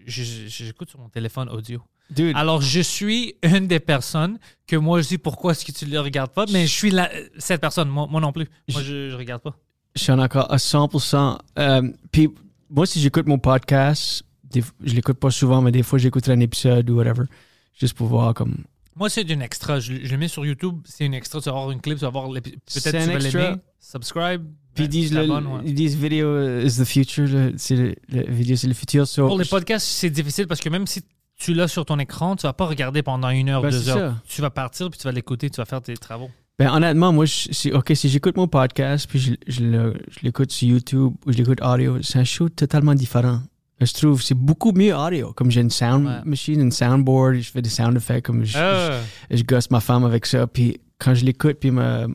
J'écoute 0.05 0.89
sur 0.89 0.99
mon 0.99 1.09
téléphone 1.09 1.49
audio. 1.49 1.81
Dude, 2.09 2.35
Alors, 2.35 2.61
je 2.61 2.81
suis 2.81 3.35
une 3.43 3.67
des 3.67 3.79
personnes 3.79 4.37
que 4.67 4.75
moi, 4.75 5.01
je 5.01 5.07
dis 5.07 5.17
pourquoi 5.17 5.51
est-ce 5.53 5.63
que 5.65 5.71
tu 5.71 5.85
ne 5.85 5.91
le 5.91 5.99
regardes 6.01 6.31
pas, 6.31 6.45
mais 6.51 6.67
je 6.67 6.71
suis 6.73 6.91
la, 6.91 7.09
cette 7.37 7.61
personne, 7.61 7.87
moi, 7.89 8.07
moi 8.09 8.19
non 8.19 8.31
plus. 8.33 8.47
Moi, 8.71 8.81
je 8.81 9.11
ne 9.11 9.15
regarde 9.15 9.41
pas. 9.41 9.55
Je 9.95 10.03
suis 10.03 10.11
en 10.11 10.19
accord 10.19 10.51
à 10.51 10.57
100%. 10.57 11.37
Euh, 11.59 11.81
puis 12.11 12.29
moi, 12.69 12.85
si 12.85 12.99
j'écoute 12.99 13.27
mon 13.27 13.39
podcast, 13.39 14.23
des, 14.43 14.63
je 14.83 14.93
l'écoute 14.93 15.17
pas 15.17 15.31
souvent, 15.31 15.61
mais 15.61 15.71
des 15.71 15.83
fois, 15.83 15.99
j'écouterai 15.99 16.33
un 16.33 16.39
épisode 16.39 16.89
ou 16.89 16.95
whatever, 16.95 17.23
juste 17.79 17.93
pour 17.95 18.07
voir 18.07 18.33
comme... 18.33 18.57
Moi, 18.95 19.09
c'est 19.09 19.21
une 19.21 19.41
extra. 19.41 19.79
Je, 19.79 19.93
je 20.03 20.11
le 20.11 20.17
mets 20.17 20.27
sur 20.27 20.45
YouTube. 20.45 20.79
C'est 20.83 21.05
une 21.05 21.13
extra. 21.13 21.39
Tu 21.39 21.45
vas 21.45 21.55
avoir 21.55 21.71
une 21.71 21.79
clip, 21.79 21.97
tu 21.97 22.01
vas 22.01 22.09
voir 22.09 22.29
Peut-être 22.29 22.59
tu 22.65 22.89
vas 22.89 23.19
l'aimer. 23.19 23.55
Subscribe. 23.79 24.43
Puis 24.73 24.83
ils 24.83 24.87
ben, 24.87 24.91
disent, 24.91 25.13
le, 25.13 25.29
ouais. 25.29 25.61
ils 25.65 25.73
disent 25.73 25.95
vidéo 25.97 26.59
is 26.59 26.77
the 26.77 26.85
future, 26.85 27.25
le, 27.27 27.53
c'est 27.57 27.75
le, 27.75 27.95
le 28.09 28.23
vidéo 28.31 28.55
c'est 28.55 28.67
le 28.67 28.73
futur. 28.73 29.07
So, 29.07 29.27
Pour 29.27 29.39
les 29.39 29.45
podcasts, 29.45 29.85
c'est 29.87 30.09
difficile 30.09 30.47
parce 30.47 30.61
que 30.61 30.69
même 30.69 30.87
si 30.87 31.01
tu 31.37 31.53
l'as 31.53 31.67
sur 31.67 31.85
ton 31.85 31.99
écran, 31.99 32.35
tu 32.35 32.43
vas 32.43 32.53
pas 32.53 32.65
regarder 32.67 33.01
pendant 33.01 33.29
une 33.29 33.49
heure, 33.49 33.61
Ben, 33.61 33.71
deux 33.71 33.89
heures. 33.89 34.11
ça. 34.11 34.21
Tu 34.27 34.41
vas 34.41 34.49
partir 34.49 34.89
puis 34.89 34.99
tu 34.99 35.03
vas 35.05 35.11
l'écouter, 35.11 35.49
tu 35.49 35.57
vas 35.57 35.65
faire 35.65 35.81
tes 35.81 35.95
travaux. 35.97 36.29
Ben, 36.63 36.69
honnêtement, 36.75 37.11
moi, 37.11 37.25
je, 37.25 37.47
c'est- 37.51 37.73
OK, 37.73 37.91
si 37.95 38.07
j'écoute 38.07 38.37
mon 38.37 38.47
podcast, 38.47 39.07
puis 39.09 39.35
je, 39.47 39.93
l'écoute 40.21 40.51
sur 40.51 40.67
YouTube 40.67 41.13
ou 41.25 41.31
je 41.31 41.37
l'écoute 41.37 41.59
audio, 41.61 42.01
c'est 42.03 42.19
un 42.19 42.23
show 42.23 42.49
totalement 42.49 42.93
différent. 42.93 43.39
Je 43.79 43.91
trouve 43.93 44.21
c'est 44.21 44.35
beaucoup 44.37 44.71
mieux 44.71 44.95
audio. 44.95 45.33
Comme 45.33 45.49
j'ai 45.49 45.61
une 45.61 45.71
sound 45.71 46.05
Ouais. 46.05 46.21
machine, 46.23 46.61
une 46.61 46.71
soundboard, 46.71 47.35
je 47.39 47.49
fais 47.49 47.63
des 47.63 47.69
sound 47.69 47.97
effects, 47.97 48.23
comme 48.23 48.43
je, 48.45 48.57
Ah. 48.59 48.99
je, 49.31 49.37
je 49.37 49.43
gosse 49.43 49.71
ma 49.71 49.79
femme 49.79 50.03
avec 50.03 50.27
ça. 50.27 50.45
Puis 50.45 50.79
quand 50.99 51.15
je 51.15 51.25
l'écoute, 51.25 51.57
puis 51.59 51.71
ma, 51.71 52.05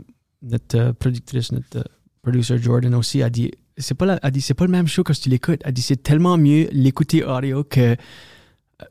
notre 0.43 0.79
euh, 0.79 0.93
productrice, 0.93 1.51
notre 1.51 1.79
euh, 1.79 1.83
producer 2.23 2.57
Jordan 2.59 2.95
aussi, 2.95 3.23
a 3.25 3.31
dit, 3.31 3.51
c'est 3.77 3.95
pas, 3.95 4.07
la- 4.07 4.21
a 4.23 4.31
dit, 4.31 4.41
c'est 4.41 4.55
pas 4.55 4.65
le 4.65 4.71
même 4.71 4.87
show 4.87 5.03
quand 5.03 5.13
tu 5.21 5.29
l'écoutes. 5.29 5.61
Elle 5.65 5.73
dit, 5.73 5.83
c'est 5.83 6.01
tellement 6.01 6.39
mieux 6.39 6.69
l'écouter 6.71 7.25
audio 7.25 7.65
que 7.65 7.97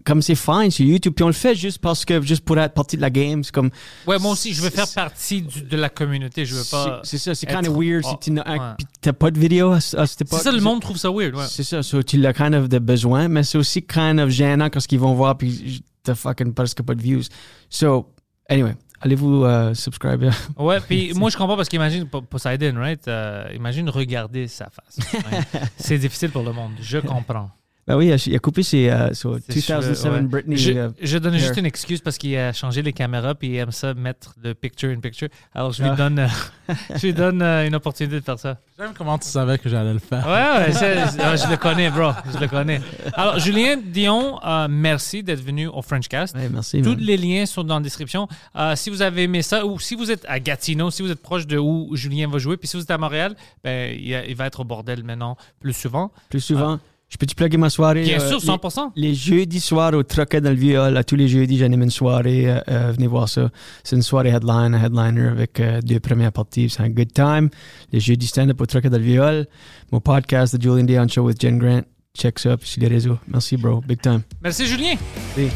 comme 0.03 0.21
c'est 0.21 0.33
fine 0.35 0.71
sur 0.71 0.83
YouTube, 0.85 1.13
puis 1.15 1.23
on 1.23 1.27
le 1.27 1.33
fait 1.33 1.53
juste 1.53 1.77
parce 1.79 2.05
que, 2.05 2.19
juste 2.21 2.43
pour 2.43 2.57
être 2.57 2.73
partie 2.73 2.95
de 2.97 3.01
la 3.01 3.11
game, 3.11 3.43
c'est 3.43 3.53
comme, 3.53 3.69
Ouais, 4.07 4.17
moi 4.17 4.31
aussi, 4.31 4.53
je 4.53 4.61
veux 4.63 4.71
faire 4.71 4.87
partie 4.93 5.43
du- 5.43 5.61
de 5.61 5.77
la 5.77 5.89
communauté. 5.89 6.43
Je 6.45 6.55
veux 6.55 6.63
pas. 6.69 7.01
c'est 7.03 7.17
ça, 7.19 7.35
c'est 7.35 7.45
kind 7.45 7.67
of 7.67 7.75
weird 7.77 8.01
Oh, 8.05 8.09
si 8.11 8.17
tu 8.19 8.31
n'as 8.31 8.75
ouais. 9.05 9.13
pas 9.13 9.29
de 9.31 9.39
vidéo 9.39 9.71
à, 9.73 9.75
à 9.77 9.79
cette 10.07 10.21
époque. 10.21 10.39
C'est 10.39 10.45
ça, 10.45 10.51
le 10.51 10.61
monde 10.61 10.81
trouve 10.81 10.97
ça 10.97 11.11
weird. 11.11 11.35
Ouais. 11.35 11.45
C'est 11.47 11.63
ça, 11.63 11.83
so, 11.83 12.01
tu 12.01 12.17
l'as 12.17 12.33
kind 12.33 12.55
of 12.55 12.67
de 12.67 12.79
besoin, 12.79 13.27
mais 13.27 13.43
c'est 13.43 13.57
aussi 13.59 13.83
kind 13.83 14.19
of 14.19 14.29
gênant 14.29 14.69
quand 14.71 14.79
ils 14.91 14.99
vont 14.99 15.13
voir, 15.13 15.37
puis 15.37 15.83
t'as 16.03 16.15
fucking 16.15 16.53
presque 16.53 16.81
pas 16.81 16.95
de 16.95 17.01
views. 17.01 17.21
So, 17.69 18.11
anyway, 18.49 18.75
allez-vous 19.01 19.43
euh, 19.45 19.75
subscribe. 19.75 20.31
Ouais, 20.57 20.79
puis 20.87 21.13
moi 21.13 21.29
je 21.29 21.37
comprends 21.37 21.57
parce 21.57 21.69
qu'imagine 21.69 22.05
Po- 22.07 22.21
Poseidon, 22.23 22.73
right? 22.79 23.07
Euh, 23.07 23.45
imagine 23.53 23.87
regarder 23.89 24.47
sa 24.47 24.67
face. 24.71 24.97
C'est 25.77 25.99
difficile 25.99 26.31
pour 26.31 26.41
le 26.43 26.53
monde. 26.53 26.71
Je 26.81 26.97
comprends. 26.97 27.51
Ben 27.87 27.97
oui, 27.97 28.07
il 28.25 28.35
a 28.35 28.39
coupé 28.39 28.63
ses 28.63 28.89
euh, 28.89 29.13
so, 29.13 29.35
Ses 29.49 29.61
2007 29.61 29.95
cheveux, 29.95 30.15
ouais. 30.15 30.21
Britney. 30.23 30.57
Je, 30.57 30.71
euh, 30.71 30.89
je 30.99 31.17
donne 31.19 31.37
juste 31.37 31.55
une 31.57 31.67
excuse 31.67 32.01
parce 32.01 32.17
qu'il 32.17 32.35
a 32.35 32.51
changé 32.51 32.81
les 32.81 32.93
caméras 32.93 33.35
puis 33.35 33.49
il 33.49 33.55
aime 33.57 33.71
ça 33.71 33.93
mettre 33.93 34.33
de 34.43 34.53
picture 34.53 34.89
in 34.89 34.99
picture. 34.99 35.27
Alors 35.53 35.71
je 35.71 35.83
lui 35.83 35.89
Ah. 35.91 35.95
donne, 35.95 36.17
euh, 36.19 36.27
je 36.95 37.05
lui 37.05 37.13
donne 37.13 37.43
euh, 37.43 37.67
une 37.67 37.75
opportunité 37.75 38.19
de 38.19 38.25
faire 38.25 38.39
ça. 38.39 38.57
J'aime 38.79 38.93
comment 38.97 39.19
tu 39.19 39.27
savais 39.27 39.59
que 39.59 39.69
j'allais 39.69 39.93
le 39.93 39.99
faire. 39.99 40.25
Ouais, 40.25 40.71
je 40.71 41.49
le 41.49 41.57
connais, 41.57 41.91
bro. 41.91 42.09
Je 42.33 42.39
le 42.39 42.47
connais. 42.47 42.81
Alors 43.13 43.37
Julien 43.39 43.77
Dion, 43.77 44.39
euh, 44.43 44.67
merci 44.67 45.21
d'être 45.21 45.43
venu 45.43 45.67
au 45.67 45.81
Frenchcast. 45.83 46.35
ouais, 46.35 46.49
merci. 46.49 46.81
Tous 46.81 46.95
les 46.95 47.17
liens 47.17 47.45
sont 47.45 47.63
dans 47.63 47.75
la 47.75 47.81
description. 47.83 48.27
Euh, 48.55 48.75
si 48.75 48.89
vous 48.89 49.03
avez 49.03 49.23
aimé 49.23 49.43
ça, 49.43 49.63
ou 49.63 49.79
si 49.79 49.93
vous 49.95 50.09
êtes 50.09 50.25
à 50.27 50.39
Gatineau, 50.39 50.89
si 50.89 51.03
vous 51.03 51.11
êtes 51.11 51.21
proche 51.21 51.45
de 51.45 51.59
où 51.59 51.95
Julien 51.95 52.27
va 52.29 52.39
jouer, 52.39 52.57
puis 52.57 52.67
si 52.67 52.77
vous 52.77 52.83
êtes 52.83 52.91
à 52.91 52.97
Montréal, 52.97 53.35
ben, 53.63 53.93
il, 53.95 54.23
il 54.27 54.35
va 54.35 54.47
être 54.47 54.61
au 54.61 54.63
bordel 54.63 55.03
maintenant 55.03 55.37
plus 55.59 55.73
souvent. 55.73 56.11
Plus 56.29 56.41
souvent. 56.41 56.79
Je 57.07 57.17
peux-tu 57.17 57.35
plugger 57.35 57.57
ma 57.57 57.69
soirée? 57.69 58.01
Bien 58.03 58.19
euh, 58.19 58.29
sûr, 58.29 58.39
les- 58.41 58.47
100%. 58.57 58.91
Les, 58.95 59.13
jeudis 59.13 59.59
soirs 59.59 59.93
au 59.93 60.03
Troquet 60.03 60.41
dans 60.41 60.49
le 60.49 60.55
Viol, 60.55 60.97
à 60.97 61.03
tous 61.03 61.15
les 61.15 61.27
jeudis, 61.27 61.57
j'anime 61.57 61.83
une 61.83 61.91
soirée. 61.91 62.49
euh, 62.49 62.59
euh, 62.67 62.91
venez 62.93 63.07
voir 63.07 63.29
ça. 63.29 63.49
C'est 63.83 63.95
une 63.95 64.01
soirée 64.01 64.29
headline, 64.29 64.73
un 64.73 64.83
headliner 64.83 65.27
avec 65.27 65.59
euh, 65.59 65.81
deux 65.81 65.99
premières 65.99 66.31
parties. 66.31 66.69
C'est 66.69 66.81
un 66.81 66.89
good 66.89 67.13
time. 67.13 67.49
Les 67.91 67.99
jeudis 67.99 68.27
stand-up 68.27 68.59
au 68.59 68.65
Troquet 68.65 68.89
dans 68.89 68.97
le 68.97 69.03
Viol. 69.03 69.45
Mon 69.91 70.01
podcast, 70.01 70.57
The 70.57 70.61
Julian 70.61 70.83
Dion 70.85 71.07
Show 71.07 71.21
with 71.23 71.39
Jen 71.39 71.59
Grant. 71.59 71.83
Check 72.17 72.39
ça 72.39 72.55
sur 72.61 72.81
les 72.81 72.87
réseaux. 72.87 73.17
Merci, 73.27 73.57
bro. 73.57 73.81
Big 73.87 74.01
time. 74.01 74.21
Merci, 74.41 74.65
Julien. 74.65 74.95
Oui. 75.37 75.49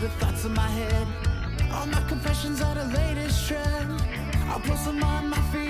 The 0.00 0.08
thoughts 0.18 0.46
in 0.46 0.54
my 0.54 0.68
head. 0.68 1.06
All 1.72 1.86
my 1.86 2.02
confessions 2.08 2.62
are 2.62 2.74
the 2.74 2.86
latest 2.86 3.46
trend. 3.46 4.02
I'll 4.48 4.60
post 4.60 4.86
them 4.86 5.02
on 5.04 5.28
my 5.28 5.40
feed 5.52 5.69